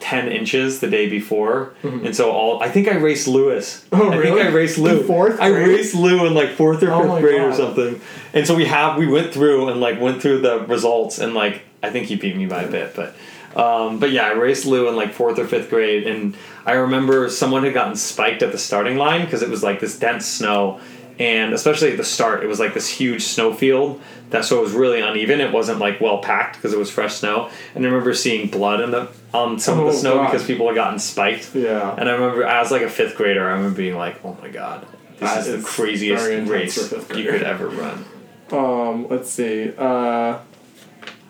ten 0.00 0.28
inches 0.28 0.80
the 0.80 0.88
day 0.90 1.08
before, 1.08 1.74
and 1.82 2.14
so 2.14 2.30
all 2.32 2.62
I 2.62 2.68
think 2.68 2.88
I 2.88 2.96
raced 2.96 3.28
Lewis. 3.28 3.84
Mm-hmm. 3.90 4.02
Oh, 4.02 4.10
I 4.10 4.16
really? 4.16 4.30
think 4.42 4.46
I 4.46 4.48
raced 4.54 4.78
Lou. 4.78 5.00
In 5.00 5.06
fourth 5.06 5.40
I 5.40 5.50
grade? 5.50 5.68
raced 5.68 5.94
Lou 5.94 6.26
in 6.26 6.34
like 6.34 6.50
fourth 6.50 6.82
or 6.82 6.90
Oh 6.90 7.00
fifth 7.00 7.08
my 7.08 7.20
grade 7.20 7.40
or 7.40 7.52
something. 7.54 8.00
And 8.32 8.46
so 8.46 8.54
we 8.54 8.64
have 8.66 8.98
we 8.98 9.06
went 9.06 9.32
through 9.32 9.68
and 9.68 9.80
like 9.80 10.00
went 10.00 10.20
through 10.20 10.40
the 10.40 10.60
results 10.60 11.18
and 11.18 11.34
like 11.34 11.62
I 11.82 11.90
think 11.90 12.06
he 12.06 12.16
beat 12.16 12.36
me 12.36 12.46
by 12.46 12.62
a 12.62 12.70
bit, 12.70 12.94
but 12.96 13.14
um, 13.54 13.98
but 13.98 14.10
yeah, 14.10 14.24
I 14.24 14.32
raced 14.32 14.64
Lou 14.64 14.88
in 14.88 14.96
like 14.96 15.12
fourth 15.12 15.38
or 15.38 15.46
fifth 15.46 15.68
grade, 15.68 16.06
and 16.06 16.34
I 16.64 16.72
remember 16.72 17.28
someone 17.28 17.64
had 17.64 17.74
gotten 17.74 17.96
spiked 17.96 18.42
at 18.42 18.50
the 18.50 18.58
starting 18.58 18.96
line 18.96 19.24
because 19.26 19.42
it 19.42 19.50
was 19.50 19.62
like 19.62 19.78
this 19.78 19.98
dense 19.98 20.26
snow, 20.26 20.80
and 21.22 21.52
especially 21.54 21.90
at 21.92 21.96
the 21.96 22.04
start, 22.04 22.42
it 22.42 22.46
was 22.48 22.58
like 22.58 22.74
this 22.74 22.88
huge 22.88 23.22
snowfield. 23.22 24.00
That 24.30 24.44
so 24.44 24.58
it 24.58 24.62
was 24.62 24.72
really 24.72 25.00
uneven. 25.00 25.40
It 25.40 25.52
wasn't 25.52 25.78
like 25.78 26.00
well 26.00 26.18
packed 26.18 26.56
because 26.56 26.72
it 26.72 26.78
was 26.78 26.90
fresh 26.90 27.14
snow. 27.16 27.50
And 27.74 27.84
I 27.84 27.88
remember 27.88 28.14
seeing 28.14 28.48
blood 28.48 28.80
in 28.80 28.90
the 28.90 29.08
on 29.32 29.58
some 29.58 29.78
of 29.78 29.84
Oh, 29.86 29.92
the 29.92 29.96
snow 29.96 30.14
God. 30.16 30.30
because 30.30 30.46
people 30.46 30.66
had 30.66 30.74
gotten 30.74 30.98
spiked. 30.98 31.54
Yeah. 31.54 31.94
And 31.98 32.08
I 32.08 32.12
remember 32.12 32.42
as 32.44 32.70
like 32.70 32.82
a 32.82 32.88
fifth 32.88 33.14
grader, 33.16 33.46
I 33.48 33.52
remember 33.52 33.76
being 33.76 33.96
like, 33.96 34.16
"Oh 34.24 34.36
my 34.40 34.48
god, 34.48 34.86
this 35.18 35.30
That 35.30 35.46
is 35.46 35.62
the 35.62 35.62
craziest 35.68 36.48
race 36.50 36.74
for 36.88 36.96
a 36.96 37.00
fifth 37.00 37.16
you 37.18 37.30
could 37.30 37.42
ever 37.42 37.68
run." 37.68 38.04
um, 38.52 39.06
let's 39.08 39.30
see. 39.30 39.72
Uh, 39.78 40.38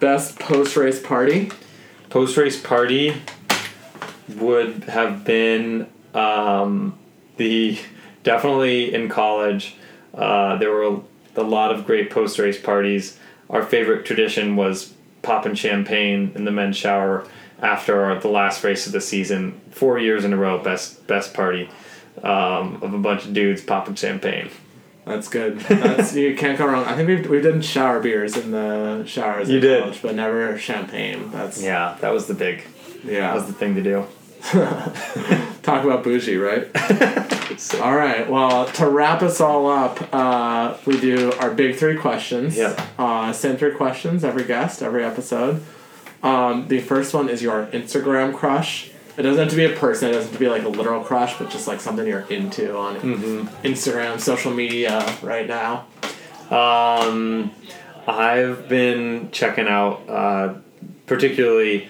best 0.00 0.38
post 0.38 0.76
race 0.76 1.00
party. 1.00 1.50
Post 2.08 2.36
race 2.36 2.60
party 2.60 3.14
would 4.36 4.84
have 4.84 5.24
been 5.24 5.86
um, 6.14 6.96
the 7.36 7.78
definitely 8.22 8.94
in 8.94 9.08
college. 9.08 9.74
Uh, 10.14 10.56
there 10.56 10.70
were 10.70 11.00
a 11.36 11.42
lot 11.42 11.72
of 11.72 11.86
great 11.86 12.10
post 12.10 12.38
race 12.38 12.60
parties. 12.60 13.18
Our 13.50 13.62
favorite 13.62 14.04
tradition 14.04 14.56
was 14.56 14.92
popping 15.22 15.54
champagne 15.54 16.32
in 16.34 16.44
the 16.44 16.50
men's 16.50 16.76
shower 16.76 17.26
after 17.60 18.04
our, 18.04 18.18
the 18.18 18.28
last 18.28 18.62
race 18.64 18.86
of 18.86 18.92
the 18.92 19.00
season. 19.00 19.60
Four 19.70 19.98
years 19.98 20.24
in 20.24 20.32
a 20.32 20.36
row, 20.36 20.62
best 20.62 21.06
best 21.06 21.32
party 21.32 21.70
um, 22.22 22.82
of 22.82 22.92
a 22.92 22.98
bunch 22.98 23.24
of 23.24 23.32
dudes 23.32 23.62
popping 23.62 23.94
champagne. 23.94 24.50
That's 25.04 25.28
good. 25.28 25.58
That's 25.60 26.14
you 26.14 26.36
can't 26.36 26.58
go 26.58 26.66
wrong. 26.66 26.84
I 26.84 26.94
think 26.94 27.08
we've 27.08 27.28
we've 27.28 27.42
done 27.42 27.62
shower 27.62 28.00
beers 28.00 28.36
in 28.36 28.50
the 28.50 29.04
showers. 29.06 29.48
You 29.48 29.56
in 29.56 29.62
did. 29.62 29.82
college, 29.82 30.02
but 30.02 30.14
never 30.14 30.58
champagne. 30.58 31.30
That's 31.30 31.62
Yeah, 31.62 31.96
that 32.00 32.10
was 32.10 32.26
the 32.26 32.34
big, 32.34 32.64
Yeah, 33.04 33.20
that 33.20 33.34
was 33.34 33.46
the 33.46 33.52
thing 33.52 33.74
to 33.74 33.82
do. 33.82 34.06
Talk 35.62 35.84
about 35.84 36.02
bougie, 36.02 36.36
right? 36.36 36.68
all 37.80 37.94
right. 37.94 38.28
Well, 38.28 38.66
to 38.72 38.88
wrap 38.88 39.22
us 39.22 39.40
all 39.40 39.70
up, 39.70 40.12
uh, 40.12 40.76
we 40.84 41.00
do 41.00 41.32
our 41.34 41.52
big 41.52 41.76
three 41.76 41.96
questions. 41.96 42.56
Yep. 42.56 42.80
Uh, 42.98 43.32
same 43.32 43.56
three 43.56 43.72
questions 43.72 44.24
every 44.24 44.44
guest, 44.44 44.82
every 44.82 45.04
episode. 45.04 45.62
Um, 46.22 46.66
the 46.68 46.80
first 46.80 47.14
one 47.14 47.28
is 47.28 47.42
your 47.42 47.66
Instagram 47.66 48.34
crush. 48.34 48.90
It 49.16 49.22
doesn't 49.22 49.38
have 49.38 49.50
to 49.50 49.56
be 49.56 49.64
a 49.64 49.76
person. 49.76 50.08
It 50.08 50.12
doesn't 50.12 50.30
have 50.30 50.38
to 50.38 50.44
be 50.44 50.48
like 50.48 50.64
a 50.64 50.68
literal 50.68 51.04
crush, 51.04 51.38
but 51.38 51.50
just 51.50 51.68
like 51.68 51.80
something 51.80 52.06
you're 52.06 52.20
into 52.20 52.76
on 52.76 52.96
Instagram, 53.62 54.18
social 54.18 54.52
media 54.52 55.04
right 55.22 55.46
now. 55.46 55.86
Um, 56.50 57.52
I've 58.06 58.68
been 58.68 59.30
checking 59.30 59.68
out, 59.68 60.08
uh, 60.08 60.54
particularly, 61.06 61.88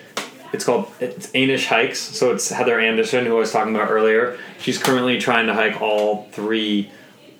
it's 0.52 0.64
called 0.64 0.90
it's 1.00 1.28
Anish 1.28 1.66
Hikes. 1.66 1.98
So 1.98 2.32
it's 2.32 2.50
Heather 2.50 2.78
Anderson, 2.78 3.26
who 3.26 3.36
I 3.36 3.40
was 3.40 3.52
talking 3.52 3.74
about 3.74 3.90
earlier. 3.90 4.38
She's 4.58 4.78
currently 4.78 5.18
trying 5.18 5.46
to 5.46 5.54
hike 5.54 5.80
all 5.80 6.28
three, 6.32 6.90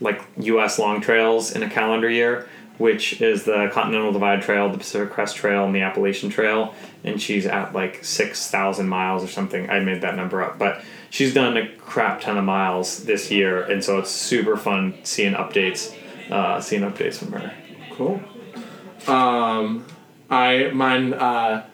like 0.01 0.23
U.S. 0.39 0.79
long 0.79 1.01
trails 1.01 1.53
in 1.53 1.63
a 1.63 1.69
calendar 1.69 2.09
year, 2.09 2.49
which 2.79 3.21
is 3.21 3.45
the 3.45 3.71
Continental 3.73 4.13
Divide 4.13 4.43
Trail, 4.43 4.71
the 4.71 4.79
Pacific 4.79 5.11
Crest 5.11 5.37
Trail, 5.37 5.65
and 5.65 5.75
the 5.75 5.83
Appalachian 5.83 6.31
Trail. 6.31 6.75
And 7.05 7.21
she's 7.21 7.47
at 7.47 7.75
like 7.75 8.03
six 8.03 8.51
thousand 8.51 8.89
miles 8.89 9.23
or 9.23 9.29
something. 9.29 9.69
I 9.69 9.81
made 9.81 10.01
that 10.01 10.17
number 10.17 10.43
up, 10.43 10.59
but 10.59 10.83
she's 11.11 11.35
done 11.35 11.57
a 11.57 11.69
crap 11.77 12.23
ton 12.23 12.39
of 12.39 12.45
miles 12.45 13.05
this 13.05 13.31
year, 13.31 13.63
and 13.63 13.85
so 13.85 13.99
it's 13.99 14.11
super 14.11 14.57
fun 14.57 14.95
seeing 15.03 15.35
updates, 15.35 15.95
uh, 16.31 16.61
seeing 16.61 16.83
updates 16.83 17.19
from 17.19 17.33
her. 17.33 17.53
Cool. 17.91 18.23
Um, 19.07 19.85
I 20.31 20.71
mine. 20.73 21.13
Uh, 21.13 21.67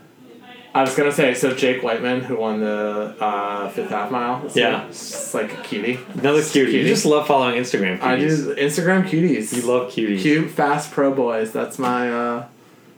I 0.79 0.83
was 0.83 0.95
gonna 0.95 1.11
say 1.11 1.35
so. 1.35 1.53
Jake 1.55 1.83
Wightman, 1.83 2.21
who 2.21 2.37
won 2.37 2.61
the 2.61 3.17
uh, 3.19 3.69
Fifth 3.71 3.91
Ave 3.91 4.13
Mile. 4.13 4.49
Yeah. 4.55 4.83
year, 4.83 4.89
it's 4.91 5.35
like 5.35 5.53
a 5.53 5.63
cutie. 5.63 5.99
Another 6.15 6.41
cutie. 6.43 6.71
You 6.71 6.79
Cutie. 6.79 6.89
just 6.89 7.05
love 7.05 7.27
following 7.27 7.57
Instagram 7.61 7.99
cuties. 7.99 8.03
I 8.03 8.17
do 8.17 8.55
Instagram 8.55 9.03
cuties. 9.03 9.53
You 9.53 9.63
love 9.63 9.91
cuties. 9.93 10.23
cute, 10.23 10.51
fast 10.53 10.93
pro 10.93 11.13
boys. 11.13 11.51
That's 11.53 11.81
my. 11.81 12.09
Uh, 12.11 12.47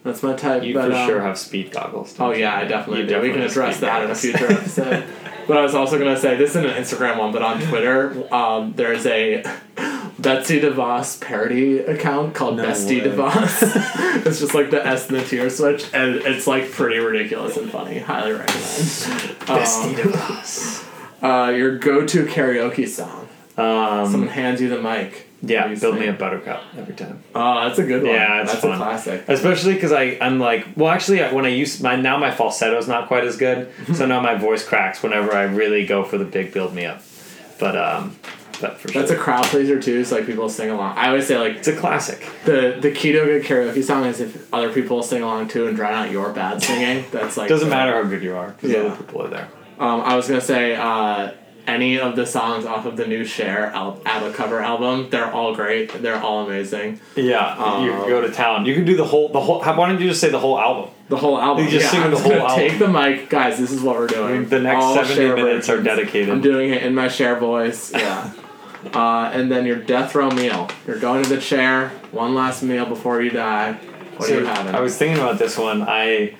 that's 0.02 0.22
my 0.22 0.34
type. 0.34 0.62
You 0.62 0.74
but, 0.74 0.90
for 0.90 0.94
um, 0.94 1.08
sure 1.08 1.20
have 1.22 1.38
speed 1.38 1.70
goggles. 1.72 2.14
Oh 2.18 2.32
yeah, 2.32 2.54
I 2.54 2.64
definitely 2.66 3.02
You 3.02 3.08
do. 3.08 3.20
we 3.22 3.30
can 3.32 3.40
address 3.42 3.80
that 3.80 4.04
in 4.04 4.10
a 4.10 4.14
future 4.14 4.52
episode. 4.52 5.04
but 5.48 5.56
I 5.56 5.62
was 5.62 5.74
also 5.74 5.98
gonna 5.98 6.18
say 6.18 6.36
this 6.36 6.50
isn't 6.50 6.66
an 6.66 6.74
Instagram 6.82 7.18
one, 7.18 7.32
but 7.32 7.40
on 7.40 7.62
Twitter, 7.62 8.32
um, 8.34 8.74
there's 8.76 9.06
a 9.06 9.42
Betsy 10.20 10.60
DeVos 10.60 11.20
parody 11.20 11.78
account 11.78 12.34
called 12.34 12.56
No 12.56 12.64
Bestie 12.64 13.02
way. 13.02 13.08
DeVos. 13.10 14.24
it's 14.26 14.40
just 14.40 14.54
like 14.54 14.70
the 14.70 14.84
S 14.86 15.08
and 15.08 15.18
the 15.18 15.24
tier 15.24 15.48
switch, 15.50 15.86
and 15.94 16.16
it's 16.16 16.46
like 16.46 16.70
pretty 16.70 16.98
ridiculous 16.98 17.56
and 17.56 17.70
funny. 17.70 17.98
Highly 18.00 18.32
recommend. 18.32 18.50
Bestie 18.54 19.84
Um, 19.88 19.94
DeVos. 19.94 20.86
uh, 21.22 21.50
your 21.52 21.78
go-to 21.78 22.26
karaoke 22.26 22.86
song. 22.88 23.28
Someone 23.56 24.14
Um, 24.22 24.28
hands 24.28 24.60
you 24.60 24.68
the 24.68 24.80
mic. 24.80 25.26
yeah, 25.42 25.68
you 25.68 25.76
build 25.76 25.94
sing? 25.94 26.02
me 26.02 26.08
a 26.08 26.12
buttercup 26.12 26.62
every 26.78 26.94
time. 26.94 27.22
Oh, 27.34 27.66
that's 27.66 27.78
a 27.78 27.82
good 27.84 28.02
one. 28.02 28.12
Yeah, 28.14 28.42
that's 28.44 28.60
fun. 28.60 28.72
a 28.72 28.76
classic. 28.76 29.24
Especially 29.28 29.74
because 29.74 29.92
I 29.92 30.16
I'm 30.20 30.38
like 30.38 30.66
well 30.76 30.90
actually 30.90 31.20
when 31.34 31.44
I 31.46 31.48
use 31.50 31.80
my 31.82 31.96
now 31.96 32.16
my 32.18 32.30
falsetto 32.30 32.76
is 32.78 32.88
not 32.88 33.08
quite 33.08 33.24
as 33.24 33.36
good 33.36 33.70
so 33.94 34.06
now 34.12 34.20
my 34.20 34.34
voice 34.34 34.66
cracks 34.66 35.02
whenever 35.02 35.32
I 35.34 35.42
really 35.44 35.84
go 35.86 36.04
for 36.04 36.16
the 36.18 36.24
big 36.24 36.52
build 36.54 36.74
me 36.74 36.84
up, 36.86 37.02
but 37.58 37.76
um 37.76 38.16
but 38.60 38.78
for 38.78 38.88
sure 38.88 39.00
That's 39.02 39.12
a 39.12 39.16
crowd 39.16 39.44
pleaser 39.44 39.80
too, 39.80 40.04
so 40.04 40.16
like 40.16 40.26
people 40.26 40.48
sing 40.48 40.70
along. 40.70 40.96
I 40.96 41.08
always 41.08 41.26
say 41.26 41.38
like 41.38 41.54
it's 41.56 41.68
a 41.68 41.76
classic. 41.76 42.20
the 42.44 42.78
the 42.80 42.90
keto 42.90 43.24
good 43.24 43.42
karaoke 43.44 43.82
song 43.82 44.04
is 44.06 44.20
if 44.20 44.52
other 44.52 44.72
people 44.72 45.02
sing 45.02 45.22
along 45.22 45.48
too 45.48 45.66
and 45.66 45.76
drown 45.76 45.94
out 45.94 46.10
your 46.10 46.30
bad 46.32 46.62
singing. 46.62 47.04
That's 47.10 47.36
like 47.36 47.48
Doesn't 47.48 47.68
matter 47.70 47.92
how 47.92 48.04
good 48.08 48.22
you 48.22 48.36
are 48.36 48.50
because 48.50 48.70
Yeah. 48.70 48.78
other 48.80 48.96
people 48.96 49.22
are 49.22 49.28
there. 49.28 49.48
Um, 49.78 50.00
I 50.02 50.14
was 50.16 50.28
gonna 50.28 50.40
say 50.40 50.76
uh, 50.76 51.32
any 51.66 51.98
of 52.00 52.16
the 52.16 52.26
songs 52.26 52.64
off 52.66 52.84
of 52.86 52.96
the 52.96 53.06
new 53.06 53.24
Cher 53.24 53.66
al- 53.66 54.00
ABBA 54.04 54.32
cover 54.32 54.60
album. 54.60 55.08
They're 55.10 55.30
all 55.30 55.54
great. 55.54 56.02
They're 56.02 56.20
all 56.20 56.46
amazing. 56.46 57.00
Yeah, 57.16 57.80
you 57.82 57.92
Um, 57.92 58.00
can 58.00 58.08
go 58.08 58.20
to 58.20 58.30
town. 58.30 58.66
You 58.66 58.74
can 58.74 58.84
do 58.84 58.96
the 58.96 59.04
whole 59.04 59.28
the 59.28 59.40
whole. 59.40 59.60
Why 59.62 59.74
don't 59.88 60.00
you 60.00 60.08
just 60.08 60.20
say 60.20 60.30
the 60.30 60.38
whole 60.38 60.58
album? 60.58 60.90
The 61.08 61.16
whole 61.16 61.40
album. 61.40 61.64
You 61.64 61.70
just 61.70 61.84
yeah, 61.86 61.90
sing 61.90 62.00
I'm 62.02 62.10
the 62.10 62.16
just 62.16 62.28
whole 62.28 62.46
album. 62.48 62.56
Take 62.68 62.78
the 62.78 62.88
mic, 62.88 63.28
guys. 63.30 63.58
This 63.58 63.70
is 63.72 63.80
what 63.82 63.96
we're 63.96 64.06
doing. 64.06 64.48
The 64.48 64.60
next 64.60 64.84
All 64.84 64.94
seventy 64.94 65.14
Cher 65.14 65.36
minutes 65.36 65.68
are 65.68 65.82
dedicated. 65.82 66.30
I'm 66.30 66.40
doing 66.40 66.70
it 66.70 66.82
in 66.82 66.94
my 66.94 67.08
Cher 67.08 67.36
voice. 67.38 67.92
Yeah. 67.92 68.30
uh, 68.94 69.30
and 69.32 69.50
then 69.50 69.66
your 69.66 69.76
death 69.76 70.14
row 70.14 70.30
meal. 70.30 70.68
You're 70.86 70.98
going 70.98 71.22
to 71.22 71.28
the 71.28 71.40
chair. 71.40 71.90
One 72.12 72.34
last 72.34 72.62
meal 72.62 72.86
before 72.86 73.20
you 73.22 73.30
die. 73.30 73.72
What 74.16 74.28
So, 74.28 74.36
are 74.36 74.40
you 74.40 74.46
having? 74.46 74.74
I 74.74 74.80
was 74.80 74.96
thinking 74.96 75.22
about 75.22 75.38
this 75.38 75.56
one. 75.58 75.82
I 75.82 76.36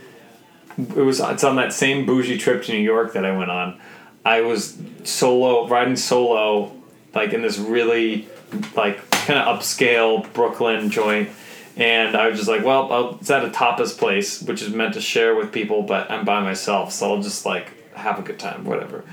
it 0.79 0.97
was 0.97 1.21
it's 1.21 1.45
on 1.45 1.57
that 1.57 1.73
same 1.73 2.07
bougie 2.07 2.39
trip 2.39 2.65
to 2.65 2.73
New 2.73 2.79
York 2.79 3.13
that 3.15 3.25
I 3.25 3.37
went 3.37 3.51
on. 3.51 3.81
I 4.25 4.43
was 4.43 4.79
solo 5.05 5.67
riding 5.69 5.97
solo, 5.97 6.73
like 7.15 7.33
in 7.33 7.43
this 7.43 7.59
really 7.59 8.29
like 8.75 9.11
kind 9.11 9.39
of 9.39 9.59
upscale 9.59 10.31
Brooklyn 10.33 10.91
joint, 10.91 11.31
and 11.77 12.17
I 12.17 12.29
was 12.29 12.37
just 12.39 12.49
like, 12.49 12.65
well, 12.65 12.93
I'll, 12.93 13.15
it's 13.21 13.31
at 13.31 13.45
a 13.45 13.49
tapas 13.49 13.97
place, 13.97 14.43
which 14.43 14.63
is 14.63 14.71
meant 14.71 14.95
to 14.95 15.01
share 15.01 15.35
with 15.35 15.53
people, 15.53 15.83
but 15.83 16.11
I'm 16.11 16.25
by 16.25 16.41
myself, 16.43 16.93
so 16.93 17.15
I'll 17.15 17.23
just 17.23 17.47
like 17.47 17.95
have 17.95 18.19
a 18.19 18.23
good 18.23 18.39
time, 18.39 18.65
whatever. 18.65 19.05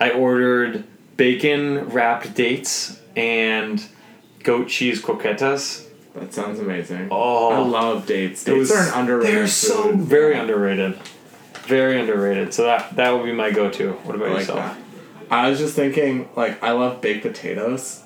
I 0.00 0.10
ordered 0.10 0.84
bacon 1.18 1.86
wrapped 1.90 2.32
dates 2.34 2.98
and 3.14 3.84
goat 4.42 4.68
cheese 4.68 5.02
croquetas. 5.02 5.84
that 6.14 6.32
sounds 6.32 6.58
amazing. 6.58 7.08
Oh, 7.10 7.50
I 7.52 7.58
love 7.58 8.06
dates. 8.06 8.44
Dates 8.44 8.70
was- 8.70 8.70
are 8.72 8.82
an 8.94 9.00
underrated 9.00 9.34
They're 9.36 9.46
so 9.46 9.82
food. 9.82 9.96
very 10.00 10.34
underrated. 10.38 10.94
Very 11.66 12.00
underrated. 12.00 12.54
So 12.54 12.62
that 12.62 12.96
that 12.96 13.10
would 13.10 13.24
be 13.26 13.32
my 13.32 13.50
go-to. 13.50 13.92
What 14.04 14.16
about 14.16 14.30
like 14.30 14.38
yourself? 14.40 14.58
that. 14.60 14.76
I 15.30 15.50
was 15.50 15.58
just 15.58 15.76
thinking, 15.76 16.30
like, 16.34 16.62
I 16.64 16.70
love 16.70 17.02
baked 17.02 17.22
potatoes. 17.22 18.00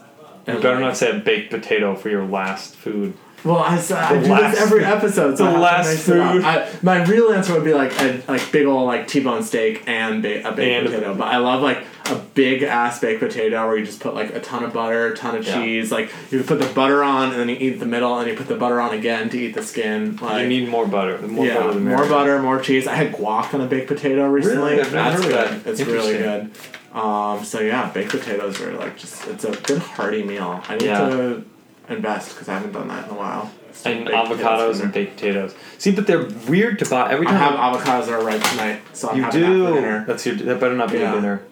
You 0.49 0.55
better 0.55 0.71
like- 0.73 0.81
not 0.81 0.97
say 0.97 1.11
a 1.11 1.15
baked 1.21 1.51
potato 1.53 1.95
for 1.95 2.09
your 2.09 2.25
last 2.25 2.75
food. 2.75 3.15
Well, 3.45 3.59
I, 3.59 3.75
s- 3.77 3.91
I 3.93 4.15
do 4.15 4.21
this 4.29 4.61
every 4.61 4.85
episode. 4.85 5.37
So 5.39 5.45
the 5.53 5.59
last 5.59 5.89
mix 5.89 6.09
it 6.09 6.19
up. 6.19 6.33
food. 6.33 6.45
I, 6.45 6.69
my 6.83 7.05
real 7.05 7.31
answer 7.33 7.53
would 7.55 7.65
be 7.65 7.75
like 7.75 7.93
a 8.01 8.23
like 8.29 8.51
big 8.53 8.67
old 8.67 8.87
like 8.87 9.07
T-bone 9.09 9.43
steak 9.45 9.83
and 9.87 10.23
ba- 10.23 10.49
a 10.49 10.53
baked 10.53 10.61
And- 10.61 10.87
potato. 10.87 11.15
But 11.15 11.29
I 11.29 11.37
love 11.39 11.61
like 11.63 11.79
a 12.07 12.17
big 12.35 12.63
ass 12.63 12.99
baked 13.01 13.21
potato 13.21 13.67
where 13.67 13.77
you 13.77 13.85
just 13.87 14.01
put 14.01 14.15
like 14.15 14.35
a 14.35 14.41
ton 14.41 14.65
of 14.65 14.73
butter, 14.73 15.13
a 15.13 15.17
ton 15.17 15.37
of 15.37 15.47
Yeah. 15.47 15.55
cheese. 15.63 15.93
Like 15.93 16.11
you 16.31 16.43
put 16.43 16.59
the 16.59 16.67
butter 16.75 17.03
on 17.05 17.31
and 17.31 17.39
then 17.41 17.49
you 17.49 17.57
eat 17.59 17.79
the 17.81 17.87
middle 17.87 18.19
and 18.19 18.29
you 18.29 18.37
put 18.37 18.49
the 18.49 18.57
butter 18.57 18.81
on 18.81 18.93
again 18.95 19.29
to 19.31 19.39
eat 19.39 19.55
the 19.55 19.63
skin. 19.63 20.19
Like 20.21 20.43
you 20.43 20.49
need 20.49 20.69
more 20.69 20.87
butter. 20.87 21.19
More 21.27 21.47
yeah, 21.47 21.59
butter, 21.61 21.81
more 21.81 22.07
butter, 22.09 22.43
more 22.43 22.61
cheese. 22.61 22.87
I 22.87 22.95
had 22.95 23.13
guac 23.13 23.55
on 23.55 23.61
a 23.61 23.67
baked 23.67 23.89
potato 23.89 24.27
recently. 24.29 24.77
Really? 24.77 24.91
That's 24.91 25.21
good. 25.21 25.33
that. 25.35 25.67
It's 25.67 25.81
really 25.83 26.19
good. 26.19 26.51
Um, 26.93 27.45
so 27.45 27.61
yeah, 27.61 27.91
baked 27.91 28.11
potatoes 28.11 28.61
are 28.61 28.73
like 28.73 28.99
just 28.99 29.27
it's 29.29 29.45
a 29.45 29.53
good 29.53 29.79
hearty 29.79 30.23
meal. 30.23 30.63
I 30.69 30.75
need 30.77 30.85
Yeah. 30.87 31.09
to 31.09 31.45
invest 31.89 32.31
because 32.35 32.49
I 32.49 32.55
haven't 32.55 32.73
done 32.73 32.89
that 32.89 33.07
in 33.09 33.15
a 33.15 33.19
while. 33.19 33.51
So 33.73 33.91
And 33.91 34.07
avocados 34.09 34.83
and 34.83 34.93
baked 34.93 35.17
potatoes. 35.17 35.55
See, 35.79 35.93
but 35.93 36.07
they're 36.07 36.29
weird 36.47 36.79
to 36.81 36.85
buy 36.85 37.11
every 37.11 37.25
time 37.27 37.37
I 37.37 37.39
have 37.39 37.55
avocados 37.81 38.07
that 38.07 38.13
are 38.13 38.23
ripe 38.25 38.43
tonight, 38.43 38.81
so 38.93 39.09
I'm 39.09 39.17
you 39.17 39.23
that 39.23 39.33
do. 39.33 39.75
dinner. 39.75 40.05
That's 40.07 40.27
your. 40.27 40.35
That 40.35 40.61
better 40.61 40.75
not 40.77 40.93
be 40.93 40.99
Yeah. 40.99 41.13
your 41.13 41.21
dinner. 41.23 41.43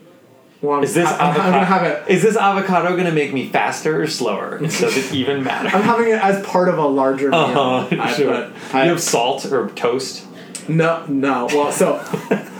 Well, 0.63 0.83
Is 0.83 0.93
this 0.95 1.07
I, 1.09 1.17
I'm, 1.17 1.31
I'm 1.31 1.37
gonna 1.37 1.57
avocado? 1.57 1.65
have 1.65 2.09
it. 2.09 2.11
Is 2.15 2.23
this 2.23 2.37
avocado 2.37 2.97
gonna 2.97 3.13
make 3.13 3.33
me 3.33 3.49
faster 3.49 4.03
or 4.03 4.07
slower? 4.07 4.59
Does 4.63 4.97
it 4.97 5.15
even 5.15 5.43
matter? 5.43 5.69
I'm 5.75 5.83
having 5.83 6.09
it 6.09 6.23
as 6.23 6.45
part 6.45 6.69
of 6.69 6.77
a 6.79 6.87
larger 6.87 7.31
meal. 7.31 7.41
Uh-huh, 7.41 8.07
sure. 8.15 8.53
I- 8.73 8.85
you 8.85 8.91
have 8.91 9.01
salt 9.01 9.47
or 9.47 9.71
toast? 9.71 10.27
no, 10.69 11.05
no. 11.09 11.47
Well, 11.47 11.73
so 11.73 11.95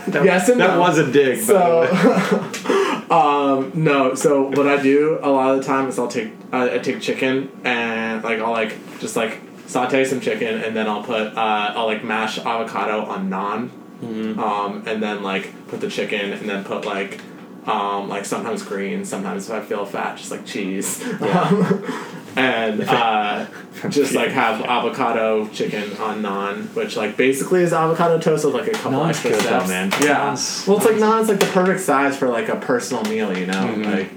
yes 0.07 0.49
and 0.49 0.59
that 0.59 0.73
no. 0.75 0.79
was 0.79 0.97
a 0.97 1.11
dig. 1.11 1.47
by 1.47 1.53
the 1.53 1.79
way. 1.79 3.07
So, 3.07 3.15
um, 3.15 3.71
no. 3.75 4.15
So 4.15 4.43
what 4.49 4.67
I 4.67 4.81
do 4.81 5.19
a 5.21 5.29
lot 5.29 5.51
of 5.51 5.57
the 5.59 5.63
time 5.63 5.87
is 5.87 5.99
I'll 5.99 6.07
take 6.07 6.31
uh, 6.51 6.69
I 6.73 6.79
take 6.79 7.01
chicken 7.01 7.51
and 7.63 8.23
like 8.23 8.39
I'll 8.39 8.51
like 8.51 8.75
just 8.99 9.15
like 9.15 9.39
saute 9.67 10.03
some 10.05 10.19
chicken 10.19 10.61
and 10.61 10.75
then 10.75 10.87
I'll 10.87 11.03
put 11.03 11.37
uh, 11.37 11.73
I'll 11.75 11.85
like 11.85 12.03
mash 12.03 12.39
avocado 12.39 13.05
on 13.05 13.29
naan, 13.29 13.69
Mm-hmm. 14.01 14.39
um, 14.39 14.83
and 14.87 15.01
then 15.03 15.21
like 15.21 15.53
put 15.67 15.79
the 15.81 15.87
chicken 15.89 16.33
and 16.33 16.49
then 16.49 16.63
put 16.63 16.83
like. 16.85 17.21
Um, 17.65 18.09
like 18.09 18.25
sometimes 18.25 18.63
green, 18.63 19.05
sometimes 19.05 19.47
if 19.47 19.53
I 19.53 19.61
feel 19.61 19.85
fat, 19.85 20.17
just 20.17 20.31
like 20.31 20.45
cheese, 20.47 21.03
um, 21.21 21.85
and 22.35 22.81
uh, 22.81 23.45
just 23.89 24.15
like 24.15 24.29
have 24.31 24.61
avocado 24.61 25.47
chicken 25.49 25.95
on 25.97 26.23
naan, 26.23 26.73
which 26.75 26.97
like 26.97 27.17
basically 27.17 27.61
is 27.61 27.71
avocado 27.71 28.17
toast 28.19 28.45
with 28.45 28.55
like 28.55 28.67
a 28.67 28.71
couple 28.71 28.93
Naan's 28.93 29.09
extra 29.17 29.29
good 29.31 29.39
though, 29.41 29.63
steps. 29.63 29.67
man. 29.69 29.91
Yeah, 30.01 30.17
Naan's- 30.31 30.65
well, 30.67 30.77
it's 30.77 30.85
like 30.87 30.95
naan's 30.95 31.27
like 31.29 31.39
the 31.39 31.45
perfect 31.47 31.81
size 31.81 32.17
for 32.17 32.29
like 32.29 32.49
a 32.49 32.55
personal 32.55 33.03
meal, 33.03 33.37
you 33.37 33.45
know. 33.45 33.53
Mhm. 33.53 33.85
Like, 33.99 34.09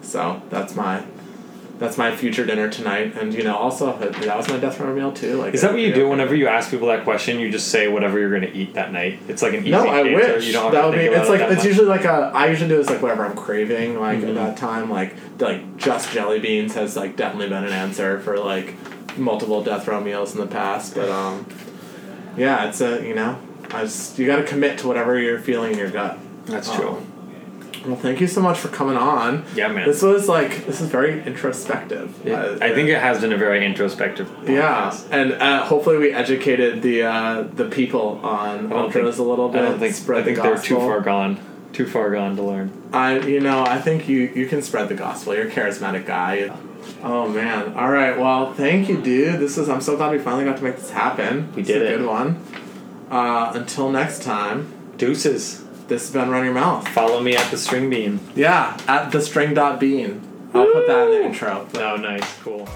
so 0.00 0.40
that's 0.48 0.74
my 0.74 1.02
that's 1.78 1.98
my 1.98 2.14
future 2.14 2.46
dinner 2.46 2.70
tonight, 2.70 3.14
and 3.16 3.34
you 3.34 3.42
know, 3.42 3.54
also 3.56 3.96
that 3.98 4.36
was 4.36 4.48
my 4.48 4.56
death 4.58 4.80
row 4.80 4.94
meal 4.94 5.12
too. 5.12 5.36
Like, 5.36 5.52
Is 5.54 5.60
that 5.60 5.72
what 5.72 5.80
you 5.80 5.92
do 5.92 6.08
whenever 6.08 6.34
you 6.34 6.48
ask 6.48 6.70
people 6.70 6.88
that 6.88 7.04
question? 7.04 7.38
You 7.38 7.50
just 7.50 7.68
say 7.68 7.86
whatever 7.88 8.18
you're 8.18 8.30
going 8.30 8.50
to 8.50 8.52
eat 8.56 8.74
that 8.74 8.92
night. 8.92 9.18
It's 9.28 9.42
like 9.42 9.52
an 9.54 9.60
easy 9.60 9.70
No, 9.72 9.86
I 9.86 10.00
answer. 10.00 10.14
wish 10.36 10.46
You 10.46 10.52
don't 10.54 10.72
that 10.72 10.84
would 10.86 10.94
be. 10.98 11.04
It's 11.04 11.28
like 11.28 11.40
that 11.40 11.50
it's 11.52 11.58
much. 11.58 11.66
usually 11.66 11.86
like 11.88 12.04
a. 12.04 12.30
I 12.34 12.46
usually 12.46 12.68
do 12.70 12.76
this 12.78 12.88
like 12.88 13.02
whatever 13.02 13.24
I'm 13.26 13.36
craving. 13.36 14.00
Like 14.00 14.20
Mhm. 14.20 14.28
at 14.30 14.34
that 14.36 14.56
time, 14.56 14.90
like 14.90 15.14
like 15.38 15.76
just 15.76 16.10
jelly 16.12 16.38
beans 16.40 16.74
has 16.74 16.96
like 16.96 17.16
definitely 17.16 17.48
been 17.50 17.64
an 17.64 17.72
answer 17.72 18.20
for 18.20 18.38
like 18.38 18.74
multiple 19.18 19.62
death 19.62 19.86
row 19.86 20.00
meals 20.00 20.34
in 20.34 20.40
the 20.40 20.46
past. 20.46 20.94
But 20.94 21.08
um, 21.10 21.46
yeah, 22.36 22.68
it's 22.68 22.80
a 22.80 23.06
you 23.06 23.14
know, 23.14 23.38
I 23.72 23.82
just 23.82 24.18
you 24.18 24.26
got 24.26 24.36
to 24.36 24.44
commit 24.44 24.78
to 24.78 24.88
whatever 24.88 25.18
you're 25.18 25.38
feeling 25.40 25.72
in 25.72 25.78
your 25.78 25.90
gut. 25.90 26.18
That's 26.46 26.70
Um, 26.70 26.76
true. 26.76 27.06
Well, 27.86 27.96
thank 27.96 28.20
you 28.20 28.26
so 28.26 28.40
much 28.40 28.58
for 28.58 28.68
coming 28.68 28.96
on. 28.96 29.44
Yeah, 29.54 29.68
man. 29.68 29.86
This 29.86 30.02
was 30.02 30.28
like 30.28 30.66
this 30.66 30.80
is 30.80 30.88
very 30.88 31.22
introspective. 31.24 32.14
Yeah, 32.24 32.34
Uh, 32.40 32.58
I 32.60 32.74
think 32.74 32.88
it 32.88 32.98
has 32.98 33.20
been 33.20 33.32
a 33.32 33.36
very 33.36 33.64
introspective. 33.64 34.28
Yeah, 34.46 34.96
and 35.10 35.32
uh, 35.34 35.64
hopefully 35.64 35.98
we 35.98 36.12
educated 36.12 36.82
the 36.82 37.04
uh, 37.04 37.42
the 37.42 37.66
people 37.66 38.20
on 38.22 38.66
I 38.66 38.68
don't 38.70 38.92
think- 38.92 39.04
a 39.18 39.22
little 39.22 39.48
bit. 39.48 39.62
I 39.62 39.64
don't 39.66 39.78
think. 39.78 39.94
spread 39.94 40.22
I 40.22 40.24
think 40.24 40.36
the 40.36 40.42
they're 40.42 40.58
too 40.58 40.76
far 40.76 41.00
gone. 41.00 41.38
Too 41.72 41.86
far 41.86 42.10
gone 42.10 42.36
to 42.36 42.42
learn. 42.42 42.70
I 42.92 43.18
you 43.20 43.40
know 43.40 43.62
I 43.62 43.78
think 43.78 44.08
you 44.08 44.32
you 44.34 44.46
can 44.46 44.62
spread 44.62 44.88
the 44.88 44.94
gospel. 44.94 45.34
You're 45.34 45.48
a 45.48 45.50
charismatic 45.50 46.06
guy. 46.06 46.50
Oh 47.02 47.28
man! 47.28 47.74
All 47.74 47.90
right. 47.90 48.18
Well, 48.18 48.54
thank 48.54 48.88
you, 48.88 49.00
dude. 49.02 49.38
This 49.40 49.58
is 49.58 49.68
I'm 49.68 49.80
so 49.80 49.96
glad 49.96 50.12
we 50.12 50.18
finally 50.18 50.44
got 50.44 50.56
to 50.56 50.62
make 50.64 50.76
this 50.76 50.90
happen. 50.90 51.52
We 51.54 51.62
It's 51.62 51.70
a 51.70 51.84
it. 51.84 51.98
Good 51.98 52.06
one. 52.06 52.42
Uh, 53.10 53.52
until 53.54 53.90
next 53.90 54.22
time, 54.22 54.72
Deuces. 54.96 55.62
This 55.88 56.02
has 56.02 56.12
been 56.12 56.30
Run 56.30 56.44
Your 56.44 56.54
Mouth. 56.54 56.86
Follow 56.88 57.20
me 57.20 57.36
at 57.36 57.50
the 57.50 57.56
string 57.56 57.90
bean. 57.90 58.20
Yeah, 58.34 58.76
at 58.88 59.10
the 59.12 59.20
string 59.20 59.54
dot 59.54 59.80
bean. 59.80 60.22
I'll 60.54 60.72
put 60.72 60.86
that 60.86 61.08
in 61.08 61.10
the 61.10 61.24
intro. 61.26 61.68
No, 61.74 61.96
nice, 61.96 62.38
cool. 62.42 62.66